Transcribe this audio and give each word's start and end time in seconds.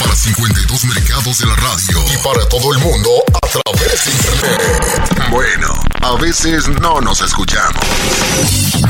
Para 0.00 0.14
52 0.14 0.84
mercados 0.84 1.38
de 1.38 1.46
la 1.46 1.54
radio. 1.56 2.04
Y 2.12 2.16
para 2.24 2.48
todo 2.48 2.72
el 2.72 2.78
mundo 2.78 3.10
a 3.34 3.46
través 3.46 4.04
de 4.04 4.10
internet. 4.12 5.30
Bueno, 5.30 5.68
a 6.00 6.14
veces 6.20 6.68
no 6.68 7.00
nos 7.00 7.20
escuchamos. 7.20 7.82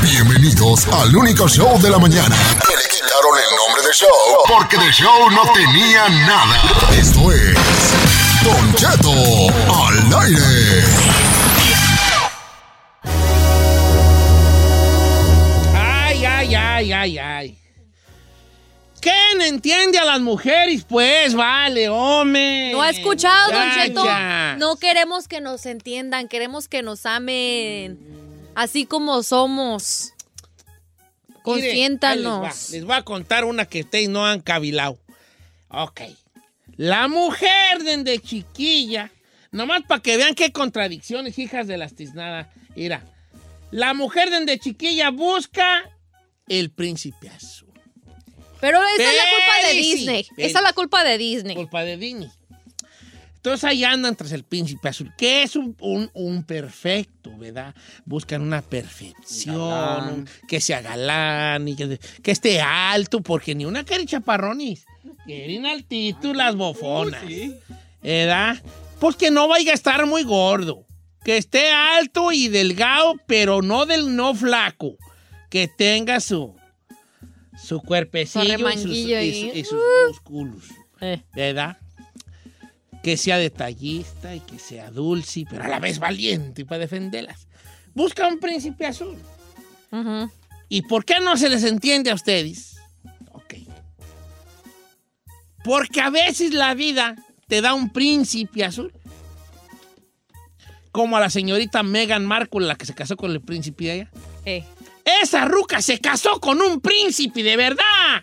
Bienvenidos 0.02 0.86
al 0.86 1.14
único 1.14 1.48
show 1.48 1.80
de 1.80 1.90
la 1.90 1.98
mañana. 1.98 2.36
Que 2.66 2.76
le 2.76 2.88
quitaron 2.88 3.36
el 3.38 3.56
nombre 3.56 3.82
de 3.86 3.92
show. 3.92 4.08
Porque 4.46 4.78
de 4.78 4.92
show 4.92 5.30
no 5.30 5.42
tenía 5.52 6.08
nada. 6.08 6.62
Esto 6.92 7.32
es. 7.32 7.54
Don 8.44 8.74
Cheto 8.74 9.12
al 9.12 10.22
aire. 10.22 10.84
Ay, 15.74 16.24
ay, 16.24 16.54
ay, 16.54 16.92
ay, 16.92 17.18
ay. 17.18 17.59
¿Quién 19.00 19.42
entiende 19.42 19.98
a 19.98 20.04
las 20.04 20.20
mujeres? 20.20 20.84
Pues, 20.88 21.34
vale, 21.34 21.88
hombre. 21.88 22.72
No 22.72 22.82
ha 22.82 22.90
escuchado, 22.90 23.52
Don 23.52 23.70
Cheto. 23.72 24.04
ya. 24.04 24.56
No 24.58 24.76
queremos 24.76 25.26
que 25.26 25.40
nos 25.40 25.64
entiendan, 25.66 26.28
queremos 26.28 26.68
que 26.68 26.82
nos 26.82 27.06
amen 27.06 27.98
así 28.54 28.86
como 28.86 29.22
somos. 29.22 30.12
Consiéntanos. 31.42 32.42
Les 32.42 32.50
va, 32.50 32.72
les 32.72 32.84
voy 32.84 32.96
a 32.96 33.02
contar 33.02 33.44
una 33.44 33.64
que 33.64 33.80
ustedes 33.80 34.08
no 34.08 34.26
han 34.26 34.40
cavilado. 34.40 34.98
Ok. 35.68 36.02
La 36.76 37.08
mujer 37.08 37.82
desde 37.82 38.18
chiquilla, 38.18 39.10
nomás 39.50 39.82
para 39.88 40.02
que 40.02 40.16
vean 40.16 40.34
qué 40.34 40.52
contradicciones, 40.52 41.38
hijas 41.38 41.66
de 41.66 41.78
las 41.78 41.94
tiznadas. 41.94 42.48
Mira, 42.76 43.02
la 43.70 43.94
mujer 43.94 44.30
desde 44.30 44.58
chiquilla 44.58 45.10
busca 45.10 45.90
el 46.48 46.70
príncipe 46.70 47.30
azul. 47.30 47.69
Pero 48.60 48.78
esa 48.98 49.10
es 49.10 49.16
la 49.16 49.24
culpa 49.30 49.66
de 49.68 49.74
Disney. 49.74 50.26
Esa 50.36 50.58
es 50.58 50.64
la 50.64 50.72
culpa 50.72 51.04
de 51.04 51.18
Disney. 51.18 51.56
Culpa 51.56 51.82
de 51.84 51.96
Disney. 51.96 52.28
Entonces 53.36 53.64
ahí 53.64 53.84
andan 53.84 54.14
tras 54.16 54.32
el 54.32 54.44
príncipe 54.44 54.90
azul, 54.90 55.10
que 55.16 55.42
es 55.42 55.56
un, 55.56 55.74
un- 55.80 56.10
un 56.12 56.44
perfecto, 56.44 57.30
¿verdad? 57.38 57.74
Buscan 58.04 58.42
una 58.42 58.60
perfección, 58.60 59.56
un- 60.10 60.28
que 60.46 60.60
sea 60.60 60.82
galán 60.82 61.66
y 61.66 61.74
que, 61.74 61.98
que 62.22 62.30
esté 62.32 62.60
alto, 62.60 63.22
porque 63.22 63.54
ni 63.54 63.64
una 63.64 63.82
quiere 63.84 64.04
chaparronis. 64.04 64.84
Quieren 65.24 65.64
altito 65.64 66.34
las 66.34 66.54
bofonas. 66.54 67.22
¿Verdad? 68.02 68.56
Pues 68.98 69.16
que 69.16 69.30
no 69.30 69.48
vaya 69.48 69.72
a 69.72 69.74
estar 69.74 70.04
muy 70.04 70.22
gordo. 70.22 70.84
Que 71.24 71.38
esté 71.38 71.70
alto 71.70 72.32
y 72.32 72.48
delgado, 72.48 73.14
pero 73.26 73.62
no 73.62 73.86
del 73.86 74.16
no 74.16 74.34
flaco. 74.34 74.96
Que 75.48 75.66
tenga 75.66 76.20
su, 76.20 76.54
su 77.62 77.80
cuerpecillo 77.80 78.70
y 78.70 78.78
sus, 78.78 78.96
y 79.56 79.64
sus 79.64 79.80
músculos. 80.08 80.64
Eh. 81.00 81.22
¿verdad? 81.34 81.78
Que 83.02 83.16
sea 83.16 83.38
detallista 83.38 84.34
y 84.34 84.40
que 84.40 84.58
sea 84.58 84.90
dulce, 84.90 85.44
pero 85.48 85.64
a 85.64 85.68
la 85.68 85.80
vez 85.80 85.98
valiente 85.98 86.64
para 86.64 86.80
defenderlas. 86.80 87.48
Busca 87.94 88.26
un 88.28 88.38
príncipe 88.38 88.86
azul. 88.86 89.16
¿Y 90.68 90.82
por 90.82 91.04
qué 91.04 91.14
no 91.20 91.36
se 91.36 91.48
les 91.48 91.64
entiende 91.64 92.10
a 92.10 92.14
ustedes? 92.14 92.76
Ok. 93.32 93.54
Porque 95.64 96.00
a 96.00 96.10
veces 96.10 96.52
la 96.52 96.74
vida 96.74 97.16
te 97.48 97.60
da 97.60 97.74
un 97.74 97.90
príncipe 97.90 98.64
azul. 98.64 98.92
Como 100.92 101.16
a 101.16 101.20
la 101.20 101.30
señorita 101.30 101.82
Meghan 101.82 102.26
Markle, 102.26 102.66
la 102.66 102.74
que 102.74 102.86
se 102.86 102.94
casó 102.94 103.16
con 103.16 103.30
el 103.30 103.40
príncipe 103.40 103.84
de 103.84 103.90
allá. 103.92 104.10
Eh. 104.44 104.64
Esa 105.04 105.44
ruca 105.44 105.80
se 105.82 105.98
casó 106.00 106.40
con 106.40 106.60
un 106.60 106.80
príncipe 106.80 107.42
de 107.42 107.56
verdad. 107.56 108.22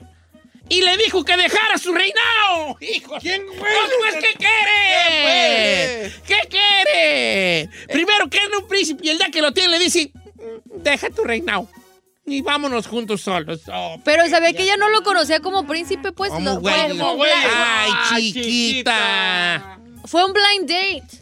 Y 0.69 0.81
le 0.81 0.97
dijo 0.97 1.23
que 1.23 1.37
dejara 1.37 1.77
su 1.77 1.93
reinado. 1.93 2.75
Hijo, 2.81 3.17
¿Quién 3.21 3.41
fue? 3.57 3.69
Pues, 3.99 4.15
¿qué 4.15 4.37
quiere? 4.37 6.11
¿Qué 6.27 6.39
quiere? 6.49 7.69
Primero 7.87 8.29
quiere 8.29 8.57
un 8.57 8.67
príncipe 8.67 9.05
y 9.05 9.09
el 9.09 9.17
día 9.17 9.29
que 9.31 9.41
lo 9.41 9.53
tiene 9.53 9.69
le 9.69 9.79
dice, 9.79 10.11
deja 10.65 11.09
tu 11.09 11.23
reinado. 11.23 11.69
Y 12.25 12.41
vámonos 12.41 12.85
juntos 12.87 13.21
solos. 13.21 13.61
Oh, 13.71 14.01
Pero 14.03 14.27
sabía 14.27 14.51
que 14.51 14.63
ella 14.63 14.75
no 14.75 14.89
lo 14.89 15.01
conocía 15.03 15.39
como 15.39 15.65
príncipe, 15.65 16.11
pues 16.11 16.31
¿Cómo 16.31 16.55
lo- 16.55 16.59
huele? 16.59 16.89
fue, 16.89 16.97
¿Cómo 16.97 17.11
huele? 17.13 17.33
Ay, 17.55 18.33
chiquita. 18.33 19.79
fue 20.05 20.25
un 20.25 20.33
blind 20.33 20.69
date. 20.69 21.21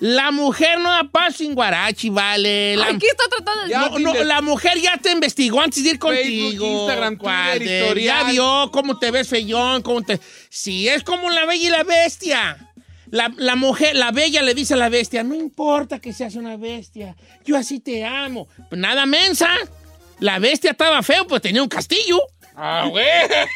La 0.00 0.30
mujer 0.30 0.80
no 0.80 0.90
da 0.90 1.04
paso 1.04 1.38
sin 1.38 1.54
guarachi, 1.54 2.08
vale. 2.08 2.74
La, 2.76 2.86
Ay, 2.86 2.98
¿Qué 2.98 3.06
está 3.06 3.24
tratando 3.28 3.66
de 3.66 3.74
No, 3.74 3.88
decir? 3.90 4.00
no, 4.06 4.14
la 4.24 4.40
mujer 4.40 4.78
ya 4.80 4.96
te 4.96 5.12
investigó 5.12 5.60
antes 5.60 5.84
de 5.84 5.90
ir 5.90 5.98
contigo. 5.98 6.66
Instagram, 6.66 7.16
Twitter, 7.18 7.22
Cuadre, 7.22 7.80
historial. 7.80 8.24
Ya 8.26 8.30
vio 8.32 8.70
cómo 8.72 8.98
te 8.98 9.10
ves 9.10 9.28
feyón, 9.28 9.82
cómo 9.82 10.00
te... 10.02 10.18
Sí, 10.48 10.88
es 10.88 11.02
como 11.04 11.28
la 11.30 11.44
bella 11.44 11.66
y 11.68 11.70
la 11.70 11.82
bestia. 11.84 12.72
La, 13.10 13.30
la 13.36 13.56
mujer, 13.56 13.94
la 13.96 14.10
bella 14.10 14.40
le 14.40 14.54
dice 14.54 14.74
a 14.74 14.76
la 14.78 14.88
bestia, 14.88 15.22
no 15.22 15.34
importa 15.34 15.98
que 16.00 16.12
seas 16.14 16.34
una 16.36 16.56
bestia, 16.56 17.16
yo 17.44 17.56
así 17.56 17.80
te 17.80 18.04
amo. 18.04 18.48
Pues 18.70 18.80
nada 18.80 19.04
mensa. 19.04 19.48
La 20.20 20.38
bestia 20.38 20.70
estaba 20.70 21.02
feo, 21.02 21.26
pues 21.26 21.42
tenía 21.42 21.62
un 21.62 21.68
castillo. 21.68 22.20
Ah, 22.62 22.86
güey. 22.90 23.06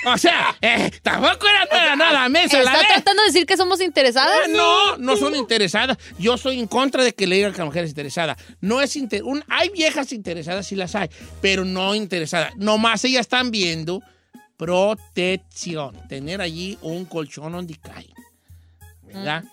O 0.07 0.17
sea, 0.17 0.57
eh, 0.63 0.91
tampoco 1.03 1.47
era, 1.47 1.67
no 1.71 1.77
era 1.79 1.95
nada 1.97 2.29
mensa 2.31 2.57
la 2.57 2.63
¿Está 2.65 2.79
bestia. 2.79 2.95
tratando 2.95 3.23
de 3.23 3.27
decir 3.29 3.45
que 3.47 3.57
somos 3.59 3.81
interesadas? 3.83 4.35
Ah, 4.45 4.49
No, 4.49 4.97
no 4.97 5.17
son 5.19 5.35
interesadas. 5.37 5.99
Yo 6.19 6.39
soy 6.39 6.59
en 6.59 6.67
contra 6.67 7.05
de 7.05 7.13
que 7.15 7.27
le 7.27 7.37
digan 7.37 7.53
que 7.53 7.59
la 7.59 7.67
mujer 7.67 7.85
es 7.85 7.91
interesada. 7.91 8.37
No 8.63 8.81
es 8.81 8.97
inter- 8.97 9.23
un- 9.25 9.45
hay 9.49 9.69
viejas 9.69 10.11
interesadas, 10.13 10.67
sí 10.67 10.75
las 10.75 10.95
hay, 10.95 11.11
pero 11.43 11.67
no 11.67 11.95
interesadas. 11.95 12.57
Nomás 12.57 13.05
ellas 13.05 13.21
están 13.21 13.51
viendo 13.51 14.01
protección. 14.57 15.97
Tener 16.09 16.41
allí 16.41 16.79
un 16.83 17.05
colchón 17.05 17.53
donde 17.53 17.77
cae. 17.77 18.09
¿Verdad? 19.03 19.45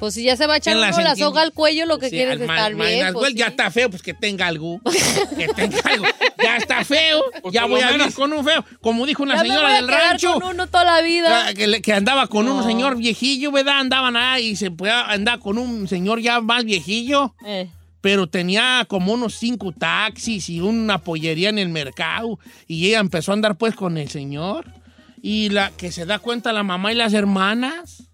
Pues 0.00 0.14
si 0.14 0.22
ya 0.24 0.36
se 0.36 0.46
va 0.46 0.54
a 0.54 0.56
echar 0.56 0.72
¿Quién 0.74 0.80
las 0.80 0.96
uno 0.96 1.04
la 1.04 1.14
soga 1.16 1.42
al 1.42 1.52
cuello, 1.52 1.84
lo 1.86 1.98
que 1.98 2.06
Sí, 2.08 2.16
quiere 2.16 2.32
es 2.34 2.40
al 2.40 2.46
ma- 2.46 2.56
estar 2.56 2.74
ma- 2.74 2.86
bien. 2.86 3.12
pues, 3.12 3.22
well, 3.24 3.34
Ya 3.36 3.44
sí. 3.46 3.50
está 3.50 3.70
feo, 3.70 3.90
pues 3.90 4.02
que 4.02 4.14
tenga 4.14 4.46
algo. 4.46 4.80
que 5.36 5.46
tenga 5.48 5.78
algo. 5.84 6.06
Ya 6.42 6.56
está 6.56 6.84
feo. 6.84 7.22
Pues 7.42 7.54
ya 7.54 7.66
voy 7.66 7.82
a 7.82 7.92
vivir 7.92 8.12
con 8.14 8.32
un 8.32 8.44
feo. 8.44 8.64
Como 8.80 9.04
dijo 9.06 9.22
una 9.22 9.36
Ya 9.36 9.42
me 9.42 9.48
señora 9.48 9.66
voy 9.68 9.72
a 9.72 9.80
del 9.82 9.88
rancho. 9.88 10.32
con 10.34 10.42
uno 10.54 10.66
toda 10.66 10.84
la 10.84 11.02
vida. 11.02 11.48
Ah, 11.48 11.52
Que, 11.54 11.92
andaba 11.92 12.26
con 12.28 12.48
un 12.48 12.64
señor 12.64 12.96
viejillo, 12.96 13.52
¿verdad? 13.52 13.78
Andaban 13.80 14.16
ahí 14.16 14.48
y 14.48 14.56
se 14.56 14.70
podía 14.70 15.02
andar 15.02 15.38
con 15.38 15.58
un 15.58 15.86
señor 15.86 16.20
ya 16.20 16.40
más 16.40 16.64
viejillo, 16.64 17.34
Eh. 17.46 17.68
pero 18.00 18.26
tenía 18.26 18.86
como 18.88 19.12
unos 19.12 19.34
cinco 19.34 19.72
taxis 19.72 20.48
y 20.48 20.60
una 20.60 20.96
pollería 20.98 21.50
en 21.50 21.58
el 21.58 21.68
mercado. 21.68 22.38
Y 22.66 22.88
ella 22.88 23.00
empezó 23.00 23.32
a 23.32 23.34
andar 23.34 23.56
pues 23.58 23.74
con 23.74 23.98
el 23.98 24.08
señor. 24.08 24.64
Y 25.22 25.50
la 25.50 25.70
que 25.76 25.92
se 25.92 26.06
da 26.06 26.18
cuenta 26.18 26.50
la 26.54 26.62
mamá 26.62 26.92
y 26.92 26.94
las 26.94 27.12
hermanas, 27.12 28.04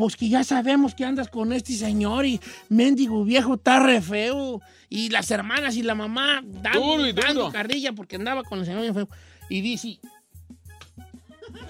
pues 0.00 0.16
que 0.16 0.28
ya 0.30 0.42
sabemos 0.44 0.94
que 0.94 1.04
andas 1.04 1.28
con 1.28 1.52
este 1.52 1.74
señor 1.74 2.24
y 2.24 2.40
mendigo 2.70 3.22
viejo 3.22 3.54
está 3.54 3.80
re 3.80 4.00
feo. 4.00 4.60
Y 4.88 5.10
las 5.10 5.30
hermanas 5.30 5.76
y 5.76 5.82
la 5.82 5.94
mamá 5.94 6.40
dando, 6.42 6.80
Duro 6.80 7.06
y 7.06 7.12
duro. 7.12 7.26
dando 7.26 7.52
carrilla 7.52 7.92
porque 7.92 8.16
andaba 8.16 8.42
con 8.42 8.58
el 8.60 8.64
señor 8.64 8.80
bien 8.80 8.94
feo. 8.94 9.08
Y 9.50 9.60
dice, 9.60 9.98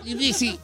y 0.05 0.15
dice, 0.15 0.59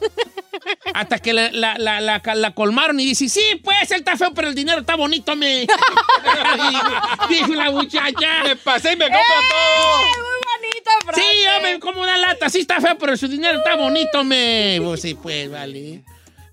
hasta 0.93 1.19
que 1.19 1.33
la, 1.33 1.51
la- 1.51 1.77
la- 1.77 1.99
la- 2.01 2.21
la 2.35 2.51
colmaron 2.55 2.99
y 2.99 3.05
dice, 3.05 3.27
sí, 3.29 3.41
pues 3.63 3.91
él 3.91 3.97
está 3.97 4.15
feo, 4.15 4.33
pero 4.33 4.47
el 4.47 4.55
dinero 4.55 4.79
está 4.79 4.95
bonito, 4.95 5.35
me. 5.35 5.67
Dijo 7.29 7.53
la 7.53 7.71
muchacha. 7.71 8.43
Me 8.43 8.55
pasé 8.55 8.93
y 8.93 8.95
me 8.95 9.05
compro 9.05 9.19
¡Eh! 9.19 9.49
todo. 9.49 9.97
Muy 9.99 10.71
bonita 10.71 10.91
frase. 11.05 11.21
Sí, 11.21 11.45
hombre, 11.55 11.79
como 11.79 12.01
una 12.01 12.17
lata. 12.17 12.49
Sí 12.49 12.59
está 12.59 12.79
feo, 12.79 12.97
pero 12.97 13.17
su 13.17 13.27
dinero 13.27 13.57
está 13.59 13.75
bonito, 13.75 14.23
me. 14.23 14.79
Pues 14.83 15.01
sí, 15.01 15.13
pues, 15.15 15.51
vale. 15.51 16.03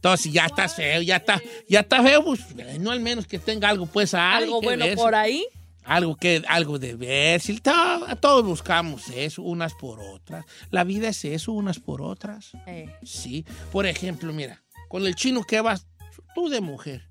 Entonces, 0.05 0.31
ya 0.35 0.45
estás 0.45 0.75
feo, 0.75 1.01
ya 1.01 1.17
está, 1.17 1.41
ya 1.67 1.81
está 1.81 2.03
feo, 2.03 2.23
pues, 2.23 2.41
no 2.79 2.91
al 2.91 3.01
menos 3.01 3.27
que 3.27 3.39
tenga 3.39 3.71
algo, 3.71 3.87
pues, 3.87 4.13
Algo 4.13 4.61
bueno 4.61 4.85
ver. 4.85 4.97
por 4.99 5.15
ahí. 5.15 5.47
Algo 5.83 6.15
que, 6.17 6.43
algo 6.47 6.79
de 6.79 6.95
ver. 6.95 7.41
Si 7.41 7.59
to- 7.59 7.73
todos 8.21 8.45
buscamos 8.45 9.09
eso, 9.09 9.41
unas 9.41 9.73
por 9.73 10.01
otras. 10.01 10.45
La 10.71 10.85
vida 10.85 11.09
es 11.09 11.25
eso, 11.25 11.53
unas 11.53 11.79
por 11.79 12.03
otras. 12.03 12.51
Eh. 12.67 12.95
Sí. 13.03 13.47
Por 13.73 13.87
ejemplo, 13.87 14.31
mira, 14.35 14.63
con 14.91 15.07
el 15.07 15.15
chino 15.15 15.43
que 15.43 15.63
vas, 15.63 15.87
tú 16.35 16.51
de 16.51 16.61
mujer. 16.61 17.09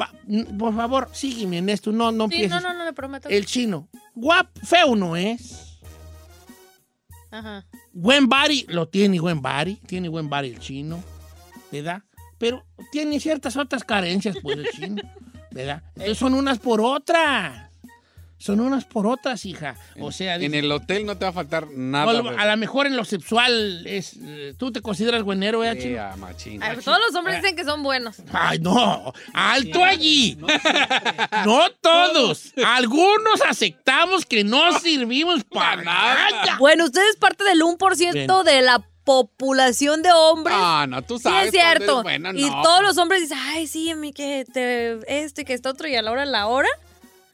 Va, 0.00 0.10
por 0.58 0.74
favor, 0.74 1.08
sígueme 1.12 1.58
en 1.58 1.68
esto, 1.68 1.92
no, 1.92 2.10
no 2.10 2.26
Sí, 2.26 2.34
empieces. 2.42 2.60
no, 2.60 2.72
no, 2.72 2.74
no 2.76 2.84
le 2.86 2.92
prometo. 2.92 3.28
El 3.28 3.46
chino, 3.46 3.88
guap, 4.16 4.48
feo 4.64 4.96
no 4.96 5.14
es. 5.14 5.78
Ajá. 7.30 7.64
Buen 7.92 8.28
body, 8.28 8.66
lo 8.68 8.88
tiene 8.88 9.20
buen 9.20 9.40
body, 9.40 9.76
tiene 9.86 10.08
buen 10.08 10.28
body 10.28 10.48
el 10.48 10.58
chino, 10.58 11.04
¿verdad? 11.70 12.02
Pero 12.38 12.64
tiene 12.92 13.18
ciertas 13.20 13.56
otras 13.56 13.84
carencias, 13.84 14.36
pues, 14.42 14.58
el 14.58 14.68
chino, 14.70 15.02
¿verdad? 15.50 15.82
Entonces 15.94 16.18
son 16.18 16.34
unas 16.34 16.58
por 16.58 16.80
otras. 16.80 17.64
Son 18.38 18.60
unas 18.60 18.84
por 18.84 19.06
otras, 19.06 19.46
hija. 19.46 19.76
O 19.98 20.12
sea, 20.12 20.34
En 20.34 20.42
dice- 20.42 20.58
el 20.58 20.70
hotel 20.70 21.06
no 21.06 21.16
te 21.16 21.24
va 21.24 21.30
a 21.30 21.32
faltar 21.32 21.68
nada. 21.70 22.10
a 22.10 22.12
lo- 22.12 22.22
bebé. 22.22 22.36
a 22.38 22.46
lo 22.46 22.56
mejor 22.58 22.86
en 22.86 22.94
lo 22.94 23.06
sexual 23.06 23.86
es, 23.86 24.18
eh, 24.22 24.52
tú 24.58 24.70
te 24.70 24.82
consideras 24.82 25.22
buenero, 25.22 25.64
¿eh, 25.64 25.72
Sí, 25.74 25.80
chino? 25.88 26.02
ah, 26.02 26.16
machín. 26.18 26.60
Todos 26.84 26.98
los 27.08 27.14
hombres 27.16 27.40
dicen 27.40 27.56
que 27.56 27.64
son 27.64 27.82
buenos. 27.82 28.16
Ay, 28.30 28.58
no, 28.58 29.14
alto 29.32 29.82
allí. 29.82 30.36
No, 31.46 31.70
todos. 31.80 32.52
Algunos 32.62 33.40
aceptamos 33.48 34.26
que 34.26 34.44
no 34.44 34.78
servimos 34.80 35.42
para 35.44 35.82
nada. 35.82 36.56
Bueno, 36.58 36.84
usted 36.84 37.00
es 37.08 37.16
parte 37.16 37.42
del 37.44 37.62
1% 37.62 38.42
de 38.44 38.60
la 38.60 38.86
población 39.06 40.02
de 40.02 40.10
hombres. 40.12 40.54
Ah, 40.58 40.86
no, 40.88 41.00
tú 41.02 41.16
Sí, 41.18 41.22
sabes. 41.22 41.46
es 41.46 41.50
cierto. 41.52 42.02
y 42.34 42.50
todos 42.62 42.82
los 42.82 42.98
hombres 42.98 43.22
dicen, 43.22 43.38
ay, 43.40 43.66
sí, 43.66 43.90
a 43.90 43.96
mí 43.96 44.12
que 44.12 44.44
te, 44.52 44.98
esto 45.24 45.40
y 45.40 45.44
que 45.44 45.54
esto 45.54 45.70
otro, 45.70 45.88
y 45.88 45.94
a 45.96 46.02
la 46.02 46.10
hora 46.12 46.22
de 46.26 46.30
la 46.30 46.46
hora, 46.46 46.68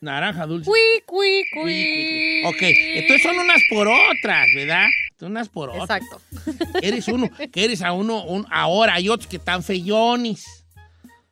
Naranja 0.01 0.47
dulce. 0.47 0.69
cui, 0.69 0.81
cui, 1.07 1.45
cui. 1.55 2.43
Ok, 2.47 2.57
entonces 2.61 3.23
son 3.23 3.39
unas 3.39 3.61
por 3.71 3.87
otras, 3.89 4.47
¿verdad? 4.57 4.87
Son 5.19 5.31
unas 5.31 5.49
por 5.49 5.71
otras. 5.71 6.01
Exacto. 6.01 6.21
Eres 6.83 7.07
uno, 7.09 7.31
que 7.53 7.65
eres 7.65 7.83
a 7.83 7.93
uno, 7.93 8.25
un- 8.25 8.47
ahora 8.51 8.95
hay 8.95 9.09
otros 9.09 9.29
que 9.29 9.37
están 9.37 9.63
feyonis. 9.63 10.45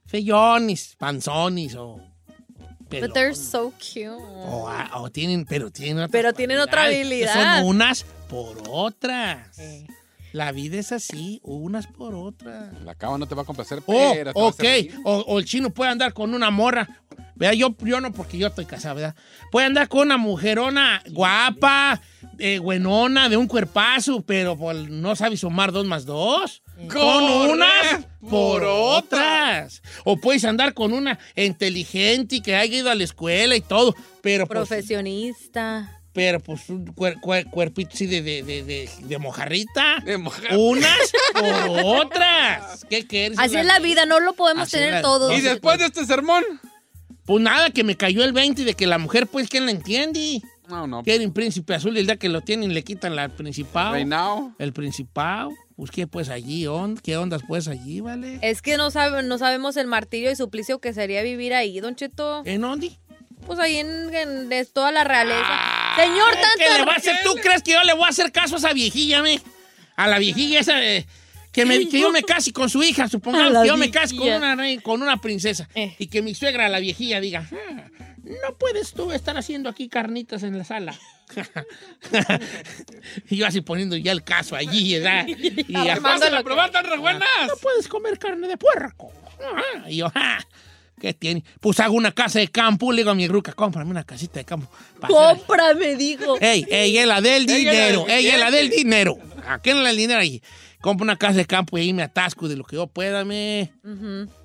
Feyonis, 0.06 0.96
panzonis 0.98 1.74
o... 1.76 2.00
But 2.90 3.12
they're 3.12 3.36
so 3.36 3.70
cute. 3.78 4.08
O, 4.08 4.68
a- 4.68 4.90
o 5.00 5.10
tienen, 5.10 5.44
pero 5.44 5.70
tienen 5.70 6.10
Pero 6.10 6.32
tienen 6.32 6.58
otra 6.58 6.84
habilidad. 6.86 7.58
Son 7.60 7.66
unas 7.66 8.04
por 8.28 8.60
otras. 8.68 9.56
Eh. 9.60 9.86
La 10.32 10.52
vida 10.52 10.78
es 10.78 10.92
así, 10.92 11.40
unas 11.42 11.86
por 11.86 12.14
otras. 12.14 12.72
La 12.84 12.94
cama 12.94 13.18
no 13.18 13.26
te 13.26 13.34
va 13.34 13.42
a 13.42 13.44
complacer, 13.44 13.82
Oh, 13.86 14.12
pero 14.14 14.32
te 14.32 14.40
va 14.40 14.46
a 14.46 14.48
ok. 14.48 14.64
O, 15.04 15.18
o 15.26 15.38
el 15.38 15.44
chino 15.44 15.70
puede 15.70 15.90
andar 15.90 16.12
con 16.12 16.34
una 16.34 16.50
morra. 16.50 16.88
Vea, 17.40 17.54
yo, 17.54 17.74
yo 17.80 18.02
no, 18.02 18.12
porque 18.12 18.36
yo 18.36 18.48
estoy 18.48 18.66
casado, 18.66 18.96
¿verdad? 18.96 19.14
Puede 19.50 19.66
andar 19.66 19.88
con 19.88 20.02
una 20.02 20.18
mujerona 20.18 21.02
guapa, 21.08 22.00
eh, 22.38 22.58
buenona, 22.58 23.30
de 23.30 23.38
un 23.38 23.46
cuerpazo, 23.46 24.20
pero 24.20 24.58
pues, 24.58 24.90
no 24.90 25.16
sabe 25.16 25.38
sumar 25.38 25.72
dos 25.72 25.86
más 25.86 26.04
dos. 26.04 26.62
Con 26.92 27.24
unas 27.24 28.04
por 28.20 28.28
por 28.28 28.64
otras. 28.64 29.82
O 30.04 30.18
puedes 30.18 30.44
andar 30.44 30.74
con 30.74 30.92
una 30.92 31.18
inteligente 31.34 32.36
y 32.36 32.40
que 32.42 32.56
haya 32.56 32.76
ido 32.76 32.90
a 32.90 32.94
la 32.94 33.04
escuela 33.04 33.56
y 33.56 33.62
todo, 33.62 33.94
pero 34.20 34.46
pues, 34.46 34.68
Profesionista. 34.68 35.99
Pero 36.12 36.40
pues 36.40 36.68
un 36.68 36.86
cuer- 36.94 37.20
cuer- 37.20 37.48
cuerpito 37.50 37.90
así 37.94 38.06
de, 38.06 38.22
de, 38.22 38.42
de, 38.42 38.62
de- 38.64 38.90
de 39.00 39.18
mojarrita. 39.18 40.00
De 40.04 40.18
mojarra. 40.18 40.56
Unas 40.58 41.12
por 41.34 41.84
otras. 41.84 42.84
¿Qué 42.88 43.06
quieres? 43.06 43.38
Así 43.38 43.56
es 43.56 43.66
la 43.66 43.78
vida, 43.78 44.06
no 44.06 44.20
lo 44.20 44.32
podemos 44.34 44.64
Así 44.64 44.72
tener 44.76 44.94
la- 44.94 45.02
todos. 45.02 45.36
Y 45.36 45.40
después 45.40 45.78
de 45.78 45.86
este 45.86 46.04
sermón. 46.06 46.42
Pues 47.26 47.42
nada, 47.42 47.70
que 47.70 47.84
me 47.84 47.96
cayó 47.96 48.24
el 48.24 48.32
20 48.32 48.64
de 48.64 48.74
que 48.74 48.86
la 48.88 48.98
mujer, 48.98 49.28
pues, 49.28 49.48
¿quién 49.48 49.64
la 49.66 49.70
entiende? 49.70 50.40
No, 50.68 50.86
no. 50.88 51.02
Quieren 51.04 51.32
príncipe 51.32 51.74
azul 51.74 51.96
y 51.96 52.00
el 52.00 52.06
día 52.06 52.16
que 52.16 52.28
lo 52.28 52.40
tienen 52.40 52.74
le 52.74 52.82
quitan 52.82 53.14
la 53.14 53.28
principal. 53.28 53.92
Reinao. 53.92 54.52
El 54.58 54.72
principal. 54.72 55.50
Pues, 55.76 55.90
¿qué 55.92 56.06
pues 56.08 56.28
allí? 56.28 56.66
on- 56.66 56.96
¿Qué 56.96 57.16
ondas 57.16 57.42
pues 57.46 57.68
allí, 57.68 58.00
vale? 58.00 58.38
Es 58.42 58.62
que 58.62 58.76
no, 58.76 58.90
sabe, 58.90 59.22
no 59.22 59.38
sabemos 59.38 59.76
el 59.76 59.86
martirio 59.86 60.30
y 60.30 60.36
suplicio 60.36 60.80
que 60.80 60.92
sería 60.92 61.22
vivir 61.22 61.54
ahí, 61.54 61.78
Don 61.80 61.94
Cheto. 61.94 62.42
¿En 62.44 62.60
dónde? 62.62 62.98
Pues 63.46 63.58
ahí 63.58 63.76
en, 63.76 64.12
en- 64.14 64.52
es 64.52 64.72
toda 64.72 64.90
la 64.92 65.04
realeza. 65.04 65.46
Señor, 66.02 66.28
Ay, 66.30 66.36
¿Qué 66.58 66.64
tanto. 66.64 66.78
le 66.78 66.84
va 66.86 66.92
a 66.92 66.96
hacer? 66.96 67.16
¿Tú 67.24 67.34
crees 67.42 67.62
que 67.62 67.72
yo 67.72 67.82
le 67.84 67.92
voy 67.94 68.04
a 68.04 68.08
hacer 68.08 68.32
caso 68.32 68.56
a 68.56 68.58
esa 68.58 68.72
viejilla, 68.72 69.22
me? 69.22 69.40
A 69.96 70.06
la 70.08 70.18
viejilla 70.18 70.60
esa 70.60 70.76
de- 70.76 71.06
que, 71.52 71.66
me, 71.66 71.88
que 71.88 72.00
yo 72.00 72.10
me 72.12 72.22
case 72.22 72.52
con 72.52 72.70
su 72.70 72.82
hija, 72.82 73.08
supongamos 73.08 73.62
que 73.62 73.68
yo 73.68 73.76
me 73.76 73.90
case 73.90 74.14
con 74.16 74.28
una, 74.28 74.56
con 74.82 75.02
una 75.02 75.16
princesa 75.20 75.68
Eh. 75.74 75.94
y 75.98 76.06
que 76.06 76.22
mi 76.22 76.34
suegra, 76.34 76.68
la 76.68 76.78
viejilla, 76.78 77.20
diga, 77.20 77.46
"Ah, 77.52 77.88
no 78.24 78.56
puedes 78.56 78.92
tú 78.92 79.10
estar 79.12 79.36
haciendo 79.36 79.68
aquí 79.68 79.88
carnitas 79.88 80.42
en 80.44 80.56
la 80.56 80.64
sala. 80.64 80.94
y 83.30 83.36
yo 83.36 83.46
así 83.46 83.60
poniendo 83.60 83.96
ya 83.96 84.12
el 84.12 84.22
caso 84.24 84.56
allí, 84.56 84.94
¿verdad? 84.98 85.26
Y 85.26 85.76
a 85.88 86.42
probar 86.42 86.70
tan 86.70 86.84
re 86.84 86.98
buenas. 86.98 87.28
no 87.48 87.56
puedes 87.56 87.88
comer 87.88 88.18
carne 88.18 88.48
de 88.48 88.56
puerco. 88.56 89.12
Ah, 89.42 89.88
Y 89.88 89.96
yo, 89.96 90.12
ah, 90.14 90.38
¿qué 91.00 91.14
tiene? 91.14 91.42
Pues 91.58 91.80
hago 91.80 91.94
una 91.94 92.12
casa 92.12 92.38
de 92.38 92.48
campo, 92.48 92.92
le 92.92 92.98
digo 92.98 93.10
a 93.10 93.14
mi 93.14 93.26
ruca, 93.26 93.52
cómprame 93.52 93.90
una 93.90 94.04
casita 94.04 94.38
de 94.38 94.44
campo. 94.44 94.70
Cómprame, 95.08 95.96
dijo. 95.96 96.36
Ey, 96.40 96.64
ey, 96.70 96.96
es 96.96 97.06
la 97.06 97.20
del 97.20 97.46
la 97.46 97.54
dinero, 97.54 98.04
del 98.04 98.18
ella 98.18 98.34
es 98.34 98.40
la 98.40 98.50
del 98.52 98.70
dinero. 98.70 99.18
¿A 99.48 99.58
quién 99.58 99.78
es 99.78 99.88
el 99.88 99.96
dinero 99.96 100.20
ahí? 100.20 100.40
Compro 100.80 101.02
una 101.04 101.16
casa 101.16 101.34
de 101.34 101.46
campo 101.46 101.76
y 101.76 101.82
ahí 101.82 101.92
me 101.92 102.02
atasco 102.02 102.48
de 102.48 102.56
lo 102.56 102.64
que 102.64 102.76
yo 102.76 102.86
pueda, 102.86 103.24
me. 103.24 103.72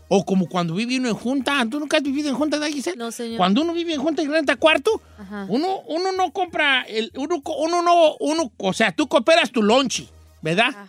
O 0.07 0.23
como 0.25 0.47
cuando 0.47 0.75
vive 0.75 0.97
uno 0.97 1.09
en 1.09 1.15
junta. 1.15 1.65
¿Tú 1.69 1.79
nunca 1.79 1.97
has 1.97 2.03
vivido 2.03 2.29
en 2.29 2.35
junta, 2.35 2.63
Giselle? 2.67 2.97
No, 2.97 3.11
señor. 3.11 3.37
Cuando 3.37 3.61
uno 3.61 3.73
vive 3.73 3.93
en 3.93 4.01
junta 4.01 4.21
y 4.21 4.27
renta 4.27 4.55
cuarto, 4.55 5.01
Ajá. 5.17 5.45
uno, 5.49 5.81
uno 5.87 6.11
no 6.11 6.31
compra, 6.31 6.83
el, 6.83 7.11
uno, 7.15 7.41
uno 7.57 7.81
no, 7.81 8.15
uno, 8.19 8.51
o 8.57 8.73
sea, 8.73 8.91
tú 8.91 9.07
cooperas 9.07 9.51
tu 9.51 9.63
lonchi, 9.63 10.07
¿verdad? 10.41 10.69
Ah. 10.75 10.87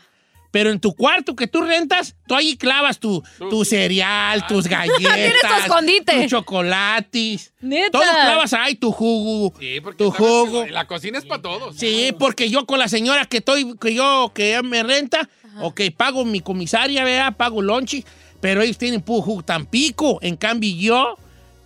Pero 0.56 0.70
en 0.70 0.80
tu 0.80 0.94
cuarto 0.94 1.36
que 1.36 1.46
tú 1.46 1.60
rentas, 1.60 2.16
tú 2.26 2.34
ahí 2.34 2.56
clavas 2.56 2.98
tu, 2.98 3.22
tu 3.50 3.62
cereal, 3.66 4.46
tus 4.46 4.66
galletas. 4.68 5.66
Tus 6.06 6.26
chocolates. 6.28 7.52
Neta. 7.60 7.90
Todo 7.90 8.02
clavas 8.02 8.54
ahí, 8.54 8.74
tu 8.74 8.90
jugo. 8.90 9.52
Sí, 9.60 9.82
porque 9.82 10.02
tu 10.02 10.10
jugo. 10.10 10.64
La, 10.64 10.72
la 10.72 10.86
cocina 10.86 11.18
es 11.18 11.26
para 11.26 11.42
todos. 11.42 11.76
Sí, 11.76 12.14
porque 12.18 12.48
yo 12.48 12.64
con 12.64 12.78
la 12.78 12.88
señora 12.88 13.26
que 13.26 13.36
estoy, 13.36 13.76
que 13.78 13.92
yo, 13.92 14.32
que 14.34 14.58
me 14.62 14.82
renta, 14.82 15.28
ok, 15.60 15.82
pago 15.94 16.24
mi 16.24 16.40
comisaria, 16.40 17.04
vea, 17.04 17.32
pago 17.32 17.60
lonchi, 17.60 18.02
pero 18.40 18.62
ellos 18.62 18.78
tienen 18.78 19.02
puro 19.02 19.20
jugo 19.20 19.42
Tampico. 19.42 20.20
En 20.22 20.38
cambio, 20.38 20.74
yo, 20.74 21.18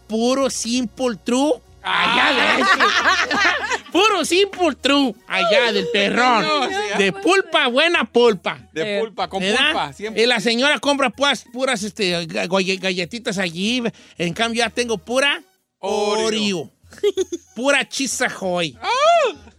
puro 0.09 0.51
simple 0.51 1.17
true, 1.23 1.53
allá 1.83 2.57
de 2.57 2.65
Puro 3.93 4.25
simple 4.25 4.77
true, 4.81 5.15
allá 5.27 5.73
del 5.73 5.87
perrón. 5.93 6.45
Ah. 6.45 6.97
de 6.99 7.13
pulpa, 7.13 7.67
buena 7.69 8.05
pulpa. 8.05 8.59
De 8.73 9.01
pulpa, 9.01 9.29
con 9.29 9.41
¿Verdad? 9.41 9.67
pulpa, 9.73 9.93
siempre. 9.93 10.23
Y 10.23 10.27
la 10.27 10.39
señora 10.41 10.79
compra 10.79 11.11
puras, 11.11 11.45
puras 11.53 11.83
este, 11.83 12.27
ga- 12.29 12.49
galle- 12.49 12.79
galletitas 12.79 13.39
allí. 13.39 13.83
En 14.17 14.33
cambio, 14.33 14.61
ya 14.65 14.71
tengo 14.71 14.97
pura 14.99 15.43
Oreo. 15.79 16.27
Oreo. 16.27 16.71
pura 17.57 17.89
chisajoy. 17.89 18.77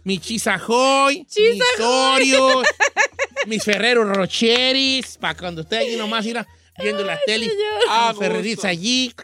Mi 0.04 0.18
chisajoy, 0.18 1.26
mis 1.36 1.62
Oreos, 1.80 2.66
mis 3.46 3.62
Ferreros 3.62 4.08
Rocheris, 4.16 5.16
para 5.18 5.34
cuando 5.36 5.60
esté 5.62 5.78
allí 5.78 5.96
nomás 5.96 6.24
viendo 6.24 7.04
la 7.04 7.18
tele. 7.26 7.50
A 7.88 8.08
Mis 8.10 8.18
Ferreritos 8.18 8.56
gusto. 8.56 8.68
allí. 8.68 9.14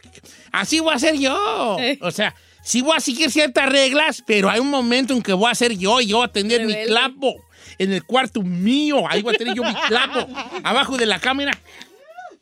Así 0.52 0.80
voy 0.80 0.94
a 0.94 0.98
ser 0.98 1.16
yo. 1.18 1.76
O 2.02 2.10
sea, 2.10 2.34
sí 2.68 2.82
voy 2.82 2.98
a 2.98 3.00
seguir 3.00 3.30
ciertas 3.30 3.66
reglas, 3.70 4.22
pero 4.26 4.50
hay 4.50 4.60
un 4.60 4.68
momento 4.68 5.14
en 5.14 5.22
que 5.22 5.32
voy 5.32 5.50
a 5.50 5.54
ser 5.54 5.72
yo 5.78 6.02
y 6.02 6.08
yo 6.08 6.18
voy 6.18 6.26
a 6.26 6.32
tener 6.32 6.66
mi 6.66 6.74
clapo 6.84 7.34
en 7.78 7.94
el 7.94 8.04
cuarto 8.04 8.42
mío. 8.42 9.08
Ahí 9.08 9.22
voy 9.22 9.34
a 9.34 9.38
tener 9.38 9.54
yo 9.54 9.64
mi 9.64 9.74
clapo. 9.74 10.28
Abajo 10.64 10.98
de 10.98 11.06
la 11.06 11.18
cámara. 11.18 11.58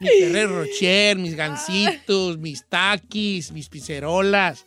Mi 0.01 0.09
Ferrero 0.09 0.65
Rocher, 0.65 1.17
mis 1.17 1.37
gancitos, 1.37 2.39
mis 2.39 2.65
taquis, 2.65 3.53
mis 3.53 3.69
pizzerolas, 3.69 4.67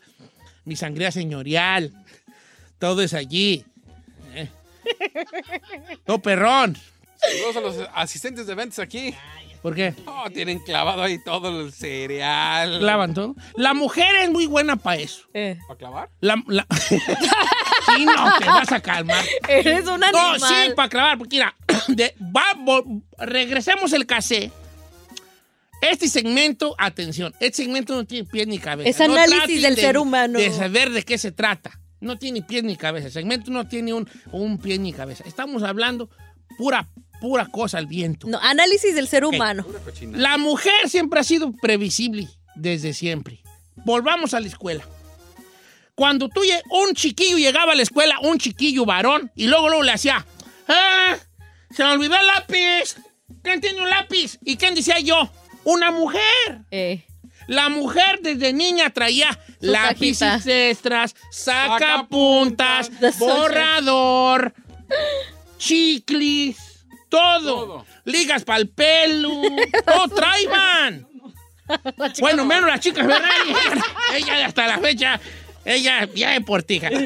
mi 0.64 0.78
sangría 0.78 1.12
señorial. 1.12 1.94
Todo 2.80 3.02
es 3.02 3.14
allí. 3.14 3.66
Eh. 4.34 4.48
Todo 6.06 6.22
perrón. 6.22 6.78
Saludos 7.18 7.56
a 7.58 7.60
los 7.60 7.90
asistentes 7.96 8.48
de 8.48 8.56
ventas 8.56 8.80
aquí. 8.80 9.14
¿Por 9.62 9.76
qué? 9.76 9.94
Oh, 10.06 10.30
tienen 10.30 10.60
clavado 10.60 11.04
ahí 11.04 11.22
todo 11.24 11.62
el 11.62 11.74
cereal. 11.74 12.80
Clavan 12.80 13.14
todo. 13.14 13.36
La 13.56 13.74
mujer 13.74 14.08
es 14.24 14.30
muy 14.32 14.46
buena 14.46 14.78
para 14.78 15.02
eso. 15.02 15.24
Eh, 15.34 15.58
¿Para 15.68 15.78
clavar? 15.78 16.10
La, 16.22 16.42
la- 16.48 16.66
sí, 16.88 18.06
no, 18.06 18.38
te 18.40 18.46
vas 18.46 18.72
a 18.72 18.80
calmar. 18.80 19.24
Eres 19.50 19.86
un 19.88 20.00
No, 20.00 20.06
animal. 20.08 20.40
sí, 20.40 20.72
para 20.76 20.90
clavar, 20.90 21.18
porque 21.18 21.36
mira, 21.38 21.56
de- 21.90 22.16
va- 22.22 22.84
regresemos 23.26 23.92
el 23.94 24.06
casé. 24.06 24.52
Este 25.82 26.10
segmento, 26.10 26.76
atención, 26.78 27.34
este 27.40 27.64
segmento 27.64 27.96
no 27.96 28.06
tiene 28.06 28.28
pies 28.30 28.48
ni 28.48 28.60
cabeza. 28.60 28.90
Es 28.90 28.98
No 29.10 29.16
análisis 29.16 29.62
del 29.62 29.76
de- 29.76 29.82
ser 29.82 29.98
humano. 29.98 30.38
De 30.40 30.52
saber 30.52 30.90
de 30.92 31.04
qué 31.04 31.18
se 31.18 31.32
trata. 31.32 31.80
No 32.02 32.18
tiene 32.18 32.42
pies 32.42 32.64
ni 32.64 32.76
cabeza. 32.78 33.08
El 33.08 33.14
segmento 33.14 33.52
no 33.52 33.68
tiene 33.68 33.94
un, 33.94 34.10
un 34.32 34.58
pie 34.58 34.78
ni 34.80 34.94
cabeza. 34.94 35.24
Estamos 35.28 35.64
hablando 35.64 36.10
pura, 36.58 36.88
pura 37.20 37.46
cosa 37.48 37.78
al 37.78 37.88
viento. 37.88 38.28
No, 38.28 38.40
análisis 38.42 38.96
del 38.96 39.08
ser 39.08 39.26
humano. 39.26 39.66
La 40.12 40.38
mujer 40.38 40.88
siempre 40.88 41.20
ha 41.20 41.24
sido 41.24 41.52
previsible 41.52 42.28
desde 42.56 42.94
siempre. 42.94 43.42
Volvamos 43.86 44.34
a 44.34 44.40
la 44.40 44.48
escuela. 44.48 44.84
Cuando 45.96 46.30
tú, 46.30 46.42
un 46.72 46.94
chiquillo 46.94 47.38
llegaba 47.38 47.74
a 47.74 47.76
la 47.76 47.84
escuela, 47.84 48.16
un 48.22 48.38
chiquillo 48.38 48.86
varón, 48.86 49.32
y 49.36 49.48
luego, 49.48 49.68
luego 49.68 49.84
le 49.84 49.92
hacía, 49.92 50.26
¡ah! 50.68 51.16
Se 51.76 51.84
me 51.84 51.92
olvidó 51.92 52.16
el 52.16 52.26
lápiz. 52.28 52.96
¿Quién 53.44 53.62
tiene 53.62 53.82
un 53.82 53.90
lápiz? 53.90 54.38
¿Y 54.44 54.56
quién 54.58 54.76
decía 54.76 55.00
yo? 55.00 55.30
Una 55.66 55.92
mujer. 55.92 56.22
Eh, 56.72 57.06
La 57.48 57.70
mujer 57.70 58.20
desde 58.22 58.54
niña 58.54 58.90
traía 58.92 59.32
Su 59.60 59.68
lápices 59.68 60.20
cajita. 60.20 60.70
extras, 60.70 61.16
sacapuntas, 61.32 62.92
borrador, 63.20 64.54
chiclis, 65.58 66.58
todo. 67.10 67.66
Todo. 67.66 67.86
Ligas 68.06 68.44
para 68.44 68.60
el 68.60 68.70
pelo, 68.70 69.42
todo 69.86 70.08
traían. 70.10 71.08
Bueno, 72.20 72.46
menos 72.46 72.68
las 72.68 72.80
chicas, 72.80 73.06
¿verdad? 73.06 73.30
ella 74.16 74.46
hasta 74.46 74.68
la 74.68 74.80
fecha, 74.80 75.20
ella 75.66 76.08
ya 76.14 76.36
es 76.36 76.44
portija. 76.44 76.90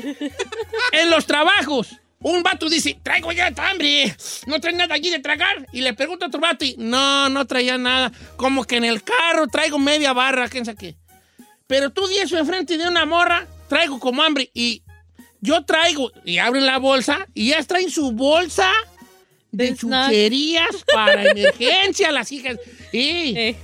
En 0.91 1.09
los 1.09 1.25
trabajos, 1.25 1.89
un 2.19 2.43
vato 2.43 2.69
dice, 2.69 2.97
traigo 3.03 3.31
ya 3.31 3.51
hambre, 3.57 4.15
no 4.47 4.59
trae 4.59 4.73
nada 4.73 4.95
allí 4.95 5.09
de 5.09 5.19
tragar. 5.19 5.67
Y 5.71 5.81
le 5.81 5.93
pregunta 5.93 6.25
a 6.25 6.27
otro 6.29 6.39
vato 6.39 6.63
y, 6.63 6.75
no, 6.77 7.29
no 7.29 7.45
traía 7.45 7.77
nada. 7.77 8.11
Como 8.37 8.63
que 8.63 8.77
en 8.77 8.85
el 8.85 9.03
carro 9.03 9.47
traigo 9.47 9.77
media 9.79 10.13
barra, 10.13 10.47
quién 10.47 10.65
sabe 10.65 10.77
qué. 10.77 10.95
Pero 11.67 11.91
tú 11.91 12.07
di 12.07 12.17
eso 12.17 12.37
enfrente 12.37 12.77
de 12.77 12.87
una 12.87 13.05
morra, 13.05 13.47
traigo 13.67 13.99
como 13.99 14.23
hambre. 14.23 14.49
Y 14.53 14.83
yo 15.41 15.65
traigo, 15.65 16.11
y 16.23 16.37
abren 16.37 16.65
la 16.65 16.77
bolsa, 16.77 17.27
y 17.33 17.49
ya 17.49 17.63
traen 17.63 17.89
su 17.89 18.11
bolsa 18.11 18.71
de 19.53 19.75
chucherías 19.75 20.83
para 20.93 21.23
emergencia, 21.29 22.11
las 22.11 22.31
hijas. 22.31 22.57
Y... 22.91 23.37
eh. 23.37 23.55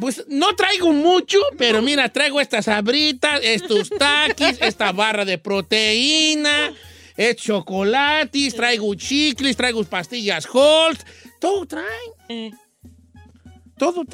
Pues 0.00 0.24
no 0.28 0.56
traigo 0.56 0.90
mucho, 0.92 1.38
pero 1.58 1.82
mira, 1.82 2.08
traigo 2.10 2.40
estas 2.40 2.64
sabritas, 2.64 3.40
estos 3.42 3.90
taquis, 3.90 4.56
esta 4.62 4.90
barra 4.90 5.26
de 5.26 5.36
proteína, 5.36 6.72
es 7.14 7.36
chocolates, 7.36 8.54
traigo 8.56 8.94
chicles, 8.94 9.54
traigo 9.54 9.84
pastillas 9.84 10.48
Holt, 10.50 10.98
todo 11.38 11.66
traen, 11.66 11.88
Eh, 12.30 12.52
todo 13.76 14.06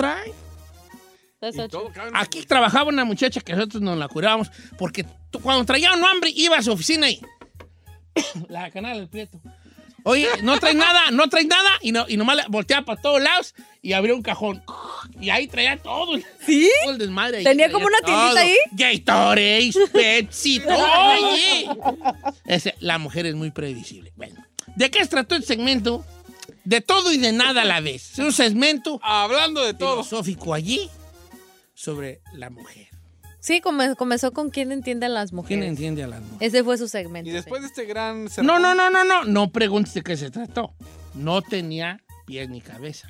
en- 1.94 2.16
Aquí 2.16 2.42
trabajaba 2.42 2.88
una 2.88 3.04
muchacha 3.04 3.40
que 3.40 3.52
nosotros 3.52 3.80
nos 3.80 3.96
la 3.96 4.08
curábamos, 4.08 4.50
porque 4.76 5.04
cuando 5.40 5.64
traía 5.64 5.92
un 5.92 6.04
hambre 6.04 6.32
iba 6.34 6.56
a 6.56 6.62
su 6.62 6.72
oficina 6.72 7.08
y 7.08 7.20
la 8.48 8.68
canal 8.72 8.96
del 8.98 9.08
prieto. 9.08 9.40
Oye, 10.08 10.26
no 10.42 10.58
trae 10.58 10.74
nada, 10.74 11.10
no 11.10 11.28
trae 11.28 11.44
nada, 11.44 11.70
y, 11.82 11.92
no, 11.92 12.06
y 12.08 12.16
nomás 12.16 12.46
volteaba 12.48 12.84
para 12.86 13.00
todos 13.00 13.20
lados 13.22 13.54
y 13.82 13.92
abría 13.92 14.14
un 14.14 14.22
cajón. 14.22 14.62
Y 15.20 15.30
ahí 15.30 15.46
traía 15.48 15.76
todo. 15.76 16.16
el- 16.16 16.24
¿Sí? 16.46 16.70
todo 16.82 16.92
el 16.92 16.98
desmadre. 16.98 17.38
ahí, 17.38 17.44
¿Tenía 17.44 17.70
como 17.70 17.86
una 17.86 17.98
tiendita 18.00 18.28
todo. 18.30 18.38
ahí? 18.38 18.56
Gatorade, 18.72 19.70
Pepsi, 19.92 20.60
todo 20.66 20.86
allí. 21.08 21.66
Ese- 22.46 22.74
la 22.80 22.98
mujer 22.98 23.26
es 23.26 23.34
muy 23.34 23.50
previsible. 23.50 24.12
Bueno, 24.16 24.44
¿de 24.76 24.90
qué 24.90 25.00
se 25.02 25.08
trató 25.10 25.34
el 25.36 25.44
segmento? 25.44 26.04
De 26.64 26.80
todo 26.80 27.12
y 27.12 27.18
de 27.18 27.32
nada 27.32 27.62
a 27.62 27.64
la 27.64 27.80
vez. 27.80 28.12
Es 28.12 28.18
un 28.18 28.32
segmento 28.32 29.00
Hablando 29.02 29.62
de 29.64 29.74
todo. 29.74 30.02
filosófico 30.04 30.52
allí 30.54 30.88
sobre 31.74 32.20
la 32.34 32.50
mujer. 32.50 32.87
Sí, 33.48 33.62
come- 33.62 33.96
comenzó 33.96 34.30
con 34.34 34.50
quién 34.50 34.72
entiende 34.72 35.06
a 35.06 35.08
las 35.08 35.30
¿Quién 35.30 35.36
mujeres. 35.36 35.68
entiende 35.70 36.02
a 36.04 36.06
las 36.06 36.20
mujeres? 36.20 36.52
Ese 36.54 36.62
fue 36.62 36.76
su 36.76 36.86
segmento. 36.86 37.30
Y 37.30 37.32
después 37.32 37.62
de 37.62 37.68
este 37.68 37.86
gran... 37.86 38.26
No, 38.42 38.58
no, 38.58 38.74
no, 38.74 38.90
no, 38.90 39.04
no. 39.06 39.24
No 39.24 39.50
preguntes 39.52 39.94
de 39.94 40.02
qué 40.02 40.18
se 40.18 40.30
trató. 40.30 40.74
No 41.14 41.40
tenía 41.40 41.98
pies 42.26 42.50
ni 42.50 42.60
cabeza. 42.60 43.08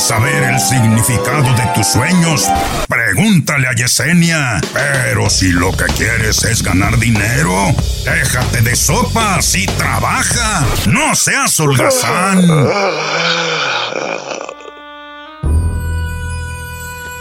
Quieres 0.00 0.02
saber 0.02 0.42
el 0.42 0.60
significado 0.60 1.54
de 1.54 1.66
tus 1.74 1.86
sueños, 1.86 2.48
pregúntale 2.88 3.68
a 3.68 3.72
Yesenia. 3.74 4.60
Pero 4.72 5.28
si 5.28 5.52
lo 5.52 5.72
que 5.72 5.84
quieres 5.96 6.44
es 6.44 6.62
ganar 6.62 6.98
dinero, 6.98 7.74
déjate 8.04 8.62
de 8.62 8.76
sopas 8.76 9.54
y 9.54 9.66
trabaja. 9.66 10.66
No 10.86 11.14
seas 11.14 11.58
holgazán. 11.60 12.42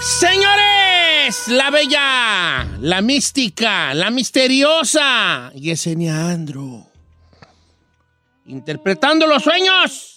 Señores, 0.02 1.48
la 1.48 1.70
bella, 1.72 2.68
la 2.80 3.02
mística, 3.02 3.94
la 3.94 4.10
misteriosa 4.10 5.52
Yesenia 5.54 6.30
Andro. 6.30 6.88
Interpretando 8.46 9.28
los 9.28 9.44
sueños. 9.44 10.09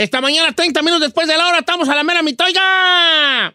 Esta 0.00 0.22
mañana, 0.22 0.50
30 0.54 0.80
minutos 0.80 1.02
después 1.02 1.28
de 1.28 1.36
la 1.36 1.46
hora, 1.46 1.58
estamos 1.58 1.86
a 1.90 1.94
la 1.94 2.02
mera 2.02 2.22
mitad. 2.22 2.46
¡Oiga! 2.46 3.52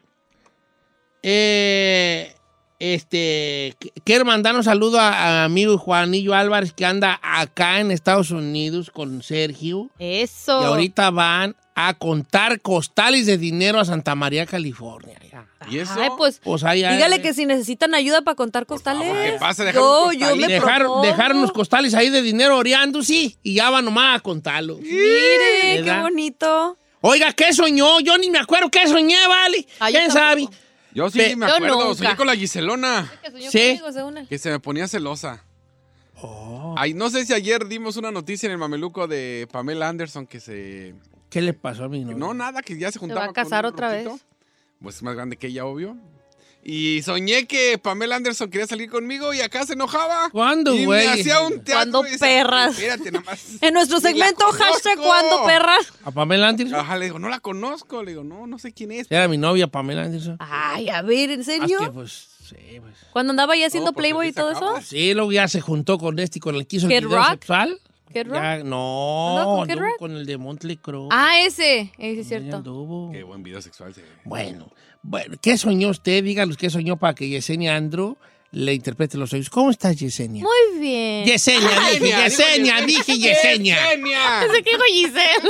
Eh, 1.23 2.35
este, 2.77 3.75
qu- 3.79 3.91
quiero 4.03 4.25
mandar 4.25 4.53
un 4.55 4.63
saludo 4.63 4.99
a, 4.99 5.09
a 5.09 5.43
amigo 5.45 5.79
Juanillo 5.79 6.35
Álvarez 6.35 6.71
que 6.71 6.85
anda 6.85 7.19
acá 7.23 7.79
en 7.79 7.89
Estados 7.89 8.29
Unidos 8.29 8.91
con 8.91 9.23
Sergio. 9.23 9.89
Eso. 9.97 10.61
Y 10.61 10.65
ahorita 10.65 11.09
van 11.09 11.55
a 11.77 11.93
contar 11.93 12.61
costales 12.61 13.25
de 13.25 13.37
dinero 13.37 13.79
a 13.79 13.85
Santa 13.85 14.15
María, 14.15 14.45
California. 14.45 15.19
ya. 15.29 15.45
¿Y 15.69 15.79
eso? 15.79 15.93
Ay, 15.99 16.09
pues, 16.17 16.39
Pues 16.43 16.63
ahí, 16.63 16.79
dígale 16.79 17.15
ahí. 17.15 17.21
que 17.21 17.33
si 17.33 17.45
necesitan 17.45 17.93
ayuda 17.95 18.21
para 18.21 18.35
contar 18.35 18.65
costales. 18.65 19.05
favor, 19.07 19.23
que 19.25 19.31
pase, 19.33 19.63
dejar 19.65 19.81
yo, 20.17 20.35
me 20.37 20.47
dejar, 20.47 20.85
dejar 21.01 21.35
unos 21.35 21.51
costales 21.51 21.93
ahí 21.93 22.09
de 22.09 22.21
dinero 22.21 22.57
oreando, 22.57 23.03
sí, 23.03 23.37
y 23.43 23.55
ya 23.55 23.69
van 23.69 23.83
nomás 23.85 24.17
a 24.19 24.23
contarlo. 24.23 24.77
Mire, 24.77 25.83
qué 25.83 25.99
bonito. 26.01 26.77
Oiga, 27.01 27.33
¿qué 27.33 27.53
soñó? 27.53 27.99
Yo 27.99 28.17
ni 28.17 28.29
me 28.29 28.39
acuerdo 28.39 28.69
qué 28.71 28.87
soñé, 28.87 29.17
¿vale? 29.27 29.67
Ah, 29.79 29.89
¿Quién 29.89 30.09
sabe? 30.11 30.47
Yo 30.93 31.09
sí 31.09 31.17
Pe- 31.19 31.35
me 31.35 31.45
acuerdo. 31.45 31.93
Soñé 31.93 32.15
con 32.15 32.25
la 32.27 32.35
Giselona. 32.35 33.11
Que 33.21 33.31
soñó 33.31 33.51
Sí. 33.51 33.79
conmigo. 33.81 34.27
Que 34.29 34.37
se 34.39 34.49
me 34.49 34.59
ponía 34.61 34.87
celosa. 34.87 35.43
Oh. 36.21 36.73
Ay, 36.77 36.93
no 36.93 37.09
sé 37.09 37.25
si 37.25 37.33
ayer 37.33 37.67
dimos 37.67 37.97
una 37.97 38.11
noticia 38.11 38.47
en 38.47 38.53
el 38.53 38.57
mameluco 38.57 39.07
de 39.07 39.47
Pamela 39.51 39.89
Anderson 39.89 40.25
que 40.25 40.39
se... 40.39 40.95
¿Qué 41.35 41.41
le 41.41 41.51
pasó 41.51 41.83
a 41.83 41.89
mi 41.89 41.99
novia? 41.99 42.15
No, 42.15 42.33
nada, 42.33 42.61
que 42.61 42.77
ya 42.79 42.89
se 42.93 42.97
juntaba 42.97 43.25
va 43.25 43.31
a 43.31 43.33
casar 43.33 43.65
con 43.65 43.71
un 43.71 43.73
otra 43.75 43.89
vez? 43.91 44.07
Pues 44.81 44.95
es 44.95 45.03
más 45.03 45.15
grande 45.15 45.35
que 45.35 45.47
ella, 45.47 45.65
obvio. 45.65 45.97
Y 46.63 47.01
soñé 47.03 47.45
que 47.45 47.77
Pamela 47.77 48.15
Anderson 48.15 48.49
quería 48.49 48.65
salir 48.67 48.89
conmigo 48.89 49.33
y 49.33 49.41
acá 49.41 49.65
se 49.65 49.73
enojaba. 49.73 50.29
¿Cuándo, 50.29 50.73
Y 50.73 50.85
güey? 50.85 51.05
me 51.05 51.13
hacía 51.13 51.41
un 51.41 51.55
teatro. 51.61 51.73
¿Cuándo, 51.73 51.99
y 52.07 52.11
decía, 52.11 52.19
perras? 52.19 52.71
Espérate 52.79 53.11
nomás. 53.11 53.45
En 53.61 53.73
nuestro 53.73 53.99
segmento, 53.99 54.45
hashtag 54.45 54.95
conozco. 54.95 55.03
cuando 55.03 55.45
perra. 55.45 55.75
¿A 56.05 56.11
Pamela 56.11 56.47
Anderson? 56.47 56.79
Ajá, 56.79 56.97
le 56.97 57.05
digo, 57.07 57.19
no 57.19 57.27
la 57.27 57.41
conozco. 57.41 58.01
Le 58.01 58.11
digo, 58.11 58.23
no, 58.23 58.47
no 58.47 58.57
sé 58.57 58.71
quién 58.71 58.93
es. 58.93 59.07
Era 59.11 59.27
mi 59.27 59.37
novia, 59.37 59.67
Pamela 59.67 60.03
Anderson. 60.03 60.37
Ay, 60.39 60.87
a 60.87 61.01
ver, 61.01 61.31
¿en 61.31 61.43
serio? 61.43 61.79
es 61.81 61.85
que, 61.87 61.91
pues, 61.91 62.27
sí, 62.47 62.79
pues. 62.79 62.93
Cuando 63.11 63.31
andaba 63.31 63.57
ya 63.57 63.67
haciendo 63.67 63.89
No, 63.89 63.93
porque 63.93 64.03
Playboy 64.07 64.29
y 64.29 64.31
todo 64.31 64.51
eso. 64.51 64.71
pues. 64.75 64.87
Sí, 64.87 65.13
luego 65.13 65.33
ya 65.33 65.49
se 65.49 65.59
juntó 65.59 65.97
con 65.97 66.17
este 66.17 66.39
y 66.39 66.41
con 66.41 66.55
el 66.55 66.65
que 66.65 66.77
hizo 66.77 66.87
el 66.87 66.93
¿Kid 66.93 67.05
video 67.07 67.17
Rock? 67.19 67.31
sexual. 67.31 67.79
¿Kid 68.15 68.27
Rock? 68.27 68.35
Ya, 68.35 68.63
no, 68.63 69.29
¿Andaba 69.29 69.45
con 69.57 69.65
Kid 69.67 69.71
anduvo 69.73 69.87
Rock? 69.89 69.99
con 69.99 70.11
el 70.13 70.25
de 70.25 70.37
Montley 70.37 70.77
Crue. 70.77 71.07
Ah, 71.11 71.39
ese. 71.41 71.91
Ese 71.97 72.11
es 72.11 72.17
Ahí 72.19 72.23
cierto. 72.23 72.57
anduvo. 72.57 73.11
Qué 73.11 73.23
buen 73.23 73.43
video 73.43 73.61
sexual. 73.61 73.93
se 73.93 74.01
ve. 74.03 74.07
Bueno, 74.23 74.69
bueno, 75.01 75.35
¿qué 75.41 75.57
soñó 75.57 75.89
usted? 75.89 76.23
Díganos 76.23 76.55
qué 76.55 76.69
soñó 76.69 76.95
para 76.97 77.13
que 77.13 77.27
Yesenia 77.27 77.75
Andro 77.75 78.17
le 78.55 78.73
interprete 78.73 79.17
los 79.17 79.29
sueños. 79.29 79.49
¿Cómo 79.49 79.69
estás, 79.69 79.97
Yesenia? 79.97 80.41
Muy 80.41 80.79
bien. 80.79 81.25
Yesenia, 81.25 81.69
dije, 81.99 82.23
Yesenia, 82.23 82.81
dije 82.85 83.17
Yesenia. 83.17 83.77
Pensé 84.43 84.63
que 84.63 84.71
dijo 84.71 84.83
Giselle. 84.87 85.49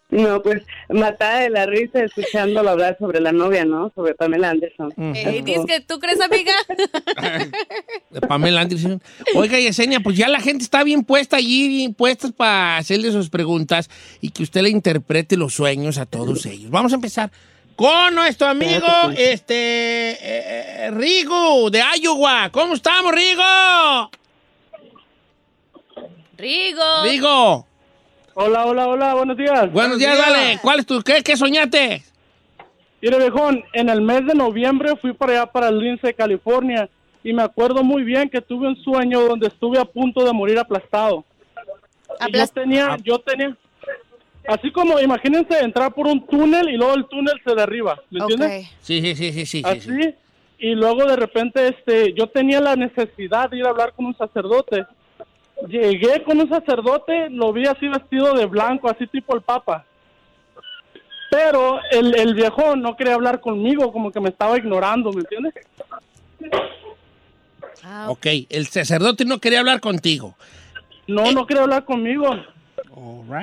No, 0.10 0.42
pues 0.42 0.62
matada 0.88 1.40
de 1.40 1.50
la 1.50 1.66
risa 1.66 2.02
escuchándolo 2.02 2.70
hablar 2.70 2.96
sobre 2.98 3.20
la 3.20 3.30
novia, 3.30 3.64
¿no? 3.64 3.92
Sobre 3.94 4.14
Pamela 4.16 4.50
Anderson. 4.50 4.92
Eh, 4.96 5.42
dices 5.44 5.64
que 5.66 5.80
tú 5.80 6.00
crees, 6.00 6.20
amiga. 6.20 6.52
de 8.10 8.20
Pamela 8.28 8.62
Anderson. 8.62 9.00
Oiga, 9.36 9.58
Yesenia, 9.60 10.00
pues 10.00 10.16
ya 10.16 10.28
la 10.28 10.40
gente 10.40 10.64
está 10.64 10.82
bien 10.82 11.04
puesta 11.04 11.36
allí, 11.36 11.68
bien 11.68 11.94
puestas 11.94 12.32
para 12.32 12.78
hacerle 12.78 13.12
sus 13.12 13.30
preguntas 13.30 13.88
y 14.20 14.30
que 14.30 14.42
usted 14.42 14.62
le 14.62 14.70
interprete 14.70 15.36
los 15.36 15.54
sueños 15.54 15.96
a 15.98 16.06
todos 16.06 16.44
ellos. 16.44 16.70
Vamos 16.72 16.90
a 16.90 16.96
empezar 16.96 17.30
con 17.80 18.14
nuestro 18.14 18.48
amigo, 18.48 18.86
este, 19.16 20.10
eh, 20.10 20.16
eh, 20.20 20.90
Rigo, 20.90 21.70
de 21.70 21.82
Iowa. 22.02 22.50
¿Cómo 22.52 22.74
estamos, 22.74 23.10
Rigo? 23.10 24.10
Rigo. 26.36 27.02
Rigo. 27.04 27.66
Hola, 28.34 28.66
hola, 28.66 28.86
hola, 28.86 29.14
buenos 29.14 29.34
días. 29.34 29.72
Buenos 29.72 29.98
días, 29.98 30.18
dale. 30.18 30.58
¿Cuál 30.60 30.80
es 30.80 30.86
tu, 30.86 31.00
qué, 31.00 31.22
qué 31.22 31.38
soñaste? 31.38 32.04
Mire, 33.00 33.16
viejón, 33.16 33.64
en 33.72 33.88
el 33.88 34.02
mes 34.02 34.26
de 34.26 34.34
noviembre 34.34 34.94
fui 34.96 35.14
para 35.14 35.32
allá, 35.32 35.46
para 35.46 35.68
el 35.68 35.78
Lince, 35.78 36.12
California, 36.12 36.86
y 37.24 37.32
me 37.32 37.44
acuerdo 37.44 37.82
muy 37.82 38.02
bien 38.02 38.28
que 38.28 38.42
tuve 38.42 38.68
un 38.68 38.76
sueño 38.76 39.22
donde 39.22 39.46
estuve 39.46 39.78
a 39.78 39.86
punto 39.86 40.22
de 40.22 40.34
morir 40.34 40.58
aplastado. 40.58 41.24
Y 42.28 42.36
yo 42.36 42.46
tenía, 42.48 42.98
yo 43.02 43.18
tenía, 43.20 43.56
así 44.50 44.70
como, 44.72 45.00
imagínense 45.00 45.58
entrar 45.58 45.92
por 45.92 46.06
un 46.06 46.26
túnel 46.26 46.68
y 46.68 46.76
luego 46.76 46.94
el 46.94 47.06
túnel 47.06 47.40
se 47.44 47.54
derriba, 47.54 48.00
¿me 48.10 48.20
entiendes? 48.20 48.70
Sí, 48.82 49.00
sí, 49.00 49.14
sí, 49.14 49.32
sí, 49.32 49.46
sí. 49.46 49.46
sí, 49.46 49.62
Así, 49.64 49.80
sí. 49.80 50.14
y 50.58 50.74
luego 50.74 51.04
de 51.06 51.16
repente, 51.16 51.68
este, 51.68 52.12
yo 52.12 52.26
tenía 52.28 52.60
la 52.60 52.76
necesidad 52.76 53.50
de 53.50 53.58
ir 53.58 53.66
a 53.66 53.70
hablar 53.70 53.92
con 53.94 54.06
un 54.06 54.16
sacerdote. 54.16 54.86
Llegué 55.68 56.22
con 56.22 56.40
un 56.40 56.48
sacerdote, 56.48 57.28
lo 57.30 57.52
vi 57.52 57.66
así 57.66 57.86
vestido 57.88 58.34
de 58.34 58.46
blanco, 58.46 58.90
así 58.90 59.06
tipo 59.06 59.34
el 59.34 59.42
papa. 59.42 59.84
Pero 61.30 61.78
el, 61.90 62.18
el 62.18 62.34
viejo 62.34 62.74
no 62.76 62.96
quería 62.96 63.14
hablar 63.14 63.40
conmigo, 63.40 63.92
como 63.92 64.10
que 64.10 64.20
me 64.20 64.30
estaba 64.30 64.56
ignorando, 64.58 65.12
¿me 65.12 65.20
entiendes? 65.20 65.54
Ok, 68.08 68.26
el 68.48 68.66
sacerdote 68.66 69.24
no 69.24 69.38
quería 69.38 69.60
hablar 69.60 69.80
contigo. 69.80 70.34
No, 71.06 71.30
no 71.32 71.46
quería 71.46 71.62
hablar 71.62 71.84
conmigo. 71.84 72.36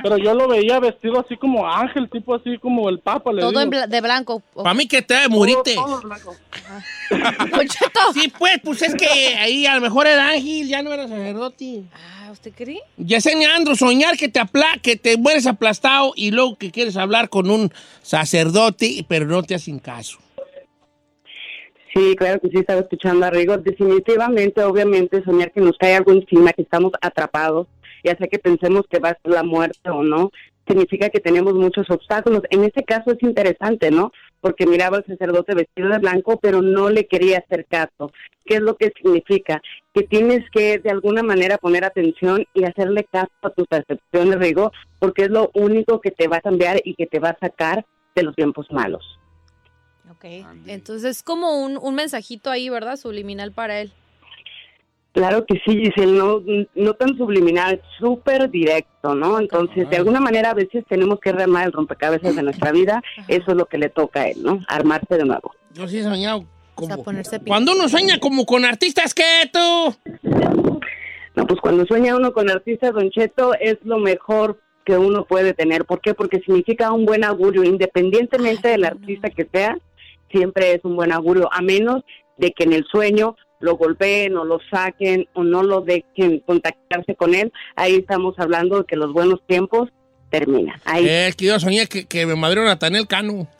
Pero 0.03 0.17
yo 0.17 0.33
lo 0.33 0.47
veía 0.47 0.79
vestido 0.79 1.19
así 1.19 1.37
como 1.37 1.67
ángel, 1.67 2.09
tipo 2.09 2.35
así 2.35 2.57
como 2.57 2.89
el 2.89 2.99
papa. 2.99 3.31
Le 3.31 3.41
Todo 3.41 3.61
en 3.61 3.69
bla- 3.71 3.87
de 3.87 4.01
blanco. 4.01 4.41
Para 4.53 4.73
mí 4.73 4.87
que 4.87 5.01
te 5.01 5.27
morirte. 5.29 5.75
Todo 5.75 6.01
blanco. 6.01 6.35
Sí, 8.13 8.31
pues, 8.37 8.59
pues 8.63 8.81
es 8.81 8.95
que 8.95 9.35
ahí 9.37 9.65
a 9.65 9.75
lo 9.75 9.81
mejor 9.81 10.07
era 10.07 10.29
ángel, 10.29 10.67
ya 10.67 10.81
no 10.81 10.91
era 10.91 11.07
sacerdote. 11.07 11.83
Ah, 11.93 12.29
¿usted 12.31 12.51
cree? 12.55 12.81
Yesenia 12.97 13.55
Andro, 13.55 13.75
soñar 13.75 14.17
que 14.17 14.27
te, 14.27 14.39
apla 14.39 14.65
que 14.81 14.95
te 14.95 15.17
mueres 15.17 15.47
aplastado 15.47 16.13
y 16.15 16.31
luego 16.31 16.57
que 16.57 16.71
quieres 16.71 16.97
hablar 16.97 17.29
con 17.29 17.49
un 17.49 17.71
sacerdote, 18.01 19.05
pero 19.07 19.25
no 19.25 19.43
te 19.43 19.55
hacen 19.55 19.79
caso. 19.79 20.19
Sí, 21.93 22.15
claro 22.15 22.39
que 22.39 22.49
sí, 22.49 22.57
estaba 22.59 22.81
escuchando 22.81 23.25
a 23.25 23.29
Rigo. 23.29 23.57
Definitivamente, 23.57 24.63
obviamente, 24.63 25.23
soñar 25.23 25.51
que 25.51 25.61
nos 25.61 25.77
cae 25.77 25.95
algo 25.95 26.11
encima, 26.11 26.53
que 26.53 26.61
estamos 26.61 26.91
atrapados, 27.01 27.67
ya 28.03 28.15
sea 28.17 28.27
que 28.27 28.39
pensemos 28.39 28.83
que 28.89 28.99
va 28.99 29.09
a 29.09 29.19
ser 29.21 29.33
la 29.33 29.43
muerte 29.43 29.89
o 29.89 30.03
no, 30.03 30.31
significa 30.67 31.09
que 31.09 31.19
tenemos 31.19 31.53
muchos 31.53 31.89
obstáculos. 31.89 32.41
En 32.49 32.63
este 32.63 32.83
caso 32.83 33.11
es 33.11 33.17
interesante, 33.21 33.89
¿no? 33.89 34.11
Porque 34.41 34.67
miraba 34.67 34.97
al 34.97 35.05
sacerdote 35.05 35.55
vestido 35.55 35.89
de 35.89 35.99
blanco, 35.99 36.37
pero 36.39 36.61
no 36.61 36.89
le 36.89 37.07
quería 37.07 37.39
hacer 37.39 37.65
caso. 37.65 38.11
¿Qué 38.45 38.55
es 38.55 38.61
lo 38.61 38.75
que 38.75 38.91
significa? 38.95 39.61
Que 39.93 40.03
tienes 40.03 40.43
que 40.51 40.77
de 40.79 40.89
alguna 40.91 41.23
manera 41.23 41.57
poner 41.57 41.83
atención 41.85 42.45
y 42.53 42.65
hacerle 42.65 43.05
caso 43.05 43.31
a 43.41 43.49
tus 43.49 43.67
percepciones, 43.67 44.39
Rigo, 44.39 44.71
porque 44.99 45.23
es 45.23 45.29
lo 45.29 45.51
único 45.53 46.01
que 46.01 46.11
te 46.11 46.27
va 46.27 46.37
a 46.37 46.41
cambiar 46.41 46.81
y 46.83 46.95
que 46.95 47.07
te 47.07 47.19
va 47.19 47.29
a 47.29 47.39
sacar 47.39 47.85
de 48.15 48.23
los 48.23 48.35
tiempos 48.35 48.67
malos. 48.71 49.03
Ok. 50.11 50.25
Entonces 50.67 51.17
es 51.17 51.23
como 51.23 51.63
un, 51.63 51.77
un 51.77 51.95
mensajito 51.95 52.49
ahí, 52.49 52.69
¿verdad? 52.69 52.95
Subliminal 52.97 53.51
para 53.51 53.81
él. 53.81 53.91
Claro 55.17 55.47
que 55.47 55.59
sí, 55.65 55.75
Giselle, 55.79 56.15
no, 56.15 56.43
no 56.75 56.93
tan 56.93 57.17
subliminal, 57.17 57.81
súper 57.97 58.51
directo, 58.51 59.15
¿no? 59.15 59.39
Entonces, 59.39 59.89
de 59.89 59.97
alguna 59.97 60.19
manera, 60.19 60.51
a 60.51 60.53
veces 60.53 60.85
tenemos 60.87 61.19
que 61.19 61.31
rearmar 61.31 61.65
el 61.65 61.71
rompecabezas 61.71 62.35
de 62.35 62.43
nuestra 62.43 62.71
vida, 62.71 63.01
eso 63.27 63.45
es 63.47 63.57
lo 63.57 63.65
que 63.65 63.79
le 63.79 63.89
toca 63.89 64.21
a 64.21 64.27
él, 64.27 64.43
¿no? 64.43 64.59
Armarse 64.67 65.17
de 65.17 65.25
nuevo. 65.25 65.55
Yo 65.73 65.87
sí 65.87 65.97
he 65.97 66.03
soñado 66.03 66.45
como... 66.75 67.03
Cuando 67.47 67.71
uno 67.71 67.89
sueña 67.89 68.19
como 68.19 68.45
con 68.45 68.63
artistas 68.63 69.15
que 69.15 69.49
tú... 69.51 69.95
No, 71.35 71.47
pues 71.47 71.61
cuando 71.61 71.87
sueña 71.87 72.15
uno 72.15 72.31
con 72.31 72.51
artistas, 72.51 72.93
Don 72.93 73.09
Cheto, 73.09 73.55
es 73.59 73.77
lo 73.83 73.97
mejor 73.97 74.59
que 74.85 74.99
uno 74.99 75.25
puede 75.25 75.55
tener. 75.55 75.85
¿Por 75.85 75.99
qué? 75.99 76.13
Porque 76.13 76.41
significa 76.41 76.91
un 76.91 77.07
buen 77.07 77.23
augurio, 77.23 77.63
independientemente 77.63 78.67
del 78.67 78.85
artista 78.85 79.31
que 79.31 79.47
sea, 79.51 79.79
siempre 80.29 80.73
es 80.73 80.81
un 80.83 80.95
buen 80.95 81.11
augurio, 81.11 81.49
a 81.51 81.63
menos 81.63 82.03
de 82.37 82.51
que 82.51 82.65
en 82.65 82.73
el 82.73 82.85
sueño 82.85 83.35
lo 83.59 83.75
golpeen 83.77 84.37
o 84.37 84.45
lo 84.45 84.59
saquen 84.71 85.27
o 85.33 85.43
no 85.43 85.63
lo 85.63 85.81
dejen 85.81 86.39
contactarse 86.41 87.15
con 87.15 87.33
él. 87.33 87.51
Ahí 87.75 87.95
estamos 87.95 88.35
hablando 88.37 88.79
de 88.79 88.85
que 88.85 88.95
los 88.95 89.11
buenos 89.13 89.39
tiempos 89.47 89.89
terminan. 90.29 90.79
Ahí. 90.85 91.07
Es 91.07 91.35
que 91.35 91.45
yo 91.45 91.59
soñé 91.59 91.87
que, 91.87 92.05
que 92.05 92.25
me 92.25 92.35
madrió 92.35 92.63
Natanel 92.63 93.07
Cano. 93.07 93.47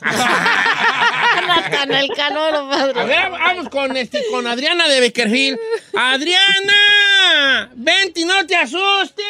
Natanael 1.48 2.08
Cano, 2.14 2.50
lo 2.50 2.68
padre. 2.68 3.00
A 3.00 3.04
ver, 3.04 3.30
vamos 3.30 3.68
con, 3.68 3.96
este, 3.96 4.22
con 4.30 4.46
Adriana 4.46 4.86
de 4.88 5.00
Beckerfield. 5.00 5.58
¡Adriana! 5.96 7.70
¡Vente 7.74 8.20
y 8.20 8.24
no 8.24 8.46
te 8.46 8.54
asustes! 8.56 9.24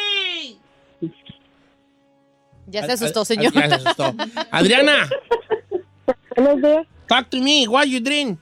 Ya 2.66 2.84
se 2.84 2.92
asustó, 2.92 3.24
señor. 3.24 3.52
Ya 3.52 3.68
se 3.68 3.74
asustó. 3.76 4.14
Adriana, 4.50 5.08
Buenos 6.36 6.60
días. 6.62 6.86
talk 7.06 7.30
to 7.30 7.38
me. 7.38 7.66
What 7.66 7.86
you 7.86 8.00
drink? 8.00 8.38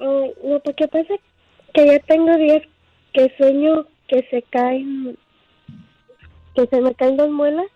Oh, 0.00 0.32
lo 0.42 0.60
que 0.62 0.88
pasa 0.88 1.14
es 1.14 1.20
que 1.74 1.86
ya 1.86 1.98
tengo 2.00 2.34
días 2.36 2.62
que 3.12 3.32
sueño 3.36 3.86
que 4.08 4.26
se 4.30 4.42
caen, 4.42 5.16
que 6.54 6.66
se 6.66 6.80
me 6.80 6.94
caen 6.94 7.16
dos 7.16 7.30
muelas 7.30 7.66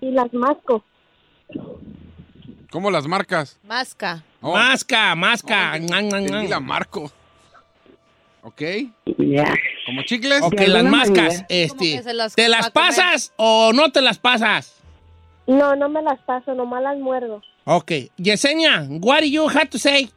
y 0.00 0.10
las 0.10 0.32
masco. 0.34 0.84
¿Cómo 2.70 2.90
las 2.90 3.06
marcas? 3.06 3.58
Masca. 3.64 4.22
Oh. 4.42 4.52
Masca, 4.52 5.14
masca. 5.14 5.78
Ñan. 5.78 6.50
la 6.50 6.60
marco. 6.60 7.10
¿Ok? 8.42 8.62
Ya. 9.18 9.52
¿Como 9.86 10.02
chicles? 10.02 10.42
Ok, 10.42 10.60
las 10.68 10.84
mascas, 10.84 11.16
manera. 11.16 11.46
este, 11.48 12.14
las 12.14 12.34
¿te 12.34 12.48
las 12.48 12.70
pasas 12.70 13.32
o 13.36 13.72
no 13.72 13.90
te 13.90 14.02
las 14.02 14.18
pasas? 14.18 14.80
No, 15.46 15.74
no 15.74 15.88
me 15.88 16.02
las 16.02 16.20
paso, 16.20 16.54
nomás 16.54 16.82
las 16.82 16.98
muerdo. 16.98 17.42
Ok, 17.64 17.92
Yesenia, 18.16 18.86
what 18.88 19.20
do 19.20 19.26
you 19.26 19.48
have 19.48 19.66
to 19.70 19.78
say? 19.78 20.10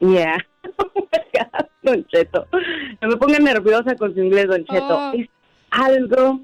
Yeah. 0.00 0.38
Don 1.82 2.04
Cheto. 2.06 2.46
No 3.00 3.08
me 3.08 3.16
ponga 3.16 3.38
nerviosa 3.38 3.94
con 3.96 4.14
su 4.14 4.20
inglés, 4.20 4.48
Don 4.48 4.64
Cheto. 4.64 4.96
Oh. 4.96 5.12
Es 5.14 5.28
algo 5.70 6.40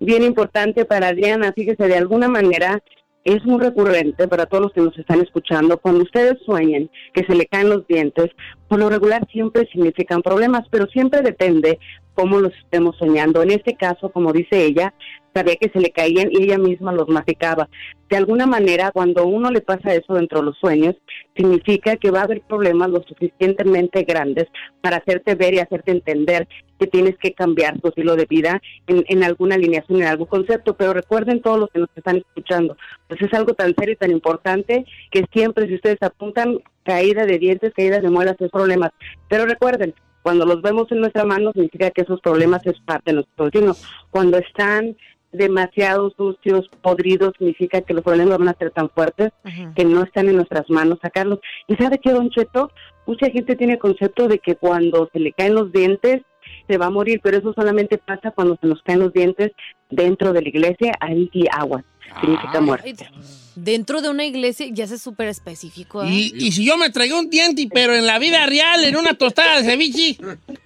bien 0.00 0.22
importante 0.22 0.84
para 0.84 1.08
Adriana. 1.08 1.52
Fíjese, 1.52 1.86
de 1.86 1.96
alguna 1.96 2.28
manera 2.28 2.82
es 3.24 3.44
muy 3.44 3.60
recurrente 3.60 4.26
para 4.28 4.46
todos 4.46 4.64
los 4.64 4.72
que 4.72 4.80
nos 4.80 4.98
están 4.98 5.20
escuchando. 5.20 5.78
Cuando 5.78 6.02
ustedes 6.02 6.38
sueñen 6.44 6.90
que 7.12 7.24
se 7.24 7.34
le 7.34 7.46
caen 7.46 7.68
los 7.68 7.86
dientes, 7.86 8.30
por 8.70 8.78
lo 8.78 8.88
regular 8.88 9.26
siempre 9.32 9.68
significan 9.72 10.22
problemas, 10.22 10.62
pero 10.70 10.86
siempre 10.86 11.22
depende 11.22 11.80
cómo 12.14 12.38
los 12.38 12.54
estemos 12.54 12.96
soñando. 12.98 13.42
En 13.42 13.50
este 13.50 13.74
caso, 13.74 14.10
como 14.10 14.32
dice 14.32 14.64
ella, 14.64 14.94
sabía 15.34 15.56
que 15.56 15.70
se 15.70 15.80
le 15.80 15.90
caían 15.90 16.28
y 16.30 16.44
ella 16.44 16.56
misma 16.56 16.92
los 16.92 17.08
masticaba. 17.08 17.68
De 18.08 18.16
alguna 18.16 18.46
manera, 18.46 18.92
cuando 18.92 19.26
uno 19.26 19.50
le 19.50 19.60
pasa 19.60 19.92
eso 19.92 20.14
dentro 20.14 20.38
de 20.38 20.44
los 20.44 20.58
sueños, 20.58 20.94
significa 21.36 21.96
que 21.96 22.12
va 22.12 22.20
a 22.20 22.24
haber 22.24 22.42
problemas 22.42 22.90
lo 22.90 23.02
suficientemente 23.02 24.04
grandes 24.04 24.46
para 24.80 24.98
hacerte 24.98 25.34
ver 25.34 25.54
y 25.54 25.58
hacerte 25.58 25.90
entender 25.90 26.46
que 26.78 26.86
tienes 26.86 27.18
que 27.18 27.34
cambiar 27.34 27.80
tu 27.80 27.88
estilo 27.88 28.14
de 28.14 28.26
vida 28.26 28.62
en, 28.86 29.04
en 29.08 29.24
alguna 29.24 29.56
alineación, 29.56 30.00
en 30.00 30.06
algún 30.06 30.28
concepto. 30.28 30.76
Pero 30.76 30.92
recuerden 30.92 31.42
todos 31.42 31.58
los 31.58 31.70
que 31.70 31.80
nos 31.80 31.90
están 31.96 32.18
escuchando, 32.18 32.76
pues 33.08 33.20
es 33.20 33.34
algo 33.34 33.54
tan 33.54 33.74
serio 33.74 33.94
y 33.94 33.96
tan 33.96 34.12
importante 34.12 34.84
que 35.10 35.24
siempre 35.32 35.66
si 35.66 35.74
ustedes 35.74 35.98
apuntan 36.02 36.60
caída 36.90 37.24
de 37.24 37.38
dientes, 37.38 37.72
caída 37.72 38.00
de 38.00 38.10
muelas, 38.10 38.34
es 38.40 38.50
problemas. 38.50 38.90
Pero 39.28 39.46
recuerden, 39.46 39.94
cuando 40.22 40.44
los 40.44 40.60
vemos 40.60 40.90
en 40.90 40.98
nuestra 40.98 41.24
mano 41.24 41.52
significa 41.52 41.90
que 41.92 42.02
esos 42.02 42.20
problemas 42.20 42.66
es 42.66 42.78
parte 42.80 43.12
de 43.12 43.14
nuestro 43.14 43.44
destino. 43.44 43.76
Cuando 44.10 44.38
están 44.38 44.96
demasiado 45.30 46.12
sucios, 46.16 46.68
podridos, 46.82 47.32
significa 47.38 47.80
que 47.82 47.94
los 47.94 48.02
problemas 48.02 48.38
van 48.38 48.48
a 48.48 48.58
ser 48.58 48.72
tan 48.72 48.90
fuertes 48.90 49.30
que 49.76 49.84
no 49.84 50.02
están 50.02 50.28
en 50.28 50.34
nuestras 50.34 50.68
manos 50.68 50.98
sacarlos. 51.00 51.38
Y 51.68 51.76
sabe 51.76 51.98
que, 51.98 52.10
Don 52.10 52.28
Cheto, 52.30 52.72
mucha 53.06 53.30
gente 53.30 53.54
tiene 53.54 53.74
el 53.74 53.78
concepto 53.78 54.26
de 54.26 54.40
que 54.40 54.56
cuando 54.56 55.08
se 55.12 55.20
le 55.20 55.32
caen 55.32 55.54
los 55.54 55.70
dientes 55.70 56.22
se 56.68 56.76
va 56.76 56.86
a 56.86 56.90
morir, 56.90 57.20
pero 57.22 57.38
eso 57.38 57.52
solamente 57.52 57.98
pasa 57.98 58.32
cuando 58.32 58.58
se 58.60 58.66
nos 58.66 58.82
caen 58.82 58.98
los 58.98 59.12
dientes 59.12 59.52
dentro 59.90 60.32
de 60.32 60.42
la 60.42 60.48
iglesia, 60.48 60.92
ahí 60.98 61.30
sí 61.32 61.44
aguas. 61.52 61.84
Significa 62.20 62.60
muerte. 62.60 63.10
Dentro 63.56 64.00
de 64.00 64.08
una 64.08 64.24
iglesia 64.24 64.66
ya 64.70 64.84
es 64.84 65.02
súper 65.02 65.28
específico. 65.28 66.02
¿eh? 66.02 66.08
Y, 66.08 66.46
y 66.46 66.52
si 66.52 66.64
yo 66.64 66.76
me 66.76 66.88
traigo 66.90 67.18
un 67.18 67.28
diente, 67.28 67.68
pero 67.72 67.94
en 67.94 68.06
la 68.06 68.18
vida 68.18 68.46
real, 68.46 68.84
en 68.84 68.96
una 68.96 69.14
tostada 69.14 69.60
de 69.60 69.64
ceviche. 69.64 70.16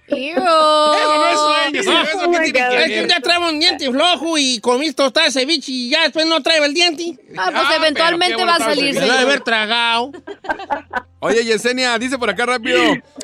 Ew. 0.07 0.37
Eso 0.37 0.43
no 0.43 1.27
es 1.27 1.39
sueño, 1.39 1.81
eso 1.81 2.19
Oh 2.25 2.29
tiene 2.29 2.53
que 2.53 2.59
Es 2.59 2.85
que 2.85 3.07
día 3.07 3.19
traigo 3.21 3.49
un 3.49 3.59
diente 3.59 3.89
flojo 3.91 4.37
y 4.37 4.59
comí 4.59 4.91
tostada 4.93 5.25
de 5.25 5.31
ceviche 5.31 5.71
y 5.71 5.89
ya 5.89 6.03
después 6.03 6.25
no 6.27 6.41
traigo 6.41 6.63
el 6.63 6.73
diente. 6.73 7.17
Ah, 7.35 7.49
pues 7.51 7.63
Ah, 7.65 7.75
eventualmente 7.77 8.45
va 8.45 8.55
a 8.55 8.59
salir. 8.59 8.93
Se 8.93 9.01
lo 9.01 9.07
debe 9.07 9.19
haber 9.19 9.41
tragado. 9.41 10.11
Oye, 11.19 11.43
Yesenia, 11.43 11.97
dice 11.97 12.17
por 12.19 12.29
acá 12.29 12.45
rápido. 12.45 12.79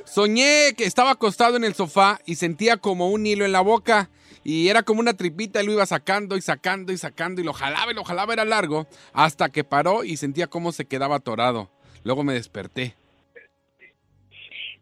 Soñé 0.06 0.74
que 0.76 0.86
estaba 0.86 1.12
acostado 1.12 1.56
en 1.56 1.64
el 1.64 1.76
sofá 1.76 2.20
y 2.26 2.36
sentía 2.36 2.78
como 2.78 3.10
un 3.10 3.26
hilo 3.26 3.46
en 3.46 3.52
la 3.52 3.62
boca. 3.62 4.10
Y 4.44 4.70
era 4.70 4.84
como 4.84 5.00
una 5.00 5.14
tripita 5.14 5.62
y 5.62 5.66
lo 5.66 5.74
iba 5.74 5.86
sacando 5.86 6.38
y 6.38 6.42
sacando 6.42 6.92
y 6.92 6.98
sacando 6.98 7.42
y 7.42 7.44
lo 7.44 7.54
jalaba 7.54 7.92
y 7.92 7.96
lo 7.96 8.04
jalaba, 8.04 8.34
era 8.34 8.46
largo. 8.46 8.88
Hasta 9.14 9.50
que 9.50 9.64
paró 9.64 10.04
y 10.04 10.18
sentía 10.18 10.48
cómo 10.48 10.72
se 10.72 10.86
quedaba 10.86 11.18
atorado. 11.18 11.70
Luego 12.04 12.24
me 12.24 12.34
desperté. 12.34 12.96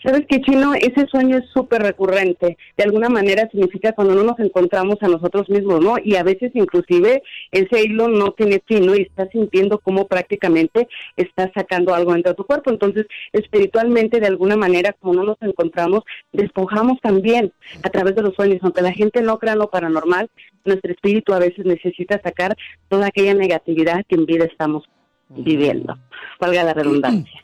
¿Sabes 0.01 0.25
qué, 0.29 0.39
Chino? 0.39 0.73
Ese 0.75 1.07
sueño 1.07 1.37
es 1.37 1.49
súper 1.49 1.81
recurrente. 1.81 2.57
De 2.77 2.83
alguna 2.85 3.09
manera 3.09 3.49
significa 3.51 3.91
cuando 3.91 4.15
no 4.15 4.23
nos 4.23 4.39
encontramos 4.39 4.95
a 5.01 5.09
nosotros 5.09 5.49
mismos, 5.49 5.81
¿no? 5.81 5.95
Y 6.01 6.15
a 6.15 6.23
veces 6.23 6.51
inclusive 6.53 7.21
ese 7.51 7.83
hilo 7.83 8.07
no 8.07 8.31
tiene 8.31 8.61
fin, 8.65 8.85
¿no? 8.85 8.95
Y 8.95 9.01
estás 9.01 9.27
sintiendo 9.31 9.79
cómo 9.79 10.07
prácticamente 10.07 10.87
estás 11.17 11.51
sacando 11.53 11.93
algo 11.93 12.13
dentro 12.13 12.31
de 12.31 12.37
tu 12.37 12.45
cuerpo. 12.45 12.69
Entonces, 12.69 13.07
espiritualmente, 13.33 14.21
de 14.21 14.27
alguna 14.27 14.55
manera, 14.55 14.93
como 14.93 15.15
no 15.15 15.23
nos 15.25 15.37
encontramos, 15.41 16.03
despojamos 16.31 17.01
también 17.01 17.51
a 17.83 17.89
través 17.89 18.15
de 18.15 18.21
los 18.21 18.35
sueños. 18.35 18.59
Aunque 18.61 18.81
la 18.81 18.93
gente 18.93 19.21
no 19.21 19.37
crea 19.37 19.55
lo 19.55 19.69
paranormal, 19.69 20.29
nuestro 20.63 20.93
espíritu 20.93 21.33
a 21.33 21.39
veces 21.39 21.65
necesita 21.65 22.21
sacar 22.21 22.55
toda 22.87 23.07
aquella 23.07 23.33
negatividad 23.33 24.05
que 24.07 24.15
en 24.15 24.25
vida 24.25 24.45
estamos 24.45 24.89
viviendo. 25.27 25.97
Valga 26.39 26.63
la 26.63 26.73
redundancia. 26.73 27.41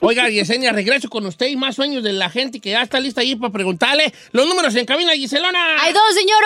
Oiga, 0.00 0.28
Yesenia, 0.28 0.72
regreso 0.72 1.08
con 1.08 1.24
usted 1.26 1.46
y 1.46 1.56
más 1.56 1.76
sueños 1.76 2.02
de 2.02 2.12
la 2.12 2.28
gente 2.30 2.60
que 2.60 2.70
ya 2.70 2.82
está 2.82 2.98
lista 3.00 3.20
ahí 3.22 3.34
para 3.36 3.52
preguntarle. 3.52 4.12
Los 4.32 4.46
números 4.46 4.74
en 4.76 4.86
cabina, 4.86 5.12
Giselona. 5.12 5.82
Hay 5.82 5.92
dos, 5.92 6.02
señor, 6.14 6.42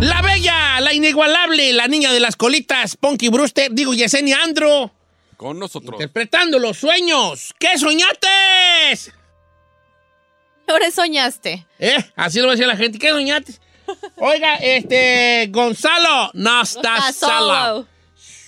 La 0.00 0.20
bella, 0.22 0.80
la 0.80 0.92
inigualable, 0.92 1.72
la 1.72 1.88
niña 1.88 2.12
de 2.12 2.20
las 2.20 2.36
colitas, 2.36 2.96
Ponky 2.96 3.28
Brewster, 3.28 3.70
digo 3.72 3.94
Yesenia 3.94 4.38
Andro, 4.42 4.92
Con 5.36 5.58
nosotros. 5.58 5.92
interpretando 5.94 6.58
los 6.58 6.76
sueños. 6.78 7.54
¿Qué 7.58 7.78
soñaste? 7.78 8.28
Ahora 10.68 10.90
soñaste. 10.90 11.66
¿Eh? 11.78 11.96
Así 12.16 12.40
lo 12.40 12.46
va 12.46 12.52
a 12.52 12.56
decir 12.56 12.66
la 12.66 12.76
gente. 12.76 12.98
¿Qué 12.98 13.10
soñaste? 13.10 13.54
Oiga, 14.16 14.56
este, 14.56 15.48
Gonzalo, 15.50 16.30
no 16.34 16.62
estás 16.62 17.10
Estás 17.10 17.16
solo. 17.16 17.86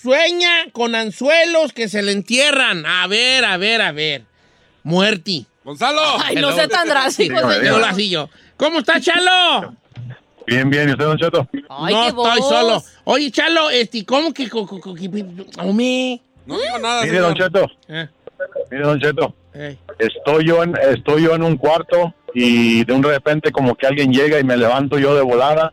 Sueña 0.02 0.66
con 0.72 0.94
anzuelos 0.94 1.72
que 1.72 1.88
se 1.88 2.02
le 2.02 2.12
entierran. 2.12 2.84
A 2.86 3.06
ver, 3.06 3.44
a 3.44 3.56
ver, 3.56 3.80
a 3.82 3.92
ver. 3.92 4.24
Muerti. 4.82 5.46
Gonzalo. 5.64 6.00
Ay, 6.24 6.36
no 6.36 6.52
sea 6.52 6.68
tan 6.68 6.88
drástico, 6.88 7.36
así 7.38 8.08
yo. 8.10 8.28
¿Cómo 8.56 8.80
está, 8.80 9.00
Chalo? 9.00 9.76
Bien, 10.48 10.70
bien, 10.70 10.88
¿y 10.88 10.92
usted, 10.92 11.04
Don 11.04 11.18
Cheto? 11.18 11.46
Ay, 11.68 11.94
no 11.94 12.00
qué 12.02 12.08
estoy 12.08 12.40
voz. 12.40 12.48
solo. 12.48 12.82
Oye, 13.04 13.30
Chalo, 13.30 13.68
este, 13.70 14.04
¿cómo 14.06 14.32
que... 14.32 14.48
co- 14.48 14.66
co- 14.66 14.80
co- 14.80 14.94
que- 14.94 15.08
Hombre. 15.60 16.20
No 16.46 16.58
digo 16.58 16.78
nada, 16.80 17.04
Mire, 17.04 17.18
Don. 17.18 17.34
Cheto, 17.34 17.66
Eh, 17.88 18.08
mire, 18.70 18.82
Don 18.84 18.98
Cheto, 18.98 19.34
eh. 19.52 19.76
estoy 19.98 20.46
yo, 20.46 20.62
en, 20.62 20.74
estoy 20.76 21.24
yo 21.24 21.34
en 21.34 21.42
un 21.42 21.58
cuarto 21.58 22.14
y 22.32 22.82
de 22.84 22.92
un 22.94 23.02
repente 23.02 23.52
como 23.52 23.74
que 23.74 23.86
alguien 23.86 24.10
llega 24.12 24.38
y 24.40 24.44
me 24.44 24.56
levanto 24.56 24.98
yo 24.98 25.14
de 25.14 25.20
volada 25.22 25.70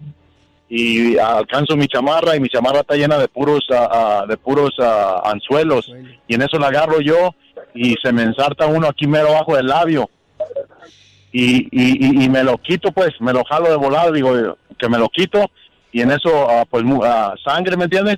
y 0.67 1.17
alcanzo 1.17 1.77
mi 1.77 1.87
chamarra 1.87 2.35
y 2.35 2.39
mi 2.41 2.49
chamarra 2.49 2.81
está 2.81 2.95
llena 2.95 3.17
de 3.17 3.27
puros 3.29 3.65
ah, 3.71 3.87
ah, 3.91 4.25
de 4.27 4.35
puros 4.35 4.73
ah, 4.79 5.21
anzuelos 5.25 5.89
y 6.27 6.35
en 6.35 6.41
eso 6.41 6.57
la 6.57 6.67
agarro 6.67 6.99
yo 7.01 7.35
y 7.73 7.95
se 8.03 8.11
me 8.11 8.23
ensarta 8.23 8.65
uno 8.65 8.87
aquí 8.87 9.05
mero 9.07 9.29
abajo 9.29 9.55
del 9.55 9.67
labio 9.67 10.09
y, 11.37 11.67
y, 11.71 12.23
y- 12.23 12.29
me 12.29 12.43
lo 12.43 12.57
quito 12.57 12.91
pues, 12.93 13.09
me 13.19 13.33
lo 13.33 13.43
jalo 13.43 13.69
de 13.69 13.75
volada, 13.75 14.09
digo 14.11 14.57
que 14.79 14.87
me 14.87 14.97
lo 14.97 15.09
quito 15.09 15.51
y 15.91 16.01
en 16.01 16.11
eso 16.11 16.49
ah, 16.49 16.63
pues 16.69 16.83
ah, 17.03 17.33
sangre, 17.43 17.75
¿me 17.75 17.85
entiendes? 17.85 18.17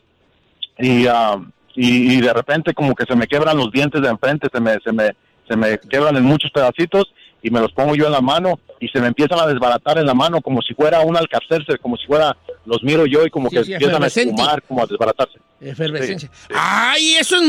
Y, 0.78 1.08
ah, 1.08 1.38
y, 1.76 2.14
y 2.14 2.22
de 2.22 2.32
repente 2.32 2.76
como 2.76 2.94
que 2.94 3.06
se 3.06 3.16
me 3.16 3.26
quebran 3.28 3.58
los 3.58 3.72
dientes 3.72 4.02
de 4.02 4.10
enfrente, 4.10 4.48
se 4.54 4.60
me, 4.60 4.78
se 4.84 4.92
me, 4.92 5.16
se 5.48 5.56
me 5.56 5.80
quebran 5.80 6.16
en 6.16 6.26
muchos 6.26 6.52
pedacitos 6.52 7.06
y 7.42 7.50
me 7.50 7.60
los 7.60 7.72
pongo 7.72 7.96
yo 7.96 8.06
en 8.06 8.12
la 8.12 8.22
mano 8.22 8.60
y 8.80 8.88
se 8.90 9.00
me 9.00 9.08
empiezan 9.08 9.40
a 9.40 9.48
desbaratar 9.48 9.98
en 9.98 10.06
la 10.06 10.14
mano 10.14 10.42
como 10.42 10.62
si 10.62 10.76
fuera 10.76 11.02
un 11.02 11.18
alcacercer, 11.18 11.80
como 11.80 11.98
si 11.98 12.06
fuera, 12.06 12.38
los 12.66 12.84
miro 12.84 13.08
yo 13.08 13.26
y 13.26 13.32
como 13.32 13.50
Sí, 13.50 13.56
que 13.56 13.64
sí, 13.64 13.74
empiezan 13.74 14.04
a 14.04 14.08
espumar, 14.08 14.62
como 14.62 14.84
a 14.84 14.86
desbaratarse. 14.86 15.40
Efervescencia. 15.60 16.30
¡Ay, 16.54 17.16
eso 17.16 17.38
es 17.38 17.42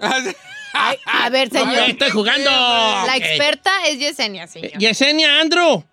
muerti! 0.72 1.02
A 1.06 1.30
ver, 1.30 1.50
señor. 1.50 1.78
Ay, 1.78 1.90
estoy 1.92 2.10
jugando. 2.10 2.50
La 2.50 3.16
experta 3.16 3.70
es 3.88 3.98
Yesenia, 3.98 4.46
señor. 4.46 4.72
Yesenia 4.78 5.40
Andrew. 5.40 5.84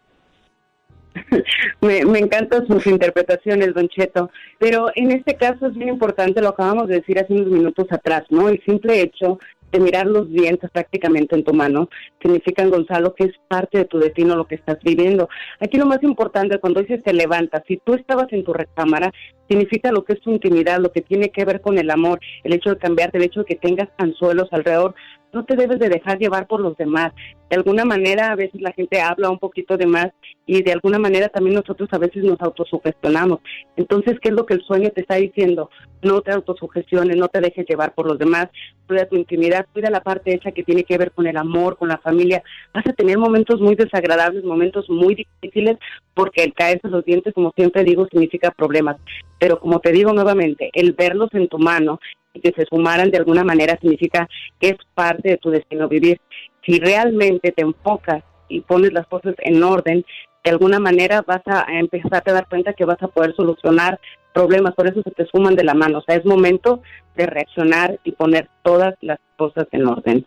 Me, 1.81 2.05
me 2.05 2.19
encantan 2.19 2.67
sus 2.67 2.85
interpretaciones, 2.87 3.73
Don 3.73 3.87
Cheto, 3.89 4.29
pero 4.59 4.91
en 4.95 5.11
este 5.11 5.35
caso 5.35 5.67
es 5.67 5.73
bien 5.73 5.89
importante, 5.89 6.41
lo 6.41 6.49
acabamos 6.49 6.87
de 6.87 6.95
decir 6.95 7.17
hace 7.19 7.33
unos 7.33 7.47
minutos 7.47 7.87
atrás, 7.91 8.23
¿no? 8.29 8.49
El 8.49 8.61
simple 8.63 9.01
hecho 9.01 9.39
de 9.71 9.79
mirar 9.79 10.07
los 10.07 10.29
dientes 10.29 10.69
prácticamente 10.71 11.35
en 11.35 11.43
tu 11.43 11.53
mano 11.53 11.89
significan, 12.21 12.69
Gonzalo, 12.69 13.13
que 13.13 13.25
es 13.25 13.33
parte 13.47 13.79
de 13.79 13.85
tu 13.85 13.99
destino 13.99 14.35
lo 14.35 14.47
que 14.47 14.55
estás 14.55 14.77
viviendo. 14.81 15.29
Aquí 15.59 15.77
lo 15.77 15.85
más 15.85 16.01
importante, 16.03 16.59
cuando 16.59 16.81
dices 16.81 17.03
te 17.03 17.13
levantas, 17.13 17.63
si 17.67 17.77
tú 17.77 17.93
estabas 17.93 18.27
en 18.31 18.43
tu 18.43 18.53
recámara, 18.53 19.11
significa 19.49 19.91
lo 19.91 20.03
que 20.03 20.13
es 20.13 20.21
tu 20.21 20.31
intimidad, 20.31 20.79
lo 20.79 20.91
que 20.91 21.01
tiene 21.01 21.29
que 21.29 21.45
ver 21.45 21.61
con 21.61 21.77
el 21.77 21.89
amor, 21.89 22.19
el 22.43 22.53
hecho 22.53 22.69
de 22.69 22.77
cambiarte, 22.77 23.17
el 23.17 23.25
hecho 23.25 23.41
de 23.41 23.45
que 23.45 23.55
tengas 23.55 23.89
anzuelos 23.97 24.49
alrededor. 24.51 24.95
No 25.37 25.45
te 25.45 25.55
debes 25.55 25.77
de 25.77 25.89
dejar 25.89 26.17
llevar 26.17 26.47
por 26.47 26.59
los 26.61 26.75
demás. 26.77 27.13
De 27.47 27.57
alguna 27.57 27.85
manera, 27.85 28.31
a 28.31 28.35
veces 28.35 28.59
la 28.59 28.71
gente 28.71 28.99
habla 28.99 29.29
un 29.29 29.37
poquito 29.37 29.77
de 29.77 29.85
más 29.85 30.07
y 30.47 30.63
de 30.63 30.71
alguna 30.71 30.97
manera 30.97 31.29
también 31.29 31.57
nosotros 31.57 31.87
a 31.91 31.99
veces 31.99 32.23
nos 32.23 32.41
autosugestionamos. 32.41 33.39
Entonces, 33.75 34.17
¿qué 34.19 34.29
es 34.29 34.33
lo 34.33 34.47
que 34.47 34.55
el 34.55 34.63
sueño 34.63 34.89
te 34.89 35.01
está 35.01 35.17
diciendo? 35.17 35.69
No 36.01 36.21
te 36.21 36.31
autosugestiones, 36.31 37.17
no 37.17 37.27
te 37.27 37.39
dejes 37.39 37.67
llevar 37.69 37.93
por 37.93 38.07
los 38.07 38.17
demás, 38.17 38.47
cuida 38.87 39.05
tu 39.05 39.15
intimidad, 39.15 39.67
cuida 39.71 39.91
la 39.91 40.01
parte 40.01 40.33
hecha 40.33 40.51
que 40.51 40.63
tiene 40.63 40.83
que 40.83 40.97
ver 40.97 41.11
con 41.11 41.27
el 41.27 41.37
amor, 41.37 41.77
con 41.77 41.89
la 41.89 41.99
familia. 41.99 42.41
Vas 42.73 42.87
a 42.87 42.93
tener 42.93 43.19
momentos 43.19 43.61
muy 43.61 43.75
desagradables, 43.75 44.43
momentos 44.43 44.89
muy 44.89 45.13
difíciles, 45.13 45.77
porque 46.15 46.45
el 46.45 46.55
caerse 46.55 46.87
los 46.87 47.05
dientes, 47.05 47.35
como 47.35 47.51
siempre 47.55 47.83
digo, 47.83 48.07
significa 48.07 48.49
problemas. 48.49 48.97
Pero 49.37 49.59
como 49.59 49.81
te 49.81 49.91
digo 49.91 50.13
nuevamente, 50.13 50.71
el 50.73 50.93
verlos 50.93 51.29
en 51.33 51.47
tu 51.47 51.59
mano 51.59 51.99
que 52.39 52.53
se 52.55 52.65
sumaran 52.65 53.11
de 53.11 53.17
alguna 53.17 53.43
manera 53.43 53.77
significa 53.79 54.27
que 54.59 54.69
es 54.69 54.77
parte 54.93 55.29
de 55.29 55.37
tu 55.37 55.49
destino 55.49 55.87
vivir. 55.87 56.19
Si 56.65 56.79
realmente 56.79 57.51
te 57.51 57.61
enfocas 57.61 58.23
y 58.49 58.61
pones 58.61 58.93
las 58.93 59.07
cosas 59.07 59.35
en 59.39 59.63
orden, 59.63 60.05
de 60.43 60.51
alguna 60.51 60.79
manera 60.79 61.23
vas 61.25 61.41
a 61.45 61.65
empezar 61.69 62.23
a 62.25 62.31
dar 62.31 62.47
cuenta 62.47 62.73
que 62.73 62.85
vas 62.85 63.01
a 63.01 63.07
poder 63.07 63.35
solucionar 63.35 63.99
problemas, 64.33 64.75
por 64.75 64.87
eso 64.87 65.01
se 65.03 65.11
te 65.11 65.25
suman 65.25 65.55
de 65.55 65.63
la 65.63 65.73
mano. 65.73 65.99
O 65.99 66.01
sea, 66.01 66.15
es 66.15 66.25
momento 66.25 66.81
de 67.15 67.25
reaccionar 67.25 67.99
y 68.03 68.11
poner 68.11 68.49
todas 68.63 68.93
las 69.01 69.19
cosas 69.35 69.67
en 69.71 69.87
orden. 69.87 70.25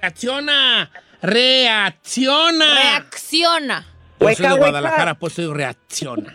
Reacciona. 0.00 0.90
Reacciona. 1.22 2.74
Reacciona. 2.74 3.86
Yo 4.20 4.34
soy 4.34 4.48
de 4.48 4.56
Guadalajara, 4.56 5.14
pues 5.14 5.34
soy 5.34 5.52
reacciona. 5.52 6.32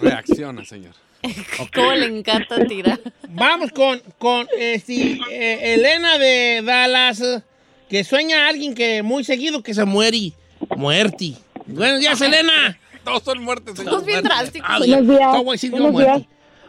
Reacciona, 0.00 0.64
señor. 0.64 0.94
¿Cómo 1.74 1.92
le 1.92 2.06
encanta 2.06 2.64
tirar? 2.66 3.00
Vamos 3.28 3.72
con, 3.72 4.00
con 4.18 4.46
este, 4.58 5.18
eh, 5.30 5.74
Elena 5.74 6.18
de 6.18 6.62
Dallas, 6.64 7.20
eh, 7.20 7.42
que 7.88 8.04
sueña 8.04 8.46
a 8.46 8.48
alguien 8.48 8.74
que 8.74 9.02
muy 9.02 9.24
seguido 9.24 9.62
que 9.62 9.74
se 9.74 9.84
muere. 9.84 10.32
Muerti. 10.76 11.36
Buenos 11.66 12.00
días, 12.00 12.20
Elena. 12.20 12.78
Todos 13.04 13.22
son 13.22 13.42
muertes. 13.42 13.74
Todos 13.74 14.04
bien 14.04 14.22
drásticos. 14.22 14.68
Ah, 14.70 14.78
Buenos 14.78 15.06
días. 15.06 15.36
¿Cómo 15.36 15.52
decir 15.52 15.70
yo 15.70 15.82
Buenos 15.82 16.00
días. 16.00 16.22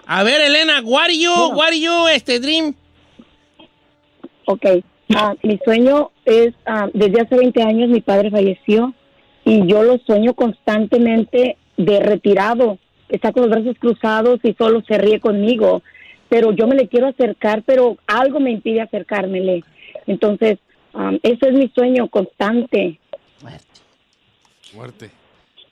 A 0.05 0.23
ver, 0.23 0.41
Elena, 0.41 0.81
what 0.83 1.03
are 1.03 1.17
you, 1.17 1.31
what 1.31 1.67
are 1.67 1.79
you, 1.79 2.07
este, 2.07 2.39
dream? 2.39 2.73
Ok, 4.45 4.65
ah, 5.15 5.35
mi 5.43 5.59
sueño 5.63 6.09
es, 6.25 6.55
ah, 6.65 6.87
desde 6.95 7.21
hace 7.21 7.35
20 7.35 7.61
años 7.61 7.89
mi 7.89 8.01
padre 8.01 8.31
falleció 8.31 8.95
y 9.45 9.67
yo 9.67 9.83
lo 9.83 9.99
sueño 9.99 10.33
constantemente 10.33 11.57
de 11.77 11.99
retirado. 11.99 12.79
Está 13.09 13.31
con 13.31 13.43
los 13.43 13.51
brazos 13.51 13.75
cruzados 13.79 14.39
y 14.43 14.53
solo 14.53 14.81
se 14.87 14.97
ríe 14.97 15.19
conmigo. 15.19 15.81
pero 16.29 16.51
yo 16.51 16.67
me 16.67 16.75
le 16.75 16.87
quiero 16.87 17.07
acercar, 17.07 17.63
pero 17.63 17.97
algo 18.05 18.39
me 18.39 18.51
impide 18.51 18.81
acercármele. 18.81 19.63
Entonces, 20.05 20.59
um, 20.93 21.17
ese 21.23 21.47
es 21.49 21.53
mi 21.53 21.67
sueño 21.73 22.07
constante. 22.07 22.99
Muerte. 24.73 25.09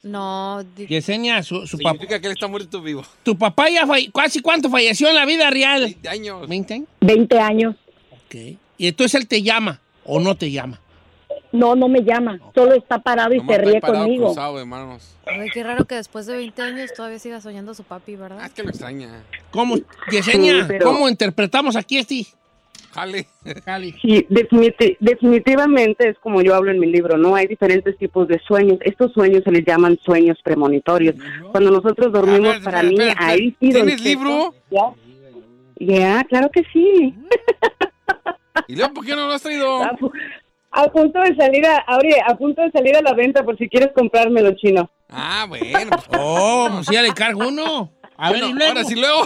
No, 0.04 0.64
di- 0.76 0.88
Yesenia, 0.88 1.44
su, 1.44 1.68
su 1.68 1.78
papá. 1.78 1.92
Significa 1.92 2.20
que 2.20 2.28
él 2.28 2.34
está 2.34 2.48
muerto 2.48 2.82
vivo. 2.82 3.04
Tu 3.24 3.38
papá 3.38 3.70
ya 3.70 3.86
falle- 3.86 4.10
casi 4.12 4.42
cuánto 4.42 4.70
falleció 4.70 5.10
en 5.10 5.16
la 5.16 5.26
vida 5.26 5.50
real. 5.50 5.82
20 5.82 6.10
años. 6.10 6.48
20 6.48 6.74
años. 6.74 6.88
20 7.02 7.40
años. 7.40 7.76
Ok. 8.12 8.36
Y 8.80 8.88
entonces 8.88 9.20
él 9.22 9.28
te 9.28 9.42
llama 9.42 9.80
o 10.06 10.20
no 10.20 10.36
te 10.36 10.50
llama. 10.50 10.80
No, 11.52 11.76
no 11.76 11.88
me 11.88 12.02
llama, 12.04 12.40
solo 12.54 12.74
está 12.74 13.00
parado 13.00 13.34
y 13.34 13.38
Nomás 13.38 13.56
se 13.56 13.62
está 13.62 13.72
ríe 13.72 13.82
parado, 13.82 14.04
conmigo. 14.04 14.26
cruzado, 14.26 14.60
hermanos. 14.60 15.16
Ay, 15.26 15.50
qué 15.54 15.64
raro 15.64 15.86
que 15.86 15.96
después 15.96 16.26
de 16.26 16.36
20 16.38 16.62
años 16.62 16.94
todavía 16.94 17.20
siga 17.20 17.40
soñando 17.42 17.74
su 17.74 17.84
papi, 17.84 18.16
¿verdad? 18.16 18.46
Es 18.46 18.52
que 18.54 18.64
lo 18.64 18.70
extraña. 18.70 19.24
¿Cómo, 19.52 19.76
Yesenia, 20.12 20.62
Sí, 20.62 20.66
pero- 20.68 20.86
cómo 20.86 21.08
interpretamos 21.10 21.76
aquí 21.76 21.98
este? 21.98 22.26
Jale. 22.92 23.28
Jale. 23.66 23.94
Sí, 24.02 24.26
definiti- 24.30 24.98
definitivamente 25.00 26.10
es 26.10 26.18
como 26.20 26.42
yo 26.42 26.56
hablo 26.56 26.72
en 26.72 26.80
mi 26.80 26.88
libro, 26.88 27.18
¿no? 27.18 27.36
Hay 27.36 27.46
diferentes 27.48 27.98
tipos 27.98 28.28
de 28.28 28.40
sueños. 28.48 28.80
Estos 28.82 29.14
sueños 29.14 29.44
se 29.44 29.52
les 29.52 29.64
llaman 29.66 30.00
sueños 30.04 30.38
premonitorios. 30.44 31.16
Cuando 31.52 31.70
nosotros 31.72 32.12
dormimos, 32.12 32.56
ver, 32.56 32.64
para 32.64 32.82
espera, 32.82 33.04
mí, 33.04 33.10
espera, 33.10 33.28
ahí 33.28 33.56
sí. 33.60 33.72
don 33.72 33.86
¿Tienes 33.86 33.96
Cheto, 34.02 34.10
libro? 34.10 34.54
Ya, 34.72 34.94
Ya, 35.80 36.24
claro 36.24 36.50
que 36.52 36.64
sí. 36.74 37.14
¿Y 38.68 38.76
luego 38.76 38.94
por 38.96 39.06
qué 39.06 39.16
no 39.16 39.28
lo 39.28 39.34
has 39.34 39.44
traído? 39.44 39.84
A, 39.84 39.92
pu- 39.92 40.12
a 40.72 40.88
punto 40.92 41.20
de 41.22 41.36
salir 41.36 41.66
a, 41.66 41.86
a 42.28 42.38
punto 42.38 42.62
de 42.62 42.72
salir 42.72 42.96
a 42.96 43.02
la 43.02 43.14
venta 43.14 43.44
por 43.44 43.58
si 43.58 43.68
quieres 43.70 43.90
comprármelo, 43.96 44.52
chino. 44.56 44.90
Ah, 45.10 45.46
bueno. 45.48 45.90
pues, 45.90 46.20
Oh, 46.20 46.70
pues 46.76 46.88
ya 46.92 47.02
le 47.02 47.14
cargo 47.14 47.48
uno. 47.48 47.92
A 48.18 48.32
ver, 48.32 48.44
y 48.44 48.52
luego. 48.54 48.66
ahora 48.70 48.84
sí 48.84 48.96
luego. 48.96 49.26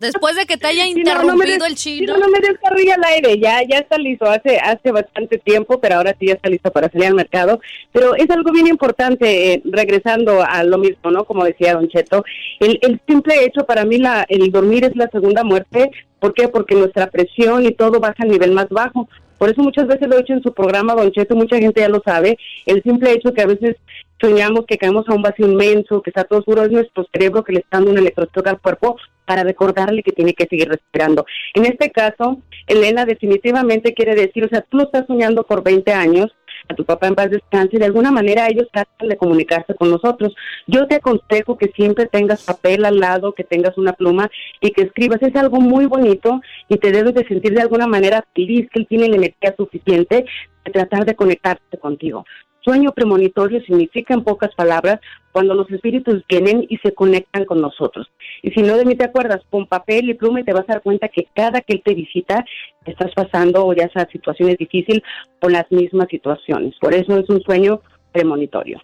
Después 0.00 0.36
de 0.36 0.44
que 0.44 0.56
te 0.58 0.66
haya 0.66 0.84
Sí, 0.84 0.94
no, 0.94 1.14
no 1.22 1.36
me 1.36 1.44
interrumpido 1.46 1.58
des- 1.64 1.70
el 1.72 1.76
sí, 1.78 1.98
chino. 2.00 2.12
no, 2.14 2.18
no 2.26 2.28
me 2.28 2.40
des 2.40 2.58
carrilla 2.62 2.94
al 2.96 3.04
aire, 3.04 3.38
ya, 3.38 3.62
ya 3.62 3.78
está 3.78 3.96
listo, 3.96 4.26
hace, 4.26 4.58
hace 4.58 4.90
bastante 4.90 5.38
tiempo, 5.38 5.80
pero 5.80 5.94
ahora 5.96 6.14
sí 6.18 6.26
ya 6.26 6.34
está 6.34 6.50
listo 6.50 6.70
para 6.70 6.90
salir 6.90 7.06
al 7.06 7.14
mercado. 7.14 7.60
Pero 7.92 8.14
es 8.14 8.28
algo 8.28 8.52
bien 8.52 8.66
importante, 8.66 9.54
eh, 9.54 9.62
regresando 9.64 10.42
a 10.42 10.62
lo 10.64 10.76
mismo, 10.78 11.10
¿no? 11.10 11.24
Como 11.24 11.44
decía 11.44 11.74
Don 11.74 11.88
Cheto, 11.88 12.24
el, 12.60 12.78
el 12.82 13.00
simple 13.08 13.42
hecho 13.44 13.64
para 13.64 13.84
mí, 13.86 13.96
la, 13.98 14.26
el 14.28 14.50
dormir 14.52 14.84
es 14.84 14.94
la 14.96 15.08
segunda 15.08 15.42
muerte. 15.44 15.90
¿Por 16.26 16.34
qué? 16.34 16.48
Porque 16.48 16.74
nuestra 16.74 17.06
presión 17.06 17.64
y 17.64 17.70
todo 17.70 18.00
baja 18.00 18.24
al 18.24 18.30
nivel 18.30 18.50
más 18.50 18.68
bajo. 18.68 19.08
Por 19.38 19.48
eso 19.48 19.62
muchas 19.62 19.86
veces 19.86 20.08
lo 20.08 20.16
he 20.16 20.22
hecho 20.22 20.32
en 20.32 20.42
su 20.42 20.52
programa, 20.52 20.96
Don 20.96 21.12
Cheto, 21.12 21.36
mucha 21.36 21.56
gente 21.56 21.82
ya 21.82 21.88
lo 21.88 22.02
sabe, 22.04 22.36
el 22.64 22.82
simple 22.82 23.12
hecho 23.12 23.32
que 23.32 23.42
a 23.42 23.46
veces 23.46 23.76
soñamos 24.20 24.66
que 24.66 24.76
caemos 24.76 25.08
a 25.08 25.14
un 25.14 25.22
vacío 25.22 25.46
inmenso, 25.46 26.02
que 26.02 26.10
está 26.10 26.24
todo 26.24 26.40
oscuro, 26.40 26.64
es 26.64 26.72
nuestro 26.72 27.06
cerebro 27.12 27.44
que 27.44 27.52
le 27.52 27.58
está 27.60 27.76
dando 27.76 27.92
un 27.92 27.98
electrochoque 27.98 28.50
al 28.50 28.60
cuerpo 28.60 28.96
para 29.24 29.44
recordarle 29.44 30.02
que 30.02 30.10
tiene 30.10 30.34
que 30.34 30.46
seguir 30.46 30.68
respirando. 30.68 31.26
En 31.54 31.64
este 31.64 31.92
caso, 31.92 32.40
Elena 32.66 33.04
definitivamente 33.04 33.94
quiere 33.94 34.16
decir, 34.16 34.44
o 34.44 34.48
sea, 34.48 34.62
tú 34.62 34.80
estás 34.80 35.06
soñando 35.06 35.44
por 35.44 35.62
20 35.62 35.92
años, 35.92 36.34
a 36.68 36.74
tu 36.74 36.84
papá 36.84 37.08
en 37.08 37.14
paz 37.14 37.30
descanse, 37.30 37.76
y 37.76 37.78
de 37.78 37.84
alguna 37.84 38.10
manera 38.10 38.48
ellos 38.48 38.68
tratan 38.72 39.08
de 39.08 39.16
comunicarse 39.16 39.74
con 39.74 39.90
nosotros. 39.90 40.34
Yo 40.66 40.86
te 40.86 40.96
aconsejo 40.96 41.56
que 41.56 41.68
siempre 41.68 42.06
tengas 42.06 42.44
papel 42.44 42.84
al 42.84 42.98
lado, 42.98 43.32
que 43.32 43.44
tengas 43.44 43.76
una 43.78 43.92
pluma 43.92 44.30
y 44.60 44.70
que 44.70 44.82
escribas. 44.82 45.22
Es 45.22 45.34
algo 45.36 45.60
muy 45.60 45.86
bonito 45.86 46.40
y 46.68 46.76
te 46.78 46.92
debes 46.92 47.14
de 47.14 47.26
sentir 47.26 47.54
de 47.54 47.62
alguna 47.62 47.86
manera 47.86 48.24
feliz 48.34 48.68
que 48.70 48.80
él 48.80 48.86
tiene 48.88 49.08
la 49.08 49.16
energía 49.16 49.54
suficiente 49.56 50.24
de 50.64 50.72
tratar 50.72 51.04
de 51.04 51.14
conectarse 51.14 51.78
contigo. 51.78 52.24
Sueño 52.66 52.90
premonitorio 52.92 53.60
significa 53.64 54.12
en 54.12 54.24
pocas 54.24 54.52
palabras 54.56 54.98
cuando 55.30 55.54
los 55.54 55.70
espíritus 55.70 56.24
vienen 56.28 56.66
y 56.68 56.78
se 56.78 56.92
conectan 56.92 57.44
con 57.44 57.60
nosotros. 57.60 58.08
Y 58.42 58.50
si 58.50 58.60
no 58.62 58.76
de 58.76 58.84
mí 58.84 58.96
te 58.96 59.04
acuerdas, 59.04 59.40
con 59.50 59.66
papel 59.68 60.10
y 60.10 60.14
pluma 60.14 60.40
y 60.40 60.44
te 60.44 60.52
vas 60.52 60.64
a 60.68 60.72
dar 60.72 60.82
cuenta 60.82 61.06
que 61.08 61.28
cada 61.32 61.60
que 61.60 61.74
él 61.74 61.82
te 61.84 61.94
visita 61.94 62.44
estás 62.84 63.12
pasando 63.14 63.64
o 63.64 63.72
ya 63.72 63.88
sea 63.92 64.08
situaciones 64.10 64.58
difíciles 64.58 65.02
o 65.40 65.48
las 65.48 65.70
mismas 65.70 66.08
situaciones. 66.10 66.74
Por 66.80 66.92
eso 66.92 67.16
es 67.16 67.28
un 67.30 67.40
sueño 67.42 67.80
premonitorio. 68.10 68.82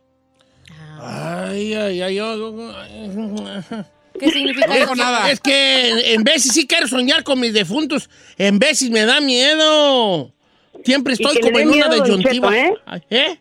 Ay, 1.01 1.75
ay, 1.75 2.01
ay, 2.03 2.15
yo- 2.15 2.73
ay. 2.77 3.85
¿Qué 4.21 4.31
significa 4.31 4.67
No 4.69 4.75
eso? 4.75 4.83
digo 4.83 4.95
nada. 4.95 5.29
Es 5.31 5.41
que 5.41 6.15
en 6.15 6.23
veces 6.23 6.53
sí 6.53 6.69
quiero 6.69 6.87
soñar 6.87 7.25
con 7.25 7.41
mis 7.41 7.53
defuntos, 7.53 8.09
en 8.39 8.61
veces 8.61 8.91
me 8.91 9.05
da 9.05 9.21
miedo. 9.21 10.31
Siempre 10.85 11.15
estoy 11.15 11.41
como 11.41 11.59
en 11.59 11.69
una 11.71 11.89
miedo, 11.89 12.05
disyuntiva. 12.05 12.51
Cheto, 12.51 12.55
¿eh? 12.55 12.75
¿Eh? 13.11 13.39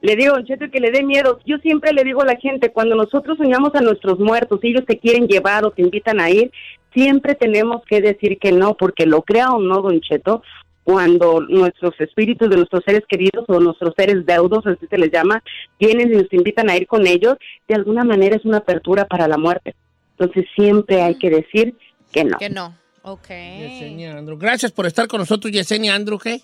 Le 0.00 0.14
digo, 0.14 0.34
Don 0.34 0.44
Cheto, 0.44 0.70
que 0.70 0.80
le 0.80 0.90
dé 0.90 1.02
miedo. 1.02 1.40
Yo 1.44 1.58
siempre 1.58 1.92
le 1.92 2.04
digo 2.04 2.22
a 2.22 2.26
la 2.26 2.36
gente, 2.36 2.70
cuando 2.70 2.94
nosotros 2.94 3.36
soñamos 3.36 3.74
a 3.74 3.80
nuestros 3.80 4.18
muertos 4.18 4.60
y 4.62 4.68
ellos 4.68 4.84
te 4.86 4.98
quieren 4.98 5.26
llevar 5.26 5.64
o 5.64 5.72
te 5.72 5.82
invitan 5.82 6.20
a 6.20 6.30
ir, 6.30 6.52
siempre 6.94 7.34
tenemos 7.34 7.82
que 7.84 8.00
decir 8.00 8.38
que 8.38 8.52
no, 8.52 8.74
porque 8.74 9.06
lo 9.06 9.22
crea 9.22 9.50
o 9.50 9.60
no, 9.60 9.82
Don 9.82 10.00
Cheto, 10.00 10.42
cuando 10.84 11.40
nuestros 11.42 12.00
espíritus 12.00 12.48
de 12.48 12.56
nuestros 12.56 12.82
seres 12.84 13.02
queridos 13.06 13.44
o 13.48 13.60
nuestros 13.60 13.92
seres 13.94 14.24
deudos, 14.24 14.66
así 14.66 14.86
se 14.88 14.96
les 14.96 15.10
llama, 15.12 15.42
vienen 15.78 16.12
y 16.12 16.16
nos 16.16 16.32
invitan 16.32 16.70
a 16.70 16.76
ir 16.76 16.86
con 16.86 17.06
ellos, 17.06 17.36
de 17.68 17.74
alguna 17.74 18.04
manera 18.04 18.36
es 18.36 18.44
una 18.44 18.58
apertura 18.58 19.06
para 19.06 19.28
la 19.28 19.36
muerte. 19.36 19.74
Entonces 20.16 20.46
siempre 20.56 21.02
hay 21.02 21.16
que 21.16 21.28
decir 21.28 21.76
que 22.10 22.24
no. 22.24 22.38
Que 22.38 22.48
no. 22.48 22.74
Ok. 23.02 23.28
Yesenia 23.28 24.16
Andrew. 24.16 24.38
Gracias 24.38 24.72
por 24.72 24.86
estar 24.86 25.08
con 25.08 25.20
nosotros, 25.20 25.52
Yesenia 25.52 25.94
Andrew, 25.94 26.18
¿qué? 26.18 26.40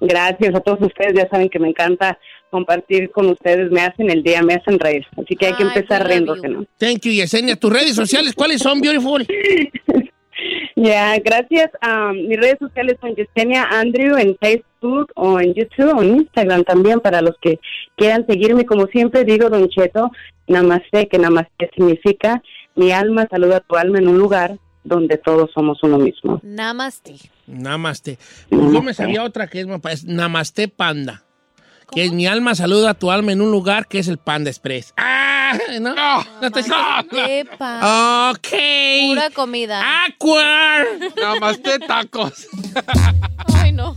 Gracias 0.00 0.54
a 0.54 0.60
todos 0.60 0.80
ustedes, 0.82 1.14
ya 1.14 1.28
saben 1.28 1.48
que 1.48 1.58
me 1.58 1.68
encanta 1.68 2.18
compartir 2.50 3.10
con 3.10 3.28
ustedes, 3.28 3.70
me 3.70 3.80
hacen 3.80 4.10
el 4.10 4.22
día, 4.22 4.42
me 4.42 4.54
hacen 4.54 4.78
reír, 4.78 5.04
así 5.16 5.34
que 5.36 5.46
hay 5.46 5.54
que 5.54 5.64
empezar 5.64 6.06
riéndose. 6.06 6.48
¿no? 6.48 6.64
Thank 6.78 7.00
you, 7.02 7.12
Yesenia. 7.12 7.56
¿Tus 7.56 7.72
redes 7.72 7.94
sociales 7.94 8.34
cuáles 8.34 8.62
son, 8.62 8.80
Beautiful? 8.80 9.26
Ya, 10.76 11.18
gracias. 11.20 11.70
mis 12.12 12.38
redes 12.38 12.58
sociales 12.60 12.98
son 13.00 13.14
Yesenia 13.14 13.64
Andrew 13.70 14.18
en 14.18 14.36
Facebook 14.36 15.10
o 15.14 15.40
en 15.40 15.54
YouTube 15.54 15.96
o 15.96 16.02
en 16.02 16.16
Instagram 16.18 16.64
también 16.64 17.00
para 17.00 17.22
los 17.22 17.34
que 17.40 17.58
quieran 17.96 18.26
seguirme. 18.26 18.66
Como 18.66 18.86
siempre 18.88 19.24
digo, 19.24 19.48
Don 19.48 19.68
Cheto, 19.70 20.10
namaste, 20.46 21.08
que 21.08 21.18
namaste 21.18 21.70
significa 21.74 22.42
mi 22.74 22.92
alma 22.92 23.26
saluda 23.30 23.56
a 23.56 23.60
tu 23.60 23.76
alma 23.76 23.98
en 23.98 24.08
un 24.08 24.18
lugar 24.18 24.58
donde 24.84 25.16
todos 25.16 25.50
somos 25.52 25.82
uno 25.82 25.98
mismo. 25.98 26.40
Namaste. 26.42 27.14
Namaste. 27.46 28.18
Pues 28.48 28.72
yo 28.72 28.82
me 28.82 28.94
sabía 28.94 29.22
otra 29.22 29.46
que 29.48 29.60
es, 29.60 29.66
es 29.90 30.04
Namaste 30.04 30.68
Panda. 30.68 31.22
Que 31.92 32.04
es 32.04 32.12
mi 32.12 32.26
alma 32.26 32.54
saluda 32.54 32.90
a 32.90 32.94
tu 32.94 33.10
alma 33.10 33.32
en 33.32 33.40
un 33.40 33.50
lugar 33.50 33.86
que 33.86 34.00
es 34.00 34.08
el 34.08 34.18
Panda 34.18 34.50
Express. 34.50 34.92
¡Ah! 34.96 35.56
¿No? 35.80 35.94
No, 35.94 36.50
te 36.50 37.40
Epa. 37.40 38.30
Ok. 38.30 38.48
Pura 39.08 39.30
comida. 39.30 40.04
Awkward. 40.04 41.14
Namaste 41.16 41.78
tacos. 41.80 42.48
Ay, 43.54 43.72
no. 43.72 43.96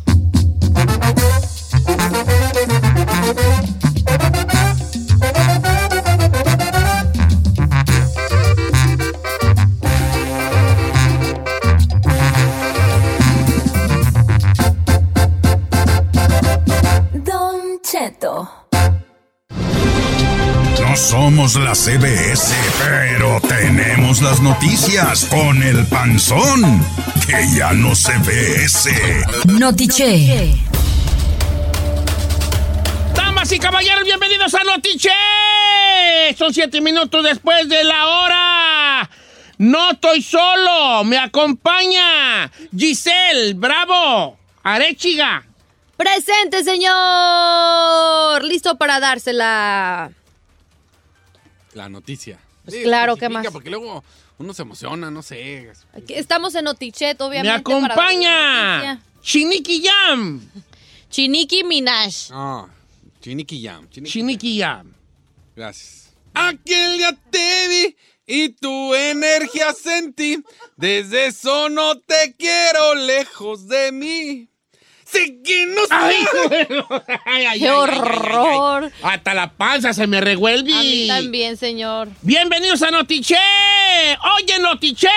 Somos 21.00 21.56
la 21.56 21.74
CBS, 21.74 22.54
pero 22.78 23.40
tenemos 23.48 24.22
las 24.22 24.42
noticias 24.42 25.26
con 25.26 25.64
el 25.64 25.86
panzón, 25.88 26.86
que 27.26 27.48
ya 27.56 27.72
no 27.72 27.96
se 27.96 28.18
ve 28.20 28.66
ese. 28.66 29.24
Notiche. 29.46 30.54
Damas 33.16 33.52
y 33.52 33.60
caballeros, 33.60 34.04
bienvenidos 34.04 34.54
a 34.54 34.64
Notiche. 34.66 35.10
Son 36.38 36.54
siete 36.54 36.82
minutos 36.82 37.24
después 37.24 37.70
de 37.70 37.84
la 37.86 38.06
hora. 38.06 39.10
No 39.58 39.92
estoy 39.92 40.22
solo, 40.22 41.04
me 41.06 41.18
acompaña 41.18 42.52
Giselle, 42.78 43.54
bravo, 43.54 44.38
Arechiga. 44.64 45.46
Presente, 45.96 46.64
señor. 46.64 48.44
Listo 48.44 48.78
para 48.78 49.00
dársela. 49.00 50.12
La 51.74 51.90
noticia. 51.90 52.40
Pues 52.66 52.84
claro, 52.84 53.16
¿qué 53.16 53.30
más? 53.30 53.48
Porque 53.52 53.70
luego 53.70 54.04
uno 54.38 54.54
se 54.54 54.62
emociona, 54.62 55.10
no 55.10 55.22
sé. 55.22 55.72
Aquí 55.94 56.14
Estamos 56.14 56.54
en 56.56 56.66
Notichet, 56.66 57.18
Me 57.20 57.26
obviamente. 57.26 57.48
la 57.72 57.86
acompaña. 57.86 59.04
Chiniki 59.22 59.84
Jam. 59.86 60.42
Chiniki 61.10 61.64
Minaj. 61.64 62.30
No, 62.32 62.70
Chiniki 63.22 63.64
Jam. 63.64 63.90
Chiniki 63.90 64.60
Jam. 64.60 64.94
Gracias. 65.56 66.14
Aquel 66.34 66.98
día 66.98 67.18
te 67.32 67.68
vi 67.68 67.96
y 68.28 68.50
tu 68.50 68.94
energía 68.94 69.74
sentí. 69.74 70.42
Desde 70.78 71.26
eso 71.28 71.70
no 71.70 72.00
te 72.00 72.36
quiero 72.38 72.96
lejos 72.96 73.68
de 73.68 73.92
mí. 73.92 74.50
¡Sí 75.12 75.42
que 75.44 75.66
no 75.66 75.82
¡Ay, 75.90 76.16
bueno! 76.48 76.86
Ay, 77.26 77.26
ay, 77.26 77.26
¡Qué 77.26 77.26
ay, 77.26 77.44
ay, 77.46 77.46
ay, 77.46 77.62
ay, 77.62 77.64
ay. 77.64 77.70
horror! 77.70 78.92
Hasta 79.02 79.34
la 79.34 79.52
panza 79.54 79.94
se 79.94 80.06
me 80.08 80.22
revuelve. 80.22 80.74
A 80.74 80.82
mí 80.82 81.08
también, 81.08 81.58
señor. 81.58 82.10
Bienvenidos 82.22 82.82
a 82.84 82.92
Notiche. 82.92 83.36
Oye, 84.38 84.60
Notiche. 84.60 85.08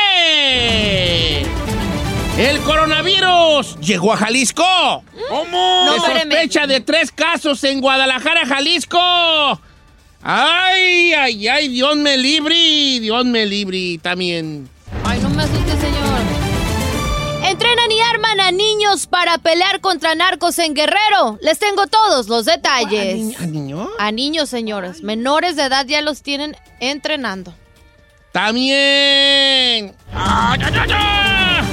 El 2.38 2.58
coronavirus 2.60 3.78
llegó 3.80 4.14
a 4.14 4.16
Jalisco. 4.16 5.04
¿Cómo? 5.28 5.84
No, 5.86 5.94
Se 5.94 6.12
sospecha 6.12 6.66
de 6.66 6.80
tres 6.80 7.12
casos 7.12 7.62
en 7.64 7.80
Guadalajara, 7.80 8.46
Jalisco. 8.46 8.98
Ay, 10.22 11.12
ay, 11.12 11.48
ay, 11.48 11.68
Dios 11.68 11.96
me 11.96 12.16
libre, 12.16 12.54
Dios 13.00 13.24
me 13.26 13.44
libre 13.44 13.98
también. 14.00 14.68
Ay, 15.04 15.18
no 15.20 15.28
me 15.30 15.42
asuste, 15.42 15.72
señor. 15.72 16.20
Entrenan 17.44 17.90
y 17.90 18.00
arman 18.00 18.21
niños 18.56 19.06
para 19.06 19.38
pelear 19.38 19.80
contra 19.80 20.14
narcos 20.14 20.58
en 20.58 20.74
Guerrero. 20.74 21.38
Les 21.42 21.58
tengo 21.58 21.86
todos 21.86 22.28
los 22.28 22.44
detalles. 22.44 23.40
¿A 23.40 23.46
niño? 23.46 23.88
A 23.98 24.12
niños, 24.12 24.48
señores. 24.48 25.02
Menores 25.02 25.56
de 25.56 25.64
edad 25.64 25.86
ya 25.86 26.00
los 26.02 26.22
tienen 26.22 26.56
entrenando. 26.80 27.54
También. 28.32 29.94
¡Ay, 30.14 30.60
ay, 30.64 30.74
ay, 30.80 30.90
ay! 30.94 31.64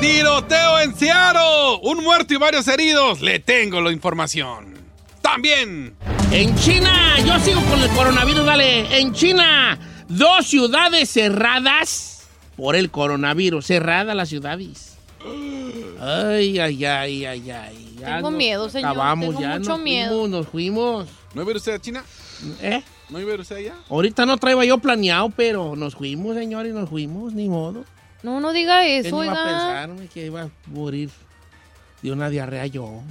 ¡Tiroteo 0.00 0.80
en 0.80 0.94
Seattle! 0.96 1.80
Un 1.82 2.04
muerto 2.04 2.34
y 2.34 2.36
varios 2.36 2.68
heridos. 2.68 3.20
Le 3.20 3.40
tengo 3.40 3.80
la 3.80 3.90
información. 3.90 4.74
También. 5.20 5.96
En 6.30 6.54
China, 6.56 7.18
yo 7.24 7.38
sigo 7.40 7.60
con 7.62 7.80
el 7.80 7.88
coronavirus, 7.90 8.44
dale. 8.44 9.00
En 9.00 9.12
China, 9.14 9.78
dos 10.08 10.46
ciudades 10.46 11.10
cerradas 11.10 12.28
por 12.56 12.76
el 12.76 12.90
coronavirus. 12.90 13.66
Cerradas 13.66 14.14
las 14.14 14.28
ciudades. 14.28 14.93
Ay, 16.00 16.58
ay, 16.58 16.84
ay, 16.84 17.24
ay, 17.24 17.50
ay. 17.50 17.94
Ya 17.98 18.16
Tengo 18.16 18.30
nos 18.30 18.38
miedo, 18.38 18.68
señor, 18.68 18.90
Acabamos, 18.90 19.28
tengo 19.28 19.40
ya 19.40 19.58
mucho 19.58 19.70
nos 19.70 19.80
miedo. 19.80 20.08
Fuimos, 20.10 20.30
nos 20.30 20.48
fuimos. 20.48 21.08
¿No 21.34 21.42
iba 21.42 21.48
a 21.48 21.52
ir 21.52 21.56
usted 21.56 21.72
a 21.74 21.78
China? 21.80 22.04
¿Eh? 22.60 22.82
¿No 23.08 23.20
iba 23.20 23.30
a 23.30 23.34
ir 23.34 23.40
usted 23.40 23.56
allá? 23.56 23.74
Ahorita 23.88 24.26
no 24.26 24.36
traía 24.36 24.64
yo 24.64 24.78
planeado, 24.78 25.30
pero 25.30 25.76
nos 25.76 25.94
fuimos, 25.94 26.36
señor, 26.36 26.66
y 26.66 26.72
nos 26.72 26.88
fuimos, 26.90 27.32
ni 27.32 27.48
modo. 27.48 27.84
No, 28.22 28.40
no 28.40 28.52
diga 28.52 28.80
¿Quién 28.82 29.06
eso, 29.06 29.22
iba 29.24 29.32
a 29.32 29.36
oiga. 29.44 29.44
pensarme 29.44 30.06
que 30.08 30.26
iba 30.26 30.42
a 30.42 30.48
morir 30.66 31.10
de 32.02 32.12
una 32.12 32.28
diarrea 32.30 32.66
yo? 32.66 33.02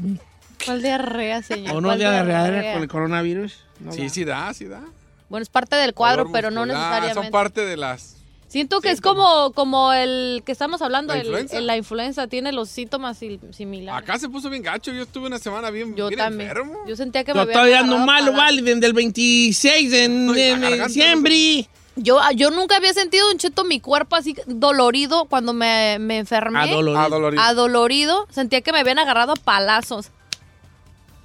¿Cuál 0.65 0.81
diarrea, 0.81 1.41
señor? 1.41 1.75
¿O 1.75 1.81
no 1.81 1.89
¿Cuál 1.89 1.99
diarrea 1.99 2.43
diarrea? 2.43 2.73
con 2.73 2.81
el 2.83 2.87
coronavirus? 2.89 3.59
No 3.79 3.91
sí, 3.91 4.03
va. 4.03 4.09
sí 4.09 4.23
da, 4.25 4.53
sí 4.53 4.65
da. 4.65 4.81
Bueno, 5.29 5.41
es 5.43 5.49
parte 5.49 5.75
del 5.75 5.93
cuadro, 5.93 6.31
pero 6.31 6.51
no 6.51 6.65
necesariamente. 6.65 7.15
Son 7.15 7.31
parte 7.31 7.65
de 7.65 7.75
las... 7.77 8.17
Siento 8.53 8.81
que 8.81 8.91
es 8.91 9.01
como, 9.01 9.51
como 9.53 9.93
el 9.93 10.43
que 10.45 10.51
estamos 10.51 10.83
hablando, 10.83 11.11
¿La 11.15 11.21
el- 11.21 11.25
influenza? 11.25 11.57
el- 11.57 11.65
la 11.65 11.75
influenza. 11.75 12.27
Tiene 12.27 12.51
los 12.51 12.69
síntomas 12.69 13.17
sil- 13.19 13.41
similares. 13.51 14.03
Acá 14.03 14.19
se 14.19 14.29
puso 14.29 14.47
bien 14.51 14.61
gacho. 14.61 14.91
Yo 14.93 15.01
estuve 15.01 15.25
una 15.25 15.39
semana 15.39 15.71
bien, 15.71 15.95
Yo 15.95 16.07
bien 16.07 16.19
también. 16.19 16.51
enfermo. 16.51 16.77
Yo 16.87 16.95
sentía 16.95 17.23
que 17.23 17.33
me 17.33 17.37
Yo 17.37 17.41
había 17.41 17.53
todavía 17.53 17.79
ando 17.79 17.95
agarrado 17.95 18.25
malo, 18.27 18.37
vale, 18.37 18.61
desde 18.61 18.85
el 18.85 18.93
26 18.93 19.89
de, 19.89 20.01
Ay, 20.03 20.07
de 20.35 20.51
la 20.51 20.69
garganta, 20.69 20.85
diciembre. 20.85 21.67
Yo, 21.95 22.19
yo 22.35 22.51
nunca 22.51 22.75
había 22.77 22.93
sentido 22.93 23.27
un 23.31 23.39
cheto 23.39 23.63
mi 23.63 23.79
cuerpo 23.79 24.15
así 24.15 24.35
dolorido 24.45 25.25
cuando 25.25 25.53
me, 25.53 25.97
me 25.99 26.19
enfermé. 26.19 26.59
Adolorido. 26.59 26.99
Adolorido. 26.99 27.41
Adolorido. 27.43 28.27
Sentía 28.29 28.61
que 28.61 28.71
me 28.71 28.79
habían 28.81 28.99
agarrado 28.99 29.31
a 29.31 29.35
palazos. 29.35 30.11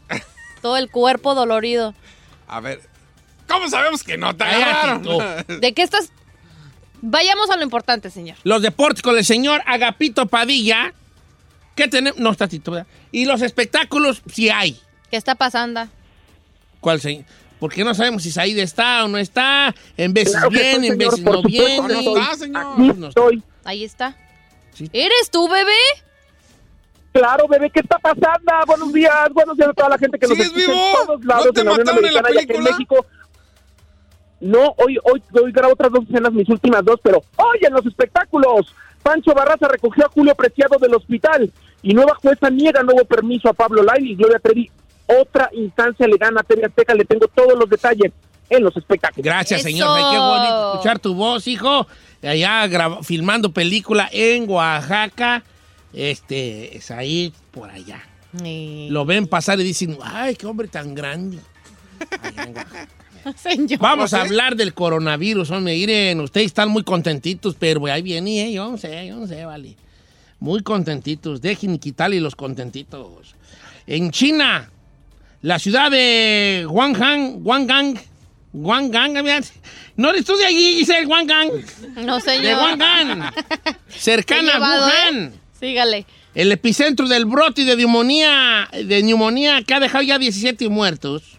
Todo 0.63 0.77
el 0.79 0.91
cuerpo 0.91 1.35
dolorido. 1.35 1.95
A 2.47 2.61
ver, 2.61 2.81
¿cómo 3.47 3.69
sabemos 3.69 4.03
que 4.03 4.17
no 4.17 4.33
te 4.35 4.45
Cállate 4.45 4.65
agarraron? 4.65 5.03
tú. 5.03 5.55
¿De 5.61 5.75
qué 5.75 5.83
estás? 5.83 6.11
Vayamos 7.01 7.51
a 7.51 7.57
lo 7.57 7.63
importante, 7.63 8.11
señor. 8.11 8.37
Los 8.45 8.63
deportes 8.63 9.03
con 9.03 9.17
el 9.17 9.25
señor 9.25 9.63
Agapito 9.67 10.27
Padilla. 10.27 10.93
¿Qué 11.77 11.87
tenemos? 11.89 12.19
No 12.19 12.31
está 12.31 12.49
¿verdad? 12.73 12.87
Y 13.13 13.25
los 13.25 13.41
espectáculos, 13.43 14.23
si 14.33 14.49
hay. 14.51 14.81
¿Qué 15.11 15.17
está 15.17 15.35
pasando? 15.37 15.87
¿Cuál 16.81 17.01
señor? 17.01 17.25
Porque 17.61 17.83
no 17.85 17.95
sabemos 17.95 18.23
si 18.23 18.31
Said 18.31 18.59
está 18.59 19.05
o 19.05 19.09
no 19.09 19.19
está. 19.19 19.75
En 19.97 20.13
veces 20.13 20.33
Claro 20.35 20.51
viene, 20.51 20.81
sí, 20.81 20.93
en 20.93 20.99
veces 20.99 21.21
no 21.21 21.43
viene. 21.43 21.77
estoy. 21.99 22.21
Ah, 22.21 22.35
señor. 22.37 22.67
Aquí 22.77 22.93
No. 22.99 23.09
estoy. 23.09 23.43
Ahí 23.65 23.85
está. 23.85 24.17
Sí. 24.75 24.89
¿Eres 24.93 25.31
tú, 25.31 25.49
bebé? 25.49 25.73
Claro, 27.13 27.49
bebé, 27.49 27.71
¿qué 27.71 27.81
está 27.81 27.99
pasando? 27.99 28.53
Buenos 28.67 28.93
días, 28.93 29.13
buenos 29.33 29.57
días 29.57 29.71
a 29.71 29.73
toda 29.73 29.89
la 29.89 29.99
gente 29.99 30.19
que 30.19 30.27
nos 30.29 30.37
¿Sigues 30.37 30.53
escucha 30.53 30.67
vivo? 30.73 30.89
en 31.01 31.07
todos 31.07 31.25
lados 31.25 31.47
¿No 31.47 31.53
te 31.53 31.61
de 31.61 31.65
la 31.65 31.71
Unión 31.73 31.87
mataron 31.87 32.05
en 32.07 32.15
la 32.15 32.21
y 32.21 32.23
aquí 32.33 32.39
en 32.41 32.47
película? 32.47 32.71
México. 32.71 33.07
No, 34.41 34.75
hoy, 34.79 34.99
hoy, 35.05 35.23
hoy 35.43 35.53
grabo 35.53 35.73
otras 35.73 35.91
dos 35.93 36.05
escenas, 36.09 36.33
mis 36.33 36.49
últimas 36.49 36.85
dos, 36.85 37.01
pero 37.03 37.19
hoy 37.37 37.59
en 37.63 37.73
los 37.73 37.85
espectáculos, 37.87 38.73
Pancho 39.03 39.33
Barraza 39.35 39.69
recogió 39.69 40.07
a 40.07 40.11
Julio 40.11 40.35
Preciado 40.35 40.79
del 40.79 40.95
hospital 40.95 41.53
y 41.83 41.95
nueva 41.95 42.15
jueza 42.17 42.49
niega 42.51 42.83
nuevo 42.83 43.05
permiso 43.05 43.49
a 43.49 43.53
Pablo 43.53 43.83
Lail 43.83 44.07
y 44.07 44.15
Gloria 44.15 44.39
Trevi. 44.39 44.71
Otra 45.07 45.49
instancia 45.55 46.07
le 46.07 46.17
gana 46.19 46.41
a 46.41 46.45
TV 46.45 46.65
Azteca, 46.67 46.95
le 46.95 47.05
tengo 47.05 47.27
todos 47.29 47.59
los 47.59 47.69
detalles 47.71 48.13
en 48.51 48.63
los 48.63 48.77
espectáculos. 48.77 49.25
Gracias, 49.25 49.61
Eso. 49.61 49.69
señor. 49.71 49.89
Qué 50.11 50.19
bonito 50.19 50.73
escuchar 50.75 50.99
tu 50.99 51.15
voz, 51.15 51.47
hijo. 51.47 51.87
Allá 52.23 52.67
graba- 52.67 53.03
filmando 53.03 53.51
película 53.53 54.09
en 54.13 54.49
Oaxaca. 54.51 55.43
Este, 55.93 56.77
es 56.77 56.91
ahí, 56.91 57.33
por 57.51 57.71
allá. 57.71 58.03
Lo 58.91 59.05
ven 59.07 59.27
pasar 59.27 59.59
y 59.61 59.65
dicen, 59.65 59.97
ay, 60.03 60.37
qué 60.37 60.47
hombre 60.47 60.69
tan 60.69 60.95
grande. 60.95 61.39
Allá 62.23 62.43
en 62.45 62.57
Oaxaca. 62.57 62.89
Señor. 63.37 63.79
Vamos 63.79 64.15
a 64.15 64.23
hablar 64.23 64.57
del 64.57 64.75
coronavirus, 64.75 65.51
hombre. 65.51 65.75
Miren, 65.75 66.21
ustedes 66.21 66.47
están 66.47 66.69
muy 66.69 66.85
contentitos, 66.85 67.57
pero 67.59 67.85
ahí 67.87 68.03
viene, 68.03 68.49
¿eh? 68.49 68.53
yo 68.53 68.71
no 68.71 68.79
sé, 68.79 69.07
yo 69.07 69.17
no 69.17 69.27
sé, 69.27 69.45
vale. 69.45 69.77
Muy 70.41 70.63
contentitos. 70.63 71.41
Dejen 71.41 71.79
quitarle 71.79 72.21
los 72.21 72.37
contentitos. 72.37 73.35
En 73.87 74.11
China, 74.11 74.71
la 75.43 75.59
ciudad 75.59 75.91
de 75.91 76.65
Guanghan, 76.69 77.43
Guanggang, 77.43 77.99
Guanggang, 78.53 79.13
mira, 79.23 79.41
no 79.97 80.11
eres 80.11 80.25
tú 80.25 80.37
de 80.37 80.47
allí, 80.47 80.79
Giselle, 80.79 81.07
Guanggang, 81.07 81.51
No, 82.05 82.17
de 82.17 82.23
señor. 82.23 82.59
Guanggang, 82.59 83.33
cercana 83.89 84.53
Qué 84.53 84.59
a 84.59 84.61
Wuhan. 84.61 85.33
Sígale. 85.59 86.07
El 86.35 86.53
epicentro 86.53 87.09
del 87.09 87.25
brote 87.25 87.65
de 87.65 87.77
neumonía, 87.77 88.69
de 88.73 89.03
neumonía 89.03 89.63
que 89.63 89.75
ha 89.75 89.81
dejado 89.81 90.05
ya 90.05 90.19
17 90.19 90.69
muertos. 90.69 91.39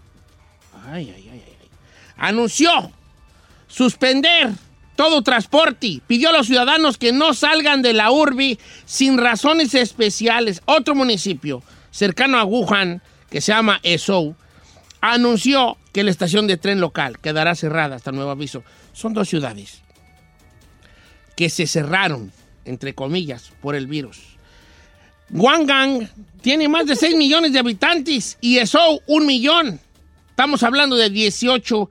Ay. 0.91 1.13
ay. 1.15 1.28
Anunció 2.19 2.91
suspender 3.67 4.51
todo 4.95 5.21
transporte. 5.21 6.01
Pidió 6.05 6.29
a 6.29 6.33
los 6.33 6.47
ciudadanos 6.47 6.97
que 6.97 7.13
no 7.13 7.33
salgan 7.33 7.81
de 7.81 7.93
la 7.93 8.11
urbi 8.11 8.59
sin 8.85 9.17
razones 9.17 9.73
especiales. 9.73 10.61
Otro 10.65 10.93
municipio 10.93 11.63
cercano 11.91 12.37
a 12.37 12.43
Wuhan, 12.43 13.01
que 13.29 13.41
se 13.41 13.53
llama 13.53 13.79
Ezhou, 13.83 14.35
anunció 15.01 15.77
que 15.93 16.03
la 16.03 16.11
estación 16.11 16.47
de 16.47 16.57
tren 16.57 16.81
local 16.81 17.19
quedará 17.19 17.55
cerrada 17.55 17.95
hasta 17.95 18.11
nuevo 18.11 18.31
aviso. 18.31 18.63
Son 18.93 19.13
dos 19.13 19.29
ciudades 19.29 19.81
que 21.37 21.49
se 21.49 21.67
cerraron, 21.67 22.33
entre 22.65 22.93
comillas, 22.93 23.53
por 23.61 23.75
el 23.75 23.87
virus. 23.87 24.19
Guanggang 25.29 26.09
tiene 26.41 26.67
más 26.67 26.85
de 26.85 26.97
6 26.97 27.15
millones 27.15 27.53
de 27.53 27.59
habitantes 27.59 28.37
y 28.41 28.57
Ezhou 28.57 28.99
un 29.07 29.25
millón. 29.25 29.79
Estamos 30.39 30.63
hablando 30.63 30.95
de 30.95 31.09
18 31.09 31.89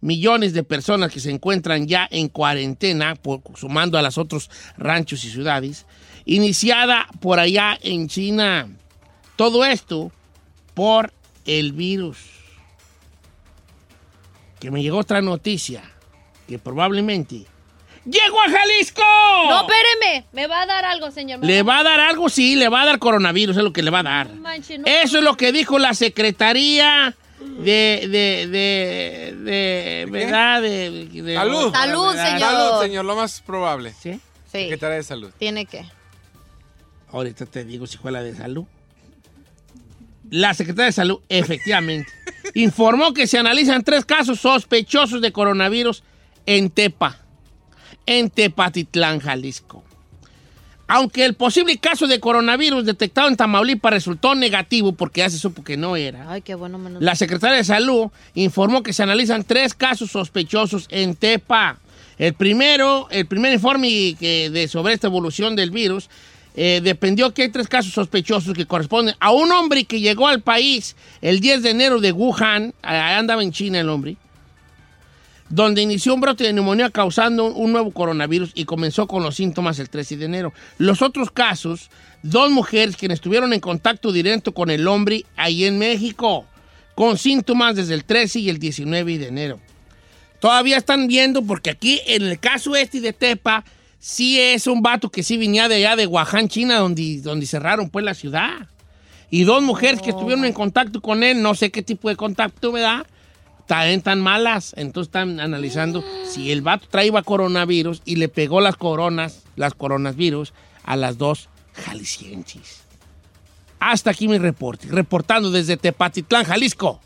millones 0.00 0.54
de 0.54 0.62
personas 0.64 1.12
que 1.12 1.20
se 1.20 1.30
encuentran 1.30 1.86
ya 1.86 2.08
en 2.10 2.30
cuarentena, 2.30 3.14
por- 3.14 3.42
sumando 3.56 3.98
a 3.98 4.02
los 4.02 4.16
otros 4.16 4.48
ranchos 4.78 5.22
y 5.24 5.30
ciudades, 5.30 5.84
iniciada 6.24 7.06
por 7.20 7.38
allá 7.38 7.78
en 7.82 8.08
China. 8.08 8.70
Todo 9.36 9.66
esto 9.66 10.10
por 10.72 11.12
el 11.44 11.74
virus. 11.74 12.16
Que 14.60 14.70
me 14.70 14.82
llegó 14.82 14.96
otra 14.96 15.20
noticia, 15.20 15.82
que 16.48 16.58
probablemente 16.58 17.44
llegó 18.06 18.40
a 18.40 18.50
Jalisco. 18.50 19.02
No, 19.46 19.60
espéreme. 19.68 20.24
Me 20.32 20.46
va 20.46 20.62
a 20.62 20.66
dar 20.66 20.86
algo, 20.86 21.10
señor. 21.10 21.44
¿Le 21.44 21.62
va 21.62 21.80
a 21.80 21.82
dar 21.82 22.00
algo? 22.00 22.30
Sí, 22.30 22.56
le 22.56 22.70
va 22.70 22.80
a 22.80 22.86
dar 22.86 22.98
coronavirus, 22.98 23.58
es 23.58 23.62
lo 23.62 23.74
que 23.74 23.82
le 23.82 23.90
va 23.90 23.98
a 23.98 24.04
dar. 24.04 24.30
No 24.30 24.40
manche, 24.40 24.78
no. 24.78 24.86
Eso 24.86 25.18
es 25.18 25.22
lo 25.22 25.36
que 25.36 25.52
dijo 25.52 25.78
la 25.78 25.92
Secretaría 25.92 27.14
de... 27.40 28.06
de, 28.10 28.46
de, 28.48 29.36
de 29.36 30.06
¿Verdad? 30.10 30.62
De, 30.62 31.06
de- 31.06 31.34
Salud. 31.34 31.72
Salud, 31.72 32.12
señor. 32.12 32.40
Salud, 32.40 32.82
señor, 32.82 33.04
lo 33.04 33.16
más 33.16 33.40
probable. 33.40 33.92
¿Sí? 34.00 34.12
Sí. 34.50 34.62
Secretaría 34.64 34.96
de 34.96 35.02
Salud. 35.02 35.30
Tiene 35.38 35.66
que. 35.66 35.84
Ahorita 37.12 37.46
te 37.46 37.64
digo 37.64 37.86
si 37.86 37.98
fue 37.98 38.12
la 38.12 38.22
de 38.22 38.34
salud. 38.34 38.64
La 40.30 40.54
Secretaría 40.54 40.86
de 40.86 40.92
Salud, 40.92 41.20
efectivamente, 41.28 42.10
informó 42.54 43.12
que 43.12 43.26
se 43.26 43.36
analizan 43.38 43.82
tres 43.82 44.04
casos 44.04 44.38
sospechosos 44.40 45.20
de 45.20 45.32
coronavirus 45.32 46.04
en 46.46 46.70
Tepa, 46.70 47.18
en 48.06 48.30
Tepatitlán, 48.30 49.18
Jalisco. 49.18 49.82
Aunque 50.92 51.24
el 51.24 51.34
posible 51.34 51.76
caso 51.78 52.08
de 52.08 52.18
coronavirus 52.18 52.84
detectado 52.84 53.28
en 53.28 53.36
Tamaulipas 53.36 53.92
resultó 53.92 54.34
negativo 54.34 54.90
porque 54.90 55.20
ya 55.20 55.30
se 55.30 55.38
supo 55.38 55.62
que 55.62 55.76
no 55.76 55.94
era, 55.94 56.28
Ay, 56.28 56.42
qué 56.42 56.56
bueno 56.56 56.78
menos. 56.78 57.00
la 57.00 57.14
Secretaría 57.14 57.58
de 57.58 57.64
Salud 57.64 58.08
informó 58.34 58.82
que 58.82 58.92
se 58.92 59.04
analizan 59.04 59.44
tres 59.44 59.72
casos 59.72 60.10
sospechosos 60.10 60.88
en 60.90 61.14
Tepa. 61.14 61.78
El 62.18 62.34
primero, 62.34 63.06
el 63.12 63.24
primer 63.26 63.52
informe 63.52 64.16
que 64.18 64.50
de, 64.50 64.66
sobre 64.66 64.92
esta 64.94 65.06
evolución 65.06 65.54
del 65.54 65.70
virus 65.70 66.10
eh, 66.56 66.80
dependió 66.82 67.32
que 67.32 67.42
hay 67.42 67.50
tres 67.50 67.68
casos 67.68 67.92
sospechosos 67.92 68.52
que 68.54 68.66
corresponden 68.66 69.14
a 69.20 69.30
un 69.30 69.52
hombre 69.52 69.84
que 69.84 70.00
llegó 70.00 70.26
al 70.26 70.40
país 70.40 70.96
el 71.22 71.38
10 71.38 71.62
de 71.62 71.70
enero 71.70 72.00
de 72.00 72.10
Wuhan, 72.10 72.74
allá 72.82 73.16
andaba 73.16 73.44
en 73.44 73.52
China 73.52 73.78
el 73.78 73.88
hombre, 73.88 74.16
donde 75.50 75.82
inició 75.82 76.14
un 76.14 76.20
brote 76.20 76.44
de 76.44 76.52
neumonía 76.52 76.90
causando 76.90 77.46
un 77.46 77.72
nuevo 77.72 77.90
coronavirus 77.90 78.52
y 78.54 78.64
comenzó 78.64 79.06
con 79.06 79.22
los 79.24 79.34
síntomas 79.34 79.80
el 79.80 79.90
13 79.90 80.16
de 80.16 80.24
enero. 80.24 80.52
Los 80.78 81.02
otros 81.02 81.32
casos, 81.32 81.90
dos 82.22 82.50
mujeres 82.50 82.96
quienes 82.96 83.16
estuvieron 83.16 83.52
en 83.52 83.60
contacto 83.60 84.12
directo 84.12 84.54
con 84.54 84.70
el 84.70 84.86
hombre 84.86 85.26
ahí 85.36 85.64
en 85.64 85.78
México, 85.78 86.46
con 86.94 87.18
síntomas 87.18 87.74
desde 87.74 87.94
el 87.94 88.04
13 88.04 88.38
y 88.38 88.48
el 88.48 88.58
19 88.58 89.18
de 89.18 89.26
enero. 89.26 89.60
Todavía 90.38 90.78
están 90.78 91.08
viendo, 91.08 91.42
porque 91.42 91.70
aquí 91.70 92.00
en 92.06 92.22
el 92.22 92.38
caso 92.38 92.76
este 92.76 93.00
de 93.00 93.12
Tepa, 93.12 93.64
sí 93.98 94.40
es 94.40 94.68
un 94.68 94.80
vato 94.82 95.10
que 95.10 95.24
sí 95.24 95.36
venía 95.36 95.68
de 95.68 95.74
allá 95.74 95.96
de 95.96 96.06
Wuhan, 96.06 96.48
China, 96.48 96.78
donde, 96.78 97.20
donde 97.20 97.44
cerraron 97.44 97.90
pues 97.90 98.04
la 98.04 98.14
ciudad. 98.14 98.68
Y 99.30 99.42
dos 99.44 99.62
mujeres 99.62 100.00
que 100.00 100.10
estuvieron 100.10 100.44
en 100.44 100.52
contacto 100.52 101.00
con 101.00 101.22
él, 101.22 101.42
no 101.42 101.54
sé 101.54 101.70
qué 101.70 101.82
tipo 101.82 102.08
de 102.08 102.16
contacto, 102.16 102.72
¿verdad? 102.72 103.06
Están 103.70 104.02
tan 104.02 104.20
malas. 104.20 104.74
Entonces 104.76 105.08
están 105.08 105.38
analizando 105.38 106.02
si 106.28 106.50
el 106.50 106.60
vato 106.60 106.88
traía 106.90 107.22
coronavirus 107.22 108.02
y 108.04 108.16
le 108.16 108.28
pegó 108.28 108.60
las 108.60 108.76
coronas, 108.76 109.44
las 109.54 109.74
coronavirus, 109.74 110.52
a 110.84 110.96
las 110.96 111.18
dos 111.18 111.48
jaliscienses. 111.74 112.80
Hasta 113.78 114.10
aquí 114.10 114.26
mi 114.26 114.38
reporte. 114.38 114.88
Reportando 114.88 115.52
desde 115.52 115.76
Tepatitlán, 115.76 116.44
Jalisco. 116.44 117.00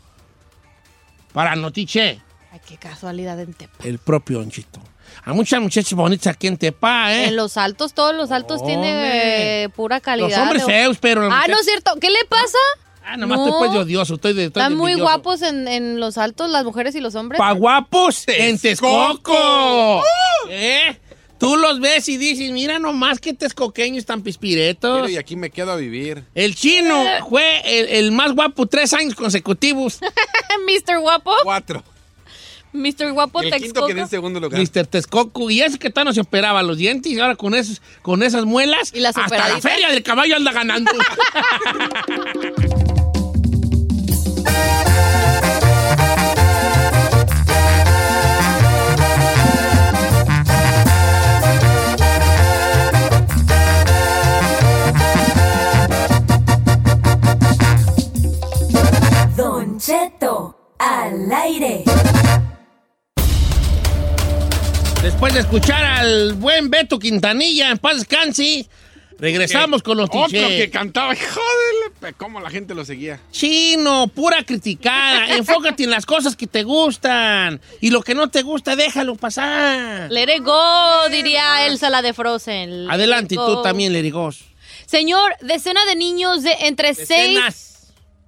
Para 1.33 1.55
Notiche, 1.55 2.21
Ay, 2.51 2.61
qué 2.67 2.77
casualidad 2.77 3.39
en 3.39 3.53
Tepa. 3.53 3.83
el 3.83 3.99
propio 3.99 4.39
Onchito. 4.39 4.79
Hay 5.23 5.35
muchas 5.35 5.61
muchachas 5.61 5.93
bonitas 5.93 6.33
aquí 6.33 6.47
en 6.47 6.57
Tepa, 6.57 7.13
¿eh? 7.13 7.27
En 7.27 7.35
los 7.35 7.57
altos, 7.57 7.93
todos 7.93 8.15
los 8.15 8.31
altos 8.31 8.61
Hombre. 8.61 8.73
tiene 8.73 9.63
eh, 9.63 9.69
pura 9.69 9.99
calidad. 9.99 10.29
Los 10.29 10.37
hombres 10.39 10.65
feos, 10.65 10.97
pero... 10.99 11.29
Ah, 11.31 11.43
no 11.47 11.59
es 11.59 11.65
cierto. 11.65 11.91
¿Qué 12.01 12.09
le 12.09 12.25
pasa? 12.25 12.57
Ah, 13.07 13.17
nomás 13.17 13.39
estoy 13.39 13.53
pues 13.59 13.71
odioso, 13.71 14.15
estoy 14.15 14.33
de... 14.33 14.45
estoy 14.45 14.61
Están 14.61 14.73
de 14.73 14.77
muy 14.77 14.91
envidioso. 14.93 15.13
guapos 15.13 15.41
en, 15.43 15.67
en 15.67 15.99
los 15.99 16.17
altos, 16.17 16.49
las 16.49 16.63
mujeres 16.65 16.95
y 16.95 16.99
los 17.01 17.13
hombres. 17.15 17.37
Pa' 17.37 17.51
guapos 17.51 18.23
en 18.27 18.57
Texcoco. 18.57 19.99
¡Uh! 19.99 20.03
¿Eh? 20.49 20.99
Tú 21.37 21.57
los 21.57 21.79
ves 21.81 22.07
y 22.09 22.17
dices, 22.17 22.49
mira 22.51 22.79
nomás 22.79 23.19
que 23.19 23.33
texcoqueños 23.33 24.05
tan 24.05 24.21
pispiretos. 24.23 25.01
Pero 25.01 25.09
y 25.09 25.17
aquí 25.17 25.35
me 25.35 25.49
quedo 25.51 25.73
a 25.73 25.75
vivir. 25.75 26.23
El 26.33 26.55
chino 26.55 27.03
fue 27.29 27.61
el, 27.65 27.89
el 27.89 28.11
más 28.11 28.33
guapo 28.33 28.65
tres 28.65 28.93
años 28.93 29.15
consecutivos. 29.15 29.99
Mr. 30.65 30.99
Guapo. 30.99 31.31
Cuatro. 31.43 31.83
Mr. 32.71 33.11
Guapo 33.13 33.41
el 33.41 33.51
quinto 33.51 33.63
Texcoco. 33.65 33.87
quedé 33.87 34.01
en 34.01 34.07
segundo 34.09 34.39
lugar. 34.39 34.59
Mr. 34.59 34.87
Texcoco. 34.87 35.49
Y 35.51 35.61
ese 35.61 35.77
que 35.77 35.89
tal 35.89 36.05
no 36.05 36.13
se 36.13 36.21
operaba 36.21 36.63
los 36.63 36.77
dientes 36.77 37.11
y 37.11 37.19
ahora 37.19 37.35
con, 37.35 37.53
esos, 37.53 37.81
con 38.01 38.23
esas 38.23 38.45
muelas, 38.45 38.91
¿Y 38.93 38.99
las 39.01 39.17
hasta 39.17 39.47
la 39.49 39.59
feria 39.61 39.89
del 39.91 40.03
caballo 40.03 40.35
anda 40.37 40.51
ganando. 40.51 40.91
Cheto, 59.85 60.73
al 60.79 61.31
aire. 61.31 61.83
Después 65.03 65.31
de 65.35 65.41
escuchar 65.41 65.85
al 65.85 66.33
buen 66.33 66.71
Beto 66.71 66.97
Quintanilla, 66.97 67.69
en 67.69 67.77
paz 67.77 67.97
descanse, 67.97 68.67
regresamos 69.19 69.83
con 69.83 69.97
los 69.97 70.09
Otro 70.11 70.27
que 70.31 70.71
cantaba, 70.71 71.13
joder, 71.13 72.15
cómo 72.15 72.41
la 72.41 72.49
gente 72.49 72.73
lo 72.73 72.83
seguía. 72.83 73.19
Chino, 73.29 74.07
pura 74.07 74.43
criticada. 74.43 75.27
Enfócate 75.35 75.83
en 75.83 75.91
las 75.91 76.07
cosas 76.07 76.35
que 76.35 76.47
te 76.47 76.63
gustan. 76.63 77.61
Y 77.79 77.91
lo 77.91 78.01
que 78.01 78.15
no 78.15 78.27
te 78.31 78.41
gusta, 78.41 78.75
déjalo 78.75 79.13
pasar. 79.13 80.11
Let 80.11 80.35
it 80.35 80.43
go, 80.43 81.09
diría 81.11 81.67
Elsa 81.67 81.91
la 81.91 82.01
de 82.01 82.13
Frozen. 82.13 82.87
Let 82.87 82.91
Adelante, 82.91 83.35
tú 83.35 83.61
también, 83.61 83.93
Lerigos. 83.93 84.45
Señor, 84.87 85.35
decena 85.41 85.85
de 85.85 85.95
niños 85.95 86.41
de 86.41 86.53
entre 86.61 86.95
Decenas. 86.95 87.53
6... 87.53 87.74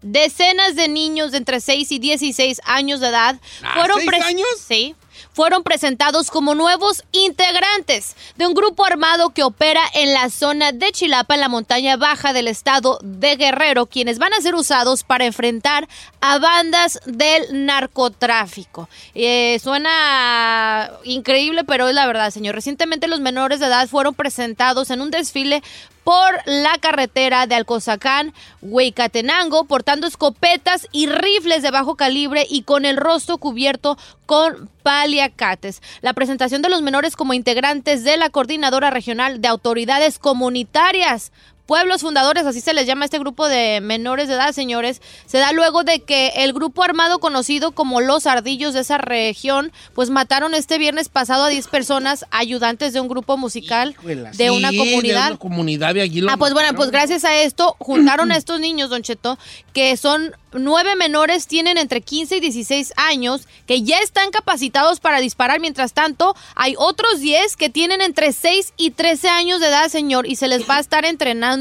Decenas 0.01 0.75
de 0.75 0.87
niños 0.87 1.31
de 1.31 1.37
entre 1.39 1.59
6 1.59 1.91
y 1.91 1.99
16 1.99 2.61
años 2.65 2.99
de 2.99 3.07
edad 3.07 3.35
Ah, 3.63 3.73
fueron 3.75 3.97
¿seis 3.97 4.09
pres- 4.09 4.23
años? 4.23 4.47
Sí. 4.67 4.95
Fueron 5.33 5.63
presentados 5.63 6.29
como 6.31 6.53
nuevos 6.55 7.03
integrantes 7.11 8.15
de 8.37 8.45
un 8.47 8.53
grupo 8.53 8.85
armado 8.85 9.31
que 9.31 9.43
opera 9.43 9.81
en 9.93 10.13
la 10.13 10.29
zona 10.29 10.71
de 10.71 10.91
Chilapa, 10.91 11.33
en 11.35 11.41
la 11.41 11.49
montaña 11.49 11.95
baja 11.97 12.33
del 12.33 12.47
estado 12.47 12.99
de 13.03 13.35
Guerrero, 13.35 13.85
quienes 13.87 14.19
van 14.19 14.33
a 14.33 14.41
ser 14.41 14.53
usados 14.55 15.03
para 15.03 15.25
enfrentar 15.25 15.87
a 16.21 16.37
bandas 16.39 16.99
del 17.05 17.65
narcotráfico. 17.65 18.89
Eh, 19.15 19.59
suena 19.63 20.91
increíble, 21.03 21.63
pero 21.63 21.87
es 21.87 21.95
la 21.95 22.05
verdad, 22.07 22.31
señor. 22.31 22.55
Recientemente 22.55 23.07
los 23.07 23.19
menores 23.19 23.59
de 23.59 23.67
edad 23.67 23.87
fueron 23.87 24.13
presentados 24.15 24.89
en 24.91 25.01
un 25.01 25.11
desfile 25.11 25.61
por 26.07 26.39
la 26.45 26.77
carretera 26.77 27.47
de 27.47 27.55
Alcozacán, 27.55 28.33
Hueycatenango, 28.61 29.65
portando 29.65 30.07
escopetas 30.07 30.87
y 30.93 31.07
rifles 31.07 31.61
de 31.61 31.69
bajo 31.69 31.97
calibre 31.97 32.47
y 32.49 32.61
con 32.61 32.85
el 32.85 32.95
rostro 32.95 33.39
cubierto 33.39 33.97
con 34.25 34.69
paliacates. 34.83 35.81
La 35.99 36.13
presentación 36.13 36.61
de 36.61 36.69
los 36.69 36.81
menores 36.81 37.17
como 37.17 37.33
integrantes 37.33 38.05
de 38.05 38.15
la 38.15 38.29
Coordinadora 38.29 38.89
Regional 38.89 39.41
de 39.41 39.49
Autoridades 39.49 40.17
Comunitarias. 40.17 41.33
Pueblos 41.67 41.99
fundadores, 41.99 42.45
así 42.45 42.61
se 42.61 42.73
les 42.73 42.87
llama 42.87 43.03
a 43.03 43.05
este 43.05 43.19
grupo 43.19 43.49
de 43.49 43.81
menores 43.81 44.29
de 44.29 44.35
edad, 44.35 44.53
señores, 44.53 45.01
se 45.25 45.37
da 45.37 45.51
luego 45.51 45.83
de 45.83 45.99
que 45.99 46.29
el 46.37 46.53
grupo 46.53 46.81
armado 46.81 47.19
conocido 47.19 47.73
como 47.73 47.99
los 47.99 48.25
ardillos 48.25 48.73
de 48.73 48.79
esa 48.79 48.97
región, 48.97 49.73
pues 49.93 50.09
mataron 50.09 50.53
este 50.53 50.77
viernes 50.77 51.09
pasado 51.09 51.43
a 51.43 51.49
10 51.49 51.67
personas 51.67 52.25
ayudantes 52.31 52.93
de 52.93 53.01
un 53.01 53.09
grupo 53.09 53.35
musical 53.35 53.91
Híjole, 53.99 54.31
de 54.31 54.49
una 54.51 54.69
sí, 54.69 54.77
comunidad. 54.77 55.25
De 55.25 55.31
una 55.31 55.39
comunidad 55.39 55.93
de 55.93 56.01
allí 56.01 56.21
lo 56.21 56.31
Ah, 56.31 56.37
pues 56.37 56.53
bueno, 56.53 56.73
pues 56.73 56.89
gracias 56.89 57.25
a 57.25 57.35
esto 57.35 57.75
juntaron 57.79 58.31
a 58.31 58.37
estos 58.37 58.61
niños, 58.61 58.89
Don 58.89 59.01
Cheto, 59.01 59.37
que 59.73 59.97
son 59.97 60.33
nueve 60.53 60.95
menores, 60.95 61.47
tienen 61.47 61.77
entre 61.77 61.99
15 61.99 62.37
y 62.37 62.39
16 62.39 62.93
años, 62.95 63.47
que 63.65 63.81
ya 63.81 63.99
están 63.99 64.31
capacitados 64.31 65.01
para 65.01 65.19
disparar. 65.19 65.59
Mientras 65.59 65.91
tanto, 65.91 66.33
hay 66.55 66.75
otros 66.77 67.19
10 67.19 67.57
que 67.57 67.69
tienen 67.69 67.99
entre 67.99 68.31
6 68.31 68.73
y 68.77 68.91
13 68.91 69.27
años 69.27 69.59
de 69.59 69.67
edad, 69.67 69.89
señor, 69.89 70.27
y 70.27 70.37
se 70.37 70.47
les 70.47 70.67
va 70.67 70.77
a 70.77 70.79
estar 70.79 71.03
entrenando 71.03 71.56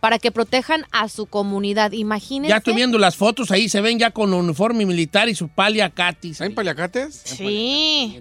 para 0.00 0.18
que 0.18 0.30
protejan 0.32 0.84
a 0.90 1.08
su 1.08 1.26
comunidad. 1.26 1.92
Imagínense. 1.92 2.50
Ya 2.50 2.58
estoy 2.58 2.74
viendo 2.74 2.98
las 2.98 3.16
fotos 3.16 3.50
ahí, 3.50 3.68
se 3.68 3.80
ven 3.80 3.98
ya 3.98 4.10
con 4.10 4.32
uniforme 4.32 4.84
militar 4.86 5.28
y 5.28 5.34
su 5.34 5.48
paliacatis. 5.48 6.40
¿Hay 6.40 6.50
paliacates? 6.50 7.22
Sí, 7.24 8.18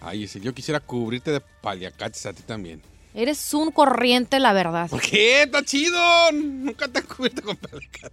Ay, 0.00 0.26
si 0.26 0.40
yo 0.40 0.52
quisiera 0.52 0.80
cubrirte 0.80 1.30
de 1.30 1.40
paliacates 1.40 2.26
a 2.26 2.32
ti 2.32 2.42
también. 2.42 2.82
eres 3.14 3.54
un 3.54 3.70
corriente, 3.70 4.40
la 4.40 4.52
verdad. 4.52 4.88
¿Por 4.90 5.00
qué? 5.00 5.42
Está 5.44 5.64
chido. 5.64 6.00
Nunca 6.32 6.88
te 6.88 6.98
han 7.00 7.06
cubierto 7.06 7.42
con 7.42 7.56
paliacates. 7.56 8.10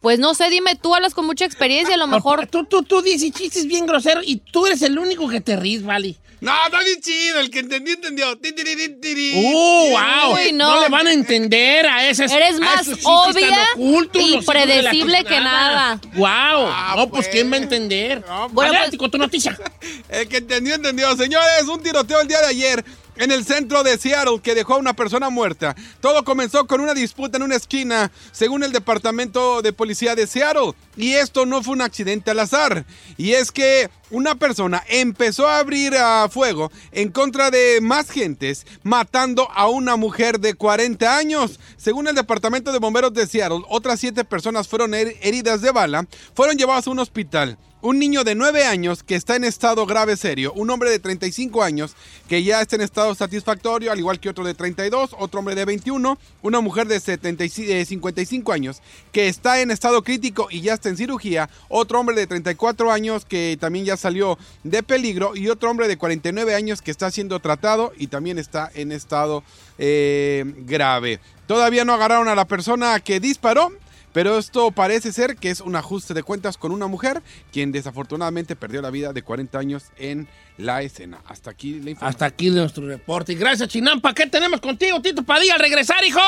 Pues 0.00 0.18
no 0.18 0.32
sé, 0.34 0.48
dime, 0.48 0.76
tú 0.76 0.94
hablas 0.94 1.12
con 1.12 1.26
mucha 1.26 1.44
experiencia, 1.44 1.94
a 1.94 1.98
lo 1.98 2.06
mejor... 2.06 2.46
Tú, 2.46 2.64
tú, 2.64 2.82
tú 2.84 3.02
dices 3.02 3.32
chistes 3.32 3.66
bien 3.66 3.84
groseros 3.84 4.24
y 4.26 4.36
tú 4.36 4.66
eres 4.66 4.80
el 4.80 4.98
único 4.98 5.28
que 5.28 5.42
te 5.42 5.56
ríes, 5.56 5.82
Vali. 5.84 6.16
No, 6.40 6.52
está 6.64 6.80
bien 6.80 7.00
chido. 7.00 7.40
El 7.40 7.50
que 7.50 7.58
entendió, 7.60 7.94
entendió. 7.94 8.32
¡Uh, 8.32 9.90
wow! 9.90 10.34
Uy, 10.34 10.52
no. 10.52 10.74
no. 10.74 10.80
le 10.82 10.88
van 10.88 11.06
a 11.06 11.12
entender 11.12 11.86
a 11.86 12.08
esas 12.08 12.32
Eres 12.32 12.56
a 12.56 12.60
más 12.60 12.88
obvia 13.04 13.68
ocultos, 13.74 14.22
y 14.22 14.40
predecible 14.40 15.24
que 15.24 15.38
nada. 15.40 16.00
¡Wow! 16.14 16.26
Ah, 16.26 16.94
no, 16.96 17.10
pues, 17.10 17.26
pues. 17.26 17.28
¿quién 17.28 17.52
va 17.52 17.56
a 17.56 17.58
entender? 17.58 18.24
Bueno, 18.52 18.70
Adelante 18.70 18.96
pues- 18.96 18.98
con 18.98 19.10
tu 19.10 19.18
noticia. 19.18 19.58
El 20.08 20.28
que 20.28 20.38
entendió, 20.38 20.74
entendió. 20.74 21.14
Señores, 21.16 21.64
un 21.68 21.82
tiroteo 21.82 22.20
el 22.20 22.28
día 22.28 22.40
de 22.40 22.46
ayer 22.46 22.84
en 23.20 23.30
el 23.30 23.44
centro 23.44 23.82
de 23.84 23.96
Seattle 23.98 24.40
que 24.42 24.54
dejó 24.54 24.74
a 24.74 24.78
una 24.78 24.94
persona 24.94 25.30
muerta. 25.30 25.76
Todo 26.00 26.24
comenzó 26.24 26.66
con 26.66 26.80
una 26.80 26.94
disputa 26.94 27.36
en 27.36 27.42
una 27.44 27.56
esquina, 27.56 28.10
según 28.32 28.62
el 28.64 28.72
departamento 28.72 29.62
de 29.62 29.72
policía 29.72 30.14
de 30.14 30.26
Seattle. 30.26 30.72
Y 30.96 31.12
esto 31.12 31.46
no 31.46 31.62
fue 31.62 31.74
un 31.74 31.82
accidente 31.82 32.30
al 32.32 32.40
azar. 32.40 32.84
Y 33.16 33.32
es 33.32 33.52
que 33.52 33.88
una 34.10 34.34
persona 34.34 34.82
empezó 34.88 35.46
a 35.46 35.58
abrir 35.58 35.94
a 35.96 36.28
fuego 36.28 36.72
en 36.92 37.10
contra 37.12 37.50
de 37.50 37.80
más 37.80 38.10
gentes, 38.10 38.66
matando 38.82 39.48
a 39.52 39.68
una 39.68 39.96
mujer 39.96 40.40
de 40.40 40.54
40 40.54 41.16
años. 41.16 41.60
Según 41.76 42.08
el 42.08 42.14
departamento 42.16 42.72
de 42.72 42.78
bomberos 42.80 43.14
de 43.14 43.26
Seattle, 43.26 43.62
otras 43.68 44.00
siete 44.00 44.24
personas 44.24 44.66
fueron 44.66 44.92
her- 44.94 45.16
heridas 45.22 45.60
de 45.62 45.70
bala, 45.70 46.06
fueron 46.34 46.56
llevadas 46.56 46.86
a 46.86 46.90
un 46.90 46.98
hospital. 46.98 47.56
Un 47.82 47.98
niño 47.98 48.24
de 48.24 48.34
9 48.34 48.64
años 48.64 49.02
que 49.02 49.14
está 49.14 49.36
en 49.36 49.44
estado 49.44 49.86
grave 49.86 50.16
serio, 50.16 50.52
un 50.54 50.70
hombre 50.70 50.90
de 50.90 50.98
35 50.98 51.62
años 51.62 51.96
que 52.28 52.42
ya 52.42 52.60
está 52.60 52.76
en 52.76 52.82
estado 52.82 53.14
satisfactorio, 53.14 53.90
al 53.90 53.98
igual 53.98 54.20
que 54.20 54.28
otro 54.28 54.44
de 54.44 54.54
32, 54.54 55.16
otro 55.18 55.40
hombre 55.40 55.54
de 55.54 55.64
21, 55.64 56.18
una 56.42 56.60
mujer 56.60 56.86
de 56.88 57.00
75, 57.00 57.72
eh, 57.72 57.84
55 57.84 58.52
años 58.52 58.82
que 59.12 59.28
está 59.28 59.60
en 59.60 59.70
estado 59.70 60.02
crítico 60.02 60.48
y 60.50 60.60
ya 60.60 60.74
está 60.74 60.88
en 60.88 60.96
cirugía, 60.96 61.48
otro 61.68 62.00
hombre 62.00 62.16
de 62.16 62.26
34 62.26 62.92
años 62.92 63.24
que 63.24 63.56
también 63.58 63.84
ya 63.84 63.96
salió 63.96 64.38
de 64.62 64.82
peligro 64.82 65.34
y 65.34 65.48
otro 65.48 65.70
hombre 65.70 65.88
de 65.88 65.96
49 65.96 66.54
años 66.54 66.82
que 66.82 66.90
está 66.90 67.10
siendo 67.10 67.40
tratado 67.40 67.92
y 67.96 68.08
también 68.08 68.38
está 68.38 68.70
en 68.74 68.92
estado 68.92 69.42
eh, 69.78 70.44
grave. 70.66 71.20
Todavía 71.46 71.84
no 71.84 71.94
agarraron 71.94 72.28
a 72.28 72.34
la 72.34 72.44
persona 72.44 73.00
que 73.00 73.18
disparó. 73.18 73.72
Pero 74.12 74.38
esto 74.38 74.70
parece 74.72 75.12
ser 75.12 75.36
que 75.36 75.50
es 75.50 75.60
un 75.60 75.76
ajuste 75.76 76.14
de 76.14 76.22
cuentas 76.22 76.56
con 76.56 76.72
una 76.72 76.86
mujer 76.86 77.22
quien 77.52 77.72
desafortunadamente 77.72 78.56
perdió 78.56 78.82
la 78.82 78.90
vida 78.90 79.12
de 79.12 79.22
40 79.22 79.58
años 79.58 79.84
en 79.96 80.28
la 80.58 80.82
escena. 80.82 81.20
Hasta 81.26 81.50
aquí 81.50 81.80
la 81.80 81.90
información. 81.90 82.08
Hasta 82.08 82.24
aquí 82.26 82.50
nuestro 82.50 82.86
reporte. 82.86 83.32
Y 83.32 83.36
gracias, 83.36 83.68
Chinampa. 83.68 84.12
¿Qué 84.12 84.26
tenemos 84.26 84.60
contigo, 84.60 85.00
Tito 85.00 85.22
Padilla, 85.22 85.54
al 85.54 85.60
regresar, 85.60 86.04
hijo? 86.04 86.20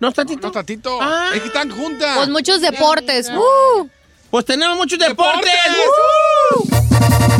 ¿No 0.00 0.08
está 0.08 0.24
Tito? 0.24 0.42
No 0.42 0.48
está 0.48 0.64
Tito. 0.64 0.98
Ah. 1.00 1.30
Es 1.34 1.40
que 1.40 1.46
están 1.46 1.70
juntas. 1.70 2.16
Pues 2.16 2.28
muchos 2.28 2.60
deportes. 2.60 3.30
¡Uh! 3.30 3.88
Pues 4.30 4.44
tenemos 4.44 4.76
muchos 4.76 4.98
deportes. 4.98 5.50
¡Deportes! 6.52 7.34
¡Uh! 7.34 7.37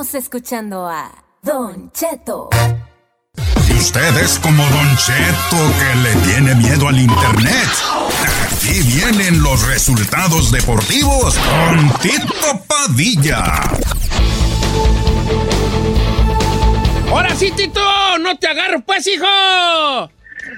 Escuchando 0.00 0.88
a 0.88 1.12
Don 1.42 1.92
Cheto. 1.92 2.48
Y 3.68 3.72
usted 3.74 4.16
es 4.16 4.38
como 4.38 4.64
Don 4.64 4.96
Cheto 4.96 5.58
que 5.78 5.94
le 5.96 6.14
tiene 6.24 6.54
miedo 6.54 6.88
al 6.88 6.98
internet. 6.98 7.68
Aquí 8.42 8.80
vienen 8.80 9.42
los 9.42 9.62
resultados 9.66 10.50
deportivos 10.50 11.36
con 11.36 11.92
Tito 12.00 12.64
Padilla. 12.66 13.44
Ahora 17.10 17.34
sí, 17.36 17.50
Tito. 17.50 17.82
No 18.20 18.38
te 18.38 18.48
agarro, 18.48 18.80
pues, 18.80 19.06
hijo. 19.06 19.26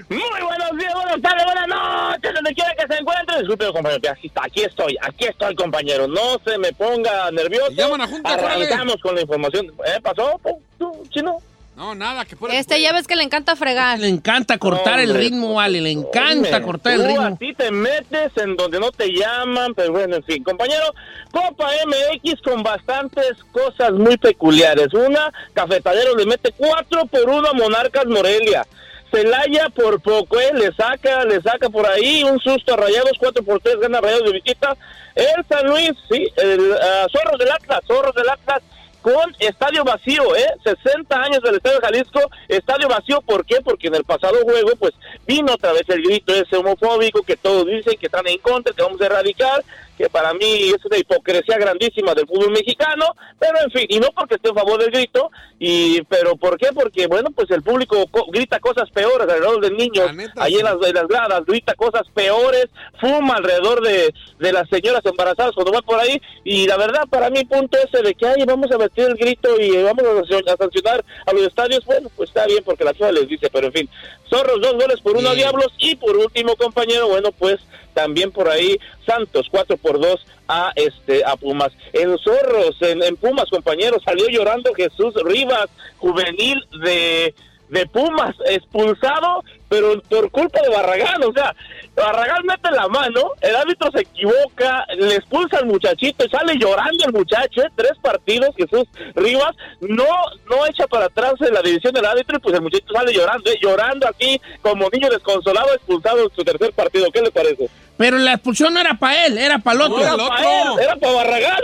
Muy 0.09 0.43
buenos 0.43 0.79
días, 0.79 0.95
buenas 0.95 1.21
tardes, 1.21 1.45
buenas 1.45 1.69
noches, 1.69 2.35
donde 2.35 2.55
quiera 2.55 2.75
que 2.75 2.87
se 2.95 3.01
encuentre. 3.01 3.39
Disculpe, 3.39 3.67
compañero, 3.73 4.01
que 4.01 4.09
aquí, 4.09 4.27
está, 4.27 4.45
aquí 4.45 4.61
estoy, 4.63 4.97
aquí 5.03 5.25
estoy, 5.27 5.55
compañero. 5.55 6.09
No 6.09 6.39
se 6.45 6.57
me 6.59 6.73
ponga 6.73 7.31
nervioso. 7.31 7.73
Llaman 7.73 8.01
a 8.01 8.07
Junta, 8.09 8.35
Arrancamos 8.35 8.97
con 9.03 9.15
la 9.15 9.21
información. 9.23 9.67
¿Eh? 9.67 10.01
¿Pasó? 10.03 10.41
¿Tú, 10.79 10.93
chino? 11.11 11.37
No, 11.77 11.95
nada, 11.95 12.25
que 12.27 12.37
por 12.37 12.51
Este 12.51 12.81
ya 12.81 12.93
ves 12.93 13.07
que 13.07 13.17
le 13.17 13.23
encanta 13.23 13.57
fregar. 13.57 13.99
Le 13.99 14.09
encanta 14.09 14.59
cortar 14.59 15.01
el 15.01 15.15
ritmo, 15.15 15.55
vale. 15.55 15.81
Le 15.81 15.91
encanta 15.91 16.57
Hombre, 16.57 16.63
cortar 16.63 16.93
el 16.95 17.07
ritmo. 17.07 17.23
Así 17.23 17.55
te 17.55 17.71
metes 17.71 18.33
en 18.37 18.57
donde 18.57 18.79
no 18.79 18.93
te 18.93 19.09
llaman, 19.09 19.75
pero 19.75 19.93
bueno, 19.93 20.17
en 20.17 20.23
fin. 20.25 20.43
Compañero, 20.43 20.85
Copa 21.31 21.71
MX 21.87 22.43
con 22.43 22.63
bastantes 22.63 23.33
cosas 23.53 23.93
muy 23.93 24.17
peculiares. 24.19 24.93
Una, 24.93 25.33
Cafetalero 25.55 26.15
le 26.15 26.27
mete 26.27 26.53
4 26.57 27.07
por 27.07 27.29
1 27.29 27.49
a 27.49 27.53
Monarcas 27.55 28.07
Morelia. 28.07 28.67
Celaya 29.13 29.69
por 29.69 30.01
poco, 30.01 30.41
¿eh? 30.41 30.51
le 30.55 30.73
saca, 30.73 31.25
le 31.25 31.41
saca 31.43 31.69
por 31.69 31.87
ahí 31.87 32.25
un 32.25 32.41
susto 32.41 32.75
a 32.75 32.77
Rayados, 32.77 33.13
4 33.19 33.45
por 33.45 33.61
3 33.61 33.79
gana 33.81 34.01
Rayados 34.01 34.25
de 34.25 34.41
visita. 34.41 34.77
El 35.15 35.45
San 35.49 35.67
Luis, 35.67 35.93
sí, 36.11 36.27
el 36.37 36.75
ah, 36.81 37.07
Zorros 37.13 37.39
del 37.39 37.51
Atlas, 37.51 37.81
Zorros 37.87 38.15
del 38.15 38.29
Atlas 38.29 38.63
con 39.03 39.35
estadio 39.41 39.85
vacío, 39.85 40.35
¿eh? 40.37 40.47
60 40.63 41.21
años 41.21 41.43
del 41.43 41.57
Estadio 41.57 41.81
Jalisco, 41.83 42.21
estadio 42.49 42.89
vacío, 42.89 43.21
¿por 43.21 43.45
qué? 43.45 43.57
Porque 43.61 43.89
en 43.89 43.97
el 43.97 44.05
pasado 44.05 44.39
juego, 44.45 44.71
pues, 44.79 44.95
vino 45.27 45.53
otra 45.53 45.73
vez 45.73 45.83
el 45.89 46.03
grito 46.03 46.33
ese 46.33 46.57
homofóbico 46.57 47.23
que 47.23 47.37
todos 47.37 47.67
dicen 47.67 47.99
que 47.99 48.07
están 48.07 48.27
en 48.29 48.39
contra, 48.39 48.73
que 48.73 48.83
vamos 48.83 49.01
a 49.01 49.07
erradicar, 49.07 49.65
que 49.99 50.09
para 50.09 50.33
mí 50.35 50.71
es 50.75 50.85
una 50.85 50.97
hipocresía 50.99 51.59
grandísima 51.59 52.15
del 52.15 52.27
fútbol 52.27 52.51
mexicano, 52.51 53.07
pero 53.39 53.59
en 53.63 53.71
fin, 53.71 53.87
y 53.89 54.01
no 54.01 54.09
porque 54.17 54.37
esté 54.37 54.51
a 54.51 54.55
favor 54.55 54.81
del 54.81 54.91
grito, 54.91 55.31
y 55.59 56.03
pero 56.03 56.37
¿por 56.37 56.57
qué? 56.59 56.69
Porque, 56.75 57.07
bueno, 57.07 57.31
pues 57.35 57.51
el 57.51 57.63
público 57.63 58.07
co- 58.11 58.27
grita 58.29 58.59
cosas 58.59 58.91
peores 58.91 59.29
alrededor 59.29 59.61
de 59.61 59.71
niños, 59.71 60.07
ahí 60.37 60.55
en 60.57 60.65
las, 60.65 60.77
en 60.89 60.95
las 60.95 61.07
gradas, 61.09 61.45
grita 61.47 61.75
cosas 61.75 62.03
peores, 62.15 62.67
fuma 63.01 63.35
alrededor 63.37 63.83
de, 63.83 64.13
de 64.39 64.53
las 64.53 64.69
señoras 64.69 65.03
embarazadas 65.05 65.53
cuando 65.55 65.73
van 65.73 65.83
por 65.83 66.01
ahí, 66.01 66.21
y 66.45 66.67
la 66.67 66.77
verdad, 66.79 67.03
para 67.11 67.29
mí, 67.31 67.45
punto 67.45 67.77
ese 67.79 68.03
de 68.03 68.15
que, 68.15 68.27
ay, 68.27 68.45
vamos 68.47 68.71
a 68.73 68.79
meter 68.79 69.11
el 69.11 69.17
grito 69.17 69.61
y 69.61 69.83
vamos 69.83 70.05
a 70.05 70.15
sancio- 70.23 70.53
a 70.53 70.57
sancionar 70.57 71.05
a 71.27 71.33
los 71.33 71.43
estadios, 71.43 71.85
bueno, 71.85 72.09
pues 72.17 72.31
está 72.31 72.47
bien 72.47 72.65
porque 72.65 72.85
la 72.85 72.93
FIFA 72.95 73.13
les 73.13 73.29
dice, 73.29 73.51
pero 73.53 73.67
en 73.69 73.73
fin, 73.73 73.89
Zorros, 74.33 74.63
dos 74.63 74.73
goles 74.73 74.99
por 75.03 75.15
uno 75.15 75.29
a 75.29 75.35
Diablos, 75.35 75.69
y 75.79 75.95
por 75.97 76.17
último, 76.17 76.57
compañero, 76.57 77.07
bueno, 77.09 77.33
pues 77.33 77.61
también 77.93 78.33
por 78.33 78.49
ahí 78.49 78.79
Santos, 79.05 79.49
cuatro 79.51 79.77
por 79.77 80.01
dos 80.01 80.25
a 80.49 80.73
este 80.75 81.23
a 81.23 81.37
Pumas. 81.37 81.71
En 81.93 82.17
Zorros, 82.19 82.81
en, 82.81 83.03
en 83.03 83.17
Pumas, 83.17 83.51
compañero, 83.51 83.99
salió 84.03 84.27
llorando 84.29 84.73
Jesús 84.73 85.15
Rivas, 85.23 85.67
juvenil 85.99 86.67
de, 86.83 87.35
de 87.69 87.87
Pumas, 87.87 88.35
expulsado, 88.47 89.45
pero 89.69 90.01
por 90.09 90.31
culpa 90.31 90.63
de 90.63 90.71
Barragán, 90.71 91.23
o 91.25 91.33
sea, 91.35 91.55
Barragán 91.95 92.47
mete 92.47 92.71
la 92.71 92.89
mano, 92.89 93.33
el 93.41 93.55
árbitro 93.55 93.91
se 93.93 94.01
equivoca, 94.01 94.87
le 94.97 95.17
expulsa 95.17 95.59
al 95.59 95.67
muchachito 95.67 96.25
y 96.25 96.31
sale 96.31 96.57
llorando 96.57 97.05
el 97.05 97.13
muchacho, 97.13 97.63
¿eh? 97.63 97.71
tres 97.77 97.93
partidos, 98.01 98.49
Jesús 98.57 98.89
Rivas, 99.15 99.55
no, 99.81 100.07
no 100.49 100.67
echa 100.67 100.87
para 100.87 101.07
atrás 101.07 101.35
en 101.41 101.53
la 101.53 101.61
división 101.61 101.93
del 101.93 102.07
árbitro 102.07 102.39
y 102.39 102.41
pues 102.41 102.55
el 102.55 102.63
muchachito 102.63 102.95
sale 102.95 103.13
llorando, 103.13 103.51
¿eh? 103.51 103.59
llorando 103.61 104.09
aquí 104.09 104.41
como 104.63 104.89
niño 104.89 105.11
desconsolado, 105.11 105.75
expulsado 105.75 106.23
en 106.25 106.35
su 106.35 106.43
tercer 106.43 106.73
partido, 106.73 107.11
¿qué 107.13 107.21
le 107.21 107.31
parece? 107.31 107.69
Pero 107.99 108.17
la 108.19 108.33
expulsión 108.33 108.73
no 108.73 108.81
era 108.81 108.95
para 108.95 109.27
él, 109.27 109.37
era 109.37 109.59
para 109.59 109.77
el 109.77 109.83
otro. 109.83 110.01
era 110.01 110.17
para 110.17 110.63
él, 110.63 110.69
era 110.81 110.97
para 110.97 111.13
Barragán. 111.13 111.61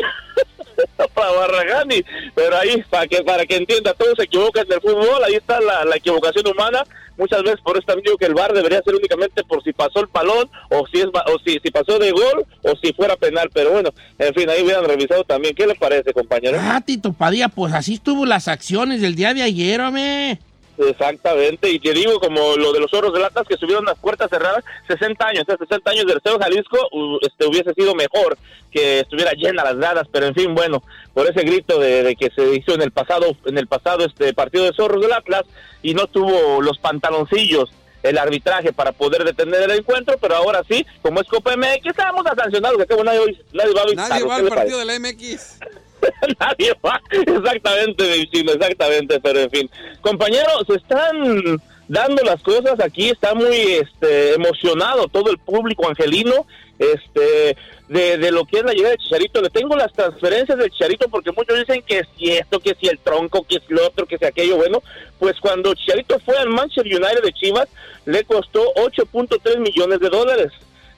Para 1.15 1.31
Barragán, 1.33 1.91
y- 1.93 2.05
pero 2.35 2.57
ahí, 2.57 2.83
para 2.91 3.07
que, 3.07 3.23
para 3.23 3.45
que 3.47 3.57
entienda, 3.57 3.95
todos 3.95 4.15
se 4.17 4.25
equivocan 4.25 4.67
en 4.67 4.73
el 4.75 4.81
fútbol, 4.81 5.23
ahí 5.25 5.35
está 5.35 5.61
la, 5.61 5.85
la 5.85 5.97
equivocación 5.97 6.47
humana. 6.47 6.85
Muchas 7.17 7.43
veces 7.43 7.59
por 7.65 7.77
eso 7.77 7.85
también 7.85 8.05
digo 8.05 8.17
que 8.17 8.27
el 8.27 8.35
VAR 8.35 8.53
debería 8.53 8.81
ser 8.81 8.95
únicamente 8.95 9.43
por 9.43 9.61
si 9.65 9.73
pasó 9.73 9.99
el 9.99 10.07
balón, 10.07 10.49
o 10.71 10.87
si 10.87 11.01
es 11.01 11.07
o 11.07 11.37
si, 11.45 11.59
si 11.61 11.71
pasó 11.73 11.99
de 11.99 12.13
gol, 12.13 12.47
o 12.63 12.73
si 12.81 12.93
fuera 12.93 13.17
penal. 13.17 13.51
Pero 13.53 13.73
bueno, 13.73 13.91
en 14.21 14.33
fin, 14.35 14.49
ahí 14.49 14.63
hubieran 14.63 14.85
revisado 14.85 15.25
también. 15.25 15.53
¿Qué 15.57 15.67
le 15.67 15.75
parece, 15.75 16.13
compañero? 16.13 16.59
Ah, 16.61 16.81
Tito 16.85 17.13
Padilla, 17.13 17.49
pues 17.49 17.75
así 17.75 17.95
estuvo 17.95 18.25
las 18.25 18.47
acciones 18.47 19.01
del 19.01 19.17
día 19.17 19.35
de 19.35 19.43
ayer, 19.43 19.81
hombre. 19.81 20.39
Exactamente, 20.79 21.71
y 21.71 21.81
te 21.81 21.93
digo, 21.93 22.21
como 22.21 22.57
lo 22.57 22.73
de 22.73 22.79
los 22.79 22.91
zorros 22.91 23.13
de 23.13 23.19
latas 23.19 23.47
que 23.49 23.57
subieron 23.57 23.85
las 23.85 23.99
puertas 23.99 24.31
cerradas, 24.31 24.65
60 24.87 25.27
años, 25.27 25.43
o 25.43 25.47
sea, 25.47 25.57
60 25.57 25.91
años 25.91 26.07
del 26.07 26.21
de 26.23 26.45
Jalisco, 26.45 26.79
este, 27.23 27.47
hubiese 27.47 27.75
sido 27.75 27.95
mejor 27.97 28.39
que 28.71 29.01
estuviera 29.01 29.33
llena 29.33 29.65
las 29.65 29.77
gradas, 29.77 30.07
pero 30.13 30.27
en 30.27 30.35
fin, 30.35 30.55
bueno, 30.55 30.83
por 31.15 31.29
ese 31.29 31.43
grito 31.43 31.81
de, 31.81 32.05
de 32.05 32.15
que 32.15 32.31
se 32.31 32.55
hizo 32.55 32.75
en 32.75 32.83
el 32.83 32.93
pasado, 32.93 33.37
en 33.47 33.59
el 33.59 33.67
pasado 33.67 34.05
este 34.05 34.33
partido 34.35 34.65
de 34.65 34.73
zorros 34.73 35.03
del 35.03 35.13
Atlas, 35.13 35.43
y 35.83 35.95
no 35.95 36.07
tuvo 36.07 36.63
los 36.63 36.79
pantaloncillos 36.79 37.71
el 38.03 38.17
arbitraje 38.19 38.73
para 38.73 38.93
poder 38.93 39.25
detener 39.25 39.63
el 39.63 39.79
encuentro, 39.79 40.17
pero 40.21 40.37
ahora 40.37 40.63
sí, 40.69 40.87
como 41.03 41.21
es 41.21 41.27
Copa 41.27 41.57
MX, 41.57 41.97
vamos 41.97 42.27
a 42.27 42.35
sancionar, 42.35 42.77
que 42.77 42.83
acabo 42.83 43.03
nadie, 43.03 43.45
nadie 43.53 43.75
va 43.75 43.83
a 43.83 43.85
visitar, 43.85 44.09
Nadie 44.11 44.25
va 44.25 44.37
¿qué 44.37 44.43
al 44.43 44.49
partido 44.49 44.79
de 44.79 44.85
la 44.85 44.99
MX. 44.99 45.59
Nadie 46.41 46.75
va. 46.85 47.01
Exactamente, 47.11 48.19
mi 48.19 48.29
chino, 48.29 48.53
exactamente, 48.53 49.21
pero 49.21 49.41
en 49.41 49.51
fin. 49.51 49.71
Compañeros, 50.01 50.65
están 50.69 51.61
dando 51.89 52.23
las 52.23 52.43
cosas 52.43 52.79
aquí, 52.81 53.09
está 53.09 53.35
muy 53.35 53.55
este, 53.55 54.35
emocionado 54.35 55.09
todo 55.09 55.31
el 55.31 55.39
público 55.39 55.89
angelino 55.89 56.47
este 56.79 57.57
de, 57.89 58.19
de 58.19 58.31
lo 58.31 58.45
que 58.45 58.59
es 58.59 58.65
la 58.65 58.73
llegada 58.73 58.93
de 58.93 58.99
Chicharito. 58.99 59.41
Le 59.41 59.51
tengo 59.51 59.75
las 59.77 59.93
transferencias 59.93 60.59
de 60.59 60.71
Chicharito 60.71 61.09
porque 61.09 61.33
muchos 61.33 61.59
dicen 61.59 61.83
que 61.83 62.03
si 62.17 62.31
esto, 62.31 62.61
que 62.61 62.77
si 62.79 62.87
el 62.87 62.99
tronco, 62.99 63.45
que 63.45 63.61
si 63.67 63.73
lo 63.73 63.87
otro, 63.87 64.07
que 64.07 64.19
si 64.19 64.25
aquello. 64.25 64.57
Bueno, 64.57 64.83
pues 65.19 65.41
cuando 65.41 65.75
Chicharito 65.75 66.19
fue 66.21 66.37
al 66.37 66.51
Manchester 66.51 66.87
United 66.87 67.23
de 67.23 67.33
Chivas, 67.33 67.69
le 68.05 68.25
costó 68.25 68.63
8.3 68.75 69.59
millones 69.59 70.01
de 70.01 70.09
dólares. 70.09 70.53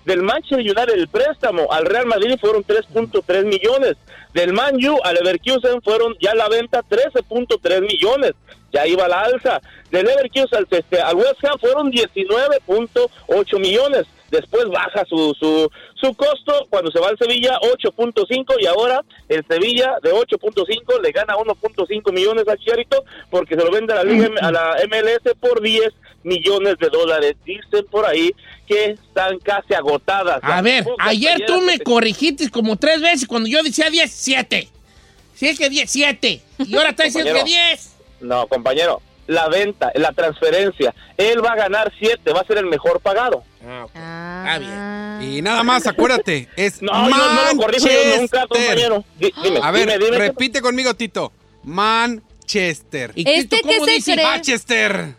Del 0.05 0.23
Manchester 0.23 0.61
United 0.61 0.95
el 0.95 1.09
préstamo 1.09 1.71
al 1.71 1.85
Real 1.85 2.07
Madrid 2.07 2.39
fueron 2.41 2.65
3.3 2.65 3.45
millones. 3.45 3.97
Del 4.33 4.53
Man 4.53 4.77
U 4.85 4.99
al 5.05 5.15
Leverkusen 5.15 5.83
fueron 5.83 6.17
ya 6.21 6.35
la 6.35 6.49
venta 6.49 6.83
13.3 6.83 7.81
millones. 7.83 8.33
Ya 8.73 8.87
iba 8.87 9.09
la 9.09 9.21
alza. 9.21 9.61
Del 9.91 10.07
Leverkusen 10.07 10.59
al, 10.59 10.67
este, 10.71 11.01
al 11.01 11.17
West 11.17 11.45
Ham 11.45 11.59
fueron 11.59 11.93
19.8 11.93 13.61
millones. 13.61 14.07
Después 14.31 14.67
baja 14.69 15.05
su, 15.09 15.35
su, 15.39 15.71
su 15.95 16.15
costo 16.15 16.67
cuando 16.71 16.91
se 16.91 17.01
va 17.01 17.09
al 17.09 17.19
Sevilla 17.19 17.59
8.5 17.61 18.55
y 18.61 18.67
ahora 18.67 19.05
el 19.29 19.45
Sevilla 19.47 19.97
de 20.03 20.13
8.5 20.13 21.01
le 21.03 21.13
gana 21.13 21.35
1.5 21.35 22.13
millones 22.13 22.49
a 22.49 22.57
Chicharito 22.57 23.05
porque 23.31 23.57
se 23.57 23.65
lo 23.65 23.71
vende 23.71 23.93
a 23.93 23.97
la, 23.97 24.05
Liga, 24.05 24.29
a 24.41 24.53
la 24.53 24.77
MLS 24.89 25.35
por 25.41 25.61
10 25.61 25.93
millones 26.23 26.77
de 26.79 26.89
dólares. 26.89 27.37
Dicen 27.45 27.85
por 27.91 28.07
ahí 28.07 28.33
que 28.67 28.93
están 28.93 29.39
casi 29.41 29.75
agotadas. 29.75 30.41
A 30.43 30.63
ver, 30.63 30.85
ayer 30.99 31.45
tú 31.47 31.61
me 31.63 31.79
corrigiste 31.81 32.51
como 32.51 32.77
tres 32.77 33.01
veces 33.01 33.27
cuando 33.27 33.49
yo 33.49 33.63
decía 33.63 33.91
17. 33.91 34.69
Si 35.35 35.49
es 35.49 35.59
que 35.59 35.71
10, 35.71 35.91
7. 35.91 36.41
Y 36.67 36.77
ahora 36.77 36.91
está 36.91 37.05
diciendo 37.05 37.33
que 37.33 37.39
Compañero. 37.39 37.69
10. 37.71 37.97
No, 38.21 38.47
compañero, 38.47 39.03
la 39.31 39.49
venta, 39.49 39.93
la 39.95 40.13
transferencia, 40.13 40.93
él 41.17 41.45
va 41.45 41.53
a 41.53 41.57
ganar 41.57 41.93
7, 41.99 42.33
va 42.33 42.41
a 42.41 42.45
ser 42.45 42.59
el 42.59 42.67
mejor 42.67 43.01
pagado. 43.01 43.45
Está 43.61 44.59
bien. 44.59 45.19
Y 45.33 45.43
nada 45.43 45.63
más, 45.63 45.87
acuérdate, 45.87 46.49
es 46.57 46.83
No, 46.83 47.09
yo 47.09 47.17
no 47.17 47.53
lo 47.53 47.57
corrijo 47.63 47.87
yo 47.87 48.21
nunca, 48.21 48.47
compañero. 48.49 49.05
Di- 49.19 49.33
dime, 49.43 49.61
A 49.63 49.71
ver, 49.71 49.87
dime, 49.89 50.05
dime. 50.05 50.19
repite 50.19 50.61
conmigo, 50.61 50.95
Tito. 50.95 51.33
Manchester. 51.63 53.13
¿Y 53.15 53.29
¿Este 53.29 53.59
Tito, 53.59 53.69
cómo 53.69 53.85
se 53.85 53.91
dice? 53.93 54.13
cree? 54.15 54.25
Manchester. 54.25 55.15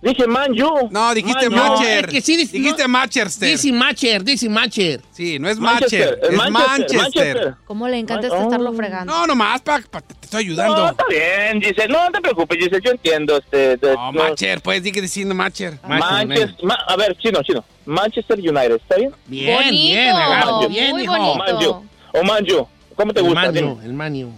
Dije 0.00 0.26
Manju. 0.28 0.88
No, 0.92 1.12
dijiste 1.12 1.50
Man 1.50 1.58
U. 1.58 1.72
Manchester. 1.72 2.04
Es 2.04 2.10
que 2.12 2.20
sí, 2.20 2.36
dice- 2.36 2.56
dijiste 2.56 2.82
no. 2.82 2.88
Manchester. 2.88 3.48
Dice 3.50 3.72
Matcher, 3.72 4.22
dice 4.24 4.48
Matcher. 4.48 5.00
Sí, 5.10 5.38
no 5.40 5.48
es 5.48 5.58
Manchester, 5.58 6.18
Manchester, 6.20 6.30
es 6.32 6.36
Manchester, 6.36 6.96
Manchester. 6.98 6.98
Manchester. 7.36 7.54
¿Cómo 7.66 7.88
le 7.88 7.98
encanta 7.98 8.26
este 8.28 8.38
estarlo 8.40 8.72
fregando? 8.74 9.12
No, 9.12 9.26
nomás, 9.26 9.60
pa, 9.62 9.80
pa- 9.90 10.00
te 10.00 10.14
estoy 10.22 10.44
ayudando. 10.44 10.76
No, 10.76 10.88
está 10.90 11.04
bien, 11.10 11.60
Giselle. 11.60 11.88
No, 11.92 12.04
no 12.04 12.10
te 12.12 12.20
preocupes, 12.20 12.58
Giselle. 12.58 12.80
Yo 12.84 12.90
entiendo. 12.92 13.36
Este, 13.38 13.76
de- 13.76 13.94
No, 13.96 14.12
no. 14.12 14.22
Manchester, 14.22 14.60
pues, 14.62 14.82
di 14.84 14.92
que 14.92 15.00
diciendo 15.02 15.34
Manchester. 15.34 15.80
Manchester. 15.88 16.54
Ma- 16.64 16.78
a 16.86 16.96
ver, 16.96 17.16
chino, 17.18 17.42
chino. 17.42 17.64
Manchester 17.84 18.38
United, 18.38 18.76
¿está 18.76 18.96
bien? 18.96 19.12
Bien, 19.26 19.54
Bonito, 19.56 19.72
bien, 19.72 20.14
Agapo, 20.16 20.68
bien, 20.68 20.90
muy 20.92 21.02
hijo. 21.02 21.16
bonito. 21.16 21.34
Manju. 21.38 21.88
O 22.12 22.22
Manju. 22.24 22.68
¿Cómo 22.94 23.12
te 23.12 23.20
El 23.20 23.26
gusta? 23.26 23.40
Manu, 23.40 23.52
Dime. 23.52 23.84
el 23.84 23.92
Manu. 23.94 24.32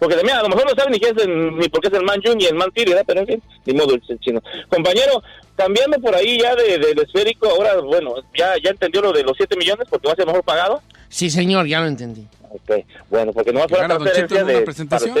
Porque 0.00 0.16
también 0.16 0.38
a 0.38 0.42
lo 0.42 0.48
mejor 0.48 0.64
no 0.64 0.70
saben 0.70 0.92
ni, 0.92 0.98
qué 0.98 1.10
es 1.10 1.16
el- 1.24 1.56
ni 1.56 1.68
por 1.68 1.80
qué 1.80 1.88
es 1.88 1.94
el 1.94 2.02
Manju 2.04 2.34
ni 2.34 2.46
el 2.46 2.54
Man 2.56 2.70
City, 2.74 2.90
¿verdad? 2.90 3.04
Pero 3.06 3.20
en 3.20 3.26
fin, 3.26 3.42
ni 3.66 3.74
modo 3.74 3.94
el 3.94 4.20
chino. 4.20 4.42
Compañero, 4.68 5.22
cambiando 5.54 6.00
por 6.00 6.14
ahí 6.14 6.40
ya 6.40 6.56
de- 6.56 6.78
del 6.78 6.98
esférico, 6.98 7.48
ahora, 7.48 7.78
bueno, 7.80 8.14
ya, 8.36 8.54
ya 8.64 8.70
entendió 8.70 9.02
lo 9.02 9.12
de 9.12 9.22
los 9.22 9.36
7 9.36 9.56
millones 9.56 9.86
porque 9.90 10.08
va 10.08 10.14
a 10.14 10.16
ser 10.16 10.26
mejor 10.26 10.42
pagado. 10.42 10.82
Sí, 11.10 11.28
señor, 11.30 11.66
ya 11.66 11.80
lo 11.80 11.86
entendí. 11.86 12.26
Ok, 12.52 12.84
bueno, 13.10 13.32
porque 13.32 13.52
no 13.52 13.60
va 13.60 13.66
a 13.66 13.68
ser 13.68 13.86
transferencia 13.86 14.44
de 14.44 14.60
presentación. 14.62 15.14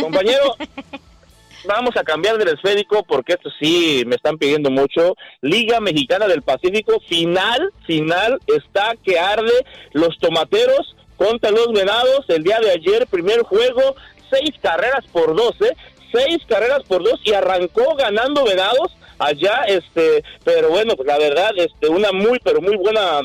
Compañero, 0.00 0.56
vamos 1.64 1.96
a 1.96 2.02
cambiar 2.04 2.38
del 2.38 2.48
esférico 2.48 3.02
porque 3.04 3.34
esto 3.34 3.50
sí 3.60 4.02
me 4.06 4.16
están 4.16 4.36
pidiendo 4.38 4.70
mucho. 4.70 5.14
Liga 5.42 5.80
Mexicana 5.80 6.26
del 6.26 6.42
Pacífico, 6.42 7.00
final, 7.08 7.72
final, 7.86 8.38
está 8.56 8.94
que 9.04 9.18
arde 9.18 9.64
los 9.92 10.18
tomateros 10.18 10.95
contra 11.16 11.50
los 11.50 11.72
venados. 11.72 12.24
El 12.28 12.42
día 12.42 12.58
de 12.60 12.70
ayer, 12.70 13.06
primer 13.06 13.42
juego, 13.42 13.96
seis 14.30 14.50
carreras 14.60 15.04
por 15.12 15.34
12, 15.34 15.76
seis 16.12 16.38
carreras 16.48 16.82
por 16.88 17.02
dos 17.02 17.20
y 17.24 17.32
arrancó 17.32 17.94
ganando 17.96 18.44
venados 18.44 18.92
allá, 19.18 19.62
este, 19.66 20.22
pero 20.44 20.68
bueno, 20.70 20.94
pues 20.96 21.06
la 21.06 21.18
verdad, 21.18 21.50
este, 21.56 21.88
una 21.88 22.12
muy, 22.12 22.38
pero 22.42 22.60
muy 22.60 22.76
buena 22.76 23.20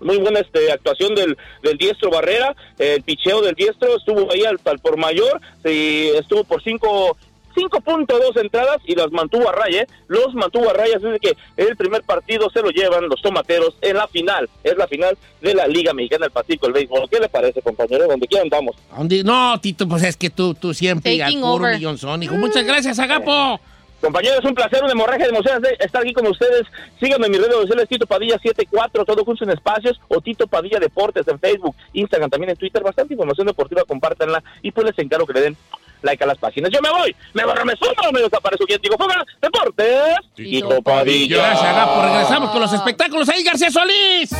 muy 0.00 0.16
buena 0.16 0.40
este, 0.40 0.72
actuación 0.72 1.14
del, 1.14 1.36
del 1.62 1.76
diestro 1.76 2.10
Barrera, 2.10 2.56
el 2.78 3.02
picheo 3.02 3.42
del 3.42 3.54
diestro 3.54 3.96
estuvo 3.96 4.32
ahí 4.32 4.44
al, 4.46 4.58
al 4.64 4.78
por 4.78 4.96
mayor, 4.96 5.42
y 5.62 6.08
estuvo 6.16 6.42
por 6.44 6.62
cinco 6.62 7.18
5.2 7.54 8.40
entradas 8.40 8.78
y 8.84 8.94
las 8.94 9.10
mantuvo 9.10 9.48
a 9.48 9.52
raya, 9.52 9.82
¿eh? 9.82 9.86
los 10.08 10.34
mantuvo 10.34 10.70
a 10.70 10.72
raya, 10.72 10.96
así 10.96 11.06
de 11.06 11.18
que 11.18 11.36
el 11.56 11.76
primer 11.76 12.02
partido 12.02 12.48
se 12.50 12.62
lo 12.62 12.70
llevan 12.70 13.08
los 13.08 13.20
tomateros 13.22 13.76
en 13.80 13.96
la 13.96 14.08
final, 14.08 14.48
es 14.62 14.76
la 14.76 14.86
final 14.86 15.16
de 15.40 15.54
la 15.54 15.66
Liga 15.66 15.92
Mexicana 15.92 16.26
del 16.26 16.32
Pacífico, 16.32 16.66
el 16.66 16.72
béisbol. 16.72 17.08
¿Qué 17.10 17.18
le 17.18 17.28
parece, 17.28 17.62
compañero? 17.62 18.06
¿Dónde 18.06 18.26
quiera 18.26 18.42
andamos? 18.42 18.76
¿A 18.92 18.98
dónde? 18.98 19.22
No, 19.24 19.58
Tito, 19.60 19.88
pues 19.88 20.02
es 20.02 20.16
que 20.16 20.30
tú, 20.30 20.54
tú 20.54 20.74
siempre 20.74 21.22
al 21.22 21.34
millonzón, 21.34 22.22
hijo. 22.22 22.34
Muchas 22.36 22.64
gracias, 22.64 22.98
Agapo. 22.98 23.60
Compañeros, 24.00 24.38
es 24.38 24.44
un 24.46 24.54
placer, 24.54 24.82
una 24.82 24.92
hemorragia 24.92 25.26
de 25.26 25.30
emociones 25.30 25.60
de 25.60 25.76
estar 25.84 26.00
aquí 26.00 26.14
con 26.14 26.26
ustedes. 26.26 26.66
Síganme 26.98 27.26
en 27.26 27.32
mis 27.32 27.40
redes 27.40 27.54
sociales, 27.54 27.86
Tito 27.86 28.06
Padilla 28.06 28.38
74, 28.38 29.04
todo 29.04 29.24
junto 29.24 29.44
en 29.44 29.50
espacios, 29.50 30.00
o 30.08 30.22
Tito 30.22 30.46
Padilla 30.46 30.78
Deportes 30.78 31.28
en 31.28 31.38
Facebook, 31.38 31.76
Instagram, 31.92 32.30
también 32.30 32.50
en 32.50 32.56
Twitter. 32.56 32.82
Bastante 32.82 33.12
información 33.12 33.46
deportiva, 33.46 33.84
compártanla 33.84 34.42
y 34.62 34.70
pues 34.70 34.86
les 34.86 34.98
encargo 34.98 35.26
que 35.26 35.34
le 35.34 35.40
den 35.42 35.56
like 36.02 36.22
a 36.22 36.26
las 36.26 36.38
páginas. 36.38 36.70
Yo 36.72 36.80
me 36.80 36.90
voy, 36.90 37.14
me 37.34 37.44
borro, 37.44 37.64
me 37.64 37.74
sumo, 37.76 38.12
me 38.12 38.20
desaparezco. 38.20 38.64
¿Quién 38.66 38.80
digo? 38.82 38.96
Fuga, 38.98 39.24
Deportes, 39.40 40.16
Tito 40.34 40.82
Padilla. 40.82 41.36
Gracias, 41.36 41.64
Agapo. 41.64 42.02
Regresamos 42.02 42.50
con 42.50 42.60
los 42.60 42.72
espectáculos. 42.72 43.28
Ahí, 43.28 43.42
García 43.42 43.70
Solís. 43.70 44.30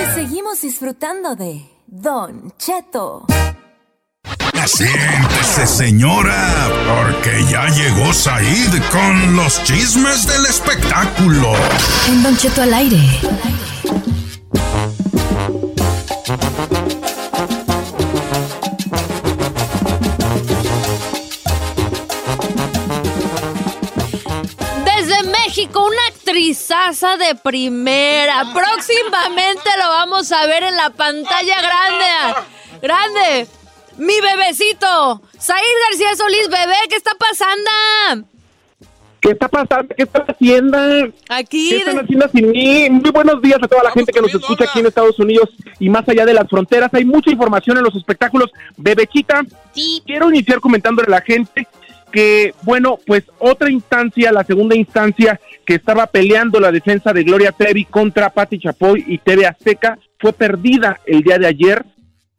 Y 0.00 0.14
seguimos 0.14 0.60
disfrutando 0.60 1.34
de 1.36 1.73
Don 1.96 2.52
Cheto. 2.58 3.24
Siéntese, 4.66 5.64
señora, 5.64 6.68
porque 6.88 7.44
ya 7.48 7.68
llegó 7.68 8.12
Said 8.12 8.82
con 8.90 9.36
los 9.36 9.62
chismes 9.62 10.26
del 10.26 10.44
espectáculo. 10.46 11.52
En 12.08 12.20
Don 12.24 12.36
Cheto 12.36 12.62
al 12.62 12.74
aire. 12.74 12.98
México, 25.56 25.86
una 25.86 26.06
actrizaza 26.08 27.16
de 27.16 27.36
primera. 27.36 28.42
Próximamente 28.52 29.70
lo 29.80 29.88
vamos 29.88 30.32
a 30.32 30.48
ver 30.48 30.64
en 30.64 30.76
la 30.76 30.90
pantalla 30.90 31.54
grande. 31.62 32.40
Grande. 32.82 33.46
Mi 33.96 34.14
bebecito. 34.20 35.22
Said 35.38 35.62
García 35.88 36.16
Solís, 36.16 36.48
bebé, 36.48 36.74
¿qué 36.88 36.96
está 36.96 37.12
pasando? 37.14 38.28
¿Qué 39.20 39.30
está 39.30 39.46
pasando? 39.46 39.94
¿Qué 39.94 40.02
están 40.02 40.24
haciendo? 40.26 40.76
Aquí. 41.28 41.68
¿Qué 41.68 41.76
están 41.76 42.00
haciendo 42.00 42.28
sin 42.30 42.50
mí? 42.50 42.90
Muy 42.90 43.10
buenos 43.12 43.40
días 43.40 43.60
a 43.62 43.68
toda 43.68 43.84
la 43.84 43.92
gente 43.92 44.12
que 44.12 44.20
nos 44.20 44.34
escucha 44.34 44.64
aquí 44.64 44.80
en 44.80 44.86
Estados 44.86 45.20
Unidos 45.20 45.50
y 45.78 45.88
más 45.88 46.08
allá 46.08 46.26
de 46.26 46.34
las 46.34 46.48
fronteras. 46.48 46.92
Hay 46.94 47.04
mucha 47.04 47.30
información 47.30 47.76
en 47.76 47.84
los 47.84 47.94
espectáculos. 47.94 48.50
Bebechita, 48.76 49.42
quiero 50.04 50.30
iniciar 50.30 50.58
comentándole 50.58 51.06
a 51.06 51.10
la 51.12 51.20
gente 51.20 51.68
que, 52.14 52.54
bueno, 52.62 53.00
pues 53.04 53.24
otra 53.40 53.68
instancia, 53.72 54.30
la 54.30 54.44
segunda 54.44 54.76
instancia 54.76 55.40
que 55.66 55.74
estaba 55.74 56.06
peleando 56.06 56.60
la 56.60 56.70
defensa 56.70 57.12
de 57.12 57.24
Gloria 57.24 57.50
Trevi 57.50 57.86
contra 57.86 58.30
Patti 58.30 58.60
Chapoy 58.60 59.04
y 59.08 59.18
TV 59.18 59.44
Azteca 59.44 59.98
fue 60.20 60.32
perdida 60.32 61.00
el 61.06 61.22
día 61.22 61.40
de 61.40 61.48
ayer 61.48 61.84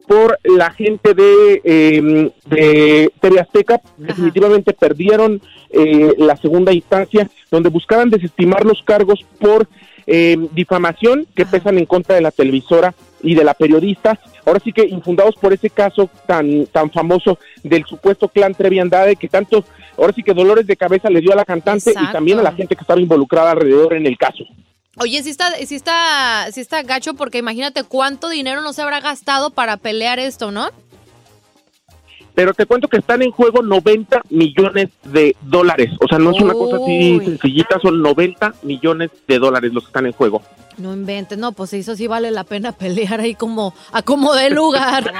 por 0.08 0.38
la 0.44 0.70
gente 0.70 1.12
de, 1.12 1.60
eh, 1.62 2.32
de 2.46 3.12
TV 3.20 3.38
Azteca. 3.38 3.82
Definitivamente 3.98 4.72
perdieron 4.72 5.42
eh, 5.68 6.14
la 6.16 6.38
segunda 6.38 6.72
instancia, 6.72 7.28
donde 7.50 7.68
buscaban 7.68 8.08
desestimar 8.08 8.64
los 8.64 8.82
cargos 8.82 9.26
por 9.38 9.68
eh, 10.06 10.38
difamación 10.52 11.26
que 11.34 11.44
pesan 11.44 11.76
en 11.76 11.84
contra 11.84 12.14
de 12.14 12.22
la 12.22 12.30
televisora 12.30 12.94
y 13.22 13.34
de 13.34 13.44
la 13.44 13.54
periodista. 13.54 14.18
Ahora 14.44 14.60
sí 14.62 14.72
que 14.72 14.84
infundados 14.84 15.34
por 15.36 15.52
ese 15.52 15.70
caso 15.70 16.08
tan 16.26 16.66
tan 16.66 16.90
famoso 16.90 17.38
del 17.62 17.84
supuesto 17.84 18.28
clan 18.28 18.54
Trevi 18.54 18.78
Andrade, 18.78 19.16
que 19.16 19.28
tanto, 19.28 19.64
ahora 19.98 20.12
sí 20.12 20.22
que 20.22 20.34
dolores 20.34 20.66
de 20.66 20.76
cabeza 20.76 21.10
le 21.10 21.20
dio 21.20 21.32
a 21.32 21.36
la 21.36 21.44
cantante 21.44 21.90
y 21.90 22.12
también 22.12 22.38
a 22.38 22.42
la 22.42 22.52
gente 22.52 22.76
que 22.76 22.82
estaba 22.82 23.00
involucrada 23.00 23.52
alrededor 23.52 23.94
en 23.94 24.06
el 24.06 24.16
caso. 24.16 24.44
Oye, 24.98 25.22
sí 25.22 25.28
está, 25.28 25.52
sí 25.66 25.74
está, 25.74 26.46
sí 26.52 26.60
está 26.60 26.82
gacho 26.82 27.12
porque 27.12 27.36
imagínate 27.36 27.84
cuánto 27.84 28.30
dinero 28.30 28.62
no 28.62 28.72
se 28.72 28.80
habrá 28.80 29.00
gastado 29.00 29.50
para 29.50 29.76
pelear 29.76 30.18
esto, 30.18 30.50
¿no? 30.50 30.70
Pero 32.36 32.52
te 32.52 32.66
cuento 32.66 32.86
que 32.86 32.98
están 32.98 33.22
en 33.22 33.30
juego 33.30 33.62
90 33.62 34.20
millones 34.28 34.90
de 35.04 35.34
dólares. 35.40 35.90
O 35.98 36.06
sea, 36.06 36.18
no 36.18 36.32
es 36.32 36.40
una 36.42 36.52
cosa 36.52 36.76
así 36.76 37.18
sencillita, 37.24 37.80
son 37.80 38.02
90 38.02 38.56
millones 38.62 39.10
de 39.26 39.38
dólares 39.38 39.72
los 39.72 39.84
que 39.84 39.88
están 39.88 40.04
en 40.04 40.12
juego. 40.12 40.42
No 40.76 40.92
inventes, 40.92 41.38
no, 41.38 41.52
pues 41.52 41.72
eso 41.72 41.96
sí 41.96 42.06
vale 42.06 42.30
la 42.30 42.44
pena 42.44 42.72
pelear 42.78 43.20
ahí 43.20 43.34
como 43.34 43.72
a 43.90 44.02
como 44.02 44.34
de 44.34 44.50
lugar. 44.50 45.14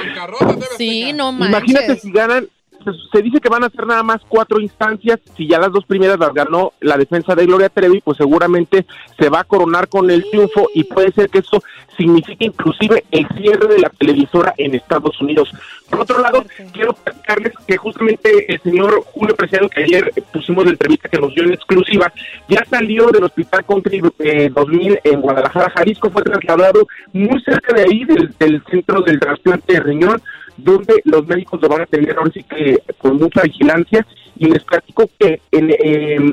sí, 0.76 1.14
no 1.14 1.32
manches. 1.32 1.70
Imagínate 1.70 2.00
si 2.00 2.12
ganan, 2.12 2.48
se, 2.92 3.18
se 3.18 3.22
dice 3.22 3.40
que 3.40 3.48
van 3.48 3.64
a 3.64 3.70
ser 3.70 3.86
nada 3.86 4.02
más 4.02 4.20
cuatro 4.28 4.60
instancias, 4.60 5.20
si 5.36 5.48
ya 5.48 5.58
las 5.58 5.72
dos 5.72 5.84
primeras 5.84 6.18
las 6.18 6.32
ganó 6.32 6.72
la 6.80 6.96
defensa 6.96 7.34
de 7.34 7.46
Gloria 7.46 7.68
Trevi, 7.68 8.00
pues 8.00 8.16
seguramente 8.16 8.86
se 9.18 9.28
va 9.28 9.40
a 9.40 9.44
coronar 9.44 9.88
con 9.88 10.10
el 10.10 10.28
triunfo 10.30 10.68
y 10.74 10.84
puede 10.84 11.12
ser 11.12 11.28
que 11.28 11.38
esto 11.38 11.62
signifique 11.96 12.44
inclusive 12.44 13.04
el 13.10 13.26
cierre 13.36 13.66
de 13.66 13.78
la 13.78 13.88
televisora 13.90 14.54
en 14.58 14.74
Estados 14.74 15.20
Unidos. 15.20 15.50
Por 15.88 16.00
otro 16.00 16.20
lado, 16.20 16.44
quiero 16.72 16.92
platicarles 16.92 17.52
que 17.66 17.76
justamente 17.76 18.52
el 18.52 18.60
señor 18.60 19.02
Julio 19.12 19.34
Preciado, 19.34 19.68
que 19.68 19.84
ayer 19.84 20.12
pusimos 20.32 20.64
la 20.64 20.72
entrevista 20.72 21.08
que 21.08 21.18
nos 21.18 21.34
dio 21.34 21.44
en 21.44 21.54
exclusiva, 21.54 22.12
ya 22.48 22.64
salió 22.68 23.08
del 23.08 23.24
Hospital 23.24 23.64
Country 23.64 24.02
eh, 24.18 24.50
2000 24.52 25.00
en 25.04 25.20
Guadalajara, 25.20 25.70
Jalisco, 25.70 26.10
fue 26.10 26.22
trasladado 26.22 26.86
muy 27.12 27.40
cerca 27.42 27.74
de 27.74 27.82
ahí, 27.82 28.04
del, 28.04 28.34
del 28.38 28.62
centro 28.70 29.00
del 29.02 29.20
trasplante 29.20 29.74
de 29.74 29.80
riñón, 29.80 30.20
donde 30.56 31.00
los 31.04 31.26
médicos 31.26 31.60
lo 31.60 31.68
van 31.68 31.82
a 31.82 31.86
tener 31.86 32.16
ahora 32.16 32.30
sí 32.32 32.42
que 32.42 32.78
con 32.98 33.16
mucha 33.16 33.42
vigilancia 33.42 34.06
y 34.38 34.46
les 34.46 34.62
platico 34.64 35.08
que 35.18 35.40
en, 35.50 35.70
eh, 35.70 36.32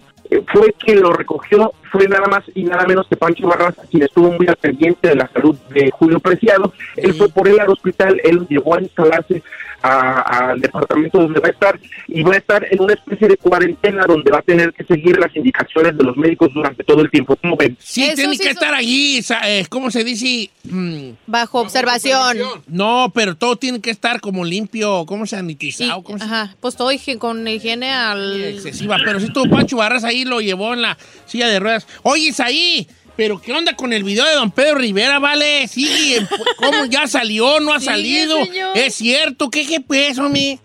fue 0.51 0.73
quien 0.73 1.01
lo 1.01 1.13
recogió, 1.13 1.73
fue 1.91 2.07
nada 2.07 2.27
más 2.27 2.43
y 2.55 2.63
nada 2.63 2.85
menos 2.87 3.07
que 3.07 3.15
Pancho 3.15 3.47
Barraza, 3.47 3.83
quien 3.89 4.03
estuvo 4.03 4.31
muy 4.31 4.47
al 4.47 4.55
pendiente 4.55 5.09
de 5.09 5.15
la 5.15 5.27
salud 5.27 5.55
de 5.69 5.91
Julio 5.91 6.19
Preciado. 6.19 6.73
Él 6.95 7.13
fue 7.13 7.29
por 7.29 7.47
él 7.47 7.59
al 7.59 7.69
hospital, 7.69 8.19
él 8.23 8.35
lo 8.37 8.47
llevó 8.47 8.75
a 8.75 8.81
instalarse 8.81 9.43
al 9.83 10.61
departamento 10.61 11.19
donde 11.19 11.39
va 11.41 11.47
a 11.49 11.51
estar 11.51 11.79
y 12.07 12.23
va 12.23 12.33
a 12.33 12.37
estar 12.37 12.65
en 12.71 12.81
una 12.81 12.93
especie 12.93 13.27
de 13.27 13.37
cuarentena 13.37 14.05
donde 14.07 14.31
va 14.31 14.39
a 14.39 14.41
tener 14.41 14.71
que 14.73 14.83
seguir 14.85 15.19
las 15.19 15.35
indicaciones 15.35 15.97
de 15.97 16.03
los 16.03 16.15
médicos 16.15 16.49
durante 16.53 16.83
todo 16.83 17.01
el 17.01 17.11
tiempo. 17.11 17.35
¿Cómo 17.35 17.57
ven? 17.57 17.77
Sí, 17.79 18.03
Eso 18.05 18.15
tiene 18.15 18.33
sí 18.33 18.37
que 18.39 18.43
son- 18.45 18.53
estar 18.53 18.73
allí, 18.73 19.19
eh, 19.45 19.65
¿cómo 19.69 19.91
se 19.91 20.03
dice? 20.03 20.49
Mm, 20.63 21.09
Bajo 21.27 21.59
observación. 21.59 22.37
no, 22.67 23.11
pero 23.13 23.35
todo 23.35 23.57
tiene 23.57 23.81
que 23.81 23.89
estar 23.91 24.21
como 24.21 24.45
limpio, 24.45 25.05
¿cómo 25.05 25.25
se 25.25 25.35
Y- 25.35 25.39
sanitizado? 25.39 26.01
¿Cómo 26.03 26.17
se- 26.17 26.23
ajá, 26.25 26.55
pues 26.61 26.75
todo 26.75 26.89
con 27.17 27.45
higiene 27.47 27.91
al... 27.91 28.41
excesiva, 28.41 28.97
pero 29.03 29.19
si 29.19 29.31
tuvo 29.33 29.49
Pancho 29.49 29.77
Barras 29.77 30.03
ahí, 30.05 30.23
lo 30.23 30.39
llevó 30.39 30.73
en 30.73 30.81
la 30.81 30.97
silla 31.25 31.47
de 31.49 31.59
ruedas. 31.59 31.85
Oye, 32.03 32.33
ahí, 32.39 32.87
pero 33.15 33.39
¿qué 33.41 33.53
onda 33.53 33.75
con 33.75 33.93
el 33.93 34.03
video 34.03 34.25
de 34.25 34.33
don 34.33 34.51
Pedro 34.51 34.75
Rivera, 34.75 35.19
vale? 35.19 35.67
Sí, 35.67 36.17
¿cómo 36.57 36.85
ya 36.85 37.07
salió? 37.07 37.59
¿No 37.59 37.73
ha 37.73 37.79
salido? 37.79 38.43
señor. 38.45 38.77
¿Es 38.77 38.95
cierto? 38.95 39.49
¿Qué, 39.49 39.65
qué 39.65 39.79
peso, 39.79 40.29
mi? 40.29 40.59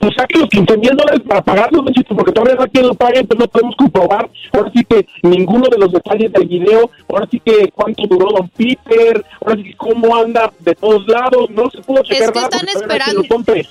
Pues 0.00 0.14
saque 0.16 0.38
los 0.38 0.48
15 0.48 0.76
mil 0.78 0.90
dólares 0.96 1.20
para 1.26 1.42
pagarlos, 1.42 1.84
porque 2.08 2.32
todavía 2.32 2.56
no 2.56 2.62
hay 2.62 2.70
quien 2.70 2.86
lo 2.86 2.94
pague, 2.94 3.20
entonces 3.20 3.46
no 3.46 3.48
podemos 3.48 3.76
comprobar. 3.76 4.30
Ahora 4.52 4.70
sí 4.74 4.84
que 4.84 5.06
ninguno 5.22 5.68
de 5.68 5.78
los 5.78 5.92
detalles 5.92 6.32
del 6.32 6.48
video, 6.48 6.90
ahora 7.08 7.28
sí 7.30 7.40
que 7.44 7.70
cuánto 7.72 8.06
duró 8.06 8.32
Don 8.32 8.48
Peter, 8.48 9.24
ahora 9.40 9.56
sí 9.56 9.64
que 9.64 9.76
cómo 9.76 10.16
anda 10.16 10.52
de 10.60 10.74
todos 10.74 11.06
lados, 11.06 11.50
no 11.50 11.70
se 11.70 11.80
pudo 11.82 12.02
checar 12.02 12.22
Es 12.22 12.30
que 12.32 12.38
están 12.40 12.68
esperando, 12.68 13.22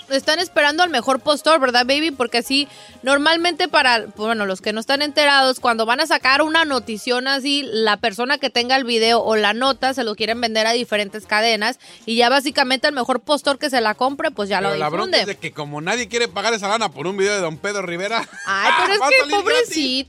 están 0.10 0.40
esperando 0.40 0.84
al 0.84 0.90
mejor 0.90 1.20
postor, 1.20 1.60
¿verdad, 1.60 1.86
baby? 1.86 2.12
Porque 2.12 2.40
así, 2.40 2.68
normalmente 3.04 3.68
para, 3.68 4.06
bueno, 4.16 4.46
los 4.46 4.62
que 4.62 4.74
no 4.74 4.80
están 4.80 5.02
enterados, 5.02 5.60
cuando 5.60 5.86
van 5.86 6.00
a 6.00 6.08
sacar 6.08 6.42
una 6.42 6.66
notición 6.66 7.28
así, 7.28 7.64
la 7.72 7.98
persona 7.98 8.38
que 8.38 8.50
tenga 8.50 8.76
el 8.76 8.84
video 8.84 9.22
o 9.22 9.36
la 9.36 9.54
nota 9.54 9.94
se 9.94 10.04
lo 10.04 10.16
quieren 10.16 10.40
vender 10.40 10.68
a 10.68 10.72
diferentes 10.72 11.26
cadenas 11.26 11.80
y 12.06 12.16
ya 12.16 12.30
básicamente 12.30 12.88
el 12.88 12.94
mejor 12.94 13.20
postor 13.20 13.58
que 13.60 13.70
se 13.70 13.82
la 13.82 13.96
compre, 13.96 14.32
pues 14.32 14.50
ya 14.50 14.60
Pero 14.60 14.72
lo 14.72 14.76
la 14.78 14.90
bronca 14.90 15.18
difunde. 15.18 15.22
es 15.22 15.28
de 15.28 15.36
que 15.36 15.52
como 15.52 15.82
nadie 15.92 16.08
quiere 16.08 16.30
pagar 16.30 16.54
esa 16.54 16.70
lana 16.70 16.90
por 16.90 17.06
un 17.06 17.18
video 17.18 17.34
de 17.34 17.42
don 17.42 17.58
Pedro 17.58 17.82
Rivera. 17.82 18.26
Ay, 18.46 18.72
pero 18.80 18.94
es 18.94 19.00
que 19.00 19.28
gratis. 19.44 20.06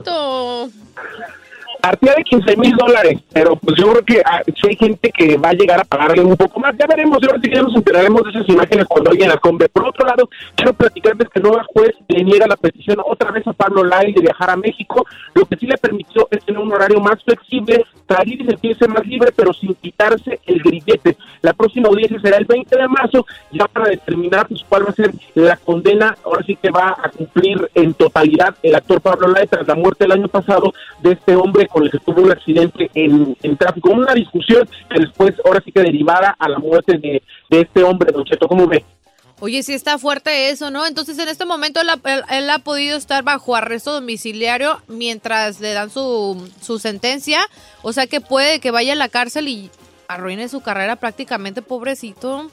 Partía 1.83 2.13
de 2.15 2.23
15 2.23 2.55
mil 2.55 2.73
dólares, 2.77 3.19
pero 3.33 3.57
pues 3.57 3.75
yo 3.77 3.91
creo 3.91 4.05
que 4.05 4.21
ah, 4.25 4.41
sí 4.45 4.67
hay 4.69 4.75
gente 4.77 5.11
que 5.11 5.35
va 5.35 5.49
a 5.49 5.53
llegar 5.53 5.81
a 5.81 5.83
pagarle 5.83 6.23
un 6.23 6.37
poco 6.37 6.57
más. 6.61 6.73
Ya 6.79 6.87
veremos, 6.87 7.21
ahora 7.21 7.41
sí 7.43 7.49
que 7.49 7.57
ya 7.57 7.61
nos 7.61 7.75
enteraremos 7.75 8.23
de 8.23 8.29
esas 8.29 8.47
imágenes 8.47 8.85
cuando 8.87 9.11
alguien 9.11 9.27
las 9.27 9.41
compre. 9.41 9.67
Por 9.67 9.89
otro 9.89 10.05
lado, 10.05 10.29
quiero 10.55 10.71
platicarles 10.71 11.27
que 11.27 11.39
el 11.39 11.43
nuevo 11.43 11.59
juez 11.73 11.91
le 12.07 12.23
niega 12.23 12.47
la 12.47 12.55
petición 12.55 12.99
otra 13.05 13.31
vez 13.31 13.45
a 13.47 13.51
Pablo 13.51 13.83
Lai 13.83 14.13
de 14.13 14.21
viajar 14.21 14.51
a 14.51 14.55
México. 14.55 15.05
Lo 15.33 15.45
que 15.45 15.57
sí 15.57 15.67
le 15.67 15.77
permitió 15.77 16.25
es 16.31 16.45
tener 16.45 16.61
un 16.61 16.71
horario 16.71 17.01
más 17.01 17.21
flexible, 17.21 17.85
salir 18.07 18.41
y 18.41 18.45
sentirse 18.45 18.87
más 18.87 19.05
libre, 19.05 19.33
pero 19.35 19.51
sin 19.51 19.75
quitarse 19.75 20.39
el 20.45 20.63
grillete. 20.63 21.17
La 21.41 21.51
próxima 21.51 21.89
audiencia 21.89 22.17
será 22.21 22.37
el 22.37 22.45
20 22.45 22.77
de 22.77 22.87
marzo, 22.87 23.25
ya 23.51 23.67
para 23.67 23.89
determinar 23.89 24.47
pues, 24.47 24.63
cuál 24.69 24.85
va 24.85 24.91
a 24.91 24.93
ser 24.93 25.11
la 25.35 25.57
condena. 25.57 26.15
Ahora 26.23 26.45
sí 26.45 26.55
que 26.55 26.71
va 26.71 26.95
a 26.97 27.09
cumplir 27.09 27.69
en 27.75 27.93
totalidad 27.93 28.55
el 28.63 28.73
actor 28.73 29.01
Pablo 29.01 29.27
Lai 29.27 29.47
tras 29.47 29.67
la 29.67 29.75
muerte 29.75 30.05
el 30.05 30.13
año 30.13 30.29
pasado 30.29 30.73
de 31.01 31.11
este 31.11 31.35
hombre 31.35 31.67
con 31.73 31.83
el 31.83 31.91
que 31.91 31.99
tuvo 31.99 32.21
un 32.21 32.31
accidente 32.31 32.89
en, 32.93 33.35
en 33.43 33.57
tráfico. 33.57 33.89
Una 33.91 34.13
discusión 34.13 34.69
que 34.89 34.99
después, 34.99 35.33
ahora 35.43 35.61
sí 35.65 35.71
que 35.71 35.81
derivada 35.81 36.35
a 36.39 36.47
la 36.47 36.59
muerte 36.59 36.97
de, 36.97 37.21
de 37.49 37.61
este 37.61 37.83
hombre, 37.83 38.11
Don 38.13 38.23
Cheto. 38.23 38.47
¿Cómo 38.47 38.67
ve? 38.67 38.85
Oye, 39.39 39.61
sí 39.63 39.73
está 39.73 39.97
fuerte 39.97 40.49
eso, 40.51 40.71
¿no? 40.71 40.85
Entonces, 40.85 41.17
en 41.19 41.27
este 41.27 41.43
momento 41.43 41.81
él, 41.81 41.89
ha- 41.89 41.99
él- 42.13 42.23
él 42.29 42.49
ha 42.49 42.59
podido 42.59 42.97
estar 42.97 43.23
bajo 43.23 43.55
arresto 43.55 43.91
domiciliario 43.91 44.79
mientras 44.87 45.59
le 45.59 45.73
dan 45.73 45.89
su, 45.89 46.49
su 46.61 46.79
sentencia. 46.79 47.39
O 47.81 47.91
sea 47.91 48.07
que 48.07 48.21
puede 48.21 48.59
que 48.59 48.71
vaya 48.71 48.93
a 48.93 48.95
la 48.95 49.09
cárcel 49.09 49.49
y 49.49 49.69
arruine 50.07 50.47
su 50.47 50.61
carrera 50.61 50.95
prácticamente, 50.95 51.61
pobrecito. 51.61 52.49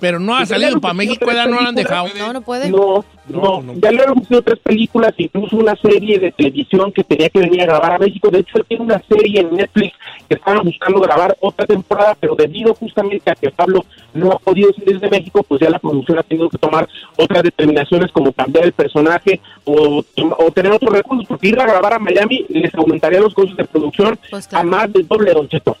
Pero 0.00 0.20
no 0.20 0.34
ha 0.34 0.38
Pues 0.38 0.50
salido 0.50 0.80
para 0.80 0.94
México, 0.94 1.30
ya 1.32 1.46
no 1.46 1.60
lo 1.60 1.68
han 1.68 1.74
dejado. 1.74 2.08
No, 2.18 2.32
no 2.32 2.40
puede. 2.42 2.70
No, 2.70 3.04
no, 3.28 3.62
ya 3.74 3.90
le 3.90 4.02
han 4.02 4.10
ofrecido 4.10 4.42
tres 4.42 4.58
películas, 4.60 5.12
incluso 5.18 5.56
una 5.56 5.76
serie 5.76 6.18
de 6.18 6.32
televisión 6.32 6.92
que 6.92 7.04
tenía 7.04 7.28
que 7.28 7.40
venir 7.40 7.62
a 7.62 7.66
grabar 7.66 7.92
a 7.92 7.98
México. 7.98 8.30
De 8.30 8.38
hecho, 8.38 8.58
él 8.58 8.64
tiene 8.66 8.84
una 8.84 9.02
serie 9.08 9.40
en 9.40 9.54
Netflix 9.54 9.94
que 10.28 10.34
estaban 10.34 10.64
buscando 10.64 11.00
grabar 11.00 11.36
otra 11.40 11.66
temporada, 11.66 12.16
pero 12.18 12.34
debido 12.34 12.74
justamente 12.74 13.30
a 13.30 13.34
que 13.34 13.50
Pablo 13.50 13.84
no 14.14 14.32
ha 14.32 14.38
podido 14.38 14.72
salir 14.72 14.98
de 14.98 15.10
México, 15.10 15.42
pues 15.42 15.60
ya 15.60 15.68
la 15.68 15.78
producción 15.78 16.18
ha 16.18 16.22
tenido 16.22 16.48
que 16.48 16.58
tomar 16.58 16.88
otras 17.16 17.42
determinaciones 17.42 18.10
como 18.12 18.32
cambiar 18.32 18.64
el 18.64 18.72
personaje 18.72 19.40
o, 19.64 20.02
o 20.38 20.50
tener 20.52 20.72
otros 20.72 20.92
recursos, 20.92 21.26
porque 21.26 21.48
ir 21.48 21.60
a 21.60 21.66
grabar 21.66 21.94
a 21.94 21.98
Miami 21.98 22.46
les 22.48 22.74
aumentaría 22.74 23.20
los 23.20 23.34
costos 23.34 23.56
de 23.56 23.64
producción 23.64 24.18
a 24.52 24.62
más 24.62 24.92
del 24.92 25.06
doble, 25.06 25.32
Don 25.32 25.48
Cheto. 25.48 25.76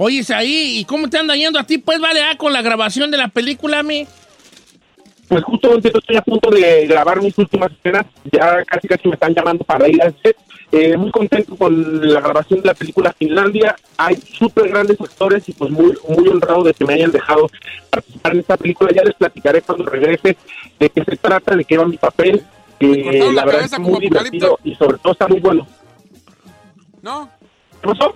Oye, 0.00 0.22
ahí, 0.32 0.78
¿y 0.78 0.84
cómo 0.84 1.10
te 1.10 1.18
anda 1.18 1.34
yendo 1.34 1.58
a 1.58 1.64
ti? 1.64 1.78
Pues 1.78 2.00
vale, 2.00 2.22
ah, 2.22 2.38
con 2.38 2.52
la 2.52 2.62
grabación 2.62 3.10
de 3.10 3.18
la 3.18 3.26
película, 3.26 3.82
mi. 3.82 4.06
Pues 5.26 5.42
justo 5.42 5.76
estoy 5.76 6.16
a 6.16 6.22
punto 6.22 6.50
de 6.50 6.86
grabar 6.86 7.20
mis 7.20 7.36
últimas 7.36 7.72
escenas, 7.72 8.06
ya 8.32 8.64
casi 8.64 8.86
casi 8.86 9.08
me 9.08 9.14
están 9.14 9.34
llamando 9.34 9.64
para 9.64 9.88
ir 9.88 10.00
al 10.00 10.14
set. 10.22 10.36
Eh, 10.70 10.96
muy 10.96 11.10
contento 11.10 11.56
con 11.56 12.12
la 12.12 12.20
grabación 12.20 12.60
de 12.60 12.66
la 12.66 12.74
película 12.74 13.12
Finlandia. 13.12 13.74
Hay 13.96 14.16
súper 14.16 14.68
grandes 14.68 15.00
actores 15.00 15.48
y 15.48 15.52
pues 15.52 15.70
muy, 15.70 15.98
muy 16.08 16.28
honrado 16.28 16.62
de 16.62 16.74
que 16.74 16.84
me 16.84 16.94
hayan 16.94 17.10
dejado 17.10 17.50
participar 17.90 18.34
en 18.34 18.40
esta 18.40 18.56
película. 18.56 18.92
Ya 18.94 19.02
les 19.02 19.14
platicaré 19.14 19.62
cuando 19.62 19.84
regrese 19.84 20.36
de 20.78 20.90
qué 20.90 21.04
se 21.04 21.16
trata, 21.16 21.56
de 21.56 21.64
qué 21.64 21.76
va 21.76 21.86
mi 21.86 21.96
papel. 21.96 22.44
Que 22.78 23.18
la 23.18 23.32
la 23.32 23.44
verdad 23.44 23.64
es 23.64 23.78
muy 23.80 23.98
divertido 23.98 24.60
y 24.62 24.76
sobre 24.76 24.98
todo 24.98 25.12
está 25.12 25.26
muy 25.26 25.40
bueno. 25.40 25.66
¿No? 27.02 27.28
¿Qué 27.82 27.88
pasó? 27.88 28.14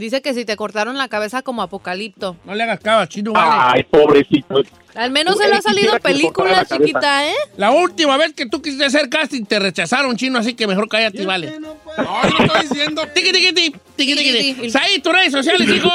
Dice 0.00 0.22
que 0.22 0.32
si 0.32 0.46
te 0.46 0.56
cortaron 0.56 0.96
la 0.96 1.08
cabeza 1.08 1.42
como 1.42 1.60
apocalipto. 1.60 2.34
No 2.46 2.54
le 2.54 2.62
hagas 2.62 2.80
caso 2.80 3.00
a 3.00 3.06
chino, 3.06 3.34
Ay, 3.36 3.82
pobrecito. 3.82 4.62
Al 4.94 5.10
menos 5.10 5.36
se 5.36 5.46
le 5.46 5.56
ha 5.56 5.60
salido 5.60 5.92
película, 6.00 6.64
chiquita, 6.64 7.28
¿eh? 7.28 7.34
La 7.58 7.70
última 7.70 8.16
vez 8.16 8.32
que 8.32 8.46
tú 8.46 8.62
quisiste 8.62 8.86
hacer 8.86 9.10
casting 9.10 9.44
te 9.44 9.58
rechazaron, 9.58 10.16
chino, 10.16 10.38
así 10.38 10.54
que 10.54 10.66
mejor 10.66 10.88
cállate, 10.88 11.26
vale. 11.26 11.52
No, 11.60 11.76
no 11.98 12.44
estoy 12.46 12.62
diciendo. 12.62 13.02
Tiqui, 13.14 13.30
tiqui, 13.30 13.52
tiqui, 13.52 13.78
tiqui, 13.96 14.16
tiqui, 14.16 14.54
tiqui. 14.54 14.70
Saí, 14.70 15.00
tus 15.00 15.12
redes 15.12 15.32
sociales, 15.32 15.68
hijo. 15.68 15.90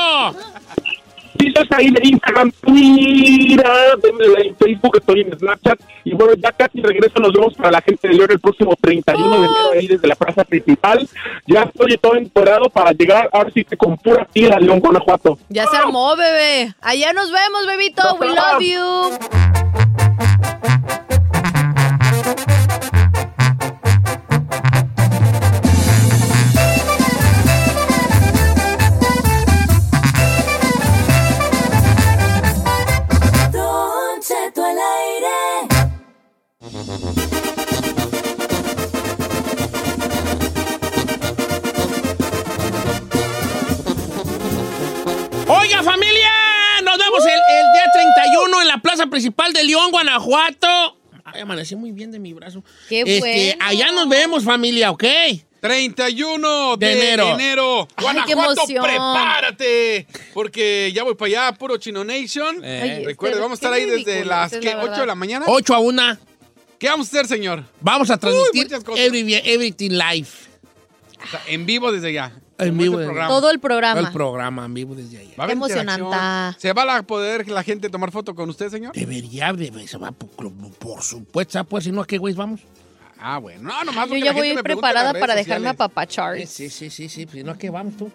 Pisos 1.37 1.67
ahí 1.71 1.87
en 1.87 2.05
Instagram, 2.05 2.51
like 2.65 4.47
en 4.47 4.55
Facebook, 4.55 4.97
estoy 4.97 5.21
en 5.21 5.37
Snapchat. 5.37 5.79
Y 6.03 6.13
bueno, 6.13 6.33
ya 6.35 6.51
casi 6.51 6.81
regreso, 6.81 7.19
nos 7.19 7.33
vemos 7.33 7.53
para 7.55 7.71
la 7.71 7.81
gente 7.81 8.07
de 8.07 8.13
León 8.13 8.31
el 8.31 8.39
próximo 8.39 8.75
31 8.79 9.29
de 9.29 9.37
enero 9.37 9.71
ahí 9.73 9.87
desde 9.87 10.07
la 10.07 10.15
plaza 10.15 10.43
principal. 10.43 11.07
Ya 11.47 11.63
estoy 11.63 11.97
todo 11.97 12.15
encuadrado 12.15 12.69
para 12.69 12.91
llegar, 12.91 13.29
ahora 13.31 13.49
sí 13.53 13.63
que 13.63 13.77
con 13.77 13.97
pura 13.97 14.25
piel 14.25 14.53
a 14.53 14.59
León, 14.59 14.79
Guanajuato. 14.79 15.37
Ya 15.49 15.65
se 15.67 15.77
armó, 15.77 16.15
bebé. 16.15 16.73
Allá 16.81 17.13
nos 17.13 17.31
vemos, 17.31 17.65
bebito. 17.67 18.15
We 18.19 18.27
love 18.27 18.61
you. 18.61 19.11
Plaza 48.85 49.07
principal 49.07 49.51
de 49.51 49.63
León, 49.63 49.89
Guanajuato. 49.91 50.97
Ay, 51.23 51.41
amanecí 51.41 51.75
muy 51.75 51.91
bien 51.91 52.11
de 52.11 52.19
mi 52.19 52.33
brazo. 52.33 52.63
Qué 52.87 53.01
Este, 53.01 53.19
bueno. 53.19 53.55
Allá 53.65 53.91
nos 53.91 54.07
vemos, 54.07 54.43
familia, 54.43 54.91
¿ok? 54.91 55.03
31 55.59 56.77
de, 56.77 56.85
De 56.85 56.93
enero. 56.93 57.33
enero. 57.33 57.87
Ay, 57.95 58.03
Guanajuato, 58.03 58.27
qué 58.67 58.73
emoción. 58.73 58.83
prepárate. 58.83 60.07
Porque 60.35 60.91
ya 60.93 61.03
voy 61.03 61.15
para 61.15 61.27
allá, 61.47 61.57
puro 61.57 61.77
Chino 61.77 62.03
Nation. 62.03 62.63
Eh. 62.63 62.79
Ay, 62.99 63.05
Recuerde, 63.05 63.33
este, 63.33 63.41
vamos 63.41 63.55
a 63.55 63.59
estar 63.59 63.73
ahí 63.73 63.85
desde 63.85 64.03
ridículo, 64.11 64.25
las 64.35 64.51
¿qué, 64.51 64.61
la 64.75 64.83
8 64.83 65.01
de 65.01 65.07
la 65.07 65.15
mañana. 65.15 65.45
8 65.47 65.73
a 65.73 65.79
1. 65.79 66.17
¿Qué 66.77 66.87
vamos 66.87 67.07
a 67.07 67.09
hacer, 67.09 67.27
señor? 67.27 67.63
Vamos 67.81 68.11
a 68.11 68.17
transmitir 68.17 68.63
muchas 68.65 68.83
cosas. 68.83 69.03
every- 69.03 69.41
Everything 69.43 69.91
Live. 69.91 70.27
O 71.23 71.27
sea, 71.31 71.41
en 71.47 71.65
vivo 71.65 71.91
desde 71.91 72.09
allá. 72.09 72.33
En 72.57 72.69
Como 72.69 72.81
vivo 72.81 72.95
este 72.95 73.05
programa. 73.05 73.27
Todo 73.27 73.51
el 73.51 73.59
programa. 73.59 73.99
El 73.99 74.11
programa 74.11 74.65
en 74.65 74.73
vivo 74.73 74.95
desde 74.95 75.17
a 75.17 75.43
haber 75.43 75.47
Qué 75.47 75.53
emocionante. 75.53 76.59
¿Se 76.59 76.71
va 76.71 76.97
a 76.97 77.03
poder 77.03 77.47
la 77.49 77.63
gente 77.63 77.89
tomar 77.89 78.11
foto 78.11 78.33
con 78.33 78.49
usted, 78.49 78.69
señor? 78.69 78.93
Debería, 78.93 79.51
debe, 79.51 79.87
se 79.87 79.97
va 79.97 80.11
por, 80.11 80.51
por 80.79 81.01
supuesto, 81.01 81.63
pues 81.65 81.83
si 81.83 81.91
no, 81.91 82.01
¿a 82.01 82.07
qué 82.07 82.17
güey 82.17 82.33
vamos? 82.33 82.61
Ah, 83.19 83.39
bueno. 83.39 83.69
No, 83.69 83.83
nomás 83.83 84.09
Yo 84.09 84.17
ya 84.17 84.33
voy 84.33 84.49
en 84.49 84.57
preparada 84.59 85.13
para 85.13 85.35
dejarme 85.35 85.69
sociales. 85.69 85.73
apapachar. 85.73 86.37
Sí, 86.47 86.69
sí, 86.69 86.89
sí, 86.89 87.09
sí, 87.09 87.27
si 87.29 87.43
no, 87.43 87.53
¿a 87.53 87.57
qué 87.57 87.69
vamos 87.69 87.97
tú? 87.97 88.11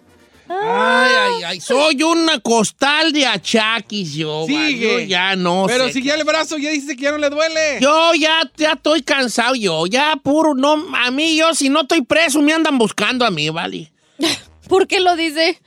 Ay, 0.47 1.11
ay, 1.17 1.43
ay. 1.43 1.61
Soy 1.61 2.03
una 2.03 2.39
costal 2.39 3.13
de 3.13 3.25
achaquis 3.25 4.13
yo. 4.13 4.45
Sigue. 4.47 4.79
yo 4.79 4.99
ya 4.99 5.35
no 5.35 5.65
Pero 5.67 5.87
sé 5.87 5.93
si 5.93 6.03
ya 6.03 6.15
el 6.15 6.23
brazo 6.23 6.57
ya 6.57 6.69
dice 6.71 6.95
que 6.95 7.03
ya 7.03 7.11
no 7.11 7.17
le 7.17 7.29
duele. 7.29 7.79
Yo 7.79 8.13
ya, 8.15 8.41
ya 8.57 8.73
estoy 8.73 9.01
cansado 9.01 9.55
yo, 9.55 9.85
ya 9.87 10.15
puro, 10.21 10.53
no, 10.53 10.95
a 10.95 11.11
mí 11.11 11.37
yo 11.37 11.53
si 11.53 11.69
no 11.69 11.81
estoy 11.81 12.01
preso 12.01 12.41
me 12.41 12.53
andan 12.53 12.77
buscando 12.77 13.25
a 13.25 13.31
mí, 13.31 13.49
¿vale? 13.49 13.90
¿Por 14.67 14.87
qué 14.87 14.99
lo 14.99 15.15
dice? 15.15 15.59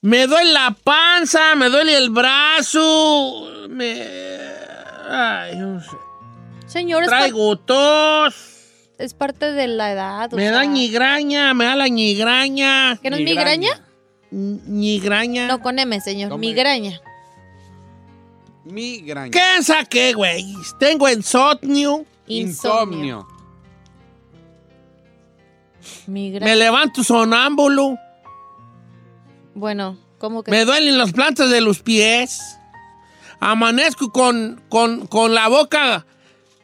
Me 0.00 0.26
duele 0.26 0.52
la 0.52 0.76
panza, 0.82 1.54
me 1.54 1.68
duele 1.68 1.96
el 1.96 2.10
brazo, 2.10 3.48
me... 3.68 4.02
Ay, 5.08 5.56
no 5.56 5.80
sé. 5.80 5.90
Señor, 6.66 7.02
es, 7.04 7.08
Traigo 7.08 7.56
tos, 7.56 8.34
es 8.98 9.14
parte 9.14 9.52
de 9.52 9.66
la 9.68 9.92
edad. 9.92 10.32
o 10.32 10.36
me 10.36 10.42
sea, 10.42 10.52
da 10.52 10.64
ñigraña, 10.64 11.52
me 11.54 11.64
da 11.64 11.76
la 11.76 11.88
ñigraña. 11.88 12.98
¿Que 13.02 13.10
no 13.10 13.16
es 13.16 13.22
migraña? 13.24 13.80
Ñigraña. 14.30 15.46
No, 15.48 15.60
con 15.60 15.78
M, 15.78 16.00
señor. 16.00 16.30
Tome. 16.30 16.46
Migraña. 16.46 17.00
Migraña. 18.64 19.30
¿Qué 19.30 19.62
saqué, 19.62 20.14
güey? 20.14 20.54
Tengo 20.78 21.08
insomnio, 21.08 22.06
Insomnio. 22.26 23.26
Me 26.06 26.56
levanto 26.56 27.02
sonámbulo, 27.04 27.96
Bueno, 29.54 29.96
¿cómo 30.18 30.42
que? 30.42 30.50
me 30.50 30.64
duelen 30.64 30.96
las 30.98 31.12
plantas 31.12 31.50
de 31.50 31.60
los 31.60 31.80
pies, 31.82 32.40
amanezco 33.40 34.10
con, 34.12 34.62
con, 34.68 35.06
con 35.06 35.34
la 35.34 35.48
boca 35.48 36.06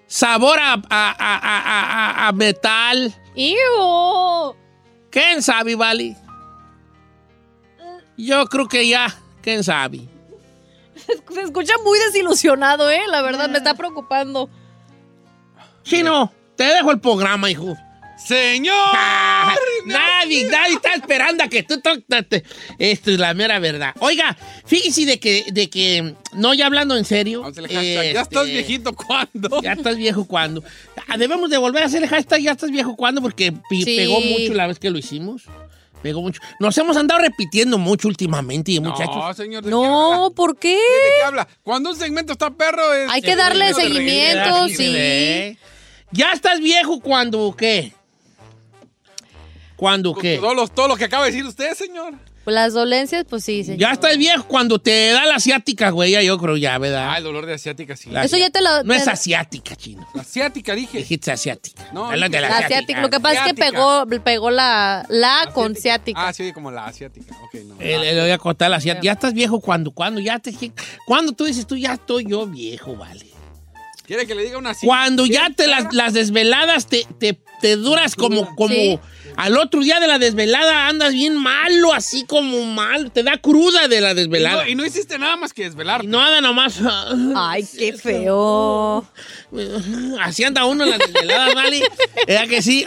sabor 0.06 0.58
a, 0.60 0.74
a- 0.74 0.80
a- 0.90 2.28
a- 2.28 2.32
metal. 2.32 3.14
¡Iu! 3.34 4.54
¿Quién 5.10 5.42
sabe, 5.42 5.74
vale? 5.74 6.16
Yo 8.16 8.46
creo 8.46 8.68
que 8.68 8.88
ya, 8.88 9.14
¿quién 9.42 9.62
sabe? 9.62 10.08
Se 11.32 11.40
escucha 11.42 11.74
muy 11.84 11.98
desilusionado, 12.00 12.90
¿eh? 12.90 13.02
La 13.08 13.22
verdad, 13.22 13.48
me 13.48 13.58
está 13.58 13.74
preocupando. 13.74 14.48
Chino, 15.82 16.32
te 16.56 16.64
dejo 16.64 16.90
el 16.90 17.00
programa, 17.00 17.50
hijo. 17.50 17.76
¡Señor! 18.18 18.74
nadie, 19.86 20.44
nadie 20.48 20.74
está 20.74 20.94
esperando 20.94 21.44
a 21.44 21.48
que 21.48 21.62
tú 21.62 21.80
toques. 21.80 22.42
Esto 22.78 23.10
es 23.10 23.18
la 23.18 23.32
mera 23.34 23.58
verdad. 23.58 23.94
Oiga, 24.00 24.36
fíjese 24.66 25.06
de 25.06 25.20
que, 25.20 25.44
de 25.52 25.70
que 25.70 26.14
no, 26.32 26.52
ya 26.54 26.66
hablando 26.66 26.96
en 26.96 27.04
serio. 27.04 27.44
Hashtag. 27.44 27.70
¿Ya 27.70 27.80
este, 27.80 28.20
estás 28.20 28.46
viejito 28.46 28.92
cuándo? 28.94 29.62
Ya 29.62 29.72
estás 29.72 29.96
viejo 29.96 30.26
cuando. 30.26 30.62
Ah, 31.06 31.16
Debemos 31.16 31.48
de 31.48 31.58
volver 31.58 31.84
a 31.84 31.86
hacer 31.86 32.02
el 32.02 32.08
hashtag 32.08 32.40
ya 32.40 32.52
estás 32.52 32.70
viejo 32.70 32.96
cuando 32.96 33.22
porque 33.22 33.52
Sí. 33.70 33.84
pegó 33.96 34.20
mucho 34.20 34.52
la 34.54 34.66
vez 34.66 34.78
que 34.78 34.90
lo 34.90 34.98
hicimos. 34.98 35.44
Pegó 36.02 36.20
mucho. 36.22 36.40
Nos 36.60 36.76
hemos 36.78 36.96
andado 36.96 37.20
repitiendo 37.20 37.76
mucho 37.78 38.08
últimamente, 38.08 38.78
muchachos. 38.80 39.16
No, 39.16 39.34
señor. 39.34 39.64
¿de 39.64 39.70
No, 39.70 40.32
¿por 40.34 40.56
qué? 40.56 40.74
¿De 40.74 40.76
qué 41.18 41.24
habla? 41.24 41.48
Cuando 41.62 41.90
un 41.90 41.96
segmento 41.96 42.32
está 42.32 42.50
perro 42.50 42.94
es... 42.94 43.10
Hay 43.10 43.20
que 43.20 43.34
darle 43.34 43.74
seguimiento, 43.74 44.68
sí. 44.68 45.58
Ya 46.12 46.32
estás 46.32 46.60
viejo 46.60 47.00
cuando 47.00 47.54
qué? 47.56 47.92
¿Cuándo 49.78 50.12
qué? 50.14 50.36
Todo 50.38 50.54
lo, 50.54 50.68
todo 50.68 50.88
lo 50.88 50.96
que 50.96 51.04
acaba 51.04 51.24
de 51.24 51.30
decir 51.30 51.46
usted, 51.46 51.72
señor. 51.74 52.12
Pues 52.44 52.54
las 52.54 52.72
dolencias, 52.72 53.24
pues 53.28 53.44
sí, 53.44 53.62
señor. 53.62 53.78
Ya 53.78 53.92
estás 53.92 54.16
viejo 54.18 54.42
cuando 54.48 54.78
te 54.80 55.10
da 55.10 55.24
la 55.26 55.36
asiática, 55.36 55.90
güey, 55.90 56.12
ya 56.12 56.22
yo 56.22 56.36
creo 56.38 56.56
ya, 56.56 56.78
¿verdad? 56.78 57.10
Ah, 57.12 57.18
el 57.18 57.24
dolor 57.24 57.44
de 57.46 57.54
asiática, 57.54 57.94
sí. 57.94 58.10
La- 58.10 58.24
Eso 58.24 58.36
ya 58.38 58.48
te 58.50 58.60
lo... 58.62 58.82
No 58.84 58.94
es 58.94 59.06
asiática, 59.06 59.76
chino. 59.76 60.06
Asiática, 60.18 60.74
dije. 60.74 60.98
Dijiste 60.98 61.30
asiática. 61.30 61.90
No, 61.92 62.10
Hablas 62.10 62.30
de 62.30 62.40
La 62.40 62.48
asiática. 62.58 63.00
Lo 63.02 63.10
que 63.10 63.20
pasa 63.20 63.34
es 63.34 63.40
que 63.44 63.50
Asiática. 63.62 63.70
pegó, 64.06 64.24
pegó 64.24 64.50
la, 64.50 65.04
la 65.10 65.50
con 65.54 65.76
ciática. 65.76 66.26
Ah, 66.26 66.32
sí, 66.32 66.52
como 66.52 66.70
la 66.70 66.86
asiática. 66.86 67.36
Ok, 67.44 67.54
no. 67.66 67.74
El, 67.80 68.02
el- 68.02 68.20
voy 68.20 68.30
a 68.30 68.38
contar 68.38 68.70
la 68.70 68.78
asiática. 68.78 69.04
Ya 69.04 69.12
estás 69.12 69.34
viejo 69.34 69.60
cuando, 69.60 69.90
cuando, 69.92 70.18
ya 70.20 70.38
te... 70.38 70.52
Cuando 71.06 71.32
tú 71.32 71.44
dices 71.44 71.66
tú, 71.66 71.76
ya 71.76 71.92
estoy 71.94 72.24
yo 72.26 72.46
viejo, 72.46 72.96
vale. 72.96 73.26
¿Quiere 74.06 74.26
que 74.26 74.34
le 74.34 74.42
diga 74.42 74.56
una 74.56 74.70
así? 74.70 74.86
Cuando 74.86 75.26
ya 75.26 75.50
te 75.54 75.66
las, 75.66 75.92
las 75.92 76.14
desveladas 76.14 76.86
te, 76.86 77.06
te, 77.18 77.38
te 77.60 77.76
duras 77.76 78.16
como, 78.16 78.54
como 78.56 78.74
Sí. 78.74 78.98
Al 79.40 79.56
otro 79.56 79.80
día 79.82 80.00
de 80.00 80.08
la 80.08 80.18
desvelada 80.18 80.88
andas 80.88 81.12
bien 81.12 81.36
malo, 81.36 81.92
así 81.94 82.24
como 82.26 82.64
mal, 82.64 83.12
te 83.12 83.22
da 83.22 83.38
cruda 83.38 83.86
de 83.86 84.00
la 84.00 84.10
Y 84.10 84.14
desvelada. 84.14 84.64
no, 84.64 84.68
y 84.68 84.74
no 84.74 84.84
hiciste 84.84 85.16
nada 85.16 85.36
más 85.36 85.52
que 85.52 85.62
desvelar. 85.62 86.04
Nada 86.04 86.40
nomás. 86.40 86.80
Ay, 87.36 87.64
qué 87.78 87.92
feo. 87.92 89.06
Así 90.20 90.42
anda 90.42 90.64
uno 90.64 90.82
en 90.82 90.90
las 90.90 90.98
desveladas, 90.98 91.54
¿vale? 91.54 91.82
¿Era 92.26 92.48
que 92.48 92.62
sí? 92.62 92.84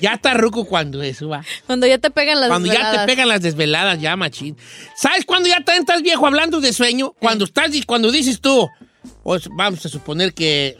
ya 0.00 0.14
está 0.14 0.32
ruco 0.32 0.64
cuando 0.64 1.02
eso 1.02 1.28
va. 1.28 1.44
Cuando 1.66 1.86
ya 1.86 1.98
te 1.98 2.10
pegan 2.10 2.40
las 2.40 2.48
Cuando 2.48 2.68
ya 2.68 2.72
te 2.72 2.78
desveladas. 2.78 3.06
pegan 3.06 3.28
las 3.28 3.42
desveladas, 3.42 4.00
ya, 4.00 4.16
machín. 4.16 4.56
¿Sabes 4.96 5.26
cuándo 5.26 5.48
ya 5.48 5.58
estás 5.58 6.00
viejo 6.02 6.26
hablando 6.26 6.60
de 6.60 6.72
sueño? 6.72 7.12
Cuando 7.20 7.44
estás, 7.44 7.70
cuando 7.86 8.10
dices 8.10 8.40
tú, 8.40 8.66
pues, 9.22 9.48
vamos 9.50 9.84
a 9.84 9.88
suponer 9.90 10.32
que 10.32 10.78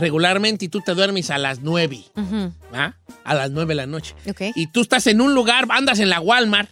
regularmente 0.00 0.68
tú 0.68 0.80
te 0.80 0.94
duermes 0.94 1.30
a 1.30 1.38
las 1.38 1.60
nueve, 1.60 2.04
Ujú, 2.16 2.52
¿ah? 2.72 2.94
A 3.24 3.34
las 3.34 3.50
nueve 3.50 3.70
de 3.70 3.74
la 3.76 3.86
noche. 3.86 4.14
Ok. 4.28 4.42
Y 4.56 4.66
tú 4.68 4.80
estás 4.80 5.06
en 5.06 5.20
un 5.20 5.34
lugar, 5.34 5.66
andas 5.70 5.98
en 6.00 6.08
la 6.10 6.20
Walmart 6.20 6.70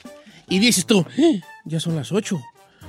y 0.48 0.58
dices 0.58 0.86
tú, 0.86 1.04
"Eh, 1.16 1.40
ya 1.64 1.78
son 1.78 1.94
las 1.94 2.10
ocho. 2.10 2.40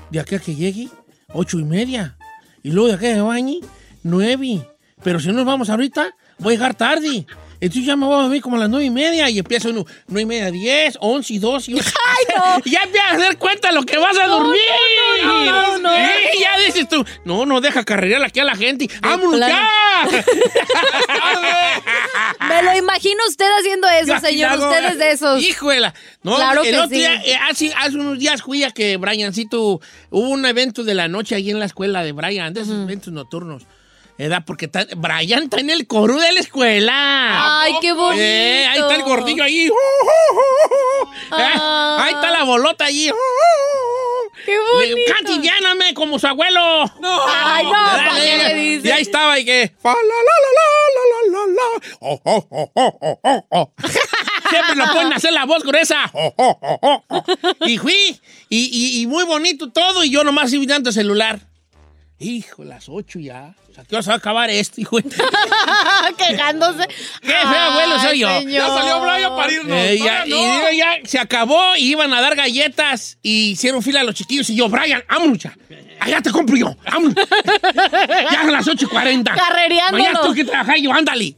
De 0.10 0.20
aquí 0.20 0.36
a 0.36 0.40
que 0.40 0.56
llegue, 0.56 0.88
ocho 1.34 1.60
y 1.60 1.64
media. 1.64 2.18
Y 2.64 2.72
luego 2.72 2.88
de 2.88 2.94
aquí 2.96 3.06
a 3.08 3.14
que 3.16 3.22
bañe, 3.22 3.60
nueve. 4.04 4.68
Pero 5.04 5.20
si 5.20 5.28
no 5.28 5.34
nos 5.34 5.46
vamos 5.46 5.70
ahorita, 5.70 6.16
voy 6.40 6.54
a 6.54 6.58
llegar 6.58 6.74
tarde. 6.76 7.26
Entonces 7.62 7.86
ya 7.86 7.96
me 7.98 8.06
voy 8.06 8.18
a 8.18 8.22
dormir 8.22 8.42
como 8.42 8.56
a 8.56 8.60
las 8.60 8.70
nueve 8.70 8.86
y 8.86 8.90
media 8.90 9.30
y 9.30 9.38
empiezo 9.40 9.70
uno, 9.70 9.86
nueve 10.08 10.22
y 10.22 10.26
media, 10.26 10.52
diez, 10.52 10.98
once 11.02 11.34
y 11.34 11.40
dos. 11.40 11.68
Y, 11.68 11.74
¡Ay, 11.74 12.26
no! 12.36 12.62
y 12.64 12.70
ya 12.72 12.82
empiezas 12.84 13.14
a 13.14 13.18
dar 13.18 13.38
cuenta 13.38 13.70
de 13.70 13.76
lo 13.76 13.84
que 13.84 13.98
vas 13.98 14.18
a 14.18 14.28
dormir. 14.28 14.62
no, 15.24 15.46
no, 15.46 15.78
no, 15.80 15.90
ya 15.92 16.58
dices 16.66 16.88
tú, 16.88 17.04
no, 17.26 17.46
no 17.46 17.60
deja 17.62 17.84
carrerear 17.84 18.24
aquí 18.24 18.40
a 18.40 18.46
la 18.46 18.56
gente. 18.56 18.90
¡Vámonos 19.02 19.40
ya! 19.40 19.68
Me 22.48 22.64
lo 22.64 22.78
imagino 22.78 23.20
usted 23.28 23.46
haciendo 23.60 23.88
eso, 23.90 24.20
señor. 24.20 24.58
Usted 24.58 24.86
es 24.92 24.98
de 24.98 25.12
esos. 25.12 25.44
Híjole. 25.44 25.94
No, 26.24 26.36
Claro 26.36 26.64
el 26.64 26.70
que 26.70 26.76
otro 26.78 26.90
sí. 26.90 26.96
día, 26.96 27.16
eh, 27.26 27.36
hace, 27.50 27.74
hace 27.78 27.98
unos 27.98 28.20
días 28.20 28.42
fui 28.42 28.64
a 28.64 28.72
que 28.72 28.98
Briancito, 28.98 29.80
hubo 30.10 30.30
un 30.30 30.46
evento 30.46 30.84
de 30.84 30.96
la 30.96 31.08
noche 31.08 31.36
ahí 31.36 31.50
en 31.50 31.60
la 31.60 31.66
escuela 31.66 32.04
de 32.04 32.12
Brian, 32.12 32.54
de 32.54 32.62
esos 32.62 32.84
eventos 32.84 33.14
notturnos. 33.14 33.64
¿Verdad? 34.20 34.44
Porque 34.46 34.70
Brian 34.98 35.44
está 35.44 35.62
en 35.62 35.70
el 35.70 35.88
coro 35.88 36.20
de 36.20 36.34
la 36.34 36.42
escuela. 36.42 37.62
Ay, 37.62 37.74
qué 37.82 37.94
bonito. 37.94 38.22
Eh, 38.22 38.68
ahí 38.68 38.80
está 38.82 38.96
el 38.96 39.04
gordillo 39.04 39.44
ahí. 39.46 39.68
Eh, 39.68 39.72
Ah. 41.32 41.98
ahí 42.04 42.14
está 42.16 42.30
la 42.30 42.44
bolota 42.44 42.84
allí. 42.86 43.10
¡Qué 44.46 44.58
bonito! 44.60 45.42
Llámame 45.42 45.94
como 45.94 46.20
su 46.20 46.28
abuelo. 46.28 46.86
No. 47.00 47.22
Ay, 47.28 47.64
no, 47.66 47.72
¿para 47.72 48.16
qué 48.16 48.38
le 48.38 48.54
dice? 48.56 48.88
Y 48.90 48.92
ahí 48.92 49.02
estaba 49.04 49.40
y 49.40 49.46
que. 49.46 49.72
fa, 49.82 49.94
la, 49.94 49.96
la, 50.04 50.36
la, 50.44 50.52
la, 50.98 51.02
la, 51.06 51.46
la, 51.46 51.54
la. 51.54 51.98
Oh, 52.02 52.22
oh, 52.26 52.48
oh, 52.50 52.72
oh, 52.76 53.00
oh, 53.02 53.20
oh, 53.24 53.48
oh. 53.52 53.74
Siempre 54.50 54.76
lo 54.76 54.92
pueden 54.92 55.14
hacer 55.14 55.32
la 55.32 55.46
voz 55.46 55.64
gruesa. 55.64 56.10
Oh, 56.14 56.34
oh, 56.36 56.60
oh, 56.62 56.80
oh, 56.82 57.04
oh. 57.10 57.24
Y 57.68 57.78
fui, 57.78 58.20
y, 58.50 58.58
y- 58.98 59.02
y 59.02 59.08
muy 59.08 59.24
bonito 59.24 59.72
todo, 59.72 60.04
y 60.04 60.10
yo 60.10 60.24
nomás 60.26 60.52
iba 60.52 60.76
el 60.76 60.92
celular. 60.92 61.40
Hijo, 62.22 62.66
las 62.66 62.90
ocho 62.90 63.18
ya. 63.18 63.56
O 63.70 63.74
sea, 63.74 63.86
¿qué 63.86 63.96
vas 63.96 64.08
a 64.10 64.16
acabar 64.16 64.50
esto, 64.50 64.82
hijo? 64.82 64.98
Qué 65.02 65.10
Quejándose. 66.18 66.86
feo 67.22 67.38
abuelo 67.48 68.00
soy 68.00 68.20
yo. 68.20 68.42
Ya 68.42 68.68
salió. 68.68 69.02
Brian 69.02 69.36
para 69.36 69.52
irnos. 69.54 69.78
Eh, 69.78 69.98
ya, 70.00 70.26
Todavía 70.26 70.26
y 70.26 70.30
no. 70.46 70.54
digo, 70.54 70.72
ya 70.78 70.98
se 71.06 71.18
acabó 71.20 71.76
y 71.78 71.92
iban 71.92 72.14
a 72.14 72.20
dar 72.20 72.36
galletas 72.36 73.18
y 73.22 73.52
hicieron 73.52 73.82
fila 73.82 74.02
a 74.02 74.04
los 74.04 74.16
chiquillos 74.16 74.50
y 74.50 74.56
yo, 74.56 74.68
Brian, 74.68 75.02
vámonos 75.10 75.38
ya. 75.38 75.58
Allá 76.02 76.22
te 76.22 76.32
compro 76.32 76.58
yo, 76.58 76.76
vámonos. 76.84 77.16
ya 78.32 78.42
son 78.42 78.52
las 78.52 78.68
8 78.68 78.86
y 78.86 78.90
40. 78.90 79.34
Carrereándolo. 79.36 80.04
Mañana 80.04 80.22
tengo 80.22 80.34
que 80.36 80.44
trabajar 80.44 80.78
yo, 80.78 80.92
ándale. 80.94 81.36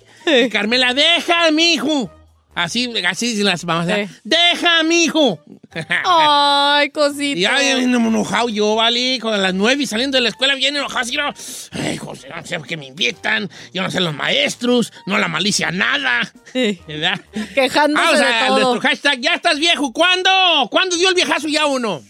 Carmela, 0.51 0.93
deja, 0.95 1.51
mijo. 1.51 2.09
Así, 2.53 2.91
así 3.07 3.41
las 3.43 3.63
mamás. 3.65 3.87
Sí. 3.87 4.13
Deja, 4.23 4.83
mijo. 4.83 5.39
Ay, 6.05 6.89
cosita. 6.89 7.61
Y 7.63 7.75
bien 7.75 7.95
enojado 7.95 8.49
yo, 8.49 8.75
¿vale? 8.75 9.19
Con 9.21 9.41
las 9.41 9.53
nueve 9.53 9.83
y 9.83 9.87
saliendo 9.87 10.17
de 10.17 10.21
la 10.21 10.29
escuela 10.29 10.53
bien 10.55 10.75
enojado. 10.75 10.99
Así, 10.99 11.15
no, 11.15 11.33
ay, 11.71 11.95
José, 11.97 12.27
no 12.35 12.45
sé 12.45 12.59
por 12.59 12.67
qué 12.67 12.75
me 12.75 12.87
invitan. 12.87 13.49
Yo 13.73 13.81
no 13.81 13.89
sé 13.89 14.01
los 14.01 14.13
maestros, 14.13 14.91
no 15.05 15.17
la 15.17 15.29
malicia, 15.29 15.71
nada. 15.71 16.29
¿Verdad? 16.53 17.21
Quejándose 17.55 18.03
Vamos 18.05 18.19
de 18.19 18.25
a 18.25 18.47
todo. 18.47 18.59
nuestro 18.59 18.81
hashtag, 18.89 19.19
ya 19.21 19.33
estás 19.35 19.57
viejo. 19.57 19.93
¿Cuándo? 19.93 20.29
¿Cuándo 20.69 20.97
dio 20.97 21.07
el 21.09 21.15
viejazo 21.15 21.47
ya 21.47 21.65
uno? 21.67 22.01
Ahí 22.01 22.01
le 22.01 22.05
van 22.05 22.05
dos- 22.05 22.09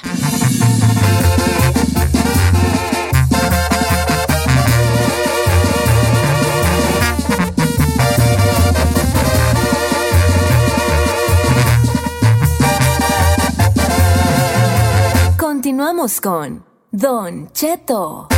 Continuamos 15.38 16.20
con 16.20 16.71
Don 16.94 17.48
Cheto. 17.54 18.28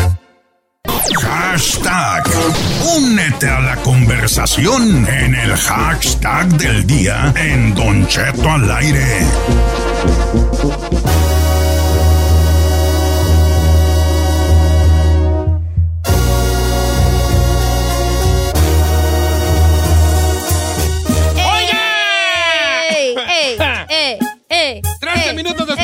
Hashtag. 1.21 2.23
Únete 2.97 3.49
a 3.49 3.59
la 3.59 3.75
conversación 3.83 5.05
en 5.09 5.35
el 5.35 5.57
hashtag 5.57 6.47
del 6.57 6.87
día 6.87 7.35
en 7.35 7.75
Don 7.75 8.07
Cheto 8.07 8.49
al 8.49 8.71
aire. 8.71 9.27
¡Ey! 21.35 23.17
¡Ey! 23.19 23.57
¡Ey! 23.89 24.19
¡Ey! 24.49 24.83
13 25.01 25.29
ey, 25.31 25.35
minutos 25.35 25.67
después 25.67 25.84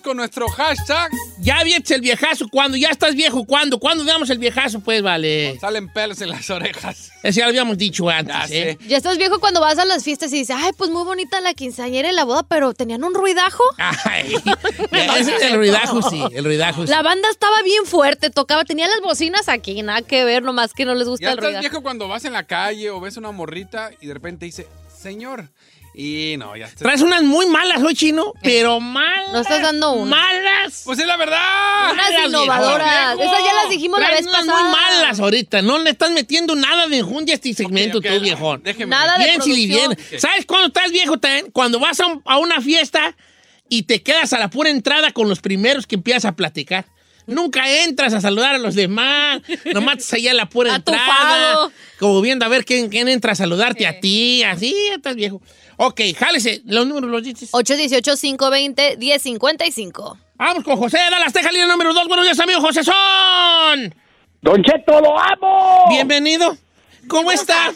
con 0.00 0.16
nuestro 0.16 0.48
hashtag. 0.48 1.10
Ya 1.40 1.62
vienes 1.64 1.90
el 1.90 2.00
viejazo. 2.00 2.48
¿Cuándo? 2.48 2.76
Ya 2.76 2.88
estás 2.90 3.14
viejo. 3.14 3.44
¿Cuándo? 3.44 3.78
¿Cuándo 3.78 4.04
damos 4.04 4.30
el 4.30 4.38
viejazo? 4.38 4.80
Pues 4.80 5.02
vale. 5.02 5.58
Salen 5.60 5.92
pelos 5.92 6.20
en 6.20 6.30
las 6.30 6.48
orejas. 6.50 7.10
Eso 7.22 7.38
ya 7.40 7.44
lo 7.44 7.50
habíamos 7.50 7.78
dicho 7.78 8.08
antes, 8.08 8.50
Ya 8.50 8.56
¿eh? 8.56 8.78
Ya 8.88 8.96
estás 8.96 9.16
viejo 9.18 9.38
cuando 9.40 9.60
vas 9.60 9.78
a 9.78 9.84
las 9.84 10.02
fiestas 10.02 10.32
y 10.32 10.38
dices, 10.38 10.56
ay, 10.58 10.72
pues 10.76 10.90
muy 10.90 11.04
bonita 11.04 11.40
la 11.40 11.54
quinceañera 11.54 12.10
y 12.10 12.14
la 12.14 12.24
boda, 12.24 12.42
pero 12.44 12.74
tenían 12.74 13.04
un 13.04 13.14
ruidajo. 13.14 13.62
Ay, 13.78 14.34
ya, 14.92 15.18
ese 15.18 15.36
es 15.36 15.42
el 15.42 15.54
ruidajo, 15.56 16.02
sí. 16.02 16.22
El 16.32 16.44
ruidajo, 16.44 16.84
sí. 16.86 16.90
La 16.90 17.02
banda 17.02 17.28
estaba 17.30 17.62
bien 17.62 17.84
fuerte, 17.86 18.30
tocaba, 18.30 18.64
tenía 18.64 18.86
las 18.88 19.00
bocinas 19.02 19.48
aquí, 19.48 19.82
nada 19.82 20.02
que 20.02 20.24
ver, 20.24 20.42
nomás 20.42 20.72
que 20.72 20.84
no 20.84 20.94
les 20.94 21.06
gusta 21.08 21.24
Ya 21.24 21.30
el 21.32 21.38
estás 21.38 21.44
ruidajo. 21.50 21.60
viejo 21.62 21.82
cuando 21.82 22.08
vas 22.08 22.24
en 22.24 22.32
la 22.32 22.46
calle 22.46 22.90
o 22.90 23.00
ves 23.00 23.16
una 23.16 23.30
morrita 23.30 23.90
y 24.00 24.06
de 24.06 24.14
repente 24.14 24.46
dice, 24.46 24.66
señor. 25.00 25.50
Y 25.94 26.36
no, 26.38 26.56
ya 26.56 26.66
está. 26.66 26.84
Traes 26.84 27.02
unas 27.02 27.22
muy 27.22 27.46
malas 27.46 27.82
hoy, 27.82 27.94
chino, 27.94 28.32
pero 28.42 28.80
malas. 28.80 29.32
No 29.32 29.40
estás 29.40 29.60
dando 29.62 29.92
una. 29.92 30.16
¡Malas! 30.16 30.82
Pues 30.84 30.98
es 30.98 31.06
la 31.06 31.16
verdad. 31.16 31.92
Unas 31.92 32.10
Malas, 32.10 32.28
innovadoras. 32.28 33.16
viejo. 33.16 33.30
Esas 33.32 33.44
ya 33.44 33.52
las 33.54 33.70
dijimos 33.70 34.00
la 34.00 34.06
Traes 34.06 34.20
vez 34.24 34.28
unas 34.34 34.46
pasada. 34.46 34.62
muy 34.64 34.70
malas 34.72 35.20
ahorita. 35.20 35.62
No 35.62 35.78
le 35.78 35.90
estás 35.90 36.10
metiendo 36.12 36.54
nada 36.54 36.86
de 36.86 36.98
enjundia 36.98 37.34
a 37.34 37.36
este 37.36 37.52
segmento 37.54 38.00
tú, 38.00 38.08
viejón. 38.20 38.62
déjeme. 38.62 38.90
Nada 38.90 39.18
de 39.18 39.24
Bien, 39.24 39.42
Silly, 39.42 39.66
bien. 39.66 39.90
producción. 39.90 40.20
¿Sabes 40.20 40.46
cuándo 40.46 40.68
estás 40.68 40.90
viejo 40.92 41.18
también? 41.18 41.50
Cuando 41.50 41.78
vas 41.78 42.00
a, 42.00 42.06
un- 42.06 42.22
a 42.24 42.38
una 42.38 42.60
fiesta 42.60 43.14
y 43.68 43.82
te 43.84 44.02
quedas 44.02 44.32
a 44.32 44.38
la 44.38 44.48
pura 44.50 44.70
entrada 44.70 45.12
con 45.12 45.28
los 45.28 45.40
primeros 45.40 45.86
que 45.86 45.94
empiezas 45.96 46.24
a 46.26 46.32
platicar. 46.36 46.86
Nunca 47.26 47.68
entras 47.84 48.12
a 48.14 48.20
saludar 48.20 48.54
a 48.54 48.58
los 48.58 48.74
demás. 48.74 49.40
Nomás 49.72 49.98
estás 49.98 50.14
allá 50.14 50.32
a 50.32 50.34
la 50.34 50.48
pura 50.48 50.74
entrada. 50.76 51.70
Como 51.98 52.20
viendo 52.20 52.44
a 52.44 52.48
ver 52.48 52.64
quién, 52.64 52.88
quién 52.88 53.08
entra 53.08 53.32
a 53.32 53.34
saludarte 53.34 53.86
a 53.86 54.00
ti. 54.00 54.42
Así 54.42 54.74
ya 54.88 54.96
estás 54.96 55.14
viejo. 55.14 55.40
Ok, 55.76 56.00
jálese. 56.18 56.62
Los 56.64 56.86
números 56.86 57.10
los 57.10 57.22
dices. 57.22 57.52
818-520-1055. 57.52 60.18
Vamos 60.36 60.64
con 60.64 60.76
José 60.76 60.98
de 60.98 61.10
Dallas, 61.10 61.32
Texas, 61.32 61.52
línea 61.52 61.68
número 61.68 61.94
2. 61.94 62.08
Buenos 62.08 62.26
días, 62.26 62.38
amigo 62.40 62.60
José 62.60 62.82
Son. 62.82 63.94
Don 64.40 64.62
Cheto, 64.62 65.00
lo 65.00 65.16
amo. 65.18 65.84
Bienvenido. 65.88 66.56
¿Cómo 67.08 67.30
está? 67.30 67.72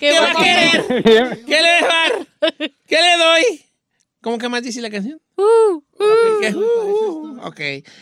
Qué 0.00 0.10
¿Qué 0.10 0.18
va 0.20 0.30
a 0.30 0.34
querer? 0.34 0.84
¿Qué 1.46 1.62
le 1.62 1.68
dejar? 1.70 2.12
¿Qué 2.86 2.96
le 2.96 3.16
doy? 3.16 3.64
¿Cómo 4.20 4.38
que 4.38 4.48
más 4.48 4.62
dice 4.62 4.80
la 4.80 4.90
canción? 4.90 5.20
Uh. 5.38 5.82
Uh, 6.00 7.40
ok. 7.44 7.60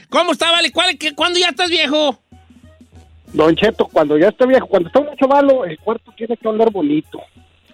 ¿Cómo 0.09 0.33
está, 0.33 0.51
Vale? 0.51 0.73
¿Cuál, 0.73 0.97
qué- 0.99 1.15
¿Cuándo 1.15 1.39
ya 1.39 1.49
estás 1.49 1.69
viejo? 1.71 2.19
Don 3.33 3.55
Cheto, 3.55 3.87
cuando 3.93 4.17
ya 4.17 4.29
esté 4.29 4.47
viejo, 4.47 4.67
cuando 4.67 4.89
está 4.89 5.01
un 5.01 5.15
chavalo, 5.17 5.65
el 5.65 5.79
cuarto 5.79 6.13
tiene 6.17 6.37
que 6.37 6.49
oler 6.49 6.71
bonito. 6.71 7.19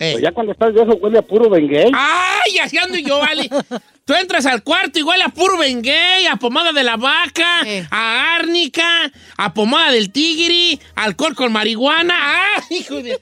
Eh. 0.00 0.14
Pero 0.14 0.18
ya 0.18 0.32
cuando 0.32 0.52
estás 0.52 0.72
viejo 0.74 0.94
huele 0.96 1.18
a 1.18 1.22
puro 1.22 1.48
bengué. 1.48 1.88
¡Ay! 1.94 2.58
Así 2.58 2.76
ando 2.78 2.98
yo, 2.98 3.18
Vale. 3.20 3.48
Tú 4.04 4.14
entras 4.14 4.46
al 4.46 4.64
cuarto 4.64 4.98
y 4.98 5.02
huele 5.02 5.22
a 5.22 5.28
puro 5.28 5.56
bengué, 5.58 6.26
a 6.26 6.34
pomada 6.36 6.72
de 6.72 6.82
la 6.82 6.96
vaca, 6.96 7.60
Eh. 7.64 7.86
a 7.90 8.34
árnica, 8.34 9.12
a 9.36 9.54
pomada 9.54 9.92
del 9.92 10.10
tigre, 10.10 10.80
alcohol 10.96 11.36
con 11.36 11.52
marihuana. 11.52 12.14
¡Ay, 12.56 12.78
hijo 12.78 12.96
de... 13.00 13.20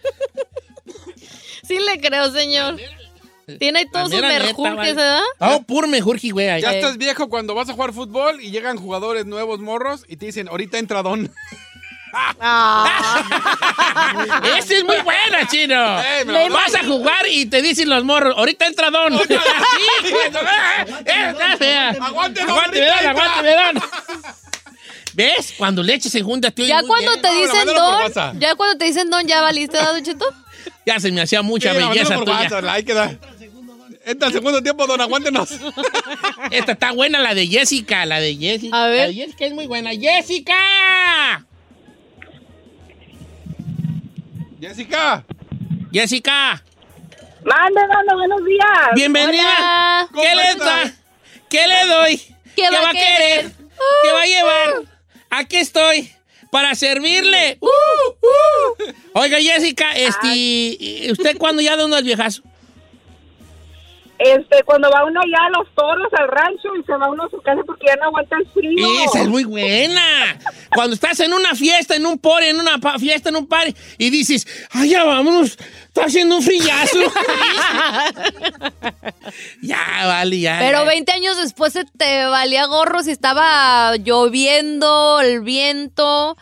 Sí 1.65 1.77
le 1.79 2.01
creo, 2.01 2.31
señor. 2.33 2.77
Tiene 3.59 3.81
ahí 3.81 3.87
todos 3.93 4.11
sus 4.11 4.21
merjurjes, 4.21 4.77
vale. 4.77 4.93
¿verdad? 4.95 5.23
Oh, 5.39 5.63
puro 5.63 5.89
mejurji, 5.89 6.31
güey. 6.31 6.49
ahí. 6.49 6.63
Ya 6.63 6.73
estás 6.75 6.97
viejo 6.99 7.29
cuando 7.29 7.55
vas 7.55 7.69
a 7.69 7.73
jugar 7.73 7.93
fútbol 7.93 8.41
y 8.41 8.51
llegan 8.51 8.77
jugadores 8.77 9.27
nuevos 9.27 9.61
morros 9.61 10.05
y 10.09 10.17
te 10.17 10.27
dicen, 10.27 10.49
ahorita 10.49 10.79
entra 10.79 11.03
Don. 11.03 11.31
Esa 14.59 14.75
es 14.75 14.85
muy 14.85 14.99
buena, 15.03 15.47
chino. 15.49 16.01
Ey, 16.01 16.25
me 16.25 16.33
Le 16.33 16.49
lo- 16.49 16.55
vas 16.55 16.75
a 16.75 16.85
jugar 16.85 17.27
y 17.29 17.47
te 17.47 17.63
dicen 17.63 17.89
los 17.89 18.05
morros, 18.05 18.35
ahorita 18.37 18.67
entra 18.67 18.91
Don. 18.91 19.19
Sí, 20.03 20.15
está 21.07 21.57
fea. 21.57 21.91
Aguante, 21.91 22.41
Don, 22.41 22.51
Aguante, 22.51 22.81
Don, 22.81 22.89
entra. 22.99 23.11
aguante, 23.11 23.51
Don. 23.55 23.83
¿Ves? 25.13 25.55
Cuando 25.59 25.83
le 25.83 25.95
eches 25.95 26.13
segunda, 26.13 26.51
te 26.51 26.67
Ya 26.67 26.79
muy 26.81 26.87
cuando 26.89 27.11
bien. 27.13 27.23
te 27.23 27.29
No, 27.29 27.35
dicen 27.35 27.65
por 27.67 27.75
don, 28.15 28.41
ya 28.41 28.55
cuando 28.55 28.79
te 28.79 28.85
dicen 28.87 29.11
don, 29.11 29.27
ya 29.27 29.41
valiste, 29.41 29.77
¿verdad, 29.77 30.03
Cheto? 30.03 30.25
Ya 30.87 30.99
se 31.01 31.11
me 31.13 31.21
hacía 31.21 31.43
mucha 31.43 31.73
Sí, 31.73 31.79
belleza 31.79 32.17
tuya. 32.17 32.33
WhatsApp, 32.33 32.65
ahí 32.69 32.85
queda. 32.85 33.19
Entra 34.05 34.29
el 34.29 34.35
segundo 34.35 34.63
tiempo, 34.63 34.87
Don, 34.87 35.01
aguántenos. 35.01 35.51
Esta 36.51 36.73
está 36.73 36.93
buena, 36.93 37.21
la 37.21 37.35
de 37.35 37.47
Jessica, 37.47 38.07
la 38.07 38.19
de 38.21 38.35
Jessica. 38.37 38.85
A 38.85 38.89
ver. 38.89 38.99
La 38.99 39.07
de 39.09 39.15
Jessica 39.15 39.47
es 39.47 39.53
muy 39.53 39.67
buena. 39.67 39.91
¡Jessica! 39.91 41.47
Jessica. 44.61 45.25
Jessica, 45.93 46.63
Mande, 47.45 47.81
dando 47.89 48.15
buenos 48.15 48.45
días. 48.45 48.67
bienvenida. 48.95 49.43
Hola. 49.43 50.09
¿Qué 50.11 50.29
¿Cómo 50.29 50.35
le, 50.35 50.55
da? 50.65 50.95
¿Qué 51.49 51.67
le 51.67 51.87
doy? 51.87 52.21
¿Qué 52.55 52.71
va 52.71 52.91
a 52.91 52.93
querer? 52.93 53.51
¿Qué 54.03 54.13
va 54.13 54.23
a 54.23 54.27
llevar? 54.27 54.69
Aquí 55.31 55.57
estoy 55.57 56.13
para 56.51 56.75
servirle. 56.75 57.59
Uh, 57.61 57.67
uh. 57.67 58.93
Oiga, 59.15 59.39
Jessica, 59.41 59.93
este, 59.93 61.11
¿usted 61.11 61.39
cuándo 61.39 61.63
ya 61.63 61.77
da 61.77 61.87
uno 61.87 61.97
al 61.97 62.05
viejazo? 62.05 62.43
Este, 64.21 64.63
cuando 64.65 64.91
va 64.91 65.07
uno 65.07 65.19
ya 65.27 65.47
a 65.47 65.49
los 65.59 65.75
toros, 65.75 66.13
al 66.13 66.29
rancho, 66.29 66.77
y 66.79 66.85
se 66.85 66.93
va 66.93 67.09
uno 67.09 67.25
a 67.25 67.31
su 67.31 67.41
casa 67.41 67.63
porque 67.65 67.87
ya 67.87 67.97
no 67.97 68.09
aguanta 68.09 68.37
el 68.37 68.47
frío. 68.51 68.87
Esa 69.07 69.23
es 69.23 69.29
muy 69.29 69.45
buena. 69.45 70.39
Cuando 70.75 70.93
estás 70.93 71.21
en 71.21 71.33
una 71.33 71.55
fiesta, 71.55 71.97
en 71.97 72.05
un 72.05 72.19
party, 72.19 72.49
en 72.49 72.61
una 72.61 72.79
fiesta, 72.99 73.31
en 73.31 73.37
un 73.37 73.47
party, 73.47 73.75
y 73.97 74.11
dices, 74.11 74.47
ay, 74.73 74.91
ya 74.91 75.05
vámonos, 75.05 75.57
está 75.87 76.05
haciendo 76.05 76.37
un 76.37 76.43
frillazo. 76.43 76.99
ya, 79.63 79.79
vale, 80.05 80.39
ya. 80.39 80.59
Pero 80.59 80.81
ya. 80.81 80.85
20 80.85 81.13
años 81.13 81.39
después 81.39 81.73
se 81.73 81.87
te 81.87 82.27
valía 82.27 82.67
gorro 82.67 83.03
si 83.03 83.13
estaba 83.13 83.97
lloviendo, 83.97 85.21
el 85.23 85.41
viento. 85.41 86.37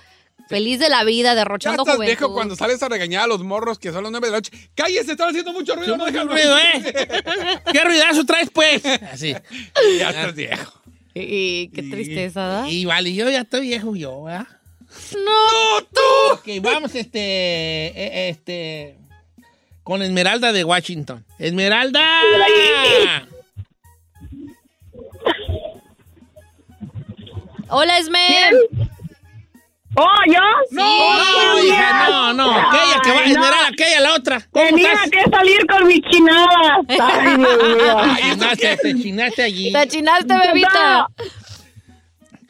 Feliz 0.48 0.78
de 0.78 0.88
la 0.88 1.04
vida, 1.04 1.30
Ya 1.30 1.34
derrochando 1.36 1.82
estás 1.82 1.96
juventud. 1.96 2.16
viejo 2.18 2.32
cuando 2.32 2.56
sales 2.56 2.82
a 2.82 2.88
regañar 2.88 3.24
a 3.24 3.26
los 3.26 3.42
morros 3.42 3.78
que 3.78 3.92
son 3.92 4.02
las 4.02 4.10
9 4.12 4.26
de 4.26 4.30
la 4.30 4.38
noche. 4.38 4.50
¡Cállese! 4.74 5.12
Están 5.12 5.28
haciendo 5.28 5.52
mucho 5.52 5.74
ruido. 5.74 5.94
Sí, 5.94 5.98
no 5.98 6.06
dejan 6.06 6.28
ruido, 6.28 6.58
¿eh? 6.58 6.82
¿Qué 7.72 7.84
ruidazo 7.84 8.24
traes, 8.24 8.50
pues? 8.50 8.82
Así. 8.84 9.34
Ya 9.98 10.10
estás 10.10 10.34
viejo. 10.34 10.72
Y 11.14 11.68
qué 11.68 11.82
tristeza, 11.82 12.46
¿verdad? 12.46 12.66
Y 12.68 12.84
vale, 12.84 13.12
yo 13.12 13.28
ya 13.28 13.40
estoy 13.40 13.62
viejo 13.62 13.94
yo, 13.96 14.22
¿verdad? 14.24 14.46
No, 15.12 15.82
tú. 15.92 16.32
Ok, 16.34 16.62
vamos, 16.62 16.94
este, 16.94 17.18
eh, 17.18 18.28
este, 18.30 18.96
con 19.82 20.00
Esmeralda 20.02 20.52
de 20.52 20.64
Washington. 20.64 21.24
Esmeralda. 21.38 22.06
Hola, 27.68 27.98
Esme. 27.98 28.50
¿Oh, 29.96 30.04
yo? 30.26 30.40
No, 30.70 30.84
hija, 30.84 31.62
días. 31.62 32.08
no, 32.10 32.32
no. 32.34 32.50
Aquella 32.52 33.00
que 33.02 33.10
va, 33.10 33.18
Ay, 33.20 33.32
no. 33.32 33.40
Esmeralda, 33.40 33.68
aquella, 33.68 34.00
la 34.00 34.14
otra. 34.14 34.40
¿Cómo 34.50 34.66
Tenía 34.66 34.92
estás? 34.92 35.10
que 35.10 35.30
salir 35.30 35.66
con 35.66 35.86
mis 35.86 36.00
chinadas. 36.10 36.78
Ay, 36.88 37.36
Dios 37.36 38.36
mío. 38.36 38.76
Te 38.82 38.94
chinaste 39.02 39.42
allí. 39.42 39.72
Te 39.72 39.88
chinaste, 39.88 40.34
bebita. 40.46 41.06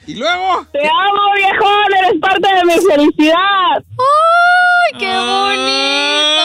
¿Y 0.06 0.14
luego? 0.14 0.66
Te 0.72 0.80
amo, 0.80 1.32
viejón. 1.36 1.94
Eres 1.98 2.20
parte 2.20 2.48
de 2.54 2.64
mi 2.64 2.86
felicidad. 2.86 3.84
¡Ay, 3.98 4.98
qué 4.98 5.06
bonito! 5.06 6.42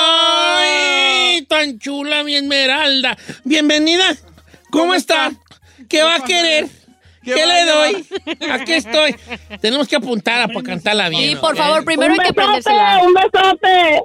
¡Ay, 0.60 1.46
tan 1.48 1.80
chula 1.80 2.24
mi 2.24 2.36
Esmeralda! 2.36 3.18
Bienvenida. 3.46 4.16
¿Cómo, 4.70 4.94
está? 4.94 5.32
¿Qué 5.90 6.04
va 6.04 6.16
a 6.16 6.24
querer? 6.24 6.68
¿Qué, 7.24 7.34
¿Qué 7.34 7.46
va 7.46 7.54
le 7.54 7.66
doy? 7.66 8.08
Aquí 8.52 8.74
estoy. 8.74 9.16
Tenemos 9.62 9.88
que 9.88 9.96
apuntar 9.96 10.48
para 10.52 10.64
cantarla 10.64 11.10
bien. 11.10 11.30
Sí, 11.32 11.36
por 11.38 11.56
favor, 11.56 11.84
primero 11.86 12.14
un 12.14 12.20
hay 12.20 12.28
que 12.28 12.34
besote, 12.34 12.62
prendérsela. 12.64 13.00
un 13.04 13.14
besote. 13.14 14.04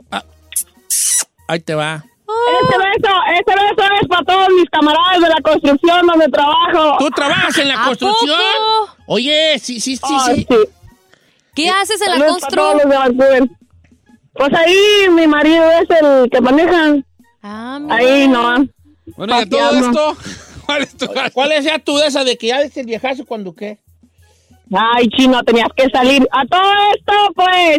Ahí 1.48 1.60
te 1.60 1.74
va. 1.74 2.04
Este 2.62 2.76
beso, 2.76 3.14
este 3.38 3.52
beso 3.54 3.92
es 4.02 4.08
para 4.08 4.22
todos 4.24 4.48
mis 4.50 4.68
camaradas 4.70 5.20
de 5.22 5.28
la 5.28 5.40
construcción 5.42 6.06
donde 6.06 6.28
trabajo. 6.28 6.96
¿Tú 6.98 7.10
trabajas 7.10 7.56
en 7.58 7.68
la 7.68 7.82
¿A 7.82 7.86
construcción? 7.86 8.38
poco? 8.38 8.96
Oye, 9.06 9.58
sí, 9.58 9.80
sí, 9.80 9.96
sí, 9.96 10.02
Ay, 10.26 10.46
sí. 10.48 10.56
¿Qué 11.54 11.70
haces 11.70 12.00
en 12.02 12.08
la 12.10 12.18
Saludos 12.18 12.40
para 12.42 12.54
todos 12.56 12.72
constru? 12.72 12.88
los 12.90 12.90
de 12.90 12.96
Vancouver. 12.98 13.48
Pues 14.34 14.52
ahí 14.54 15.08
mi 15.10 15.26
marido 15.26 15.64
es 15.72 15.88
el 16.02 16.30
que 16.30 16.40
maneja. 16.40 16.96
Ah, 17.42 17.78
mira. 17.80 17.96
Ahí 17.96 18.28
no. 18.28 18.68
Bueno, 19.16 19.38
y 19.40 19.42
a 19.42 19.48
todo 19.48 19.70
esto, 19.72 20.16
¿Cuál 20.68 20.82
es 20.82 20.94
tu 20.98 21.06
¿Cuál 21.32 21.52
es 21.52 21.64
ya 21.64 21.78
tu 21.78 21.96
de 21.96 22.06
esa 22.08 22.24
de 22.24 22.36
que 22.36 22.48
ya 22.48 22.60
viste 22.60 22.80
el 22.80 22.86
viejazo 22.86 23.24
cuando 23.24 23.54
qué? 23.54 23.78
Ay, 24.70 25.08
chino, 25.08 25.42
tenías 25.42 25.68
que 25.74 25.88
salir. 25.88 26.28
A 26.30 26.44
todo 26.44 26.70
esto, 26.94 27.12
pues, 27.34 27.78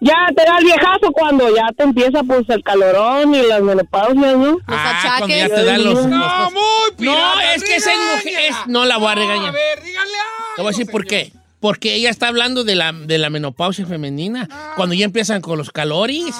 ya 0.00 0.14
te 0.34 0.42
da 0.42 0.56
el 0.58 0.64
viejazo 0.64 1.12
cuando 1.12 1.54
ya 1.54 1.64
te 1.76 1.82
empieza, 1.82 2.22
pues, 2.22 2.48
el 2.48 2.62
calorón 2.64 3.34
y 3.34 3.42
las 3.42 3.60
menopausias, 3.60 4.34
¿no? 4.38 4.56
Ah, 4.66 5.16
cuando 5.18 5.36
ya 5.36 5.48
te 5.50 5.62
dan 5.62 5.84
los... 5.84 5.94
los- 5.94 6.06
No, 6.06 6.18
los- 6.18 6.52
No, 7.00 7.40
es 7.54 7.62
que 7.64 7.76
esa 7.76 7.92
es 7.92 7.98
mujer... 7.98 8.40
es- 8.48 8.66
no 8.66 8.86
la 8.86 8.96
voy 8.96 9.08
a 9.12 9.14
regañar. 9.14 9.52
Te 10.56 10.62
voy 10.62 10.68
a 10.68 10.70
decir 10.70 10.90
por 10.90 11.04
qué. 11.04 11.32
Porque 11.62 11.94
ella 11.94 12.10
está 12.10 12.26
hablando 12.26 12.64
de 12.64 12.74
la, 12.74 12.92
de 12.92 13.18
la 13.18 13.30
menopausia 13.30 13.86
femenina. 13.86 14.48
Cuando 14.74 14.96
ya 14.96 15.04
empiezan 15.04 15.40
con 15.40 15.56
los 15.56 15.70
calores. 15.70 16.34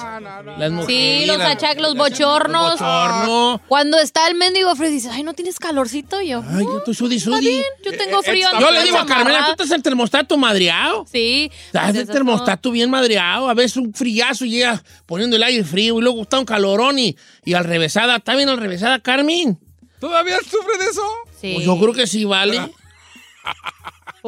Las 0.57 0.69
mujeres. 0.69 1.21
Sí, 1.21 1.25
los 1.25 1.39
achaques, 1.39 1.81
los 1.81 1.95
bochornos. 1.95 2.73
bochorno. 2.73 3.61
Cuando 3.69 3.97
está 3.99 4.27
el 4.27 4.35
mendigo 4.35 4.75
frío, 4.75 4.89
dices, 4.89 5.11
ay, 5.13 5.23
¿no 5.23 5.33
tienes 5.33 5.59
calorcito? 5.59 6.21
Y 6.21 6.27
yo, 6.27 6.43
Ay, 6.45 6.65
yo 6.65 6.79
estoy 6.79 6.93
sudi, 6.93 7.21
sudi. 7.21 7.39
bien, 7.39 7.63
yo 7.85 7.97
tengo 7.97 8.21
frío. 8.21 8.49
Yo 8.51 8.57
ando 8.57 8.71
le 8.71 8.83
digo 8.83 8.97
a 8.97 9.05
Carmela. 9.05 9.45
¿tú 9.45 9.51
estás 9.63 9.71
el 9.71 9.81
termostato 9.81 10.37
madreado? 10.37 11.05
Sí. 11.09 11.49
Estás 11.67 11.83
pues 11.83 11.95
el 11.95 12.01
eso 12.01 12.11
es 12.11 12.15
termostato 12.17 12.71
bien 12.71 12.89
madreado. 12.89 13.49
A 13.49 13.53
veces 13.53 13.77
un 13.77 13.93
friazo 13.93 14.43
y 14.43 14.49
llega 14.51 14.83
poniendo 15.05 15.37
el 15.37 15.43
aire 15.43 15.63
frío 15.63 15.97
y 15.99 16.01
luego 16.01 16.21
está 16.23 16.37
un 16.37 16.45
calorón 16.45 16.99
y, 16.99 17.15
y 17.45 17.53
al 17.53 17.63
revésada. 17.63 18.17
¿Está 18.17 18.35
bien 18.35 18.49
al 18.49 18.57
revésada, 18.57 18.99
Carmen? 18.99 19.57
¿Todavía 20.01 20.37
sufre 20.39 20.77
de 20.83 20.91
eso? 20.91 21.01
Sí. 21.39 21.53
Pues 21.55 21.65
yo 21.65 21.79
creo 21.79 21.93
que 21.93 22.07
sí, 22.07 22.25
vale. 22.25 22.59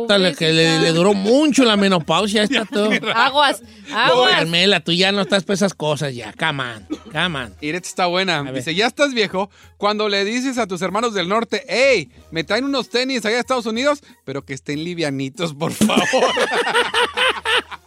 Dale, 0.07 0.35
que 0.35 0.51
le, 0.51 0.79
le 0.81 0.91
duró 0.91 1.13
mucho 1.13 1.63
la 1.63 1.77
menopausia 1.77 2.43
esta 2.43 2.65
todo. 2.65 2.89
Aguas, 3.13 3.61
aguas. 3.93 4.31
Carmela, 4.31 4.81
tú 4.81 4.91
ya 4.91 5.13
no 5.13 5.21
estás 5.21 5.43
para 5.45 5.55
esas 5.55 5.73
cosas 5.73 6.13
ya. 6.13 6.33
Come 6.33 6.63
on, 6.63 6.87
come 7.13 7.39
on. 7.39 7.55
Iret 7.61 7.85
está 7.85 8.07
buena. 8.07 8.43
Dice, 8.51 8.75
ya 8.75 8.87
estás 8.87 9.13
viejo 9.13 9.49
cuando 9.77 10.09
le 10.09 10.25
dices 10.25 10.57
a 10.57 10.67
tus 10.67 10.81
hermanos 10.81 11.13
del 11.13 11.29
norte, 11.29 11.63
hey, 11.69 12.09
me 12.31 12.43
traen 12.43 12.65
unos 12.65 12.89
tenis 12.89 13.25
allá 13.25 13.37
a 13.37 13.39
Estados 13.39 13.65
Unidos, 13.65 14.03
pero 14.25 14.43
que 14.43 14.53
estén 14.53 14.83
livianitos, 14.83 15.53
por 15.53 15.71
favor. 15.71 16.05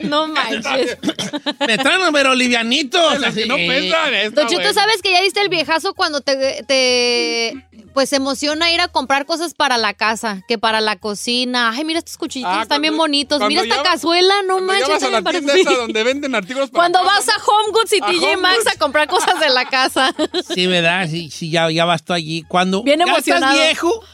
No 0.00 0.28
manches. 0.28 0.98
Me 1.66 1.78
traen 1.78 2.00
pero 2.12 2.34
livianitos. 2.34 3.22
Así. 3.22 3.46
no 3.46 3.56
pesan, 3.56 4.14
está 4.14 4.42
Don 4.42 4.54
bueno. 4.54 4.72
¿sabes 4.72 5.02
que 5.02 5.12
ya 5.12 5.22
diste 5.22 5.40
el 5.40 5.48
viejazo 5.48 5.94
cuando 5.94 6.20
te, 6.20 6.64
te 6.64 7.65
pues 7.96 8.10
se 8.10 8.16
emociona 8.16 8.70
ir 8.70 8.80
a 8.82 8.88
comprar 8.88 9.24
cosas 9.24 9.54
para 9.54 9.78
la 9.78 9.94
casa, 9.94 10.42
que 10.48 10.58
para 10.58 10.82
la 10.82 10.96
cocina? 10.96 11.70
Ay, 11.70 11.82
mira 11.82 11.98
estos 12.00 12.18
cuchillitos, 12.18 12.52
Ah, 12.54 12.60
están 12.60 12.82
bien 12.82 12.94
bonitos. 12.94 13.40
Mira 13.48 13.62
esta 13.62 13.82
cazuela, 13.82 14.34
no 14.46 14.60
manches. 14.60 15.02
a 15.02 15.08
la 15.08 15.22
tienda 15.22 15.54
esa 15.54 15.70
donde 15.76 16.04
venden 16.04 16.34
artículos 16.34 16.68
para 16.68 16.78
Cuando 16.82 16.98
casa. 16.98 17.10
vas 17.14 17.28
a 17.30 17.42
Home 17.50 17.72
Goods 17.72 17.92
y 17.94 18.00
TJ 18.02 18.36
Maxx 18.36 18.66
a 18.66 18.78
comprar 18.78 19.08
cosas 19.08 19.40
de 19.40 19.48
la 19.48 19.64
casa. 19.64 20.14
Sí, 20.54 20.66
¿verdad? 20.66 21.08
Sí, 21.10 21.30
sí, 21.30 21.50
ya, 21.50 21.70
ya 21.70 21.86
vas 21.86 22.04
tú 22.04 22.12
allí. 22.12 22.42
Cuando 22.42 22.82
Bien 22.82 22.98
ya 22.98 23.06
emocionado. 23.06 23.54
estás 23.54 23.66
viejo, 23.66 24.04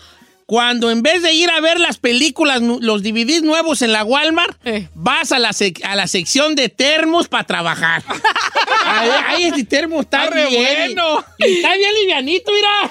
cuando 0.46 0.90
en 0.90 1.02
vez 1.02 1.22
de 1.22 1.32
ir 1.32 1.50
a 1.50 1.60
ver 1.60 1.80
las 1.80 1.98
películas, 1.98 2.60
los 2.62 3.02
DVDs 3.02 3.42
nuevos 3.42 3.82
en 3.82 3.92
la 3.92 4.04
Walmart, 4.04 4.56
Eh. 4.66 4.88
vas 4.94 5.32
a 5.32 5.38
la, 5.38 5.50
sec- 5.50 5.82
a 5.84 5.96
la 5.96 6.06
sección 6.06 6.54
de 6.54 6.68
termos 6.68 7.28
para 7.28 7.44
trabajar. 7.44 8.02
ahí, 8.86 9.10
ahí 9.26 9.44
este 9.44 9.64
termo 9.64 10.00
está, 10.00 10.24
Está 10.24 10.34
re 10.36 10.46
bien. 10.48 10.94
bueno. 10.94 11.24
Y 11.38 11.54
está 11.56 11.74
bien 11.76 11.90
livianito, 12.00 12.52
mira. 12.52 12.90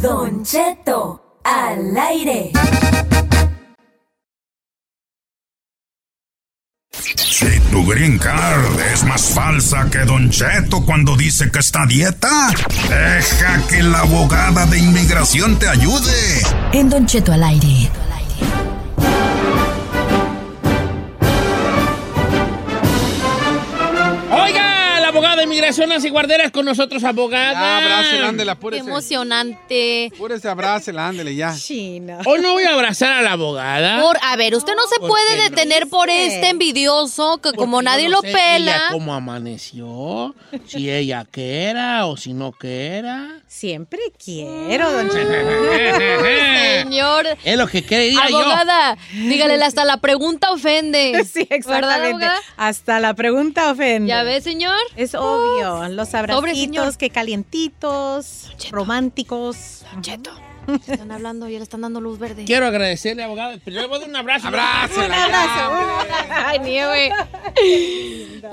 Don 0.00 0.44
Cheto, 0.44 1.21
al 1.44 1.96
aire. 1.96 2.52
Si 6.92 7.58
tu 7.70 7.84
green 7.86 8.18
card 8.18 8.78
es 8.92 9.04
más 9.04 9.30
falsa 9.30 9.88
que 9.90 9.98
Don 10.00 10.30
Cheto 10.30 10.84
cuando 10.84 11.16
dice 11.16 11.50
que 11.50 11.58
está 11.58 11.82
a 11.82 11.86
dieta, 11.86 12.50
deja 12.88 13.66
que 13.68 13.82
la 13.82 14.00
abogada 14.00 14.66
de 14.66 14.78
inmigración 14.78 15.58
te 15.58 15.68
ayude. 15.68 16.42
En 16.72 16.88
Don 16.88 17.06
Cheto 17.06 17.32
al 17.32 17.42
aire. 17.42 17.90
De 25.42 25.46
inmigración 25.46 25.88
Nancy 25.88 26.08
Guarderas 26.10 26.50
con 26.50 26.64
nosotros, 26.64 27.02
abogada. 27.04 27.78
Abrázela, 27.78 28.28
ándele, 28.28 28.48
Qué 28.48 28.50
apúrese. 28.52 28.84
emocionante. 28.88 30.10
Apúrese, 30.14 30.48
abrázela, 30.48 31.08
ándele 31.08 31.34
ya. 31.34 31.54
Hoy 32.26 32.40
no 32.40 32.52
voy 32.52 32.64
a 32.64 32.74
abrazar 32.74 33.12
a 33.12 33.22
la 33.22 33.32
abogada. 33.32 34.00
Por, 34.00 34.16
a 34.22 34.36
ver, 34.36 34.54
usted 34.54 34.74
no 34.74 34.86
se 34.86 34.98
¿Por 35.00 35.08
puede 35.10 35.30
qué 35.36 35.36
no? 35.36 35.42
detener 35.50 35.88
por 35.88 36.08
este 36.10 36.48
envidioso 36.48 37.38
que 37.38 37.52
como 37.52 37.78
Porque 37.78 37.84
nadie 37.84 38.04
no 38.08 38.16
lo 38.16 38.20
sé 38.22 38.28
Ella 38.30 38.38
pela. 38.56 38.80
cómo 38.92 39.14
amaneció, 39.14 40.34
si 40.66 40.90
ella 40.90 41.26
que 41.30 41.64
era 41.64 42.06
o 42.06 42.16
si 42.16 42.32
no 42.32 42.52
que 42.52 42.86
era. 42.96 43.41
Siempre 43.52 44.00
quiero, 44.18 44.90
don 44.90 45.10
Cheto. 45.10 46.24
Señor. 46.82 47.26
Es 47.44 47.58
lo 47.58 47.66
que 47.68 47.84
quería 47.84 48.28
yo. 48.30 48.38
Abogada, 48.38 48.96
dígale, 49.12 49.54
hasta 49.62 49.84
la 49.84 49.98
pregunta 49.98 50.50
ofende. 50.52 51.22
Sí, 51.30 51.46
¿Verdad, 51.50 51.58
exactamente. 51.58 52.26
Hasta 52.56 52.98
la 52.98 53.12
pregunta 53.12 53.70
ofende. 53.70 54.08
¿Ya 54.08 54.22
ve, 54.22 54.40
señor? 54.40 54.78
Es 54.96 55.14
obvio. 55.14 55.86
Los 55.90 56.08
señor. 56.08 56.30
abracitos, 56.32 56.96
que 56.96 57.10
calientitos, 57.10 58.50
románticos. 58.70 59.84
Cheto. 60.00 60.30
Están 60.86 61.10
hablando, 61.10 61.48
ya 61.48 61.58
le 61.58 61.64
están 61.64 61.80
dando 61.80 62.00
luz 62.00 62.18
verde. 62.18 62.44
Quiero 62.44 62.66
agradecerle, 62.66 63.22
abogada. 63.24 63.56
Primero 63.58 63.82
le 63.82 63.88
voy 63.88 63.96
a 63.96 64.00
dar 64.00 64.08
un 64.10 64.16
abrazo. 64.16 64.48
Abrázela. 64.48 65.06
Un 65.06 65.12
abrazo. 65.12 66.06
Ay, 66.46 66.58
nieve. 66.60 67.10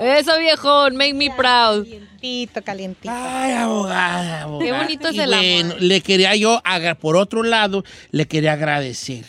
Eso, 0.00 0.38
viejón, 0.38 0.96
make 0.96 1.14
me 1.14 1.30
proud. 1.30 1.84
Calientito, 1.84 2.62
calientito. 2.62 3.10
Ay, 3.14 3.52
abogada, 3.52 4.42
abogada. 4.42 4.64
Qué 4.64 4.72
bonito 4.84 5.08
es 5.08 5.14
Y 5.14 5.20
el 5.20 5.30
bueno, 5.30 5.70
amor. 5.72 5.82
le 5.82 6.00
quería 6.00 6.36
yo, 6.36 6.60
por 7.00 7.16
otro 7.16 7.42
lado, 7.42 7.84
le 8.10 8.26
quería 8.26 8.52
agradecer. 8.54 9.24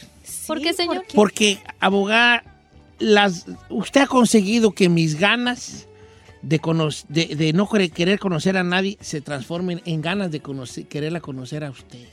¿Por 0.48 0.62
qué, 0.62 0.74
señor? 0.74 1.06
Porque, 1.14 1.60
abogada, 1.80 2.44
las, 3.00 3.46
usted 3.70 4.02
ha 4.02 4.08
conseguido 4.08 4.72
que 4.72 4.90
mis 4.90 5.18
ganas 5.18 5.88
de, 6.42 6.60
de, 7.10 7.36
de 7.36 7.54
no 7.54 7.68
querer- 7.70 8.20
conocer 8.20 8.58
a 8.58 8.64
nadie 8.64 8.98
se 9.00 9.22
transformen 9.22 9.82
en 9.86 10.02
ganas 10.02 10.32
de 10.32 10.40
conocer, 10.42 10.86
quererla 10.88 11.22
conocer 11.22 11.64
a 11.64 11.70
usted. 11.70 12.08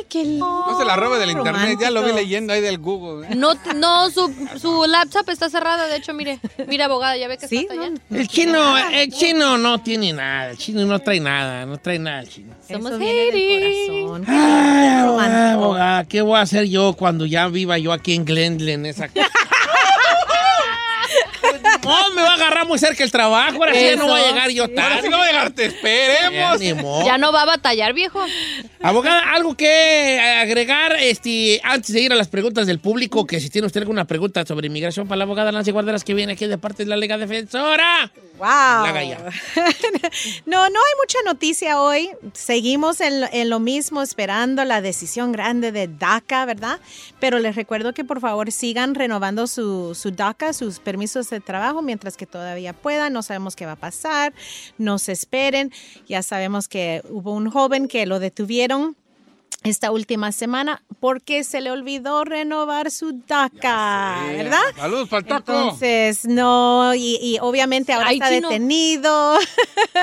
Ay, 0.00 0.06
qué 0.08 0.24
lindo. 0.24 0.64
No 0.68 0.78
se 0.78 0.84
la 0.84 0.96
robe 0.96 1.18
del 1.18 1.30
internet, 1.30 1.78
ya 1.80 1.90
lo 1.90 2.02
vi 2.02 2.12
leyendo 2.12 2.52
ahí 2.52 2.60
del 2.60 2.78
Google. 2.78 3.28
¿eh? 3.28 3.34
No, 3.34 3.52
no, 3.76 4.10
su, 4.10 4.32
su 4.60 4.84
laptop 4.86 5.28
está 5.28 5.50
cerrada, 5.50 5.86
de 5.86 5.96
hecho, 5.96 6.14
mire. 6.14 6.40
Mire, 6.66 6.84
abogada, 6.84 7.16
ya 7.16 7.28
ve 7.28 7.36
que 7.38 7.48
Sí, 7.48 7.58
está 7.58 7.74
hasta 7.74 7.86
allá. 7.86 7.94
El 8.10 8.28
chino, 8.28 8.78
el 8.78 9.12
chino 9.12 9.58
no 9.58 9.82
tiene 9.82 10.12
nada, 10.12 10.50
el 10.50 10.56
chino 10.58 10.84
no 10.84 10.98
trae 10.98 11.20
nada, 11.20 11.66
no 11.66 11.78
trae 11.78 11.98
nada 11.98 12.20
el 12.20 12.28
chino. 12.28 12.54
Somos 12.66 12.92
corazón. 12.92 14.24
Ay, 14.26 14.88
abogada, 14.88 15.52
abogada, 15.52 16.04
¿qué 16.04 16.22
voy 16.22 16.36
a 16.38 16.42
hacer 16.42 16.66
yo 16.68 16.94
cuando 16.94 17.26
ya 17.26 17.48
viva 17.48 17.78
yo 17.78 17.92
aquí 17.92 18.14
en 18.14 18.24
Glendale, 18.24 18.72
en 18.74 18.86
esa 18.86 19.08
casa? 19.08 19.28
No, 21.82 22.14
me 22.14 22.22
va 22.22 22.30
a 22.32 22.34
agarrar 22.34 22.66
muy 22.66 22.78
cerca 22.78 23.02
el 23.02 23.10
trabajo, 23.10 23.56
ahora 23.56 23.74
sí 23.74 23.80
ya 23.84 23.96
no 23.96 24.06
voy 24.06 24.20
a 24.20 24.26
llegar 24.28 24.50
yo 24.50 24.64
Ahora 24.64 24.74
tarde. 24.74 25.02
sí 25.02 25.08
no 25.08 25.18
voy 25.18 25.26
a 25.28 25.30
llegar, 25.32 25.50
te 25.50 25.64
esperemos. 25.66 26.82
modo. 26.82 27.06
Ya 27.06 27.18
no 27.18 27.32
va 27.32 27.42
a 27.42 27.46
batallar, 27.46 27.92
viejo. 27.94 28.24
Abogada, 28.82 29.32
algo 29.34 29.54
que 29.56 30.18
agregar 30.40 30.96
este, 31.00 31.60
antes 31.64 31.92
de 31.94 32.00
ir 32.00 32.12
a 32.12 32.16
las 32.16 32.28
preguntas 32.28 32.66
del 32.66 32.78
público, 32.80 33.26
que 33.26 33.40
si 33.40 33.50
tiene 33.50 33.66
usted 33.66 33.80
alguna 33.80 34.04
pregunta 34.06 34.44
sobre 34.46 34.66
inmigración 34.68 35.06
para 35.08 35.16
la 35.18 35.24
abogada 35.24 35.52
Nancy 35.52 35.70
Guarderas 35.70 36.04
que 36.04 36.14
viene 36.14 36.32
aquí 36.34 36.46
de 36.46 36.58
parte 36.58 36.84
de 36.84 36.90
la 36.90 36.96
Liga 36.96 37.18
Defensora. 37.18 38.10
Wow. 38.38 38.46
ya. 38.46 39.18
no, 40.46 40.58
no 40.70 40.78
hay 40.80 40.94
mucha 40.98 41.18
noticia 41.26 41.80
hoy. 41.80 42.10
Seguimos 42.32 43.00
en, 43.02 43.20
lo- 43.20 43.28
en 43.32 43.50
lo 43.50 43.60
mismo, 43.60 44.00
esperando 44.02 44.64
la 44.64 44.80
decisión 44.80 45.32
grande 45.32 45.72
de 45.72 45.88
DACA, 45.88 46.46
¿verdad? 46.46 46.78
Pero 47.20 47.38
les 47.38 47.54
recuerdo 47.54 47.92
que 47.94 48.02
por 48.04 48.20
favor 48.20 48.50
sigan 48.50 48.94
renovando 48.94 49.46
su, 49.46 49.94
su 49.94 50.10
DACA, 50.10 50.52
sus 50.52 50.78
permisos 50.80 51.28
de 51.30 51.40
trabajo, 51.40 51.82
mientras 51.82 52.16
que 52.16 52.26
todavía 52.26 52.72
puedan. 52.72 53.12
No 53.12 53.22
sabemos 53.22 53.54
qué 53.56 53.66
va 53.66 53.72
a 53.72 53.76
pasar. 53.76 54.32
No 54.78 54.98
se 54.98 55.12
esperen. 55.12 55.70
Ya 56.08 56.22
sabemos 56.22 56.66
que 56.66 57.02
hubo 57.10 57.32
un 57.32 57.50
joven 57.50 57.88
que 57.88 58.06
lo 58.06 58.18
detuvieron 58.18 58.96
esta 59.62 59.90
última 59.90 60.32
semana 60.32 60.82
porque 61.00 61.44
se 61.44 61.60
le 61.60 61.70
olvidó 61.70 62.24
renovar 62.24 62.90
su 62.90 63.20
DACA, 63.28 64.22
¿verdad? 64.28 64.58
Saludos 64.74 65.08
para 65.10 65.20
el 65.20 65.26
taco. 65.26 65.52
Entonces, 65.52 66.24
no, 66.24 66.94
y, 66.94 67.18
y 67.20 67.36
obviamente 67.42 67.92
ahora 67.92 68.08
Ay, 68.08 68.16
está 68.16 68.30
chino. 68.30 68.48
detenido. 68.48 69.38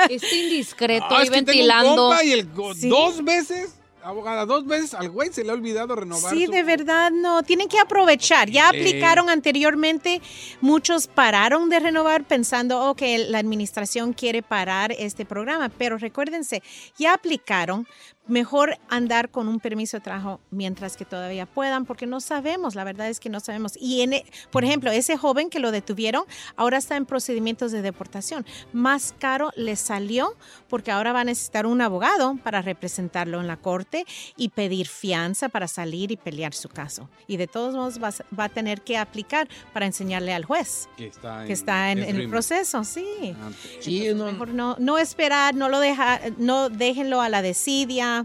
Este 0.08 0.36
indiscreto 0.44 1.06
Ah, 1.10 1.18
ahí 1.18 1.24
es 1.24 1.30
que 1.30 1.36
tengo 1.42 1.50
un 1.50 1.56
ventilando. 1.56 1.96
compa 2.08 2.24
y 2.24 2.32
el 2.32 2.46
go- 2.52 2.74
Sí. 2.74 2.88
dos 2.88 3.24
veces, 3.24 3.74
abogada, 4.08 4.46
dos 4.46 4.66
veces 4.66 4.94
al 4.94 5.10
güey 5.10 5.32
se 5.32 5.44
le 5.44 5.50
ha 5.50 5.54
olvidado 5.54 5.94
renovar. 5.96 6.32
Sí, 6.32 6.46
su- 6.46 6.52
de 6.52 6.62
verdad, 6.62 7.10
no. 7.10 7.42
Tienen 7.42 7.68
que 7.68 7.78
aprovechar. 7.78 8.50
Ya 8.50 8.70
Sí. 8.70 8.78
aplicaron 8.78 9.28
anteriormente, 9.30 10.20
muchos 10.60 11.06
pararon 11.06 11.68
de 11.68 11.80
renovar 11.80 12.24
pensando, 12.24 12.88
ok, 12.90 13.02
la 13.28 13.38
administración 13.38 14.12
quiere 14.12 14.42
parar 14.42 14.92
este 14.98 15.24
programa, 15.24 15.68
pero 15.68 15.98
recuérdense, 15.98 16.62
ya 16.98 17.14
aplicaron, 17.14 17.86
mejor 18.28 18.76
andar 18.88 19.30
con 19.30 19.48
un 19.48 19.58
permiso 19.58 19.96
de 19.96 20.02
trabajo 20.02 20.40
mientras 20.50 20.96
que 20.96 21.04
todavía 21.04 21.46
puedan, 21.46 21.84
porque 21.86 22.06
no 22.06 22.20
sabemos, 22.20 22.74
la 22.74 22.84
verdad 22.84 23.08
es 23.08 23.18
que 23.20 23.28
no 23.30 23.40
sabemos. 23.40 23.72
Y, 23.80 24.02
en, 24.02 24.12
e- 24.12 24.24
por 24.50 24.64
ejemplo, 24.64 24.90
ese 24.90 25.16
joven 25.16 25.50
que 25.50 25.58
lo 25.58 25.70
detuvieron 25.70 26.24
ahora 26.56 26.78
está 26.78 26.96
en 26.96 27.06
procedimientos 27.06 27.72
de 27.72 27.82
deportación. 27.82 28.46
Más 28.72 29.14
caro 29.18 29.50
le 29.56 29.74
salió 29.76 30.36
porque 30.68 30.90
ahora 30.90 31.12
va 31.12 31.20
a 31.22 31.24
necesitar 31.24 31.66
un 31.66 31.80
abogado 31.80 32.36
para 32.44 32.62
representarlo 32.62 33.40
en 33.40 33.46
la 33.46 33.56
corte 33.56 34.04
y 34.36 34.50
pedir 34.50 34.86
fianza 34.88 35.48
para 35.48 35.66
salir 35.66 36.12
y 36.12 36.16
pelear 36.16 36.54
su 36.54 36.68
caso. 36.68 37.08
Y 37.26 37.36
de 37.38 37.46
todos 37.46 37.74
modos 37.74 38.00
va, 38.02 38.08
a- 38.08 38.34
va 38.38 38.44
a 38.44 38.48
tener 38.48 38.82
que 38.82 38.96
aplicar 38.98 39.48
para 39.72 39.86
enseñarle 39.86 40.32
al 40.34 40.44
juez 40.44 40.88
Que 40.96 41.06
está 41.06 41.44
que 41.46 41.52
está 41.52 41.90
en, 41.92 41.98
en 42.00 42.16
el 42.16 42.28
proceso, 42.28 42.84
sí. 42.84 43.34
Sí, 43.80 44.08
no, 44.14 44.26
Mejor 44.26 44.48
no, 44.50 44.76
no 44.78 44.98
esperar, 44.98 45.54
no 45.54 45.68
lo 45.68 45.80
deja, 45.80 46.20
no 46.36 46.68
déjenlo 46.68 47.20
a 47.22 47.28
la 47.28 47.40
desidia, 47.42 48.17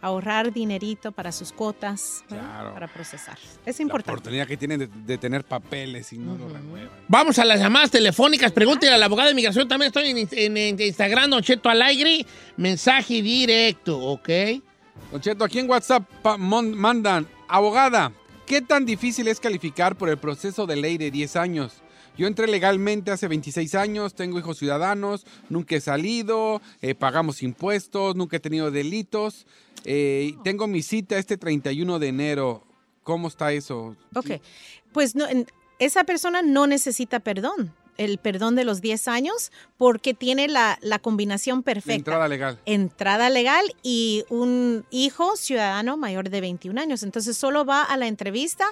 ahorrar 0.00 0.52
dinerito 0.52 1.12
para 1.12 1.30
sus 1.30 1.52
cuotas, 1.52 2.24
para 2.28 2.88
procesar. 2.88 3.38
Es 3.64 3.78
La 3.78 3.82
importante. 3.84 4.10
oportunidad 4.10 4.46
que 4.48 4.56
tienen 4.56 4.80
de, 4.80 4.86
de 4.88 5.16
tener 5.18 5.44
papeles 5.44 6.12
y 6.12 6.18
no 6.18 6.36
lo 6.36 6.48
renuevan. 6.48 6.90
Vamos 7.06 7.38
a 7.38 7.44
las 7.44 7.60
llamadas 7.60 7.90
telefónicas. 7.92 8.50
Pregúntele 8.50 8.92
a 8.94 8.98
la 8.98 9.06
abogada 9.06 9.26
de 9.28 9.32
inmigración. 9.32 9.68
También 9.68 9.88
estoy 9.94 10.08
en, 10.10 10.28
en- 10.32 10.56
en 10.56 10.80
Instagram, 10.80 11.30
Don 11.30 11.42
Cheto 11.42 11.68
Alegre. 11.68 12.26
Mensaje 12.56 13.22
directo, 13.22 13.96
¿ok? 13.98 14.28
Don 15.12 15.20
Cheto, 15.20 15.44
aquí 15.44 15.58
en 15.60 15.68
WhatsApp 15.70 16.02
mandan, 16.38 17.28
abogada, 17.48 18.12
¿qué 18.46 18.60
tan 18.62 18.84
difícil 18.86 19.28
es 19.28 19.38
calificar 19.38 19.94
por 19.96 20.08
el 20.08 20.16
proceso 20.18 20.66
de 20.66 20.76
ley 20.76 20.98
de 20.98 21.10
10 21.10 21.36
años? 21.36 21.81
Yo 22.16 22.26
entré 22.26 22.46
legalmente 22.46 23.10
hace 23.10 23.26
26 23.26 23.74
años, 23.74 24.14
tengo 24.14 24.38
hijos 24.38 24.58
ciudadanos, 24.58 25.26
nunca 25.48 25.76
he 25.76 25.80
salido, 25.80 26.60
eh, 26.82 26.94
pagamos 26.94 27.42
impuestos, 27.42 28.16
nunca 28.16 28.36
he 28.36 28.40
tenido 28.40 28.70
delitos. 28.70 29.46
eh, 29.84 30.34
tengo 30.44 30.66
mi 30.68 30.82
cita 30.82 31.18
este 31.18 31.36
31 31.36 31.98
de 31.98 32.08
enero. 32.08 32.64
¿Cómo 33.02 33.26
está 33.28 33.52
eso? 33.52 33.96
Ok, 34.14 34.30
pues 34.92 35.16
no, 35.16 35.26
esa 35.80 36.04
persona 36.04 36.42
no 36.42 36.66
necesita 36.68 37.18
perdón, 37.18 37.74
el 37.98 38.18
perdón 38.18 38.56
de 38.56 38.64
los 38.64 38.80
10 38.80 39.08
años, 39.08 39.52
porque 39.76 40.14
tiene 40.14 40.48
la, 40.48 40.78
la 40.80 40.98
combinación 40.98 41.62
perfecta. 41.62 41.94
entrada 41.94 42.28
legal. 42.28 42.58
entrada 42.66 43.30
legal 43.30 43.64
y 43.82 44.24
un 44.28 44.84
hijo 44.90 45.36
ciudadano 45.36 45.96
mayor 45.96 46.30
de 46.30 46.40
21 46.40 46.80
años. 46.80 47.02
Entonces 47.02 47.36
solo 47.36 47.64
va 47.64 47.82
a 47.82 47.96
la 47.96 48.06
entrevista. 48.06 48.66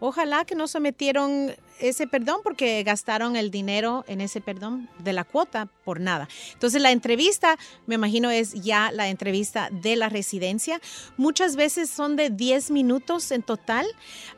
Ojalá 0.00 0.44
que 0.44 0.54
no 0.54 0.68
sometieron 0.68 1.54
ese 1.80 2.06
perdón 2.06 2.40
porque 2.42 2.82
gastaron 2.82 3.36
el 3.36 3.50
dinero 3.50 4.04
en 4.08 4.20
ese 4.20 4.40
perdón 4.40 4.88
de 4.98 5.12
la 5.12 5.24
cuota 5.24 5.68
por 5.84 6.00
nada. 6.00 6.28
Entonces 6.52 6.80
la 6.80 6.90
entrevista, 6.90 7.58
me 7.86 7.96
imagino, 7.96 8.30
es 8.30 8.54
ya 8.54 8.90
la 8.92 9.08
entrevista 9.08 9.68
de 9.70 9.96
la 9.96 10.08
residencia. 10.08 10.80
Muchas 11.16 11.56
veces 11.56 11.90
son 11.90 12.16
de 12.16 12.30
10 12.30 12.70
minutos 12.70 13.30
en 13.30 13.42
total. 13.42 13.86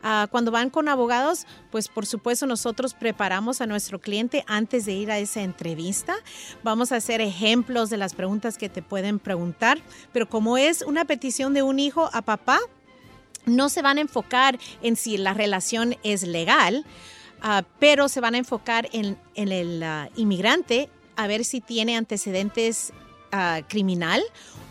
Ah, 0.02 0.26
cuando 0.30 0.50
van 0.50 0.70
con 0.70 0.88
abogados, 0.88 1.46
pues 1.70 1.88
por 1.88 2.06
supuesto 2.06 2.46
nosotros 2.46 2.94
preparamos 2.94 3.60
a 3.60 3.66
nuestro 3.66 4.00
cliente 4.00 4.44
antes 4.46 4.86
de 4.86 4.92
ir 4.92 5.10
a 5.10 5.18
esa 5.18 5.42
entrevista. 5.42 6.14
Vamos 6.62 6.92
a 6.92 6.96
hacer 6.96 7.20
ejemplos 7.20 7.90
de 7.90 7.96
las 7.96 8.14
preguntas 8.14 8.58
que 8.58 8.68
te 8.68 8.82
pueden 8.82 9.18
preguntar, 9.18 9.80
pero 10.12 10.28
como 10.28 10.56
es 10.56 10.82
una 10.82 11.04
petición 11.04 11.54
de 11.54 11.62
un 11.62 11.78
hijo 11.78 12.10
a 12.12 12.22
papá, 12.22 12.58
no 13.46 13.68
se 13.68 13.82
van 13.82 13.98
a 13.98 14.02
enfocar 14.02 14.58
en 14.82 14.96
si 14.96 15.16
la 15.16 15.34
relación 15.34 15.96
es 16.02 16.22
legal, 16.22 16.84
ah, 17.40 17.64
pero 17.78 18.08
se 18.08 18.20
van 18.20 18.34
a 18.34 18.38
enfocar 18.38 18.88
en, 18.92 19.18
el 19.34 19.82
ah, 19.82 20.08
inmigrante 20.16 20.90
a 21.16 21.26
ver 21.26 21.44
si 21.44 21.60
tiene 21.60 21.96
antecedentes 21.96 22.92
ah, 23.32 23.60
criminal 23.68 24.22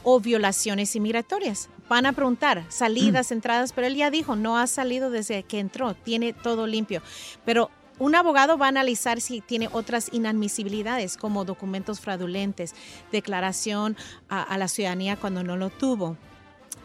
o 0.03 0.19
violaciones 0.19 0.95
inmigratorias. 0.95 1.69
Van 1.89 2.05
a 2.05 2.13
preguntar 2.13 2.65
salidas, 2.69 3.31
entradas, 3.31 3.71
pero 3.71 3.87
él 3.87 3.95
ya 3.95 4.11
dijo, 4.11 4.35
no 4.35 4.57
ha 4.57 4.67
salido 4.67 5.09
desde 5.09 5.43
que 5.43 5.59
entró, 5.59 5.93
tiene 5.93 6.33
todo 6.33 6.67
limpio. 6.67 7.01
Pero 7.45 7.71
un 7.99 8.13
abogado 8.13 8.57
va 8.57 8.67
a 8.67 8.69
analizar 8.69 9.21
si 9.21 9.41
tiene 9.41 9.69
otras 9.71 10.09
inadmisibilidades 10.11 11.17
como 11.17 11.45
documentos 11.45 11.99
fraudulentes, 11.99 12.75
declaración 13.11 13.97
a, 14.29 14.43
a 14.43 14.57
la 14.57 14.67
ciudadanía 14.67 15.15
cuando 15.15 15.43
no 15.43 15.57
lo 15.57 15.69
tuvo. 15.69 16.17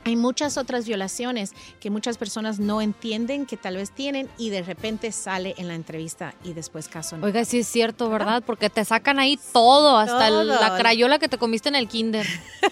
Hay 0.05 0.16
muchas 0.16 0.59
otras 0.59 0.87
violaciones 0.87 1.53
que 1.81 1.91
muchas 1.91 2.19
personas 2.19 2.59
no 2.59 2.83
entienden 2.83 3.47
que 3.47 3.57
tal 3.57 3.77
vez 3.77 3.91
tienen 3.93 4.29
y 4.37 4.51
de 4.51 4.62
repente 4.62 5.12
sale 5.12 5.55
en 5.59 5.69
la 5.69 5.74
entrevista 5.74 6.35
y 6.45 6.55
después 6.55 6.89
caso 6.89 7.16
no. 7.16 7.27
Oiga, 7.27 7.45
sí 7.45 7.61
es 7.61 7.69
cierto, 7.69 8.11
¿verdad? 8.11 8.43
Porque 8.45 8.69
te 8.69 8.85
sacan 8.85 9.19
ahí 9.19 9.39
todo, 9.53 9.97
hasta 9.99 10.29
Todo. 10.29 10.45
la 10.45 10.77
crayola 10.77 11.19
que 11.19 11.29
te 11.29 11.39
comiste 11.39 11.69
en 11.69 11.77
el 11.77 11.89
kinder. 11.89 12.27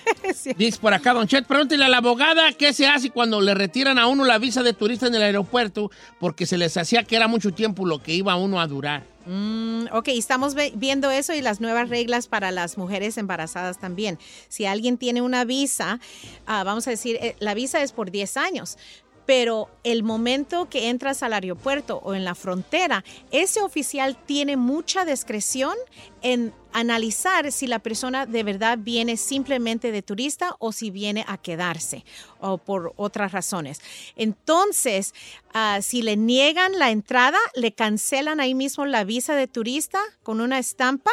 Dice 0.57 0.79
por 0.81 0.93
acá, 0.93 1.13
Don 1.13 1.27
Chet, 1.27 1.47
pregúntele 1.47 1.85
a 1.85 1.89
la 1.89 1.99
abogada 1.99 2.53
qué 2.53 2.73
se 2.73 2.87
hace 2.87 3.11
cuando 3.11 3.41
le 3.41 3.55
retiran 3.55 3.99
a 3.99 4.07
uno 4.07 4.25
la 4.25 4.39
visa 4.39 4.63
de 4.63 4.73
turista 4.73 5.07
en 5.07 5.15
el 5.15 5.23
aeropuerto 5.23 5.91
porque 6.19 6.47
se 6.47 6.59
les 6.59 6.77
hacía 6.77 7.05
que 7.05 7.17
era 7.17 7.29
mucho 7.29 7.53
tiempo 7.53 7.87
lo 7.87 8.03
que 8.03 8.15
iba 8.15 8.35
uno 8.37 8.61
a 8.61 8.67
durar. 8.67 9.05
Mm, 9.27 9.85
ok, 9.93 10.09
estamos 10.09 10.55
viendo 10.75 11.11
eso 11.11 11.35
y 11.35 11.43
las 11.43 11.61
nuevas 11.61 11.89
reglas 11.89 12.27
para 12.27 12.51
las 12.51 12.79
mujeres 12.79 13.19
embarazadas 13.19 13.79
también. 13.79 14.19
Si 14.49 14.65
alguien 14.65 14.97
tiene 14.97 15.21
una 15.21 15.45
visa, 15.45 16.01
ah, 16.47 16.65
vamos 16.65 16.87
a 16.89 16.91
decir, 16.91 17.19
eh, 17.21 17.37
la 17.39 17.55
visa 17.55 17.83
es 17.83 17.93
por 17.93 18.11
10 18.11 18.37
años. 18.37 18.79
Pero 19.27 19.69
el 19.85 20.03
momento 20.03 20.69
que 20.69 20.89
entras 20.89 21.23
al 21.23 21.35
aeropuerto 21.35 22.01
o 22.03 22.15
en 22.15 22.25
la 22.25 22.35
frontera, 22.35 23.05
ese 23.31 23.61
oficial 23.61 24.17
tiene 24.27 24.57
mucha 24.57 25.05
discreción 25.05 25.77
en 26.23 26.53
analizar 26.73 27.53
si 27.53 27.67
la 27.67 27.79
persona 27.79 28.27
de 28.27 28.43
verdad 28.43 28.79
viene 28.81 29.17
simplemente 29.17 29.93
de 29.93 30.03
turista 30.03 30.57
o 30.59 30.73
si 30.73 30.91
viene 30.91 31.25
a 31.29 31.37
quedarse 31.37 32.05
o 32.41 32.59
por 32.59 32.93
otras 32.97 33.33
razones. 33.33 33.81
Entonces, 34.17 35.15
ah, 35.53 35.79
si 35.83 36.03
le 36.03 36.17
niegan 36.17 36.79
la 36.79 36.91
entrada, 36.91 37.39
le 37.55 37.73
cancelan 37.73 38.41
ahí 38.41 38.55
mismo 38.55 38.87
la 38.87 39.05
visa 39.05 39.35
de 39.35 39.47
turista 39.47 40.01
con 40.23 40.41
una 40.41 40.59
estampa 40.59 41.13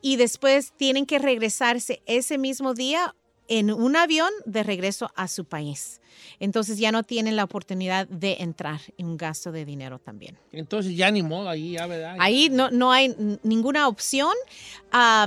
y 0.00 0.16
después 0.16 0.72
tienen 0.76 1.06
que 1.06 1.18
regresarse 1.18 2.02
ese 2.06 2.38
mismo 2.38 2.74
día 2.74 3.14
en 3.50 3.72
un 3.72 3.96
avión 3.96 4.30
de 4.46 4.62
regreso 4.62 5.10
a 5.16 5.26
su 5.26 5.44
país. 5.44 6.00
Entonces 6.38 6.78
ya 6.78 6.92
no 6.92 7.02
tienen 7.02 7.34
la 7.34 7.42
oportunidad 7.42 8.06
de 8.06 8.36
entrar 8.38 8.80
en 8.96 9.06
un 9.06 9.16
gasto 9.16 9.50
de 9.50 9.64
dinero 9.64 9.98
también. 9.98 10.38
Entonces 10.52 10.96
ya 10.96 11.10
ni 11.10 11.22
modo, 11.22 11.48
ahí 11.48 11.72
ya, 11.72 11.86
¿verdad? 11.86 12.16
Ahí 12.20 12.48
no, 12.48 12.70
no 12.70 12.92
hay 12.92 13.14
ninguna 13.42 13.88
opción 13.88 14.32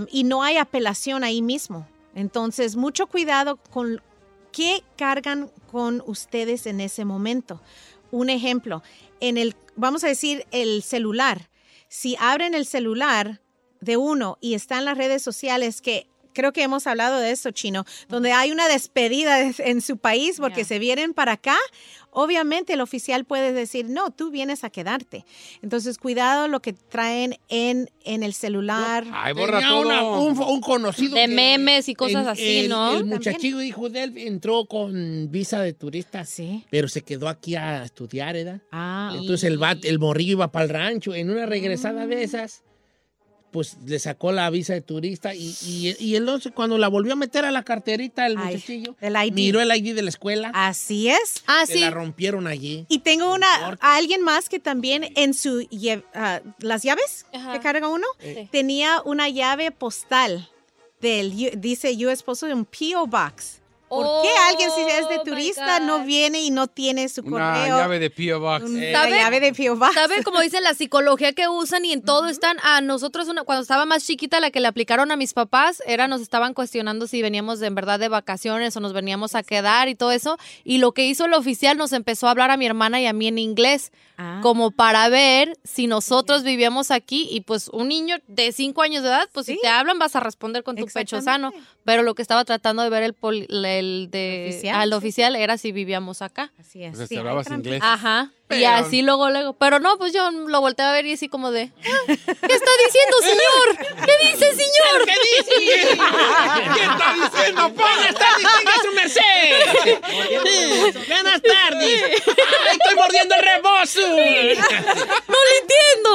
y 0.09 0.23
no 0.23 0.41
hay 0.41 0.55
apelación 0.55 1.25
ahí 1.25 1.41
mismo. 1.41 1.85
Entonces, 2.15 2.77
mucho 2.77 3.07
cuidado 3.07 3.57
con 3.57 4.01
qué 4.53 4.83
cargan 4.95 5.51
con 5.69 6.01
ustedes 6.05 6.65
en 6.65 6.79
ese 6.79 7.03
momento. 7.03 7.59
Un 8.11 8.29
ejemplo, 8.29 8.83
en 9.19 9.37
el, 9.37 9.53
vamos 9.75 10.05
a 10.05 10.07
decir, 10.07 10.45
el 10.51 10.81
celular. 10.81 11.49
Si 11.89 12.15
abren 12.19 12.53
el 12.53 12.65
celular 12.65 13.41
de 13.81 13.97
uno 13.97 14.37
y 14.39 14.53
está 14.53 14.77
en 14.77 14.85
las 14.85 14.97
redes 14.97 15.21
sociales 15.21 15.81
que 15.81 16.07
creo 16.33 16.51
que 16.53 16.63
hemos 16.63 16.87
hablado 16.87 17.19
de 17.19 17.31
eso, 17.31 17.51
Chino, 17.51 17.85
donde 18.09 18.31
hay 18.31 18.51
una 18.51 18.67
despedida 18.67 19.37
de- 19.37 19.55
en 19.59 19.81
su 19.81 19.97
país 19.97 20.37
porque 20.39 20.65
se 20.65 20.79
vienen 20.79 21.13
para 21.13 21.33
acá, 21.33 21.57
obviamente 22.11 22.73
el 22.73 22.81
oficial 22.81 23.25
puede 23.25 23.53
decir, 23.53 23.89
no, 23.89 24.11
tú 24.11 24.29
vienes 24.31 24.63
a 24.63 24.69
quedarte. 24.69 25.25
Entonces, 25.61 25.97
cuidado 25.97 26.47
lo 26.47 26.61
que 26.61 26.73
traen 26.73 27.37
en, 27.49 27.89
en 28.03 28.23
el 28.23 28.33
celular. 28.33 29.05
Ay, 29.11 29.33
borra 29.33 29.59
Tenía 29.59 29.69
todo. 29.69 29.81
una- 29.81 30.03
un, 30.03 30.37
un 30.39 30.61
conocido. 30.61 31.15
De 31.15 31.21
que- 31.21 31.27
memes 31.27 31.89
y 31.89 31.95
cosas 31.95 32.23
el- 32.23 32.29
así, 32.29 32.57
el- 32.59 32.69
¿no? 32.69 32.97
El 32.97 33.05
muchachillo 33.05 33.61
hijo 33.61 33.89
de 33.89 34.03
él 34.03 34.17
entró 34.17 34.65
con 34.65 35.29
visa 35.31 35.61
de 35.61 35.73
turista. 35.73 36.23
Sí. 36.25 36.65
Pero 36.69 36.87
se 36.87 37.01
quedó 37.01 37.27
aquí 37.27 37.55
a 37.55 37.83
estudiar, 37.83 38.33
¿verdad? 38.35 38.61
Ah. 38.71 39.11
Entonces 39.15 39.43
el, 39.45 39.57
bat- 39.59 39.83
el 39.85 39.99
morrillo 39.99 40.33
iba 40.33 40.51
para 40.51 40.65
el 40.65 40.69
rancho. 40.69 41.13
En 41.15 41.29
una 41.31 41.45
regresada 41.45 42.05
de 42.05 42.23
esas, 42.23 42.63
pues 43.53 43.77
le 43.85 43.97
sacó 43.99 44.33
la 44.33 44.49
visa 44.49 44.73
de 44.73 44.81
turista 44.81 45.33
y, 45.33 45.55
y, 45.65 45.95
y 45.99 46.15
entonces 46.17 46.51
cuando 46.53 46.77
la 46.77 46.89
volvió 46.89 47.13
a 47.13 47.15
meter 47.15 47.45
a 47.45 47.51
la 47.51 47.63
carterita 47.63 48.25
el 48.27 48.37
Ay, 48.37 48.55
muchachillo, 48.55 48.95
el 48.99 49.15
ID. 49.15 49.31
miró 49.33 49.61
el 49.61 49.73
ID 49.73 49.95
de 49.95 50.01
la 50.01 50.09
escuela. 50.09 50.51
Así 50.53 51.07
es. 51.07 51.43
Ah, 51.47 51.65
se 51.65 51.79
la 51.79 51.91
rompieron 51.91 52.47
allí. 52.47 52.85
Y 52.89 52.99
tengo 52.99 53.33
una, 53.33 53.47
a 53.79 53.95
alguien 53.95 54.21
más 54.23 54.49
que 54.49 54.59
también 54.59 55.13
en 55.15 55.33
su, 55.33 55.65
ah, 56.15 56.41
las 56.59 56.83
llaves 56.83 57.25
que 57.31 57.59
carga 57.61 57.87
uno, 57.87 58.07
Sí. 58.19 58.49
tenía 58.51 59.01
una 59.05 59.29
llave 59.29 59.71
postal 59.71 60.49
del, 60.99 61.51
dice 61.61 61.91
US 62.05 62.23
Postal, 62.23 62.53
un 62.53 62.65
P.O. 62.65 63.05
Box. 63.07 63.59
¿Por 63.95 64.21
qué 64.23 64.29
alguien 64.49 64.69
si 64.75 64.81
es 64.81 65.07
de 65.09 65.17
Oh, 65.19 65.23
turista 65.23 65.79
no 65.79 66.03
viene 66.05 66.41
y 66.41 66.49
no 66.51 66.67
tiene 66.67 67.07
su 67.09 67.21
Una 67.21 67.53
correo? 67.53 67.77
llave 67.77 67.99
de 67.99 68.09
P.O. 68.09 68.39
Box. 68.39 68.63
Un- 68.65 68.81
Eh, 68.81 68.91
La 68.91 69.09
llave 69.09 69.39
de 69.39 69.53
P.O. 69.53 69.75
Box. 69.75 69.93
¿Sabe 69.93 70.23
cómo 70.23 70.39
dicen 70.41 70.63
la 70.63 70.73
psicología 70.73 71.33
que 71.33 71.47
usan 71.47 71.85
y 71.85 71.93
en 71.93 72.01
todo 72.03 72.27
están? 72.27 72.57
A 72.63 72.81
nosotros, 72.81 73.27
una, 73.27 73.43
cuando 73.43 73.61
estaba 73.61 73.85
más 73.85 74.05
chiquita, 74.05 74.39
la 74.39 74.51
que 74.51 74.59
le 74.59 74.67
aplicaron 74.67 75.11
a 75.11 75.15
mis 75.15 75.33
papás, 75.33 75.81
era 75.85 76.07
nos 76.07 76.21
estaban 76.21 76.53
cuestionando 76.53 77.07
si 77.07 77.21
veníamos 77.21 77.59
de, 77.59 77.67
en 77.67 77.75
verdad 77.75 77.99
de 77.99 78.09
vacaciones 78.09 78.75
o 78.75 78.79
nos 78.79 78.93
veníamos 78.93 79.35
a 79.35 79.43
quedar 79.43 79.89
y 79.89 79.95
todo 79.95 80.11
eso. 80.11 80.37
Y 80.63 80.77
lo 80.79 80.91
que 80.93 81.05
hizo 81.05 81.25
el 81.25 81.33
oficial 81.33 81.77
nos 81.77 81.93
empezó 81.93 82.27
a 82.27 82.31
hablar 82.31 82.51
a 82.51 82.57
mi 82.57 82.65
hermana 82.65 82.99
y 83.01 83.05
a 83.05 83.13
mí 83.13 83.27
en 83.27 83.37
inglés, 83.37 83.91
Ah. 84.15 84.39
como 84.43 84.69
para 84.69 85.09
ver 85.09 85.57
si 85.63 85.87
nosotros 85.87 86.43
vivíamos 86.43 86.91
aquí. 86.91 87.27
Y 87.31 87.41
pues 87.41 87.67
un 87.69 87.87
niño 87.87 88.17
de 88.27 88.51
cinco 88.51 88.83
años 88.83 89.01
de 89.01 89.09
edad, 89.09 89.27
pues 89.33 89.47
si 89.47 89.59
te 89.59 89.67
hablan 89.67 89.97
vas 89.97 90.15
a 90.15 90.19
responder 90.19 90.61
con 90.63 90.75
tu 90.75 90.85
pecho 90.85 91.19
sano. 91.21 91.51
Pero 91.83 92.03
lo 92.03 92.13
que 92.13 92.21
estaba 92.21 92.45
tratando 92.45 92.83
de 92.83 92.89
ver 92.89 93.01
el, 93.03 93.13
poli- 93.13 93.47
el 93.49 93.82
del 93.83 94.11
de, 94.11 94.45
Oficial, 94.49 94.75
al 94.75 94.89
sí, 94.89 94.95
oficial 94.95 95.35
era 95.35 95.57
si 95.57 95.71
vivíamos 95.71 96.21
acá. 96.21 96.51
Así 96.57 96.83
es. 96.83 96.93
O 96.93 96.97
sea, 96.97 97.07
si 97.07 97.17
hablabas 97.17 97.49
inglés. 97.49 97.81
Ajá. 97.83 98.31
Y 98.49 98.65
así 98.65 99.01
luego, 99.01 99.29
luego. 99.31 99.53
Pero 99.53 99.79
no, 99.79 99.97
pues 99.97 100.13
yo 100.13 100.29
lo 100.29 100.61
volteé 100.61 100.85
a 100.85 100.91
ver 100.91 101.05
y 101.07 101.13
así 101.13 101.27
como 101.27 101.49
de. 101.51 101.71
"Ah, 101.85 102.03
¿Qué 102.05 102.13
está 102.53 102.71
diciendo, 102.85 103.17
señor? 103.21 103.77
¿Qué 104.05 104.27
dice, 104.27 104.51
señor? 104.53 105.05
¿Qué 105.05 105.15
dice? 105.23 105.97
¿Qué 106.75 106.83
está 106.83 107.13
diciendo? 107.13 107.69
Buenas 107.69 108.13
tardes, 108.13 108.47
tenga 108.59 108.73
su 108.83 108.91
merced. 108.93 109.99
Buenas 111.07 111.41
tardes. 111.41 112.03
Ay, 112.03 112.77
estoy 112.77 112.95
mordiendo 112.95 113.35
el 113.35 113.41
rebozo. 113.41 114.01
No 115.27 115.37
le 115.49 115.57
entiendo. 115.61 116.11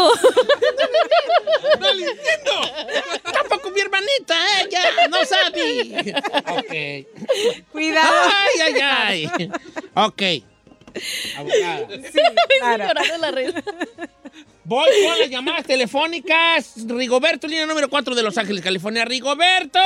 No 1.80 1.92
le 1.94 2.04
entiendo. 2.06 2.52
Tampoco 3.32 3.70
mi 3.70 3.80
hermanita, 3.80 4.36
ella 4.60 5.08
no 5.08 5.24
sabe. 5.24 6.14
Ok. 6.50 6.72
Cuidado. 7.72 8.14
Ay, 8.32 8.60
ay, 8.60 8.80
ay. 8.80 9.50
Ok. 9.94 10.22
Abogada. 11.36 11.88
Llorando 12.86 13.18
la 13.20 13.30
risa. 13.30 13.62
Voy 14.64 14.88
con 15.06 15.18
las 15.18 15.30
llamadas 15.30 15.64
telefónicas. 15.64 16.74
Rigoberto, 16.86 17.46
línea 17.46 17.66
número 17.66 17.88
4 17.88 18.14
de 18.14 18.22
Los 18.22 18.36
Ángeles, 18.36 18.62
California. 18.62 19.04
¡Rigoberto! 19.04 19.78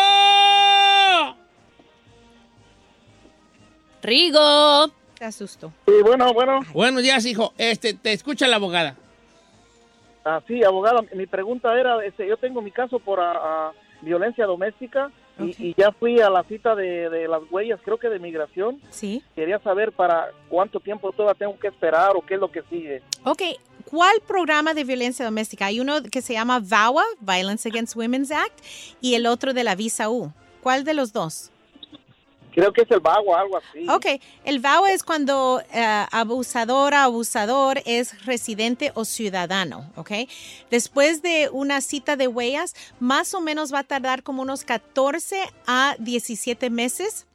Rigo. 4.02 4.88
Te 5.18 5.24
asusto. 5.24 5.72
Sí, 5.86 5.94
bueno, 6.02 6.34
bueno. 6.34 6.60
Buenos 6.72 7.02
días, 7.02 7.24
hijo. 7.26 7.54
Este, 7.56 7.94
te 7.94 8.12
escucha 8.12 8.48
la 8.48 8.56
abogada. 8.56 8.96
Ah, 10.24 10.40
sí, 10.46 10.62
abogada, 10.64 11.02
mi 11.14 11.26
pregunta 11.26 11.78
era, 11.78 12.04
este, 12.04 12.28
yo 12.28 12.36
tengo 12.36 12.62
mi 12.62 12.70
caso 12.70 13.00
por 13.00 13.20
ah, 13.20 13.32
ah, 13.34 13.72
violencia 14.02 14.46
doméstica 14.46 15.10
y, 15.38 15.68
y 15.68 15.74
ya 15.76 15.92
fui 15.92 16.20
a 16.20 16.28
la 16.28 16.42
cita 16.44 16.74
de, 16.74 17.08
de 17.08 17.28
las 17.28 17.42
huellas, 17.50 17.80
creo 17.84 17.98
que 17.98 18.08
de 18.08 18.18
migración. 18.18 18.80
Sí. 18.90 19.22
Quería 19.34 19.58
saber 19.60 19.92
para 19.92 20.30
cuánto 20.48 20.80
tiempo 20.80 21.12
todavía 21.12 21.38
tengo 21.38 21.58
que 21.58 21.68
esperar 21.68 22.16
o 22.16 22.20
qué 22.20 22.34
es 22.34 22.40
lo 22.40 22.50
que 22.50 22.62
sigue. 22.70 23.02
Ok, 23.24 23.42
¿cuál 23.84 24.20
programa 24.26 24.74
de 24.74 24.84
violencia 24.84 25.24
doméstica? 25.24 25.66
Hay 25.66 25.78
uno 25.78 26.02
que 26.10 26.22
se 26.22 26.32
llama 26.32 26.60
VAWA, 26.60 27.04
Violence 27.20 27.68
Against 27.68 27.96
Women's 27.96 28.32
Act, 28.32 28.58
y 29.00 29.14
el 29.14 29.26
otro 29.26 29.52
de 29.52 29.62
la 29.62 29.74
Visa 29.74 30.10
U. 30.10 30.32
¿Cuál 30.62 30.84
de 30.84 30.94
los 30.94 31.12
dos? 31.12 31.51
Creo 32.52 32.72
que 32.72 32.82
es 32.82 32.90
el 32.90 33.00
vago, 33.00 33.34
algo 33.34 33.56
así. 33.56 33.88
Ok, 33.88 34.20
el 34.44 34.60
VAWA 34.60 34.92
es 34.92 35.02
cuando 35.02 35.62
eh, 35.72 36.06
abusadora, 36.10 37.04
abusador 37.04 37.80
es 37.86 38.24
residente 38.26 38.92
o 38.94 39.04
ciudadano, 39.04 39.90
¿ok? 39.96 40.12
Después 40.70 41.22
de 41.22 41.48
una 41.50 41.80
cita 41.80 42.16
de 42.16 42.28
huellas, 42.28 42.74
más 43.00 43.34
o 43.34 43.40
menos 43.40 43.72
va 43.72 43.80
a 43.80 43.84
tardar 43.84 44.22
como 44.22 44.42
unos 44.42 44.64
14 44.64 45.42
a 45.66 45.96
17 45.98 46.70
meses 46.70 47.26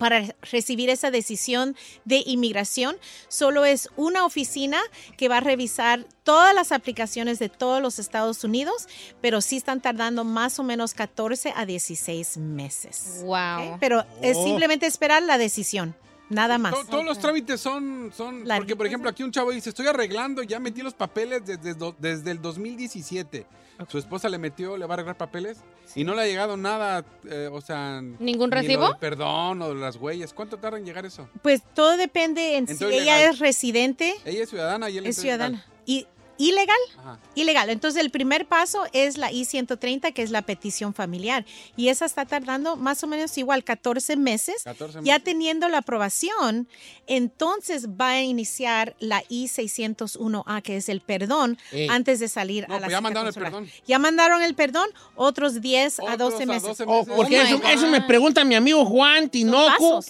para 0.00 0.34
recibir 0.50 0.88
esa 0.88 1.10
decisión 1.10 1.76
de 2.06 2.22
inmigración. 2.26 2.96
Solo 3.28 3.66
es 3.66 3.90
una 3.96 4.24
oficina 4.24 4.80
que 5.18 5.28
va 5.28 5.36
a 5.36 5.40
revisar 5.40 6.06
todas 6.24 6.54
las 6.54 6.72
aplicaciones 6.72 7.38
de 7.38 7.50
todos 7.50 7.82
los 7.82 7.98
Estados 7.98 8.42
Unidos, 8.42 8.88
pero 9.20 9.42
sí 9.42 9.58
están 9.58 9.82
tardando 9.82 10.24
más 10.24 10.58
o 10.58 10.62
menos 10.62 10.94
14 10.94 11.52
a 11.54 11.66
16 11.66 12.38
meses. 12.38 13.20
Wow. 13.24 13.76
Pero 13.78 14.06
es 14.22 14.38
Oh. 14.38 14.44
simplemente 14.44 14.86
esperar 14.86 15.22
la 15.22 15.36
decisión, 15.36 15.94
nada 16.30 16.56
más. 16.58 16.72
To- 16.72 16.84
Todos 16.86 17.04
los 17.04 17.18
trámites 17.18 17.60
son, 17.60 18.10
son 18.16 18.44
porque 18.56 18.74
por 18.76 18.86
ejemplo 18.86 19.10
aquí 19.10 19.22
un 19.22 19.30
chavo 19.30 19.50
dice, 19.50 19.68
estoy 19.68 19.86
arreglando, 19.86 20.42
ya 20.42 20.58
metí 20.58 20.80
los 20.82 20.94
papeles 20.94 21.44
desde, 21.44 21.74
desde 21.98 22.30
el 22.30 22.40
2017. 22.40 23.46
Su 23.88 23.96
esposa 23.96 24.28
le 24.28 24.36
metió, 24.36 24.76
le 24.76 24.84
va 24.84 24.92
a 24.92 24.96
arreglar 24.96 25.16
papeles 25.16 25.58
y 25.94 26.04
no 26.04 26.14
le 26.14 26.20
ha 26.22 26.26
llegado 26.26 26.58
nada, 26.58 27.02
eh, 27.24 27.48
o 27.50 27.62
sea... 27.62 28.02
¿Ningún 28.02 28.50
recibo? 28.50 28.94
perdón 29.00 29.62
o 29.62 29.70
de 29.70 29.74
las 29.76 29.96
huellas. 29.96 30.34
¿Cuánto 30.34 30.58
tarda 30.58 30.76
en 30.78 30.84
llegar 30.84 31.06
eso? 31.06 31.26
Pues 31.40 31.62
todo 31.74 31.96
depende 31.96 32.56
en 32.58 32.66
si 32.68 32.84
ella 32.84 33.16
legal. 33.16 33.20
es 33.34 33.38
residente, 33.38 34.14
Ella 34.26 34.42
es 34.42 34.50
ciudadana 34.50 34.90
y 34.90 34.98
él 34.98 35.06
es 35.06 35.16
es 35.16 35.22
ciudadana. 35.22 35.64
Y 35.86 36.06
ilegal, 36.40 36.76
Ajá. 36.98 37.18
ilegal. 37.34 37.68
Entonces 37.70 38.00
el 38.00 38.10
primer 38.10 38.46
paso 38.46 38.84
es 38.92 39.18
la 39.18 39.30
I-130, 39.30 40.12
que 40.12 40.22
es 40.22 40.30
la 40.30 40.42
petición 40.42 40.94
familiar. 40.94 41.44
Y 41.76 41.88
esa 41.88 42.06
está 42.06 42.24
tardando 42.24 42.76
más 42.76 43.04
o 43.04 43.06
menos 43.06 43.36
igual 43.38 43.62
14 43.62 44.16
meses. 44.16 44.62
14 44.64 45.00
Ya 45.02 45.14
meses. 45.14 45.24
teniendo 45.24 45.68
la 45.68 45.78
aprobación, 45.78 46.66
entonces 47.06 47.88
va 47.88 48.10
a 48.12 48.22
iniciar 48.22 48.96
la 49.00 49.22
I-601A, 49.28 50.62
que 50.62 50.76
es 50.76 50.88
el 50.88 51.00
perdón, 51.00 51.58
Ey. 51.72 51.88
antes 51.90 52.20
de 52.20 52.28
salir 52.28 52.66
No, 52.68 52.76
a 52.76 52.80
la 52.80 52.86
pues 52.86 52.92
ya 52.92 53.00
mandaron 53.00 53.28
el 53.28 53.34
perdón. 53.34 53.70
Ya 53.86 53.98
mandaron 53.98 54.42
el 54.42 54.54
perdón, 54.54 54.88
otros 55.16 55.60
10 55.60 56.00
a 56.00 56.02
Otros 56.14 56.18
12 56.18 56.42
a 56.42 56.46
meses. 56.46 56.62
12 56.62 56.84
Oh, 56.86 57.04
porque 57.04 57.40
Oh, 57.40 57.68
eso, 57.68 57.86
me 57.88 58.00
pregunta 58.02 58.44
mi 58.44 58.54
amigo 58.54 58.84
Juan 58.86 59.28
Tinoco, 59.28 60.00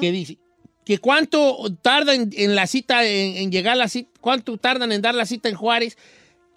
que 0.00 0.10
dice 0.12 0.38
que 0.88 0.96
cuánto 0.96 1.70
tarda 1.82 2.14
en, 2.14 2.54
la 2.54 2.66
cita, 2.66 3.04
en, 3.04 3.36
en 3.36 3.52
llegar 3.52 3.74
a 3.74 3.76
la 3.76 3.88
cita, 3.88 4.08
cuánto 4.22 4.56
tardan 4.56 4.90
en 4.90 5.02
dar 5.02 5.14
la 5.14 5.26
cita 5.26 5.50
en 5.50 5.54
Juárez. 5.54 5.98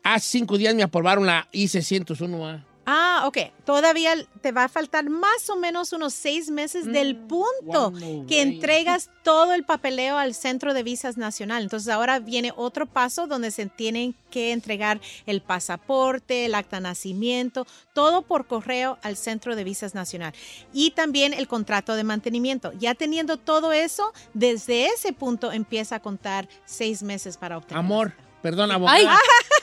Hace 0.04 0.40
cinco 0.40 0.58
días 0.58 0.74
me 0.74 0.84
aprobaron 0.84 1.26
la 1.26 1.50
I-601A. 1.52 2.64
Ah, 2.94 3.24
ok. 3.26 3.38
Todavía 3.64 4.16
te 4.42 4.52
va 4.52 4.66
a 4.66 4.68
faltar 4.68 5.10
más 5.10 5.50
o 5.50 5.56
menos 5.56 5.94
unos 5.94 6.14
seis 6.14 6.50
meses 6.50 6.86
del 6.86 7.16
punto 7.16 7.92
wow, 7.92 7.92
no 7.92 8.28
que 8.28 8.42
entregas 8.42 9.10
todo 9.24 9.54
el 9.54 9.64
papeleo 9.64 10.18
al 10.18 10.34
Centro 10.34 10.74
de 10.74 10.84
Visas 10.84 11.16
Nacional. 11.16 11.64
Entonces 11.64 11.88
ahora 11.88 12.20
viene 12.20 12.52
otro 12.54 12.88
paso 12.88 13.28
donde 13.28 13.52
se 13.52 13.66
tienen 13.68 14.14
que 14.30 14.52
entregar 14.52 15.00
el 15.26 15.42
pasaporte, 15.42 16.48
el 16.48 16.54
acta 16.54 16.78
de 16.78 16.82
nacimiento, 16.82 17.66
todo 17.94 18.24
por 18.24 18.46
correo 18.46 18.98
al 19.04 19.16
Centro 19.16 19.56
de 19.56 19.64
Visas 19.64 19.96
Nacional. 19.96 20.34
Y 20.74 20.92
también 20.92 21.34
el 21.34 21.48
contrato 21.48 21.96
de 21.96 22.04
mantenimiento. 22.04 22.74
Ya 22.74 22.94
teniendo 22.94 23.38
todo 23.38 23.72
eso, 23.72 24.12
desde 24.34 24.88
ese 24.88 25.14
punto 25.14 25.54
empieza 25.54 25.96
a 25.96 26.00
contar 26.02 26.50
seis 26.66 27.04
meses 27.04 27.38
para 27.38 27.58
obtener. 27.58 27.80
Amor, 27.80 28.14
perdón, 28.42 28.72
abogada. 28.72 28.98
Ay, 28.98 29.08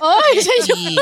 ay, 0.01 0.39
Y, 0.77 0.99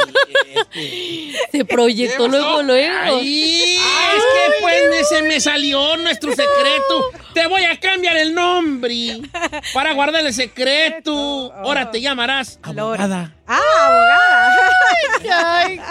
este, 0.58 1.48
Se 1.52 1.64
proyectó 1.64 2.28
luego, 2.28 2.62
luego. 2.62 3.16
Ay, 3.18 3.76
es 3.76 4.22
que 4.22 4.60
pues 4.60 5.08
se 5.08 5.22
me 5.22 5.40
salió 5.40 5.96
nuestro 5.98 6.30
secreto. 6.30 7.04
Te 7.34 7.46
voy 7.46 7.64
a 7.64 7.78
cambiar 7.78 8.16
el 8.16 8.34
nombre 8.34 9.20
para 9.74 9.92
guardar 9.92 10.24
el 10.26 10.32
secreto. 10.34 11.52
Ahora 11.52 11.90
te 11.90 12.00
llamarás 12.00 12.58
abogada. 12.62 13.34
Ah, 13.46 13.60
abogada. 13.86 14.75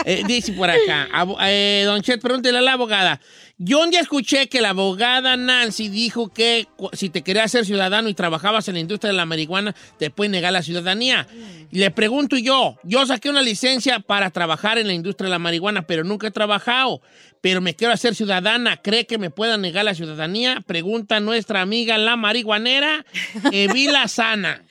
Eh, 0.05 0.23
dice 0.27 0.53
por 0.53 0.69
acá, 0.69 1.07
eh, 1.41 1.84
don 1.85 2.01
Chet, 2.01 2.22
pregúntele 2.22 2.57
a 2.57 2.61
la 2.61 2.73
abogada. 2.73 3.19
Yo 3.57 3.81
un 3.81 3.89
día 3.89 4.01
escuché 4.01 4.47
que 4.47 4.61
la 4.61 4.69
abogada 4.69 5.38
Nancy 5.38 5.88
dijo 5.88 6.27
que 6.27 6.67
si 6.93 7.09
te 7.09 7.22
querías 7.22 7.51
ser 7.51 7.65
ciudadano 7.65 8.09
y 8.09 8.13
trabajabas 8.13 8.67
en 8.67 8.76
la 8.76 8.81
industria 8.81 9.11
de 9.11 9.17
la 9.17 9.26
marihuana, 9.26 9.73
te 9.97 10.09
pueden 10.09 10.34
negar 10.34 10.51
la 10.51 10.61
ciudadanía. 10.61 11.26
Le 11.72 11.89
pregunto 11.91 12.38
yo, 12.38 12.77
yo 12.84 13.05
saqué 13.05 13.30
una 13.30 13.41
licencia 13.41 13.99
para 13.99 14.30
trabajar 14.30 14.77
en 14.77 14.88
la 14.88 14.93
industria 14.93 15.26
de 15.26 15.31
la 15.31 15.39
marihuana, 15.39 15.88
pero 15.88 16.03
nunca 16.03 16.27
he 16.27 16.31
trabajado. 16.31 17.01
Pero 17.45 17.61
me 17.61 17.76
quiero 17.76 17.93
hacer 17.93 18.15
ciudadana. 18.15 18.81
¿Cree 18.81 19.05
que 19.05 19.19
me 19.19 19.30
puedan 19.30 19.61
negar 19.61 19.85
la 19.85 19.93
ciudadanía? 19.93 20.63
Pregunta 20.65 21.19
nuestra 21.19 21.61
amiga 21.61 21.95
la 21.99 22.15
marihuanera, 22.15 23.05
Evila 23.51 24.07
Sana. 24.07 24.63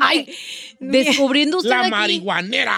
Ay, 0.00 0.34
descubriendo 0.80 1.58
usted 1.58 1.68
La 1.68 1.80
aquí. 1.80 1.90
marihuanera. 1.90 2.74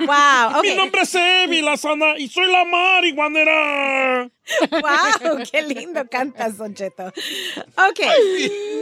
Wow. 0.00 0.60
Mi 0.62 0.74
nombre 0.74 1.00
es 1.00 1.14
Evila 1.14 1.78
Sana 1.78 2.18
y 2.18 2.28
soy 2.28 2.52
la 2.52 2.66
marihuanera. 2.66 4.28
Wow, 4.70 5.42
qué 5.50 5.62
lindo 5.62 6.06
cantas, 6.10 6.58
Don 6.58 6.74
Cheto. 6.74 7.06
Ok, 7.06 8.00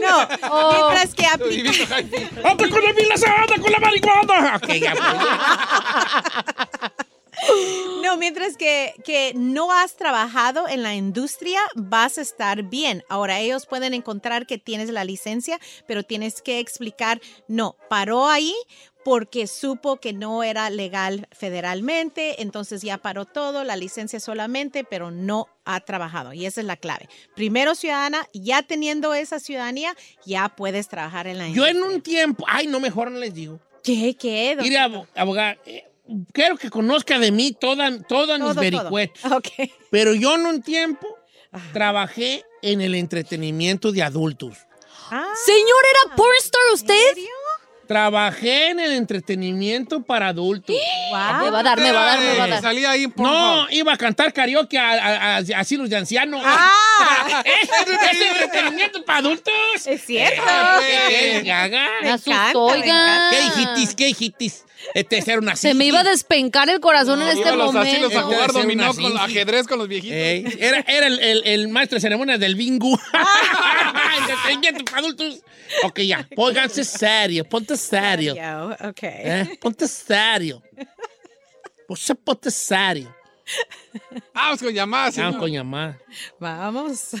no, 0.01 0.27
mientras 0.27 1.15
que 1.15 1.25
aplica... 1.25 1.95
¡Anda 2.43 2.69
con 2.69 2.83
la 2.83 2.89
Evila 2.89 3.15
Sana, 3.15 3.45
con 3.61 3.71
la 3.71 3.79
marihuana! 3.79 4.57
Ok, 4.57 4.73
ya, 4.73 4.93
No, 8.03 8.15
mientras 8.15 8.55
que, 8.55 8.93
que 9.03 9.33
no 9.35 9.71
has 9.71 9.95
trabajado 9.97 10.67
en 10.69 10.81
la 10.81 10.95
industria, 10.95 11.59
vas 11.75 12.17
a 12.17 12.21
estar 12.21 12.63
bien. 12.63 13.03
Ahora, 13.09 13.39
ellos 13.39 13.65
pueden 13.65 13.93
encontrar 13.93 14.45
que 14.47 14.57
tienes 14.57 14.89
la 14.89 15.03
licencia, 15.03 15.59
pero 15.87 16.03
tienes 16.03 16.41
que 16.41 16.59
explicar, 16.59 17.19
no, 17.47 17.75
paró 17.89 18.27
ahí 18.29 18.53
porque 19.03 19.47
supo 19.47 19.97
que 19.97 20.13
no 20.13 20.43
era 20.43 20.69
legal 20.69 21.27
federalmente, 21.31 22.41
entonces 22.41 22.81
ya 22.81 22.97
paró 22.97 23.25
todo, 23.25 23.63
la 23.63 23.75
licencia 23.75 24.19
solamente, 24.19 24.83
pero 24.83 25.11
no 25.11 25.47
ha 25.65 25.79
trabajado. 25.81 26.33
Y 26.33 26.45
esa 26.45 26.61
es 26.61 26.67
la 26.67 26.77
clave. 26.77 27.09
Primero, 27.35 27.73
ciudadana, 27.75 28.27
ya 28.33 28.63
teniendo 28.63 29.13
esa 29.13 29.39
ciudadanía, 29.39 29.95
ya 30.25 30.49
puedes 30.49 30.87
trabajar 30.87 31.27
en 31.27 31.37
la 31.39 31.45
Yo 31.49 31.67
industria. 31.67 31.71
en 31.71 31.83
un 31.83 32.01
tiempo, 32.01 32.45
ay, 32.47 32.67
no, 32.67 32.79
mejor 32.79 33.11
no 33.11 33.19
les 33.19 33.33
digo. 33.33 33.59
¿Qué? 33.83 34.15
¿Qué? 34.19 34.57
abo- 34.59 35.07
abogada, 35.15 35.57
eh, 35.65 35.86
quiero 36.33 36.57
que 36.57 36.69
conozca 36.69 37.19
de 37.19 37.31
mí 37.31 37.51
toda, 37.59 37.99
todas 38.03 38.39
mis 38.39 38.49
Todo, 38.53 38.61
vericuetos. 38.61 39.31
Ok. 39.31 39.47
Pero 39.91 40.13
yo 40.13 40.35
en 40.35 40.45
un 40.45 40.61
tiempo 40.61 41.07
trabajé 41.73 42.43
en 42.61 42.81
el 42.81 42.95
entretenimiento 42.95 43.91
de 43.91 44.03
adultos. 44.03 44.57
Ah, 45.09 45.25
Señor, 45.45 45.83
¿era 46.05 46.15
pornstar 46.15 46.61
usted? 46.73 47.13
Trabajé 47.87 48.71
en 48.71 48.81
el 48.81 48.91
entretenimiento 48.91 50.03
para 50.03 50.27
adultos. 50.27 50.75
Me 50.75 51.13
va 51.13 51.59
a 51.59 51.63
dar, 51.63 51.79
me 51.79 51.91
va 51.93 52.01
a 52.03 52.05
dar, 52.05 52.19
me 52.19 52.37
va 52.37 52.43
a 52.43 52.47
dar. 52.47 52.61
Salía 52.61 52.91
ahí 52.91 53.07
por 53.07 53.25
No, 53.25 53.65
iba 53.69 53.93
a 53.93 53.97
cantar 53.97 54.33
karaoke 54.33 54.77
a, 54.77 54.89
a- 54.91 55.37
a- 55.37 55.37
a 55.37 55.59
asilos 55.59 55.89
de 55.89 55.95
ancianos. 55.95 56.41
¡Ah! 56.43 57.41
¿Es 57.45 58.21
entretenimiento 58.43 59.05
para 59.05 59.19
adultos? 59.19 59.53
Es 59.85 60.03
cierto. 60.03 60.41
¿Qué, 61.07 61.41
qué 61.45 61.51
haga? 61.53 61.87
Me 62.01 62.09
asustó, 62.11 62.63
oiga. 62.65 63.29
¿Qué 63.31 63.39
hijitis? 63.45 63.95
¿Qué 63.95 64.09
hijitis? 64.09 64.65
Este 64.93 65.21
ser 65.21 65.39
una 65.39 65.55
Se 65.55 65.73
me 65.73 65.85
iba 65.85 65.99
a 65.99 66.03
despencar 66.03 66.69
el 66.69 66.79
corazón 66.79 67.21
en 67.21 67.29
este 67.29 67.55
los 67.55 67.73
momento. 67.73 67.79
asilos 67.79 68.15
a 68.15 68.21
jugar 68.23 68.47
Este 68.47 68.61
dominó 68.61 68.93
con 68.93 69.17
ajedrez 69.17 69.67
con 69.67 69.79
los 69.79 69.87
viejitos. 69.87 70.15
Ey, 70.17 70.45
era 70.59 70.79
era 70.87 71.07
el, 71.07 71.19
el- 71.19 71.41
el 71.45 71.67
maestro 71.67 71.97
de 71.97 72.01
ceremonias 72.01 72.39
del 72.39 72.55
bingo. 72.55 72.97
Para 73.11 74.97
adultos. 74.99 75.41
Ok, 75.83 75.99
ya. 76.01 76.27
Pónganse 76.35 76.83
serio. 76.83 77.43
Ponte 77.47 77.75
serio. 77.77 78.33
Ok. 78.33 78.99
¿Eh? 79.03 79.57
Ponte 79.61 79.87
serio. 79.87 80.61
Você 81.87 82.15
ponte 82.15 82.49
serio. 82.51 83.13
Vamos 84.33 84.59
con 84.61 84.73
llamadas. 84.73 85.15
Vamos 85.17 85.37
con 85.37 85.49
llamar. 85.51 85.97
Vamos. 86.39 87.11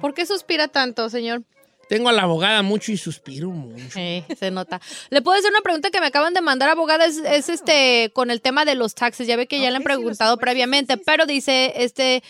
¿Por 0.00 0.14
qué 0.14 0.24
suspira 0.26 0.68
tanto, 0.68 1.08
señor? 1.10 1.42
Tengo 1.88 2.08
a 2.08 2.12
la 2.12 2.22
abogada 2.22 2.62
mucho 2.62 2.92
y 2.92 2.96
suspiro 2.96 3.50
mucho. 3.50 3.98
Eh, 3.98 4.24
se 4.38 4.50
nota. 4.50 4.80
Le 5.10 5.22
puedo 5.22 5.38
hacer 5.38 5.50
una 5.50 5.60
pregunta 5.60 5.90
que 5.90 6.00
me 6.00 6.06
acaban 6.06 6.34
de 6.34 6.40
mandar, 6.40 6.68
abogada, 6.68 7.06
es, 7.06 7.18
es, 7.18 7.48
este 7.48 8.10
con 8.12 8.30
el 8.30 8.40
tema 8.40 8.64
de 8.64 8.74
los 8.74 8.94
taxes. 8.94 9.26
Ya 9.26 9.36
ve 9.36 9.46
que 9.46 9.60
ya 9.60 9.70
le 9.70 9.76
han 9.76 9.82
preguntado 9.82 10.36
previamente, 10.36 10.96
pero 10.96 11.26
dice 11.26 11.72
este 11.76 12.22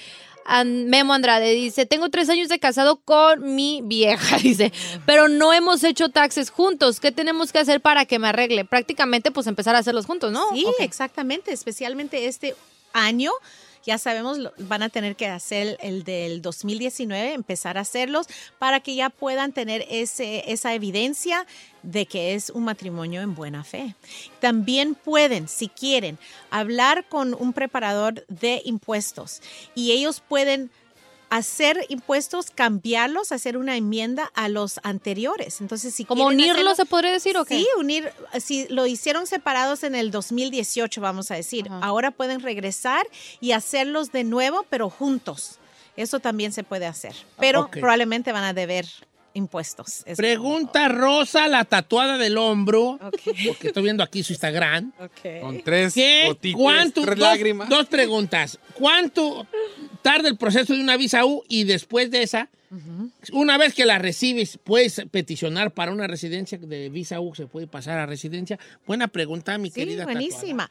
Memo 0.65 1.13
Andrade, 1.13 1.53
dice, 1.55 1.87
tengo 1.87 2.09
tres 2.09 2.29
años 2.29 2.49
de 2.49 2.59
casado 2.59 2.97
con 2.97 3.55
mi 3.55 3.81
vieja, 3.83 4.39
dice, 4.43 4.73
pero 5.05 5.29
no 5.29 5.53
hemos 5.53 5.83
hecho 5.85 6.09
taxes 6.11 6.51
juntos. 6.51 7.01
¿Qué 7.01 7.13
tenemos 7.13 7.53
que 7.53 7.59
hacer 7.59 7.81
para 7.81 8.05
que 8.05 8.19
me 8.19 8.29
arregle? 8.29 8.65
Prácticamente, 8.65 9.31
pues 9.31 9.47
empezar 9.47 9.75
a 9.75 9.79
hacerlos 9.79 10.07
juntos, 10.07 10.33
¿no? 10.33 10.51
Sí, 10.53 10.67
exactamente, 10.79 11.53
especialmente 11.53 12.27
este 12.27 12.55
año. 12.93 13.33
Ya 13.87 13.99
sabemos, 13.99 14.39
van 14.59 14.83
a 14.83 14.89
tener 14.89 15.15
que 15.15 15.29
hacer 15.29 15.79
el 15.81 16.03
del 16.03 16.43
2019, 16.43 17.35
empezar 17.35 17.79
a 17.79 17.83
hacerlos 17.83 18.27
para 18.59 18.81
que 18.81 18.97
ya 18.97 19.11
puedan 19.11 19.53
tener 19.53 19.87
ese, 19.89 20.51
esa 20.51 20.75
evidencia 20.75 21.47
de 21.85 22.05
que 22.07 22.35
es 22.35 22.51
un 22.51 22.65
matrimonio 22.65 23.23
en 23.23 23.37
buena 23.37 23.63
fe. 23.63 23.95
También 24.41 24.97
pueden, 24.97 25.47
si 25.47 25.69
quieren, 25.69 26.19
hablar 26.51 27.09
con 27.09 27.33
un 27.33 27.53
preparador 27.53 28.27
de 28.27 28.61
impuestos 28.65 29.41
y 29.77 29.93
ellos 29.93 30.21
pueden 30.21 30.73
hacer 31.31 31.85
impuestos, 31.89 32.51
cambiarlos, 32.51 33.33
hacer 33.33 33.57
una 33.57 33.77
enmienda 33.77 34.31
a 34.35 34.49
los 34.49 34.81
anteriores. 34.83 35.61
Entonces, 35.61 35.95
si 35.95 36.05
¿Como 36.05 36.27
unirlos 36.27 36.55
hacerlo- 36.57 36.75
se 36.77 36.87
podría 36.87 37.13
decir 37.13 37.37
o 37.37 37.45
qué? 37.45 37.59
Sí, 37.59 37.67
unir, 37.79 38.11
si 38.41 38.67
lo 38.69 38.87
hicieron 38.87 39.27
separados 39.27 39.83
en 39.83 39.95
el 39.95 40.11
2018, 40.11 41.01
vamos 41.01 41.31
a 41.31 41.35
decir, 41.35 41.69
ahora 41.83 42.11
pueden 42.11 42.41
regresar 42.41 43.07
y 43.41 43.53
hacerlos 43.53 44.13
de 44.13 44.25
nuevo, 44.25 44.65
pero 44.71 44.91
juntos. 44.91 45.59
Eso 45.97 46.21
también 46.21 46.53
se 46.53 46.63
puede 46.63 46.87
hacer, 46.87 47.15
pero 47.39 47.71
probablemente 47.71 48.31
van 48.31 48.45
a 48.45 48.53
deber 48.53 48.87
impuestos. 49.37 50.03
Es- 50.07 50.17
Pregunta 50.17 50.89
Rosa, 50.89 51.47
la 51.49 51.65
tatuada 51.65 52.19
del 52.19 52.39
hombro. 52.39 52.99
Porque 53.47 53.69
estoy 53.69 53.83
viendo 53.83 54.03
aquí 54.03 54.23
su 54.23 54.33
Instagram. 54.33 54.93
Con 55.41 55.63
tres 55.63 55.95
¿Qué? 55.95 56.25
gotitas, 56.27 56.61
¿Cuánto? 56.61 57.03
tres 57.03 57.19
dos, 57.19 57.29
lágrimas. 57.29 57.69
dos 57.69 57.87
preguntas. 57.87 58.59
¿Cuánto 58.75 59.47
tarda 60.03 60.29
el 60.29 60.37
proceso 60.37 60.75
de 60.75 60.81
una 60.81 60.97
visa 60.97 61.25
U 61.25 61.43
y 61.49 61.65
después 61.65 62.11
de 62.11 62.23
esa, 62.23 62.49
una 63.33 63.59
vez 63.59 63.75
que 63.75 63.85
la 63.85 63.99
recibes, 63.99 64.59
puedes 64.63 65.03
peticionar 65.11 65.73
para 65.73 65.93
una 65.93 66.07
residencia 66.07 66.59
de 66.59 66.89
visa 66.89 67.21
U, 67.21 67.35
se 67.35 67.47
puede 67.47 67.67
pasar 67.67 67.99
a 67.99 68.07
residencia? 68.07 68.59
Buena 68.87 69.09
pregunta, 69.09 69.57
mi 69.59 69.69
Sí, 69.69 69.75
querida 69.75 70.05
tatuada. 70.05 70.21
buenísima. 70.21 70.71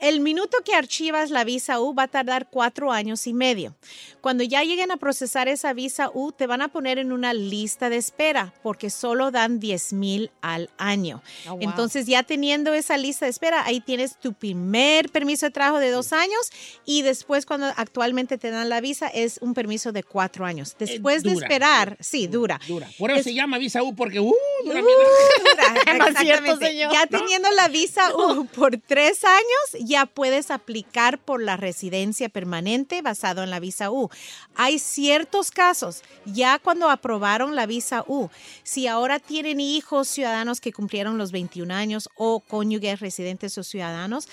El 0.00 0.20
minuto 0.20 0.58
que 0.62 0.74
archivas 0.74 1.30
la 1.30 1.44
visa 1.44 1.80
U 1.80 1.94
va 1.94 2.02
a 2.04 2.08
tardar 2.08 2.50
cuatro 2.50 2.92
años 2.92 3.26
y 3.26 3.32
medio. 3.32 3.74
Cuando 4.20 4.44
ya 4.44 4.62
lleguen 4.62 4.90
a 4.90 4.98
procesar 4.98 5.48
esa 5.48 5.72
visa 5.72 6.10
U, 6.12 6.32
te 6.32 6.46
van 6.46 6.60
a 6.60 6.68
poner 6.68 6.98
en 6.98 7.12
una 7.12 7.32
lista 7.32 7.88
de 7.88 7.96
espera 7.96 8.52
porque 8.62 8.90
solo 8.90 9.30
dan 9.30 9.58
10 9.58 9.94
mil 9.94 10.30
al 10.42 10.68
año. 10.76 11.22
Oh, 11.46 11.52
wow. 11.52 11.58
Entonces, 11.62 12.06
ya 12.06 12.22
teniendo 12.24 12.74
esa 12.74 12.98
lista 12.98 13.24
de 13.24 13.30
espera, 13.30 13.64
ahí 13.64 13.80
tienes 13.80 14.18
tu 14.20 14.34
primer 14.34 15.08
permiso 15.08 15.46
de 15.46 15.52
trabajo 15.52 15.78
de 15.78 15.90
dos 15.90 16.12
años 16.12 16.50
y 16.84 17.00
después, 17.00 17.46
cuando 17.46 17.66
actualmente 17.76 18.36
te 18.36 18.50
dan 18.50 18.68
la 18.68 18.82
visa, 18.82 19.08
es 19.08 19.38
un 19.40 19.54
permiso 19.54 19.92
de 19.92 20.02
cuatro 20.02 20.44
años. 20.44 20.76
Después 20.78 21.22
de 21.22 21.30
dura, 21.36 21.46
esperar, 21.46 21.96
sí, 22.00 22.26
dura. 22.26 22.60
Dura. 22.66 22.88
Por 22.98 23.10
eso 23.10 23.20
Es- 23.20 23.24
se 23.24 23.34
llama 23.34 23.58
visa 23.58 23.82
U, 23.82 23.94
porque 23.94 24.20
uh, 24.20 24.32
dura 24.64 24.80
Uh, 24.80 24.84
dura, 24.84 25.64
cierto, 25.84 26.06
exactamente. 26.06 26.66
señor. 26.66 26.92
Ya 26.92 27.06
teniendo 27.18 27.50
la 27.52 27.68
visa 27.68 28.14
U 28.16 28.46
por 28.46 28.76
tres 28.78 29.24
años, 29.24 29.86
ya 29.86 30.06
puedes 30.06 30.50
aplicar 30.50 31.18
por 31.18 31.42
la 31.42 31.56
residencia 31.56 32.28
permanente 32.28 33.02
basado 33.02 33.42
en 33.42 33.50
la 33.50 33.60
visa 33.60 33.90
U. 33.90 34.10
Hay 34.54 34.78
ciertos 34.78 35.50
casos, 35.50 36.02
ya 36.24 36.58
cuando 36.58 36.88
aprobaron 36.90 37.54
la 37.54 37.66
visa 37.66 38.04
U, 38.06 38.28
si 38.62 38.86
ahora 38.86 39.18
tienen 39.18 39.60
hijos 39.60 40.08
ciudadanos 40.08 40.60
que 40.60 40.72
cumplieron 40.72 41.18
los 41.18 41.32
21 41.32 41.72
años 41.74 42.08
o 42.16 42.40
cónyuges 42.40 43.00
residentes 43.00 43.56
o 43.58 43.62
ciudadanos, 43.64 44.28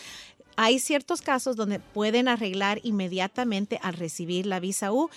hay 0.55 0.79
ciertos 0.79 1.21
casos 1.21 1.55
donde 1.55 1.79
pueden 1.79 2.27
arreglar 2.27 2.79
inmediatamente 2.83 3.79
al 3.81 3.93
recibir 3.93 4.45
la 4.45 4.59
visa 4.59 4.91
U, 4.91 5.09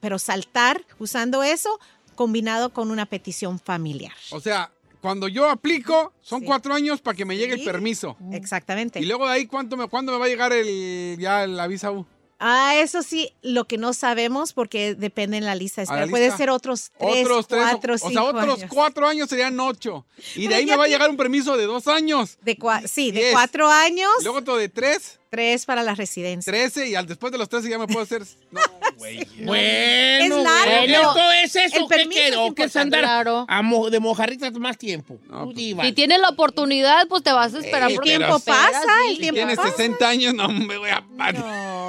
pero 0.00 0.18
saltar 0.18 0.84
usando 0.98 1.42
eso 1.42 1.78
combinado 2.14 2.72
con 2.72 2.90
una 2.90 3.06
petición 3.06 3.58
familiar. 3.58 4.12
O 4.30 4.40
sea, 4.40 4.70
cuando 5.00 5.28
yo 5.28 5.48
aplico, 5.48 6.12
son 6.20 6.42
cuatro 6.42 6.74
años 6.74 7.00
para 7.00 7.16
que 7.16 7.24
me 7.24 7.36
llegue 7.36 7.54
el 7.54 7.64
permiso. 7.64 8.16
Exactamente. 8.32 8.98
Y 8.98 9.06
luego 9.06 9.26
de 9.26 9.34
ahí, 9.34 9.46
¿cuánto 9.46 9.76
me, 9.76 9.86
¿cuándo 9.88 10.12
me 10.12 10.18
va 10.18 10.24
a 10.24 10.28
llegar 10.28 10.52
el, 10.52 11.16
ya 11.18 11.46
la 11.46 11.66
visa 11.66 11.92
U? 11.92 12.06
Ah, 12.38 12.74
eso 12.76 13.02
sí, 13.02 13.32
lo 13.42 13.64
que 13.66 13.78
no 13.78 13.92
sabemos 13.94 14.52
porque 14.52 14.94
depende 14.94 15.38
en 15.38 15.44
la 15.46 15.54
lista 15.54 15.80
la 15.80 15.84
espera. 15.84 16.06
Puede 16.08 16.24
lista. 16.26 16.36
ser 16.36 16.50
otros 16.50 16.90
tres, 16.98 17.24
otros 17.24 17.48
tres, 17.48 17.62
cuatro, 17.70 17.94
o 17.94 17.98
sea, 17.98 18.08
cinco 18.10 18.24
otros 18.24 18.58
años. 18.58 18.70
cuatro 18.72 19.08
años 19.08 19.28
serían 19.30 19.58
ocho. 19.58 20.04
Y 20.34 20.46
de 20.48 20.54
ahí 20.56 20.66
me 20.66 20.76
va 20.76 20.84
a 20.84 20.88
llegar 20.88 21.08
un 21.08 21.16
permiso 21.16 21.56
de 21.56 21.64
dos 21.64 21.86
años. 21.88 22.36
De 22.42 22.56
cua- 22.58 22.86
sí, 22.86 23.10
de 23.10 23.30
cuatro 23.32 23.68
años, 23.68 24.10
Y 24.20 24.24
luego 24.24 24.38
otro 24.40 24.56
de 24.56 24.68
tres, 24.68 25.18
tres 25.30 25.64
para 25.64 25.82
la 25.82 25.94
residencia. 25.94 26.50
trece, 26.52 26.88
y 26.88 26.94
al, 26.94 27.06
después 27.06 27.32
de 27.32 27.38
los 27.38 27.48
trece 27.48 27.68
ya 27.70 27.78
me 27.78 27.86
puedo 27.86 28.00
hacer... 28.02 28.22
No, 28.50 28.60
güey. 28.98 29.26
Bueno, 29.44 30.38
Es 30.38 30.42
largo, 30.44 31.12
bueno, 31.12 31.32
es 31.42 31.56
eso. 31.56 31.76
el 31.76 31.82
¿Qué 31.82 31.88
permiso 31.88 32.10
quiero? 32.20 32.46
es 32.46 32.54
¿Qué 32.54 32.62
es 32.62 32.66
importante. 32.76 32.96
andar 32.96 33.00
Claro. 33.02 33.44
a 33.48 33.62
mo- 33.62 33.90
de 33.90 34.00
mojarritas 34.00 34.52
más 34.54 34.76
tiempo? 34.78 35.18
Divas. 35.54 35.86
Si 35.86 35.92
tienes 35.92 36.20
la 36.20 36.30
oportunidad, 36.30 37.06
pues 37.08 37.22
te 37.22 37.32
vas 37.32 37.54
a 37.54 37.58
esperar. 37.58 37.90
Eh, 37.90 37.94
pero- 38.02 38.18
tiempo 38.18 38.38
pasa, 38.40 38.82
el 39.10 39.18
tiempo 39.18 39.34
Tienes 39.36 39.56
pasa. 39.56 39.70
60 39.70 40.08
años, 40.08 40.34
no 40.34 40.48
me 40.48 40.76
voy 40.78 40.90
a... 40.90 41.04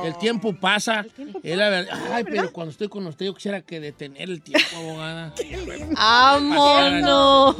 El 0.06 0.18
tiempo 0.18 0.53
pasa. 0.53 1.06
Es 1.44 1.57
la 1.57 1.69
verdad. 1.69 1.99
Ay, 2.11 2.24
pero 2.24 2.52
cuando 2.52 2.72
estoy 2.72 2.88
con 2.90 3.06
usted, 3.07 3.26
yo 3.28 3.34
quisiera 3.36 3.61
que 3.61 3.80
detener 3.80 4.30
el 4.30 4.41
tiempo, 4.41 4.65
abogada. 4.76 5.34
¡Vámonos! 5.95 7.56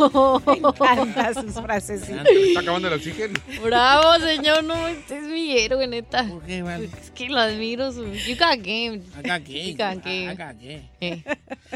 Me 0.48 0.58
encantan 0.58 1.34
sus 1.36 1.54
frases. 1.62 2.02
sí. 2.06 2.14
Está 2.48 2.60
acabando 2.62 2.88
el 2.88 2.94
oxígeno. 2.96 3.40
Bravo, 3.64 4.20
señor. 4.24 4.64
No, 4.64 4.88
este 4.88 5.18
es 5.18 5.24
mi 5.24 5.58
héroe, 5.58 5.88
neta. 5.88 6.24
¿Por 6.28 6.44
qué, 6.44 6.62
vale? 6.62 6.90
Es 7.02 7.12
que 7.12 7.30
lo 7.30 7.40
admiro. 7.40 7.92
su- 7.92 8.06
You 8.14 8.36
got 8.36 8.58
game. 8.58 9.02
You 9.16 9.78
got 9.78 10.04
game. 10.04 10.90
Eh. 11.02 11.24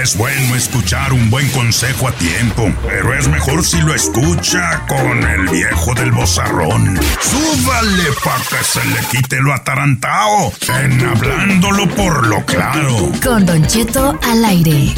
Es 0.02 0.16
bueno 0.16 0.56
escuchar 0.56 1.12
un 1.12 1.31
buen 1.31 1.48
consejo 1.51 2.09
a 2.09 2.12
tiempo, 2.12 2.73
pero 2.85 3.15
es 3.15 3.28
mejor 3.28 3.65
si 3.65 3.81
lo 3.81 3.94
escucha 3.94 4.85
con 4.89 5.23
el 5.23 5.48
viejo 5.48 5.94
del 5.94 6.11
bozarrón. 6.11 6.98
Súbale 7.20 8.11
pa' 8.24 8.40
que 8.48 8.65
se 8.65 8.85
le 8.85 9.01
quite 9.12 9.40
lo 9.40 9.52
atarantao 9.52 10.52
en 10.82 11.06
hablándolo 11.06 11.89
por 11.90 12.27
lo 12.27 12.44
claro. 12.44 13.12
Con 13.23 13.47
Don 13.47 13.65
Cheto 13.69 14.19
al 14.20 14.44
aire. 14.44 14.93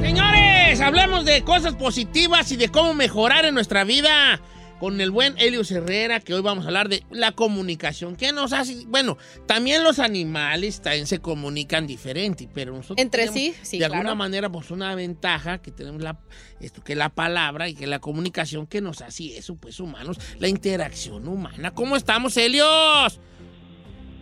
Señores, 0.00 0.80
hablemos 0.80 1.26
de 1.26 1.44
cosas 1.44 1.74
positivas 1.74 2.50
y 2.50 2.56
de 2.56 2.70
cómo 2.70 2.94
mejorar 2.94 3.44
en 3.44 3.52
nuestra 3.52 3.84
vida 3.84 4.40
con 4.78 5.00
el 5.00 5.10
buen 5.10 5.34
Helios 5.38 5.70
Herrera, 5.70 6.20
que 6.20 6.34
hoy 6.34 6.42
vamos 6.42 6.64
a 6.64 6.68
hablar 6.68 6.88
de 6.88 7.02
la 7.10 7.32
comunicación. 7.32 8.16
¿Qué 8.16 8.32
nos 8.32 8.52
hace? 8.52 8.84
Bueno, 8.86 9.16
también 9.46 9.84
los 9.84 9.98
animales 9.98 10.82
también 10.82 11.06
se 11.06 11.18
comunican 11.20 11.86
diferente, 11.86 12.48
pero 12.52 12.72
nosotros 12.72 12.98
Entre 12.98 13.28
tenemos, 13.28 13.40
sí, 13.40 13.54
sí, 13.62 13.78
de 13.78 13.86
claro. 13.86 13.94
alguna 13.94 14.14
manera, 14.14 14.50
pues 14.50 14.70
una 14.70 14.94
ventaja 14.94 15.58
que 15.58 15.70
tenemos 15.70 16.02
la, 16.02 16.18
esto, 16.60 16.82
que 16.82 16.94
la 16.94 17.08
palabra 17.08 17.68
y 17.68 17.74
que 17.74 17.86
la 17.86 17.98
comunicación 17.98 18.66
que 18.66 18.80
nos 18.80 19.00
hace 19.00 19.36
eso, 19.36 19.56
pues 19.56 19.80
humanos, 19.80 20.18
la 20.38 20.48
interacción 20.48 21.28
humana. 21.28 21.70
¿Cómo 21.72 21.96
estamos, 21.96 22.36
Helios? 22.36 23.20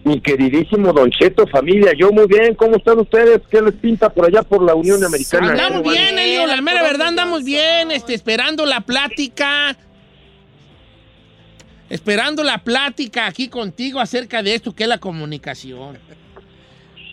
Mi 0.04 0.20
queridísimo 0.20 0.92
Don 0.92 1.10
Cheto, 1.12 1.46
familia, 1.46 1.92
yo 1.96 2.10
muy 2.10 2.26
bien, 2.26 2.56
¿cómo 2.56 2.76
están 2.76 2.98
ustedes? 2.98 3.40
¿Qué 3.48 3.62
les 3.62 3.74
pinta 3.74 4.10
por 4.10 4.26
allá 4.26 4.42
por 4.42 4.64
la 4.64 4.74
Unión 4.74 5.04
Americana? 5.04 5.50
Andamos 5.50 5.82
bien, 5.84 6.18
Elio, 6.18 6.44
la 6.46 6.60
mera 6.60 6.82
verdad, 6.82 7.08
andamos 7.08 7.44
bien, 7.44 7.92
este, 7.92 8.14
esperando 8.14 8.66
la 8.66 8.80
plática. 8.80 9.76
Esperando 11.92 12.42
la 12.42 12.56
plática 12.56 13.26
aquí 13.26 13.48
contigo 13.48 14.00
acerca 14.00 14.42
de 14.42 14.54
esto 14.54 14.74
que 14.74 14.84
es 14.84 14.88
la 14.88 14.96
comunicación. 14.96 15.98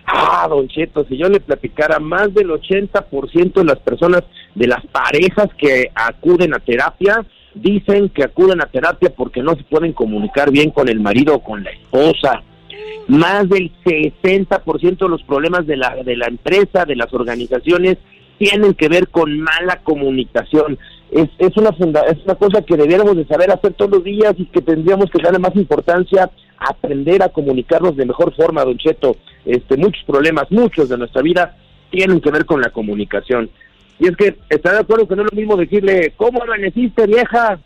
Ah, 0.05 0.47
Don 0.49 0.69
Cheto, 0.69 1.05
si 1.09 1.17
yo 1.17 1.27
le 1.27 1.41
platicara, 1.41 1.99
más 1.99 2.33
del 2.33 2.47
80% 2.47 3.55
de 3.55 3.65
las 3.65 3.79
personas, 3.79 4.23
de 4.55 4.67
las 4.67 4.85
parejas 4.85 5.49
que 5.57 5.91
acuden 5.93 6.53
a 6.53 6.59
terapia, 6.59 7.25
dicen 7.53 8.07
que 8.07 8.23
acuden 8.23 8.61
a 8.61 8.67
terapia 8.67 9.09
porque 9.09 9.43
no 9.43 9.53
se 9.55 9.65
pueden 9.65 9.91
comunicar 9.91 10.49
bien 10.49 10.71
con 10.71 10.87
el 10.87 11.01
marido 11.01 11.35
o 11.35 11.43
con 11.43 11.61
la 11.61 11.71
esposa. 11.71 12.41
Más 13.09 13.49
del 13.49 13.73
60% 13.83 14.97
de 14.97 15.09
los 15.09 15.23
problemas 15.23 15.67
de 15.67 15.75
la, 15.75 15.93
de 16.05 16.15
la 16.15 16.27
empresa, 16.27 16.85
de 16.85 16.95
las 16.95 17.13
organizaciones, 17.13 17.97
tienen 18.37 18.75
que 18.75 18.87
ver 18.87 19.09
con 19.09 19.41
mala 19.41 19.81
comunicación. 19.83 20.79
Es, 21.11 21.27
es, 21.39 21.57
una 21.57 21.71
funda- 21.71 22.05
es 22.07 22.23
una 22.23 22.35
cosa 22.35 22.61
que 22.61 22.77
debiéramos 22.77 23.15
de 23.17 23.25
saber 23.25 23.51
hacer 23.51 23.73
todos 23.73 23.91
los 23.91 24.03
días 24.03 24.33
y 24.37 24.45
que 24.45 24.61
tendríamos 24.61 25.09
que 25.09 25.21
darle 25.21 25.39
más 25.39 25.55
importancia 25.55 26.29
a 26.59 26.69
aprender 26.69 27.23
a 27.23 27.29
comunicarnos 27.29 27.95
de 27.95 28.05
mejor 28.05 28.35
forma, 28.35 28.63
Don 28.63 28.77
Cheto. 28.77 29.15
Este, 29.45 29.75
muchos 29.77 30.03
problemas, 30.05 30.51
muchos 30.51 30.87
de 30.89 30.97
nuestra 30.97 31.21
vida 31.21 31.55
tienen 31.89 32.21
que 32.21 32.29
ver 32.29 32.45
con 32.45 32.61
la 32.61 32.69
comunicación. 32.69 33.49
Y 33.99 34.07
es 34.07 34.15
que 34.15 34.35
está 34.49 34.71
de 34.73 34.79
acuerdo 34.79 35.07
que 35.07 35.15
no 35.15 35.23
es 35.23 35.31
lo 35.31 35.37
mismo 35.37 35.55
decirle, 35.57 36.13
¿cómo 36.15 36.43
amaneciste, 36.43 37.07
vieja? 37.07 37.59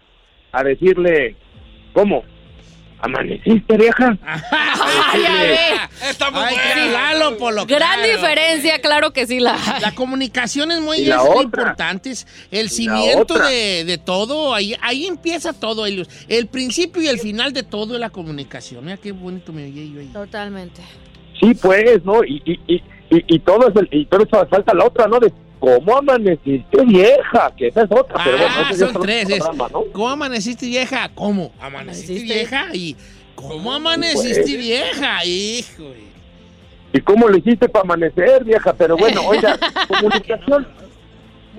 A 0.52 0.64
decirle, 0.64 1.36
¿cómo? 1.91 2.24
¿Amaneciste, 3.03 3.77
vieja? 3.77 4.17
Ay. 4.25 5.23
Ay, 6.34 6.55
qué 6.73 6.89
Lalo, 6.89 7.38
por 7.38 7.53
lo 7.53 7.65
Gran 7.65 7.99
claro. 7.99 8.13
diferencia, 8.13 8.80
claro 8.80 9.11
que 9.11 9.27
sí 9.27 9.41
la 9.41 9.55
hay. 9.55 9.81
La 9.81 9.93
comunicación 9.93 10.71
es 10.71 10.80
muy 10.80 10.99
es 11.01 11.15
importante, 11.41 12.11
es 12.11 12.25
el 12.49 12.69
cimiento 12.69 13.38
de, 13.38 13.84
de 13.84 13.97
todo, 13.97 14.53
ahí, 14.53 14.75
ahí 14.81 15.05
empieza 15.05 15.51
todo, 15.51 15.85
Helios. 15.85 16.07
El 16.30 16.47
principio 16.47 17.01
y 17.01 17.09
el 17.09 17.19
final 17.19 17.51
de 17.51 17.63
todo 17.63 17.95
es 17.95 17.99
la 17.99 18.09
comunicación. 18.09 18.85
Mira 18.85 18.95
qué 18.95 19.11
bonito 19.11 19.51
me 19.51 19.65
oye 19.65 19.91
yo 19.91 19.99
ahí. 19.99 20.07
Totalmente. 20.07 20.81
Sí, 21.41 21.53
pues, 21.55 22.05
¿no? 22.05 22.23
Y, 22.23 22.41
y, 22.45 22.53
y, 22.73 22.75
y, 23.09 23.35
y 23.35 23.39
todo 23.39 23.67
es 23.67 23.75
el, 23.75 23.89
y 23.91 24.05
todo 24.05 24.23
eso 24.23 24.47
falta 24.49 24.73
la 24.73 24.85
otra, 24.85 25.07
¿no? 25.07 25.19
De 25.19 25.30
cómo 25.64 25.95
amaneciste 25.98 26.84
vieja, 26.84 27.53
que 27.56 27.68
esa 27.68 27.84
es 27.84 27.91
otra, 27.91 28.22
pero 28.22 28.38
bueno, 28.38 28.53
Ah, 28.60 28.73
son 28.73 29.02
tres. 29.02 29.30
es, 29.30 29.38
programa, 29.40 29.69
¿no? 29.72 29.84
¿Cómo 29.94 30.10
amaneciste 30.10 30.65
vieja? 30.65 31.10
¿Cómo? 31.15 31.53
¿Amaneciste 31.57 32.11
¿Amaneciste? 32.11 32.34
vieja? 32.34 32.65
Y 32.73 32.98
¿cómo 33.34 33.72
amaneciste 33.72 34.41
Pues. 34.41 34.57
vieja? 34.57 35.23
Hijo. 35.26 35.84
¿Y 36.91 36.99
cómo 36.99 37.30
lo 37.30 37.38
hiciste 37.38 37.69
para 37.69 37.84
amanecer, 37.84 38.44
vieja? 38.44 38.73
Pero 38.73 38.98
bueno, 38.98 39.22
oiga, 39.26 39.57
comunicación 39.88 40.68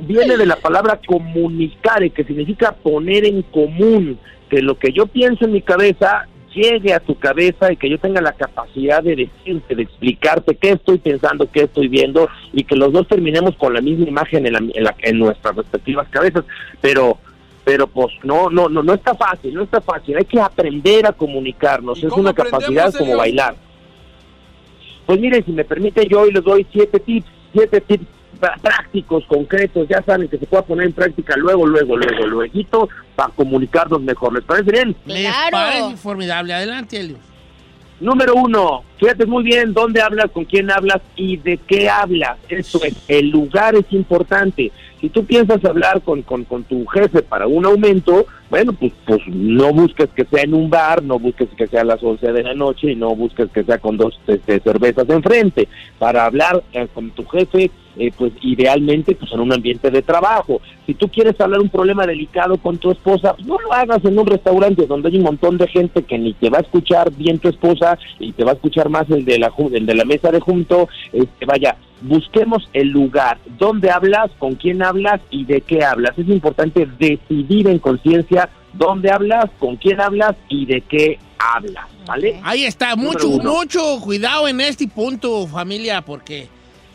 viene 0.01 0.37
de 0.37 0.45
la 0.45 0.57
palabra 0.57 1.01
comunicare, 1.07 2.11
que 2.11 2.25
significa 2.25 2.73
poner 2.73 3.25
en 3.25 3.41
común, 3.41 4.19
que 4.51 4.61
lo 4.61 4.79
que 4.79 4.93
yo 4.93 5.07
pienso 5.07 5.47
en 5.47 5.53
mi 5.53 5.63
cabeza 5.63 6.29
llegue 6.55 6.93
a 6.95 7.01
tu 7.01 7.17
cabeza 7.19 7.73
y 7.73 7.77
que 7.77 7.91
yo 7.91 7.99
tenga 7.99 8.21
la 8.21 8.33
capacidad 8.33 9.03
de 9.03 9.17
decirte, 9.17 9.75
de 9.75 9.83
explicarte 9.83 10.55
qué 10.57 10.71
estoy 10.71 10.99
pensando, 10.99 11.51
qué 11.51 11.63
estoy 11.63 11.89
viendo 11.89 12.29
y 12.53 12.65
que 12.65 12.77
los 12.77 12.93
dos 12.93 13.07
terminemos 13.09 13.57
con 13.57 13.75
la 13.75 13.81
misma 13.81 14.07
imagen 14.09 14.47
en, 14.47 14.53
la- 14.53 14.59
en 14.61 14.85
la- 14.85 14.95
en 15.03 15.19
nuestras 15.19 15.57
respectivas 15.57 16.09
cabezas. 16.11 16.45
Pero 16.81 17.19
pero 17.65 17.87
pues 17.87 18.13
no 18.25 18.51
no 18.51 18.69
no 18.69 18.83
no 18.83 18.93
está 18.95 19.15
fácil, 19.15 19.55
no 19.55 19.63
está 19.63 19.81
fácil. 19.81 20.17
Hay 20.17 20.25
que 20.27 20.39
aprender 20.41 21.07
a 21.07 21.13
comunicarnos. 21.13 21.99
¿Y 22.03 22.07
Es 22.07 22.13
una 22.13 22.35
capacidad 22.35 22.93
como 22.95 23.17
bailar. 23.17 23.55
Pues 25.07 25.21
miren, 25.21 25.45
si 25.45 25.53
me 25.53 25.65
permite, 25.65 26.07
yo 26.09 26.21
hoy 26.23 26.33
les 26.33 26.43
doy 26.45 26.67
siete 26.73 26.99
tips, 27.01 27.27
siete 27.53 27.81
tips 27.81 28.07
prácticos, 28.35 29.25
concretos, 29.27 29.89
ya 29.89 30.03
saben 30.03 30.29
que 30.29 30.39
se 30.39 30.47
pueda 30.47 30.63
poner 30.63 30.87
en 30.87 30.93
práctica 30.93 31.37
luego, 31.37 31.67
luego, 31.67 31.97
luego, 31.97 32.27
luego, 32.27 32.89
para 33.17 33.33
comunicarnos 33.35 34.01
mejor. 34.03 34.35
¿Les 34.35 34.45
parece 34.45 34.71
bien? 34.71 34.97
Parece 35.51 35.97
formidable. 35.97 36.55
Adelante, 36.55 37.01
Helios. 37.01 37.21
Número 38.01 38.35
uno, 38.35 38.83
fíjate 38.99 39.25
muy 39.25 39.45
bien 39.45 39.73
dónde 39.73 40.03
hablas, 40.03 40.31
con 40.33 40.45
quién 40.45 40.71
hablas 40.71 41.01
y 41.15 41.37
de 41.37 41.59
qué 41.59 41.89
hablas. 41.89 42.37
Eso 42.49 42.83
es, 42.85 42.95
el 43.07 43.31
lugar 43.31 43.77
es 43.77 43.85
importante. 43.91 44.73
Si 45.01 45.09
tú 45.11 45.25
piensas 45.25 45.65
hablar 45.65 46.03
con, 46.03 46.23
con, 46.23 46.45
con 46.45 46.65
tu 46.65 46.87
jefe 46.87 47.23
para 47.23 47.47
un 47.47 47.65
aumento, 47.65 48.27
bueno, 48.51 48.73
pues, 48.73 48.93
pues 49.07 49.21
no 49.27 49.73
busques 49.73 50.09
que 50.11 50.25
sea 50.25 50.43
en 50.43 50.55
un 50.55 50.71
bar, 50.71 51.03
no 51.03 51.19
busques 51.19 51.49
que 51.57 51.67
sea 51.67 51.83
a 51.83 51.85
las 51.85 52.03
11 52.03 52.33
de 52.33 52.43
la 52.43 52.55
noche 52.55 52.93
y 52.93 52.97
no 52.97 53.15
busques 53.15 53.49
que 53.51 53.65
sea 53.65 53.79
con 53.79 53.97
dos 53.97 54.19
este, 54.27 54.61
cervezas 54.61 55.09
enfrente. 55.09 55.69
Para 55.99 56.25
hablar 56.25 56.63
eh, 56.73 56.89
con 56.93 57.11
tu 57.11 57.25
jefe, 57.27 57.71
eh, 57.97 58.13
pues 58.17 58.33
idealmente 58.43 59.15
pues 59.15 59.33
en 59.33 59.41
un 59.41 59.53
ambiente 59.53 59.91
de 59.91 60.03
trabajo. 60.03 60.61
Si 60.87 60.95
tú 60.95 61.09
quieres 61.09 61.41
hablar 61.41 61.61
un 61.61 61.69
problema 61.69 62.07
delicado 62.07 62.59
con 62.59 62.79
tu 62.79 62.91
esposa, 62.91 63.35
pues, 63.35 63.47
no 63.47 63.59
lo 63.59 63.73
hagas 63.73 64.05
en 64.05 64.19
un 64.19 64.27
restaurante 64.27 64.87
donde 64.87 65.09
hay 65.09 65.17
un 65.17 65.25
montón 65.25 65.57
de 65.59 65.69
gente 65.69 66.03
que 66.03 66.19
ni 66.19 66.35
te 66.35 66.51
va 66.51 66.59
a 66.59 66.63
escuchar 66.63 67.13
bien 67.13 67.39
tu 67.39 67.49
esposa 67.49 67.99
y 68.19 68.33
te 68.33 68.45
va 68.45 68.53
a 68.53 68.55
escuchar 68.55 68.89
más 68.89 69.09
el 69.11 69.25
de 69.25 69.39
la 69.39 69.53
el 69.73 69.87
de 69.87 69.95
la 69.95 70.05
mesa 70.05 70.31
de 70.31 70.41
junto. 70.41 70.89
Este, 71.13 71.47
vaya, 71.47 71.77
busquemos 72.03 72.69
el 72.73 72.89
lugar 72.89 73.39
donde 73.59 73.91
hablas, 73.91 74.31
con 74.39 74.55
quién 74.55 74.83
hablas 74.83 75.21
y 75.31 75.45
de 75.45 75.61
qué 75.61 75.85
hablas. 75.85 76.19
Es 76.19 76.29
importante 76.29 76.87
decidir 76.99 77.69
en 77.69 77.79
conciencia 77.79 78.49
dónde 78.75 79.11
hablas, 79.11 79.47
con 79.59 79.77
quién 79.77 80.01
hablas 80.01 80.35
y 80.49 80.67
de 80.67 80.81
qué 80.83 81.19
hablas, 81.39 81.87
¿vale? 82.07 82.41
Ahí 82.43 82.65
está, 82.65 82.95
Número 82.95 83.13
mucho, 83.13 83.29
uno. 83.29 83.53
mucho 83.55 84.01
cuidado 84.01 84.49
en 84.49 84.61
este 84.61 84.87
punto, 84.89 85.47
familia, 85.47 86.03
porque 86.03 86.49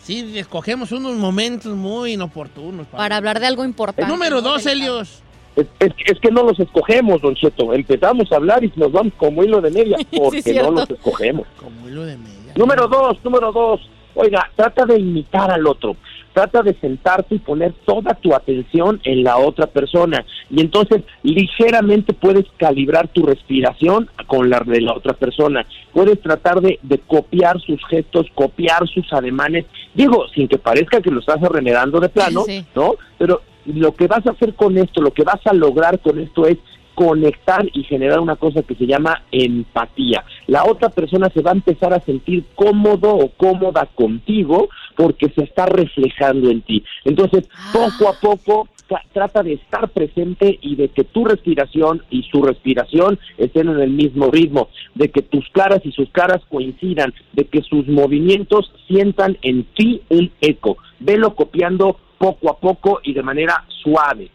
sí, 0.10 0.38
escogemos 0.40 0.92
unos 0.92 1.16
momentos 1.16 1.76
muy 1.76 2.14
inoportunos. 2.14 2.88
Para 2.88 3.18
hablar 3.18 3.40
de 3.40 3.48
algo 3.48 3.64
importante. 3.64 4.12
Número 4.12 4.42
dos. 4.42 4.66
Helios. 4.66 5.22
Es, 5.56 5.68
es- 5.80 5.94
es 6.06 6.20
que 6.20 6.32
no 6.32 6.44
los 6.44 6.60
escogemos, 6.60 7.22
Don 7.22 7.36
Cheto. 7.36 7.74
Empezamos 7.74 8.32
a 8.32 8.36
hablar 8.38 8.64
y 8.64 8.72
nos 8.76 8.92
vamos 8.92 9.14
como 9.18 9.44
hilo 9.44 9.62
de 9.62 9.72
media 9.72 9.98
porque 10.18 10.54
no 10.62 10.72
los 10.72 10.90
escogemos. 10.90 11.46
Como 11.58 11.88
hilo 11.88 12.06
de 12.06 12.18
media. 12.18 12.54
Número 12.56 12.88
dos, 12.88 13.18
número 13.24 13.52
dos. 13.52 13.82
Oiga, 14.16 14.50
trata 14.56 14.86
de 14.86 15.00
imitar 15.00 15.52
al 15.52 15.66
otro. 15.68 15.96
Trata 16.40 16.62
de 16.62 16.74
sentarte 16.80 17.36
y 17.36 17.40
poner 17.40 17.74
toda 17.86 18.14
tu 18.14 18.34
atención 18.34 19.02
en 19.04 19.26
la 19.26 19.38
otra 19.40 19.68
persona. 19.68 20.24
Y 20.50 20.62
entonces 20.62 21.04
ligeramente 21.22 22.14
puedes 22.14 22.46
calibrar 22.56 23.10
tu 23.10 23.26
respiración 23.26 24.10
con 24.26 24.50
la 24.50 24.62
de 24.62 24.80
la 24.80 24.94
otra 24.94 25.12
persona. 25.12 25.66
Puedes 25.92 26.22
tratar 26.22 26.62
de, 26.62 26.80
de 26.82 27.00
copiar 27.00 27.60
sus 27.60 27.86
gestos, 27.88 28.28
copiar 28.36 28.88
sus 28.88 29.12
ademanes. 29.12 29.66
Digo, 29.94 30.30
sin 30.34 30.48
que 30.48 30.58
parezca 30.58 31.02
que 31.02 31.12
lo 31.12 31.20
estás 31.20 31.44
arremedando 31.44 32.00
de 32.00 32.08
plano, 32.08 32.44
Sí. 32.46 32.64
¿no? 32.74 32.94
Pero 33.18 33.42
lo 33.66 33.94
que 33.94 34.08
vas 34.08 34.26
a 34.26 34.32
hacer 34.32 34.54
con 34.54 34.78
esto, 34.78 35.02
lo 35.02 35.12
que 35.12 35.26
vas 35.26 35.46
a 35.46 35.54
lograr 35.54 36.00
con 36.00 36.20
esto 36.20 36.48
es 36.48 36.58
conectar 37.00 37.66
y 37.72 37.84
generar 37.84 38.20
una 38.20 38.36
cosa 38.36 38.62
que 38.62 38.76
se 38.76 38.86
llama 38.86 39.24
empatía. 39.32 40.26
La 40.48 40.66
otra 40.66 40.90
persona 40.90 41.30
se 41.34 41.42
va 41.42 41.52
a 41.52 41.54
empezar 41.54 41.94
a 41.94 42.02
sentir 42.02 42.44
cómodo 42.56 43.16
o 43.16 43.30
cómoda 43.30 43.88
contigo 43.96 44.68
porque 45.00 45.30
se 45.34 45.44
está 45.44 45.66
reflejando 45.66 46.50
en 46.50 46.62
ti. 46.62 46.84
Entonces, 47.06 47.48
poco 47.72 48.10
a 48.10 48.20
poco 48.20 48.68
tra- 48.90 49.02
trata 49.14 49.44
de 49.44 49.54
estar 49.54 49.88
presente 49.92 50.60
y 50.62 50.76
de 50.76 50.90
que 50.90 51.06
tu 51.06 51.24
respiración 51.24 52.04
y 52.10 52.24
su 52.24 52.42
respiración 52.42 53.18
estén 53.38 53.70
en 53.70 53.80
el 53.80 53.92
mismo 53.92 54.30
ritmo, 54.30 54.68
de 54.96 55.10
que 55.10 55.22
tus 55.22 55.48
caras 55.54 55.80
y 55.86 55.94
sus 55.94 56.10
caras 56.10 56.42
coincidan, 56.50 57.14
de 57.32 57.46
que 57.46 57.62
sus 57.62 57.88
movimientos 57.88 58.74
sientan 58.90 59.38
en 59.42 59.64
ti 59.74 60.02
un 60.10 60.34
eco. 60.42 60.76
Velo 61.00 61.34
copiando 61.34 61.98
poco 62.18 62.50
a 62.52 62.60
poco 62.60 63.00
y 63.02 63.14
de 63.14 63.24
manera 63.24 63.64
suave. 63.82 64.30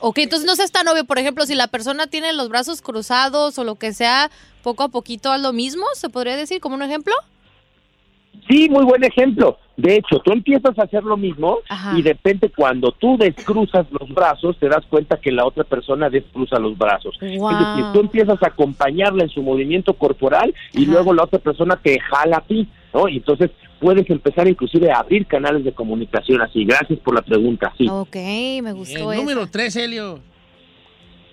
Ok, 0.00 0.18
entonces 0.18 0.46
no 0.46 0.56
seas 0.56 0.72
tan 0.72 0.86
obvio. 0.88 1.06
Por 1.06 1.18
ejemplo, 1.18 1.46
si 1.46 1.54
la 1.54 1.68
persona 1.68 2.06
tiene 2.06 2.34
los 2.34 2.50
brazos 2.50 2.82
cruzados 2.82 3.58
o 3.58 3.64
lo 3.64 3.76
que 3.76 3.94
sea, 3.94 4.30
poco 4.62 4.82
a 4.82 4.88
poquito 4.90 5.32
haz 5.32 5.40
lo 5.40 5.54
mismo, 5.54 5.86
¿se 5.94 6.10
podría 6.10 6.36
decir 6.36 6.60
como 6.60 6.74
un 6.74 6.82
ejemplo? 6.82 7.14
Sí, 8.48 8.68
muy 8.68 8.84
buen 8.84 9.02
ejemplo. 9.04 9.58
De 9.76 9.96
hecho, 9.96 10.20
tú 10.20 10.32
empiezas 10.32 10.78
a 10.78 10.84
hacer 10.84 11.04
lo 11.04 11.16
mismo 11.16 11.58
y 11.94 12.02
de 12.02 12.14
repente 12.14 12.50
cuando 12.50 12.92
tú 12.92 13.18
descruzas 13.18 13.86
los 13.90 14.08
brazos, 14.08 14.56
te 14.58 14.68
das 14.68 14.84
cuenta 14.88 15.18
que 15.18 15.30
la 15.30 15.44
otra 15.44 15.64
persona 15.64 16.08
descruza 16.08 16.58
los 16.58 16.78
brazos. 16.78 17.14
Wow. 17.20 17.50
Es 17.50 17.58
decir, 17.58 17.84
tú 17.92 18.00
empiezas 18.00 18.42
a 18.42 18.46
acompañarla 18.46 19.24
en 19.24 19.28
su 19.28 19.42
movimiento 19.42 19.92
corporal 19.94 20.54
y 20.72 20.86
luego 20.86 21.12
la 21.12 21.24
otra 21.24 21.40
persona 21.40 21.76
te 21.76 22.00
jala 22.00 22.38
a 22.38 22.40
ti, 22.40 22.68
¿no? 22.94 23.08
Y 23.08 23.18
entonces 23.18 23.50
puedes 23.78 24.08
empezar 24.08 24.48
inclusive 24.48 24.90
a 24.90 25.00
abrir 25.00 25.26
canales 25.26 25.64
de 25.64 25.72
comunicación 25.72 26.40
así. 26.40 26.64
Gracias 26.64 26.98
por 27.00 27.14
la 27.14 27.22
pregunta, 27.22 27.74
sí. 27.76 27.86
Ok, 27.90 28.16
me 28.62 28.72
gustó 28.72 29.12
El 29.12 29.18
número 29.18 29.46
tres, 29.48 29.76
Helio. 29.76 30.20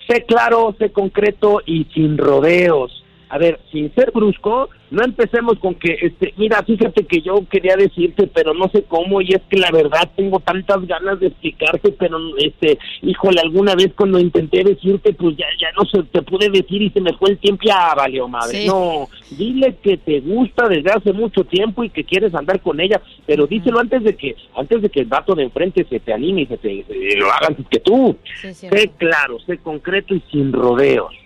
Sé 0.07 0.25
claro, 0.25 0.75
sé 0.77 0.91
concreto 0.91 1.61
y 1.65 1.85
sin 1.93 2.17
rodeos. 2.17 3.03
A 3.33 3.39
ver, 3.39 3.59
sin 3.71 3.91
ser 3.95 4.11
brusco, 4.11 4.69
no 4.91 5.03
empecemos 5.03 5.57
con 5.57 5.73
que, 5.73 5.97
este, 5.99 6.35
mira, 6.37 6.61
fíjate 6.61 7.03
que 7.07 7.19
yo 7.19 7.43
quería 7.49 7.75
decirte, 7.75 8.27
pero 8.27 8.53
no 8.53 8.69
sé 8.69 8.83
cómo, 8.83 9.21
y 9.21 9.29
es 9.29 9.41
que 9.49 9.57
la 9.57 9.71
verdad 9.71 10.07
tengo 10.15 10.39
tantas 10.39 10.85
ganas 10.85 11.19
de 11.19 11.29
explicarte, 11.29 11.93
pero, 11.93 12.19
este, 12.37 12.77
híjole, 13.01 13.41
alguna 13.41 13.73
vez 13.73 13.91
cuando 13.97 14.19
intenté 14.19 14.63
decirte, 14.63 15.13
pues 15.13 15.35
ya, 15.35 15.47
ya 15.59 15.69
no 15.75 15.83
se 15.85 16.03
te 16.03 16.21
pude 16.21 16.47
decir 16.51 16.83
y 16.83 16.91
se 16.91 17.01
me 17.01 17.13
fue 17.13 17.31
el 17.31 17.39
tiempo, 17.39 17.63
ya 17.65 17.95
valió 17.95 18.27
madre. 18.27 18.55
Sí. 18.55 18.67
No, 18.67 19.09
dile 19.31 19.77
que 19.81 19.97
te 19.97 20.19
gusta 20.19 20.67
desde 20.67 20.91
hace 20.91 21.11
mucho 21.11 21.43
tiempo 21.43 21.83
y 21.83 21.89
que 21.89 22.03
quieres 22.03 22.35
andar 22.35 22.61
con 22.61 22.79
ella, 22.79 23.01
pero 23.25 23.47
díselo 23.47 23.79
antes 23.79 24.03
de 24.03 24.15
que, 24.15 24.35
antes 24.55 24.79
de 24.79 24.89
que 24.89 24.99
el 24.99 25.07
vato 25.07 25.33
de 25.33 25.45
enfrente 25.45 25.87
se 25.89 25.99
te 25.99 26.13
anime 26.13 26.41
y 26.43 26.45
se 26.45 26.57
te, 26.57 26.85
se 26.87 27.17
lo 27.17 27.31
haga 27.31 27.47
antes 27.47 27.65
que 27.67 27.79
tú. 27.79 28.15
sé 28.43 28.91
claro, 28.99 29.39
sé 29.39 29.57
concreto 29.57 30.13
y 30.13 30.21
sin 30.29 30.53
rodeos. 30.53 31.22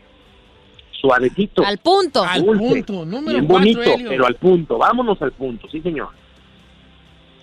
Suavecito. 1.00 1.64
Al 1.64 1.78
punto. 1.78 2.24
Al 2.24 2.44
Dulce, 2.44 2.64
punto. 2.64 3.06
Número 3.06 3.40
bien 3.40 3.48
cuatro, 3.48 3.60
bonito, 3.60 4.10
pero 4.10 4.26
al 4.26 4.36
punto. 4.36 4.78
Vámonos 4.78 5.22
al 5.22 5.32
punto, 5.32 5.68
sí, 5.70 5.82
señor. 5.82 6.10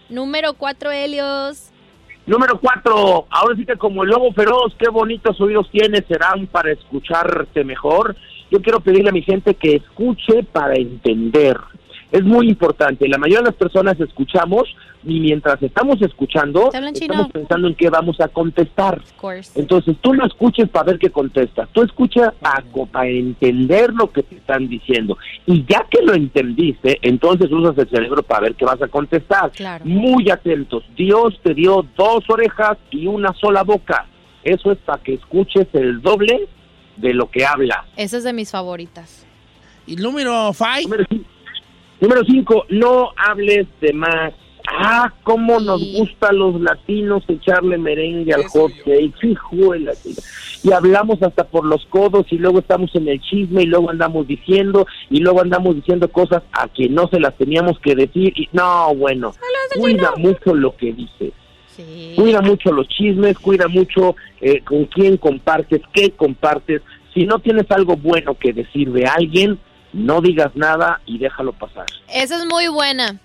Número 0.08 0.54
cuatro, 0.54 0.90
Helios. 0.90 1.70
Número 2.26 2.58
cuatro, 2.58 3.26
ahora 3.28 3.54
sí 3.54 3.66
que 3.66 3.76
como 3.76 4.02
el 4.02 4.08
lobo 4.08 4.32
feroz, 4.32 4.74
qué 4.78 4.88
bonitos 4.88 5.38
oídos 5.40 5.68
tienes, 5.70 6.04
serán 6.08 6.46
para 6.46 6.72
escucharte 6.72 7.64
mejor. 7.64 8.16
Yo 8.50 8.62
quiero 8.62 8.80
pedirle 8.80 9.10
a 9.10 9.12
mi 9.12 9.20
gente 9.20 9.54
que 9.54 9.76
escuche 9.76 10.42
para 10.42 10.74
entender. 10.74 11.58
Es 12.14 12.22
muy 12.22 12.48
importante, 12.48 13.08
la 13.08 13.18
mayoría 13.18 13.40
de 13.40 13.46
las 13.46 13.56
personas 13.56 13.98
escuchamos 13.98 14.72
y 15.02 15.18
mientras 15.18 15.60
estamos 15.60 16.00
escuchando, 16.00 16.70
estamos 16.72 17.32
pensando 17.32 17.66
en 17.66 17.74
qué 17.74 17.90
vamos 17.90 18.20
a 18.20 18.28
contestar. 18.28 19.02
Entonces 19.56 19.96
tú 20.00 20.14
no 20.14 20.24
escuches 20.24 20.68
para 20.68 20.92
ver 20.92 21.00
qué 21.00 21.10
contestas, 21.10 21.68
tú 21.72 21.82
escucha 21.82 22.32
para, 22.92 23.08
entender 23.08 23.92
lo 23.92 24.12
que 24.12 24.22
te 24.22 24.36
están 24.36 24.68
diciendo. 24.68 25.18
Y 25.44 25.64
ya 25.68 25.88
que 25.90 26.02
lo 26.02 26.14
entendiste, 26.14 27.00
entonces 27.02 27.50
usas 27.50 27.76
el 27.78 27.90
cerebro 27.90 28.22
para 28.22 28.42
ver 28.42 28.54
qué 28.54 28.64
vas 28.64 28.80
a 28.80 28.86
contestar. 28.86 29.50
Claro. 29.50 29.84
Muy 29.84 30.30
atentos, 30.30 30.84
Dios 30.96 31.34
te 31.42 31.52
dio 31.52 31.84
dos 31.96 32.22
orejas 32.28 32.78
y 32.92 33.08
una 33.08 33.32
sola 33.32 33.64
boca. 33.64 34.06
Eso 34.44 34.70
es 34.70 34.78
para 34.78 35.02
que 35.02 35.14
escuches 35.14 35.66
el 35.72 36.00
doble 36.00 36.46
de 36.96 37.12
lo 37.12 37.28
que 37.28 37.44
hablas. 37.44 37.80
Esa 37.96 38.18
es 38.18 38.22
de 38.22 38.32
mis 38.32 38.52
favoritas. 38.52 39.26
¿Y 39.84 39.96
número 39.96 40.52
five? 40.52 41.04
Número 42.04 42.22
cinco, 42.26 42.66
no 42.68 43.12
hables 43.16 43.66
de 43.80 43.94
más. 43.94 44.34
Ah, 44.70 45.10
cómo 45.22 45.58
nos 45.58 45.80
gusta 45.94 46.28
a 46.28 46.32
los 46.34 46.60
latinos 46.60 47.24
echarle 47.28 47.78
merengue 47.78 48.34
al 48.34 48.44
hot 48.44 48.72
cake. 48.84 49.14
Y 50.62 50.70
hablamos 50.70 51.22
hasta 51.22 51.44
por 51.44 51.64
los 51.64 51.86
codos 51.86 52.26
y 52.30 52.36
luego 52.36 52.58
estamos 52.58 52.94
en 52.94 53.08
el 53.08 53.22
chisme 53.22 53.62
y 53.62 53.66
luego 53.66 53.88
andamos 53.88 54.26
diciendo 54.26 54.86
y 55.08 55.20
luego 55.20 55.40
andamos 55.40 55.76
diciendo 55.76 56.10
cosas 56.12 56.42
a 56.52 56.68
que 56.68 56.90
no 56.90 57.08
se 57.08 57.18
las 57.20 57.38
teníamos 57.38 57.78
que 57.78 57.94
decir. 57.94 58.34
Y 58.36 58.50
no, 58.52 58.94
bueno, 58.94 59.32
cuida 59.74 60.12
mucho 60.18 60.54
lo 60.54 60.76
que 60.76 60.92
dices. 60.92 61.32
Cuida 62.16 62.42
mucho 62.42 62.70
los 62.70 62.86
chismes, 62.88 63.38
cuida 63.38 63.66
mucho 63.66 64.14
eh, 64.42 64.60
con 64.60 64.84
quién 64.84 65.16
compartes, 65.16 65.80
qué 65.94 66.10
compartes. 66.10 66.82
Si 67.14 67.24
no 67.24 67.38
tienes 67.38 67.70
algo 67.70 67.96
bueno 67.96 68.34
que 68.34 68.52
decir 68.52 68.92
de 68.92 69.06
alguien, 69.06 69.58
no 69.94 70.20
digas 70.20 70.54
nada 70.54 71.00
y 71.06 71.18
déjalo 71.18 71.52
pasar. 71.52 71.86
Esa 72.08 72.36
es 72.36 72.46
muy 72.46 72.68
buena. 72.68 73.18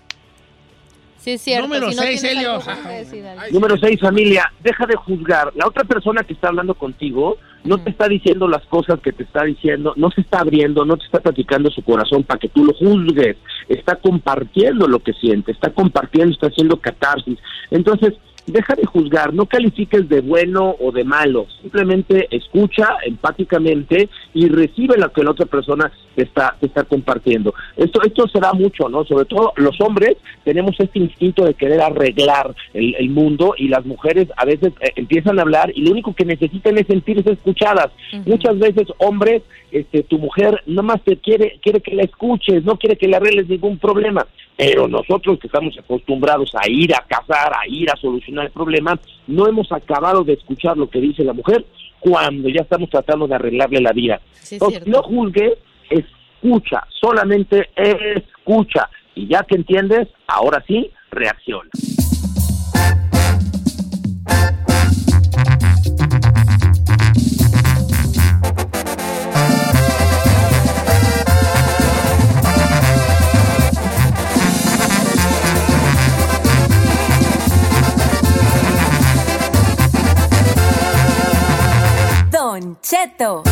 Sí, 1.18 1.32
es 1.32 1.42
cierto. 1.42 1.68
Número 1.68 1.90
Si 1.90 1.96
no 1.96 2.02
seis, 2.02 2.20
tienes 2.22 2.38
Helio. 2.38 2.52
algo 2.52 2.64
bueno 2.64 2.82
que 2.88 2.94
decir, 2.94 3.22
dale. 3.22 3.52
Número 3.52 3.76
seis, 3.78 4.00
familia, 4.00 4.50
deja 4.62 4.86
de 4.86 4.96
juzgar. 4.96 5.52
La 5.54 5.66
otra 5.66 5.84
persona 5.84 6.22
que 6.22 6.32
está 6.32 6.48
hablando 6.48 6.74
contigo 6.74 7.36
no 7.62 7.76
te 7.76 7.90
está 7.90 8.08
diciendo 8.08 8.48
las 8.48 8.64
cosas 8.66 9.00
que 9.00 9.12
te 9.12 9.24
está 9.24 9.44
diciendo, 9.44 9.92
no 9.96 10.10
se 10.10 10.22
está 10.22 10.38
abriendo, 10.40 10.86
no 10.86 10.96
te 10.96 11.04
está 11.04 11.20
platicando 11.20 11.70
su 11.70 11.82
corazón 11.82 12.22
para 12.24 12.40
que 12.40 12.48
tú 12.48 12.64
lo 12.64 12.72
juzgues. 12.72 13.36
Está 13.68 13.96
compartiendo 13.96 14.88
lo 14.88 15.00
que 15.00 15.12
siente, 15.12 15.52
está 15.52 15.70
compartiendo, 15.70 16.32
está 16.32 16.46
haciendo 16.46 16.80
catarsis. 16.80 17.38
Entonces, 17.70 18.14
deja 18.50 18.74
de 18.74 18.86
juzgar, 18.86 19.32
no 19.34 19.46
califiques 19.46 20.08
de 20.08 20.20
bueno 20.20 20.76
o 20.80 20.92
de 20.92 21.04
malo, 21.04 21.46
simplemente 21.60 22.28
escucha 22.30 22.86
empáticamente 23.04 24.08
y 24.34 24.48
recibe 24.48 24.96
lo 24.98 25.12
que 25.12 25.22
la 25.22 25.32
otra 25.32 25.46
persona 25.46 25.90
te 26.14 26.22
está, 26.22 26.56
te 26.60 26.66
está 26.66 26.84
compartiendo. 26.84 27.54
Esto, 27.76 28.00
esto 28.02 28.28
se 28.28 28.40
da 28.40 28.52
mucho, 28.52 28.88
¿no? 28.88 29.04
Sobre 29.04 29.24
todo 29.24 29.52
los 29.56 29.80
hombres 29.80 30.16
tenemos 30.44 30.78
este 30.78 30.98
instinto 30.98 31.44
de 31.44 31.54
querer 31.54 31.80
arreglar 31.80 32.54
el, 32.74 32.94
el 32.96 33.10
mundo 33.10 33.54
y 33.56 33.68
las 33.68 33.84
mujeres 33.86 34.28
a 34.36 34.44
veces 34.44 34.72
eh, 34.80 34.92
empiezan 34.96 35.38
a 35.38 35.42
hablar 35.42 35.72
y 35.74 35.82
lo 35.82 35.92
único 35.92 36.14
que 36.14 36.24
necesitan 36.24 36.78
es 36.78 36.86
sentirse 36.86 37.32
escuchadas. 37.32 37.90
Muchas 38.26 38.58
veces, 38.58 38.88
hombres, 38.98 39.42
este, 39.70 40.02
tu 40.02 40.18
mujer 40.18 40.62
nada 40.66 40.82
más 40.82 41.02
te 41.02 41.16
quiere, 41.16 41.58
quiere 41.62 41.80
que 41.80 41.94
la 41.94 42.02
escuches, 42.02 42.64
no 42.64 42.76
quiere 42.76 42.96
que 42.96 43.08
le 43.08 43.16
arregles 43.16 43.48
ningún 43.48 43.78
problema. 43.78 44.26
Pero 44.56 44.88
nosotros 44.88 45.38
que 45.38 45.46
estamos 45.46 45.76
acostumbrados 45.78 46.52
a 46.54 46.68
ir 46.68 46.94
a 46.94 47.04
cazar, 47.08 47.52
a 47.52 47.66
ir 47.66 47.90
a 47.90 47.96
solucionar 47.96 48.39
el 48.44 48.50
problema, 48.50 48.98
no 49.26 49.46
hemos 49.46 49.70
acabado 49.72 50.24
de 50.24 50.34
escuchar 50.34 50.76
lo 50.76 50.88
que 50.88 51.00
dice 51.00 51.24
la 51.24 51.32
mujer 51.32 51.64
cuando 52.00 52.48
ya 52.48 52.62
estamos 52.62 52.90
tratando 52.90 53.26
de 53.28 53.34
arreglarle 53.34 53.80
la 53.80 53.92
vida. 53.92 54.20
Sí, 54.32 54.56
Entonces, 54.56 54.86
no 54.86 55.02
juzgue, 55.02 55.58
escucha, 55.90 56.86
solamente 56.88 57.68
escucha. 57.76 58.88
Y 59.14 59.28
ya 59.28 59.42
que 59.42 59.56
entiendes, 59.56 60.08
ahora 60.26 60.64
sí, 60.66 60.90
reacciona. 61.10 61.70
Cheto. 82.82 83.42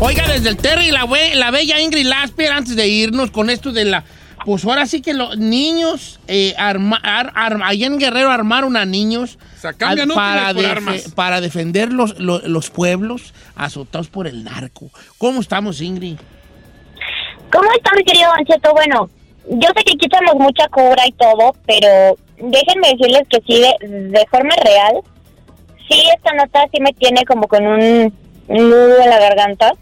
Oiga, 0.00 0.28
desde 0.28 0.50
el 0.50 0.56
Terry, 0.56 0.90
la, 0.90 1.04
we- 1.04 1.34
la 1.34 1.50
bella 1.50 1.80
Ingrid 1.80 2.06
Lasper, 2.06 2.52
antes 2.52 2.76
de 2.76 2.86
irnos 2.88 3.30
con 3.30 3.50
esto 3.50 3.72
de 3.72 3.84
la... 3.84 4.04
Pues 4.44 4.64
ahora 4.64 4.86
sí 4.86 5.02
que 5.02 5.12
los 5.14 5.36
niños, 5.36 6.20
eh, 6.28 6.54
arma- 6.56 7.00
ar- 7.02 7.32
ar- 7.34 7.60
allá 7.64 7.86
en 7.86 7.98
Guerrero 7.98 8.30
armaron 8.30 8.76
a 8.76 8.84
niños 8.86 9.38
al- 9.80 10.08
para, 10.14 10.48
armas. 10.48 11.40
defender 11.40 11.92
los, 11.92 12.18
lo- 12.20 12.38
los 12.46 12.70
pueblos 12.70 13.34
azotados 13.56 14.08
por 14.08 14.26
el 14.28 14.44
narco. 14.44 14.90
¿Cómo 15.18 15.40
estamos, 15.40 15.80
Ingrid? 15.80 16.16
¿Cómo 17.52 17.68
está, 17.76 17.90
mi 17.96 18.04
querido 18.04 18.28
Don 18.36 18.44
Cheto? 18.46 18.72
Bueno, 18.72 19.10
yo 19.48 19.68
sé 19.76 19.84
que 19.84 19.92
aquí 19.94 20.06
echamos 20.06 20.34
mucha 20.36 20.68
cura 20.68 21.04
y 21.06 21.12
todo, 21.12 21.54
pero 21.66 22.16
déjenme 22.36 22.90
decirles 22.96 23.22
que 23.28 23.38
sí, 23.46 23.60
de, 23.60 23.88
de 23.88 24.26
forma 24.30 24.54
real, 24.64 25.00
sí, 25.88 26.08
esta 26.14 26.34
nota 26.34 26.66
sí 26.72 26.80
me 26.80 26.92
tiene 26.92 27.24
como 27.24 27.48
con 27.48 27.66
un 27.66 28.12
nudo 28.48 29.00
en 29.00 29.10
la 29.10 29.18
garganta. 29.18 29.72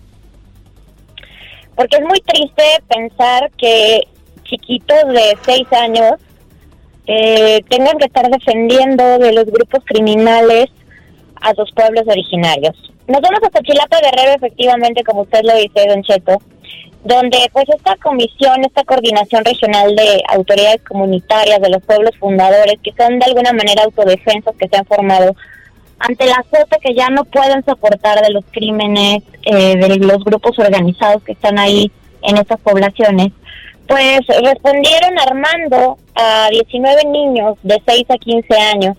Porque 1.75 1.97
es 1.97 2.03
muy 2.03 2.21
triste 2.21 2.63
pensar 2.89 3.51
que 3.59 4.01
chiquitos 4.45 5.09
de 5.09 5.37
seis 5.45 5.67
años 5.73 6.15
eh, 7.07 7.63
tengan 7.69 7.99
que 7.99 8.07
estar 8.07 8.29
defendiendo 8.31 9.19
de 9.19 9.33
los 9.33 9.45
grupos 9.47 9.81
criminales 9.85 10.67
a 11.41 11.55
sus 11.55 11.71
pueblos 11.73 12.05
originarios. 12.09 12.75
Nos 13.07 13.21
vamos 13.21 13.41
hasta 13.43 13.63
Chilapa 13.63 13.99
Guerrero, 14.01 14.33
efectivamente, 14.33 15.05
como 15.05 15.23
usted 15.23 15.43
lo 15.45 15.55
dice, 15.57 15.87
Don 15.87 16.03
Cheto, 16.03 16.39
donde 17.05 17.39
pues 17.53 17.67
esta 17.69 17.95
comisión, 17.97 18.65
esta 18.65 18.83
coordinación 18.83 19.45
regional 19.45 19.95
de 19.95 20.23
autoridades 20.29 20.83
comunitarias 20.83 21.61
de 21.61 21.71
los 21.71 21.83
pueblos 21.85 22.17
fundadores, 22.19 22.81
que 22.83 22.93
son 22.99 23.21
de 23.21 23.27
alguna 23.27 23.53
manera 23.53 23.85
autodefensas 23.85 24.57
que 24.57 24.67
se 24.67 24.77
han 24.77 24.87
formado 24.87 25.37
ante 25.99 26.25
el 26.25 26.33
azote 26.33 26.79
que 26.83 26.95
ya 26.95 27.09
no 27.09 27.25
pueden 27.25 27.65
soportar 27.65 28.21
de 28.23 28.31
los 28.31 28.45
crímenes 28.51 29.23
eh, 29.43 29.77
de 29.77 29.97
los 29.97 30.25
grupos 30.25 30.59
organizados 30.59 31.23
que 31.23 31.33
están 31.33 31.59
ahí 31.59 31.91
en 32.23 32.37
estas 32.37 32.61
poblaciones, 32.61 33.33
pues 33.87 34.21
respondieron 34.27 35.19
armando 35.19 35.99
a 36.15 36.49
19 36.51 37.05
niños 37.07 37.57
de 37.63 37.81
6 37.87 38.05
a 38.09 38.19
15 38.19 38.55
años, 38.75 38.97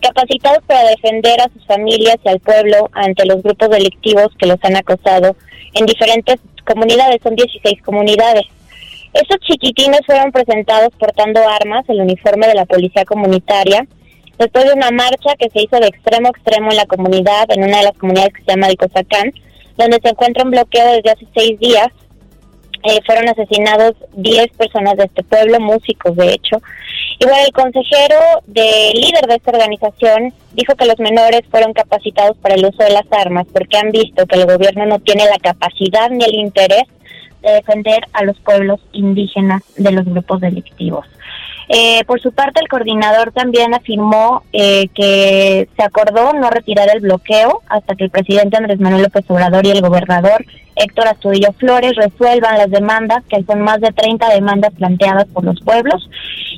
capacitados 0.00 0.62
para 0.66 0.88
defender 0.90 1.40
a 1.40 1.50
sus 1.52 1.64
familias 1.66 2.16
y 2.24 2.28
al 2.28 2.40
pueblo 2.40 2.90
ante 2.92 3.24
los 3.24 3.42
grupos 3.42 3.70
delictivos 3.70 4.28
que 4.38 4.46
los 4.46 4.58
han 4.62 4.76
acosado 4.76 5.36
en 5.74 5.86
diferentes 5.86 6.36
comunidades, 6.66 7.20
son 7.22 7.34
16 7.34 7.82
comunidades. 7.82 8.42
Estos 9.12 9.38
chiquitines 9.40 10.00
fueron 10.04 10.30
presentados 10.32 10.90
portando 10.98 11.40
armas, 11.48 11.84
el 11.88 12.00
uniforme 12.00 12.46
de 12.48 12.54
la 12.54 12.66
policía 12.66 13.04
comunitaria, 13.04 13.86
después 14.38 14.64
de 14.64 14.74
una 14.74 14.90
marcha 14.90 15.34
que 15.38 15.50
se 15.50 15.62
hizo 15.62 15.78
de 15.78 15.88
extremo 15.88 16.28
a 16.28 16.30
extremo 16.30 16.70
en 16.70 16.76
la 16.76 16.86
comunidad, 16.86 17.50
en 17.50 17.64
una 17.64 17.78
de 17.78 17.84
las 17.84 17.98
comunidades 17.98 18.34
que 18.34 18.42
se 18.44 18.50
llama 18.52 18.68
El 18.68 18.76
Cosacán, 18.76 19.32
donde 19.76 20.00
se 20.02 20.08
encuentra 20.08 20.44
un 20.44 20.50
bloqueo 20.50 20.92
desde 20.92 21.10
hace 21.10 21.26
seis 21.34 21.58
días. 21.58 21.88
Eh, 22.82 23.00
fueron 23.04 23.28
asesinados 23.28 23.94
10 24.12 24.48
personas 24.56 24.96
de 24.96 25.04
este 25.04 25.24
pueblo, 25.24 25.58
músicos 25.58 26.14
de 26.14 26.34
hecho. 26.34 26.62
Y 27.18 27.24
bueno, 27.24 27.42
el 27.46 27.52
consejero 27.52 28.16
de 28.46 28.92
líder 28.94 29.26
de 29.26 29.36
esta 29.36 29.50
organización 29.50 30.32
dijo 30.52 30.74
que 30.74 30.84
los 30.84 30.98
menores 30.98 31.42
fueron 31.50 31.72
capacitados 31.72 32.36
para 32.36 32.54
el 32.54 32.64
uso 32.64 32.84
de 32.84 32.90
las 32.90 33.10
armas 33.10 33.46
porque 33.52 33.78
han 33.78 33.90
visto 33.90 34.26
que 34.26 34.38
el 34.38 34.46
gobierno 34.46 34.86
no 34.86 34.98
tiene 35.00 35.24
la 35.24 35.38
capacidad 35.38 36.10
ni 36.10 36.24
el 36.24 36.34
interés 36.34 36.84
de 37.42 37.52
defender 37.52 38.00
a 38.12 38.24
los 38.24 38.38
pueblos 38.40 38.80
indígenas 38.92 39.62
de 39.76 39.92
los 39.92 40.04
grupos 40.04 40.40
delictivos. 40.40 41.06
Eh, 41.68 42.04
por 42.06 42.20
su 42.20 42.32
parte, 42.32 42.60
el 42.60 42.68
coordinador 42.68 43.32
también 43.32 43.74
afirmó 43.74 44.44
eh, 44.52 44.88
que 44.94 45.68
se 45.76 45.82
acordó 45.82 46.32
no 46.32 46.48
retirar 46.50 46.88
el 46.94 47.00
bloqueo 47.00 47.62
hasta 47.68 47.96
que 47.96 48.04
el 48.04 48.10
presidente 48.10 48.56
Andrés 48.56 48.78
Manuel 48.78 49.02
López 49.02 49.24
Obrador 49.28 49.66
y 49.66 49.70
el 49.70 49.80
gobernador 49.80 50.44
Héctor 50.76 51.08
Astudillo 51.08 51.52
Flores 51.58 51.96
resuelvan 51.96 52.58
las 52.58 52.70
demandas, 52.70 53.24
que 53.28 53.42
son 53.44 53.62
más 53.62 53.80
de 53.80 53.92
30 53.92 54.28
demandas 54.34 54.74
planteadas 54.74 55.24
por 55.26 55.44
los 55.44 55.60
pueblos. 55.62 56.08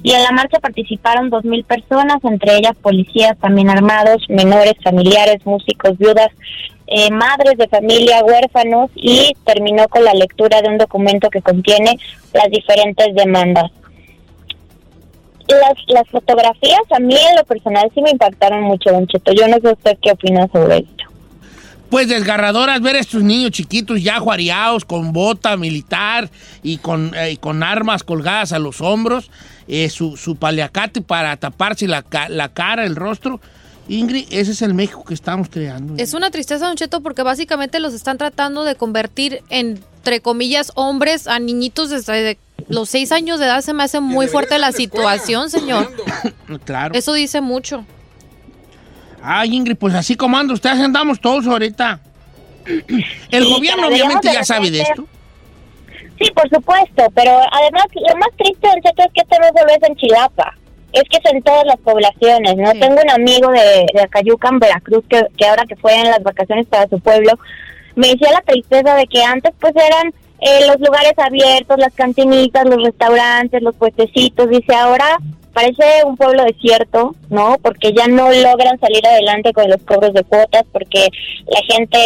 Y 0.03 0.13
en 0.13 0.23
la 0.23 0.33
marcha 0.33 0.59
participaron 0.59 1.31
2.000 1.31 1.65
personas, 1.65 2.19
entre 2.25 2.57
ellas 2.57 2.75
policías 2.83 3.39
también 3.39 3.71
armados, 3.71 4.25
menores, 4.29 4.75
familiares, 4.83 5.45
músicos, 5.47 5.97
viudas, 5.99 6.29
eh, 6.89 7.11
madres 7.11 7.57
de 7.59 7.69
familia, 7.69 8.25
huérfanos 8.25 8.91
y 8.97 9.35
terminó 9.45 9.89
con 9.89 10.05
la 10.05 10.15
lectura 10.15 10.63
de 10.63 10.69
un 10.69 10.79
documento 10.79 11.31
que 11.31 11.43
contiene 11.43 11.99
las 12.33 12.49
diferentes 12.51 13.15
demandas 13.15 13.71
las, 15.55 15.75
las 15.89 16.09
fotografías 16.09 16.81
a 16.91 16.99
mí 16.99 17.17
en 17.17 17.37
lo 17.37 17.45
personal 17.45 17.91
sí 17.95 18.03
me 18.03 18.11
impactaron 18.11 18.63
mucho, 18.63 18.91
Don 18.91 19.07
Cheto. 19.07 19.33
Yo 19.33 19.49
no 19.49 19.59
sé 19.61 19.73
usted 19.73 19.99
qué 20.03 20.13
opina 20.13 20.47
sobre 20.53 20.79
esto. 20.79 21.05
Pues 21.91 22.09
desgarradoras 22.09 22.83
ver 22.83 22.97
a 22.97 22.99
estos 22.99 23.23
niños 23.23 23.51
chiquitos 23.53 24.03
ya 24.03 24.21
juareados 24.21 24.85
con 24.85 25.13
bota 25.15 25.57
militar 25.57 26.29
y 26.63 26.77
con, 26.77 27.13
eh, 27.15 27.39
con 27.39 27.63
armas 27.63 28.03
colgadas 28.03 28.53
a 28.53 28.59
los 28.59 28.83
hombros, 28.83 29.31
eh, 29.69 29.89
su, 29.89 30.19
su 30.19 30.37
paliacate 30.37 31.01
para 31.01 31.37
taparse 31.39 31.89
la, 31.89 32.05
la 32.29 32.51
cara, 32.51 32.85
el 32.85 32.95
rostro. 32.95 33.41
Ingrid, 33.89 34.27
ese 34.31 34.53
es 34.53 34.61
el 34.61 34.75
México 34.75 35.03
que 35.03 35.15
estamos 35.15 35.49
creando. 35.49 35.95
Es 35.97 36.13
una 36.13 36.31
tristeza, 36.31 36.67
Don 36.67 36.77
Cheto, 36.77 37.01
porque 37.01 37.23
básicamente 37.23 37.81
los 37.81 37.95
están 37.95 38.19
tratando 38.19 38.65
de 38.65 38.75
convertir 38.75 39.43
en, 39.49 39.81
entre 39.99 40.21
comillas, 40.21 40.73
hombres 40.75 41.27
a 41.27 41.39
niñitos 41.39 41.91
desde 41.91 42.39
los 42.67 42.89
seis 42.89 43.13
años 43.13 43.39
de 43.39 43.47
edad. 43.47 43.61
Se 43.61 43.73
me 43.73 43.85
hace 43.85 44.01
muy 44.01 44.27
fuerte 44.27 44.59
la 44.59 44.73
situación, 44.73 45.51
señor. 45.51 45.91
claro. 46.65 46.95
Eso 46.95 47.13
dice 47.13 47.41
mucho. 47.41 47.85
Ay, 49.23 49.55
Ingrid, 49.55 49.77
pues 49.77 49.95
así 49.95 50.17
como 50.17 50.37
anda, 50.37 50.55
ustedes 50.55 50.79
andamos 50.79 51.21
todos 51.21 51.47
ahorita. 51.47 52.01
El 53.31 53.45
Sí, 53.45 53.53
gobierno 53.53 53.89
obviamente 53.89 54.31
ya 54.33 54.45
sabe 54.45 54.71
de 54.71 54.81
esto. 54.83 55.07
Sí, 56.21 56.31
por 56.35 56.49
supuesto, 56.51 57.05
pero 57.15 57.31
además 57.53 57.85
lo 57.95 58.17
más 58.17 58.29
triste, 58.37 58.69
Cheto, 58.83 59.03
es 59.05 59.13
que 59.15 59.21
esto 59.21 59.37
no 59.41 59.47
solo 59.59 59.71
es 59.71 59.89
en 59.89 59.97
Chilapa, 59.97 60.57
es 60.93 61.03
que 61.09 61.17
es 61.17 61.33
en 61.33 61.43
todas 61.43 61.65
las 61.65 61.77
poblaciones, 61.79 62.57
¿no? 62.57 62.73
Tengo 62.73 63.01
un 63.01 63.11
amigo 63.11 63.51
de, 63.53 63.87
de 63.95 64.03
Acayucan, 64.03 64.59
Veracruz, 64.59 65.05
que, 65.09 65.25
que 65.37 65.47
ahora 65.47 65.65
que 65.67 65.77
fue 65.77 65.95
en 65.95 66.11
las 66.11 66.23
vacaciones 66.23 66.67
para 66.67 66.89
su 66.89 66.99
pueblo, 66.99 67.39
me 67.95 68.09
decía 68.09 68.33
la 68.33 68.41
tristeza 68.43 68.95
de 68.97 69.07
que 69.07 69.23
antes 69.23 69.53
pues 69.61 69.73
eran 69.77 70.13
eh, 70.41 70.67
los 70.67 70.81
lugares 70.81 71.13
abiertos, 71.17 71.79
las 71.79 71.95
cantinitas, 71.95 72.65
los 72.69 72.83
restaurantes, 72.83 73.63
los 73.63 73.75
puestecitos, 73.75 74.49
dice 74.49 74.75
ahora 74.75 75.19
parece 75.59 76.05
un 76.05 76.17
pueblo 76.17 76.45
desierto, 76.45 77.17
¿no? 77.31 77.57
Porque 77.61 77.93
ya 77.93 78.07
no 78.07 78.31
logran 78.31 78.79
salir 78.79 79.05
adelante 79.05 79.53
con 79.53 79.69
los 79.69 79.83
cobros 79.83 80.15
de 80.15 80.23
cuotas, 80.23 80.63
porque 80.71 81.09
la 81.47 81.61
gente 81.75 81.99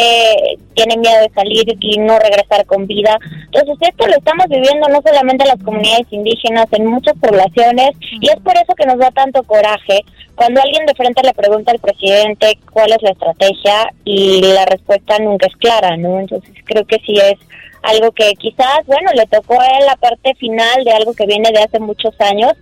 tiene 0.75 0.97
miedo 0.97 1.21
de 1.21 1.31
salir 1.35 1.65
y 1.79 1.99
no 1.99 2.19
regresar 2.19 2.65
con 2.65 2.87
vida. 2.87 3.19
Entonces 3.53 3.77
esto 3.91 4.07
lo 4.07 4.17
estamos 4.17 4.47
viviendo 4.49 4.89
no 4.89 5.03
solamente 5.05 5.45
en 5.45 5.51
las 5.51 5.63
comunidades 5.63 6.07
indígenas, 6.11 6.67
en 6.73 6.87
muchas 6.87 7.15
poblaciones, 7.19 7.91
y 8.01 8.27
es 8.31 8.37
por 8.37 8.55
eso 8.55 8.75
que 8.75 8.87
nos 8.87 8.97
da 8.97 9.11
tanto 9.11 9.43
coraje 9.43 10.01
cuando 10.35 10.63
alguien 10.63 10.87
de 10.87 10.95
frente 10.95 11.23
le 11.23 11.35
pregunta 11.35 11.73
al 11.73 11.79
presidente 11.79 12.59
cuál 12.73 12.91
es 12.93 13.03
la 13.03 13.11
estrategia 13.11 13.93
y 14.05 14.41
la 14.41 14.65
respuesta 14.65 15.19
nunca 15.19 15.47
es 15.47 15.57
clara, 15.57 15.99
¿no? 15.99 16.21
Entonces 16.21 16.55
creo 16.65 16.87
que 16.87 16.99
sí 17.05 17.19
es 17.19 17.39
algo 17.83 18.13
que 18.13 18.33
quizás, 18.39 18.81
bueno, 18.87 19.11
le 19.15 19.27
tocó 19.27 19.61
a 19.61 19.67
él 19.67 19.87
la 19.87 19.97
parte 19.97 20.35
final 20.37 20.85
de 20.85 20.93
algo 20.93 21.15
que 21.15 21.27
viene 21.27 21.51
de 21.53 21.63
hace 21.63 21.81
muchos 21.81 22.15
años, 22.21 22.53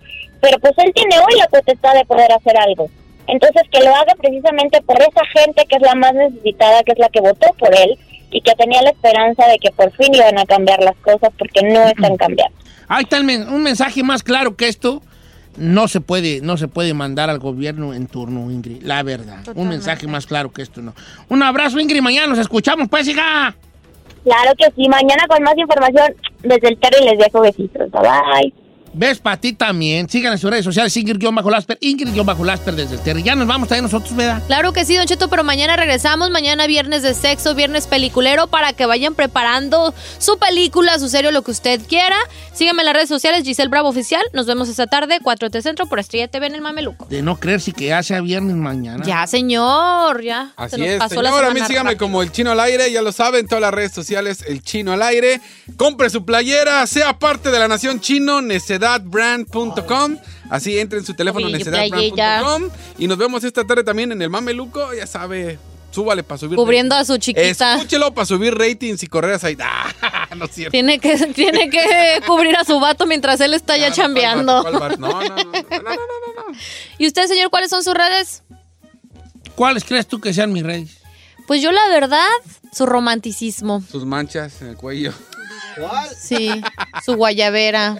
pero 0.41 0.57
pues 0.59 0.73
él 0.77 0.91
tiene 0.95 1.15
hoy 1.19 1.37
la 1.37 1.47
potestad 1.47 1.93
de 1.93 2.05
poder 2.05 2.31
hacer 2.31 2.57
algo. 2.57 2.89
Entonces 3.27 3.63
que 3.71 3.83
lo 3.83 3.95
haga 3.95 4.13
precisamente 4.19 4.81
por 4.81 4.99
esa 4.99 5.21
gente 5.33 5.65
que 5.69 5.75
es 5.75 5.81
la 5.81 5.95
más 5.95 6.13
necesitada, 6.13 6.83
que 6.83 6.93
es 6.93 6.99
la 6.99 7.09
que 7.09 7.21
votó 7.21 7.47
por 7.59 7.73
él 7.75 7.97
y 8.31 8.41
que 8.41 8.53
tenía 8.55 8.81
la 8.81 8.89
esperanza 8.89 9.45
de 9.47 9.57
que 9.59 9.71
por 9.71 9.91
fin 9.95 10.13
iban 10.15 10.37
a 10.39 10.45
cambiar 10.45 10.81
las 10.81 10.95
cosas 10.97 11.29
porque 11.37 11.61
no 11.61 11.83
están 11.87 12.17
cambiando. 12.17 12.55
Ahí 12.87 13.03
está 13.03 13.21
men- 13.21 13.47
un 13.47 13.61
mensaje 13.63 14.03
más 14.03 14.23
claro 14.23 14.55
que 14.55 14.67
esto. 14.67 15.01
No 15.57 15.89
se 15.89 15.99
puede, 15.99 16.39
no 16.41 16.55
se 16.55 16.69
puede 16.69 16.93
mandar 16.93 17.29
al 17.29 17.37
gobierno 17.39 17.93
en 17.93 18.07
turno, 18.07 18.49
Ingrid. 18.49 18.83
La 18.83 19.03
verdad. 19.03 19.39
Un 19.55 19.67
mensaje 19.67 20.07
más 20.07 20.25
claro 20.25 20.51
que 20.51 20.61
esto 20.61 20.81
no. 20.81 20.93
Un 21.27 21.43
abrazo, 21.43 21.77
Ingrid. 21.79 22.01
Mañana 22.01 22.27
nos 22.27 22.39
escuchamos, 22.39 22.87
pues, 22.89 23.05
hija. 23.09 23.53
Claro 24.23 24.51
que 24.57 24.65
sí, 24.75 24.87
mañana 24.87 25.25
con 25.27 25.41
más 25.43 25.57
información 25.57 26.13
desde 26.43 26.69
el 26.69 26.77
Terry 26.77 27.05
les 27.05 27.17
dejo 27.17 27.41
besitos. 27.41 27.89
Bye 27.91 28.01
bye. 28.01 28.53
Ves 28.93 29.19
para 29.19 29.37
ti 29.37 29.53
también. 29.53 30.09
Sigan 30.09 30.33
en 30.33 30.39
sus 30.39 30.49
redes 30.49 30.65
sociales, 30.65 30.95
Ingrid-Lasper, 30.97 31.77
Ingrid-Lasper 31.79 32.73
desde 32.75 32.95
el 32.95 33.01
Terry. 33.01 33.23
Ya 33.23 33.35
nos 33.35 33.47
vamos 33.47 33.69
también 33.69 33.83
nosotros, 33.83 34.15
¿verdad? 34.15 34.43
Claro 34.47 34.73
que 34.73 34.83
sí, 34.85 34.95
Don 34.97 35.05
Cheto, 35.05 35.29
pero 35.29 35.43
mañana 35.43 35.77
regresamos, 35.77 36.29
mañana 36.29 36.67
viernes 36.67 37.01
de 37.01 37.13
sexo, 37.13 37.55
viernes 37.55 37.87
peliculero, 37.87 38.47
para 38.47 38.73
que 38.73 38.85
vayan 38.85 39.15
preparando 39.15 39.93
su 40.17 40.37
película, 40.37 40.99
su 40.99 41.07
serio, 41.07 41.31
lo 41.31 41.41
que 41.41 41.51
usted 41.51 41.81
quiera. 41.87 42.17
Sígueme 42.53 42.81
en 42.81 42.87
las 42.87 42.95
redes 42.95 43.09
sociales, 43.09 43.43
Giselle 43.43 43.69
Bravo 43.69 43.89
Oficial. 43.89 44.23
Nos 44.33 44.45
vemos 44.45 44.67
esta 44.67 44.87
tarde, 44.87 45.19
4 45.21 45.49
de 45.49 45.61
Centro, 45.61 45.85
por 45.87 45.99
Estrella 45.99 46.27
TV 46.27 46.47
en 46.47 46.55
el 46.55 46.61
Mameluco. 46.61 47.05
De 47.09 47.21
no 47.21 47.39
creer 47.39 47.61
si 47.61 47.71
que 47.71 47.87
ya 47.87 48.03
sea 48.03 48.19
viernes 48.21 48.55
mañana. 48.55 49.03
Ya, 49.05 49.25
señor, 49.25 50.21
ya. 50.21 50.51
Así 50.57 50.71
Se 50.75 50.77
nos 50.77 50.87
es, 50.87 50.99
pasó 50.99 51.21
la. 51.21 51.31
A 51.31 51.53
mí 51.53 51.61
síganme 51.61 51.91
rápido. 51.91 51.97
como 51.99 52.21
el 52.21 52.31
chino 52.31 52.51
al 52.51 52.59
aire, 52.59 52.91
ya 52.91 53.01
lo 53.01 53.11
saben, 53.11 53.47
todas 53.47 53.61
las 53.61 53.73
redes 53.73 53.93
sociales, 53.93 54.43
el 54.47 54.61
chino 54.61 54.91
al 54.91 55.01
aire. 55.01 55.41
Compre 55.77 56.09
su 56.09 56.25
playera, 56.25 56.85
sea 56.87 57.17
parte 57.17 57.51
de 57.51 57.59
la 57.59 57.67
nación 57.67 57.99
chino, 57.99 58.41
necedadbrand.com. 58.81 60.17
Así 60.49 60.77
entre 60.79 60.99
en 60.99 61.05
su 61.05 61.13
teléfono, 61.13 61.47
Oye, 61.47 61.57
necedadbrand.com. 61.57 62.69
Y 62.97 63.07
nos 63.07 63.17
vemos 63.17 63.43
esta 63.43 63.65
tarde 63.65 63.83
también 63.83 64.11
en 64.11 64.21
el 64.21 64.29
Mameluco, 64.29 64.93
ya 64.93 65.07
sabe. 65.07 65.59
Súbale 65.91 66.23
para 66.23 66.37
subir. 66.37 66.55
Cubriendo 66.55 66.95
ratings. 66.95 67.09
a 67.09 67.13
su 67.13 67.19
chiquita. 67.19 67.75
Escúchelo 67.75 68.13
para 68.13 68.25
subir 68.25 68.57
ratings 68.57 69.03
y 69.03 69.07
correras 69.07 69.43
ahí. 69.43 69.57
Ah, 70.31 70.35
no 70.35 70.45
es 70.45 70.51
cierto. 70.51 70.71
Tiene 70.71 70.97
que, 70.97 71.17
tiene 71.35 71.69
que 71.69 72.21
cubrir 72.25 72.55
a 72.55 72.63
su 72.63 72.79
vato 72.79 73.05
mientras 73.05 73.41
él 73.41 73.53
está 73.53 73.75
ya 73.75 73.91
chambeando. 73.91 74.63
¿Cuál? 74.63 74.97
No, 74.99 75.21
no, 75.21 75.35
no. 75.35 75.51
¿Y 76.97 77.07
usted, 77.07 77.27
señor, 77.27 77.49
cuáles 77.49 77.69
son 77.69 77.83
sus 77.83 77.93
redes? 77.93 78.43
¿Cuáles 79.55 79.83
crees 79.83 80.07
tú 80.07 80.21
que 80.21 80.33
sean 80.33 80.53
mis 80.53 80.63
redes? 80.63 81.01
Pues 81.47 81.61
yo, 81.61 81.73
la 81.73 81.85
verdad, 81.89 82.29
su 82.71 82.85
romanticismo. 82.85 83.83
Sus 83.91 84.05
manchas 84.05 84.61
en 84.61 84.69
el 84.69 84.77
cuello. 84.77 85.13
Sí, 86.17 86.49
su 87.03 87.15
guayabera. 87.15 87.99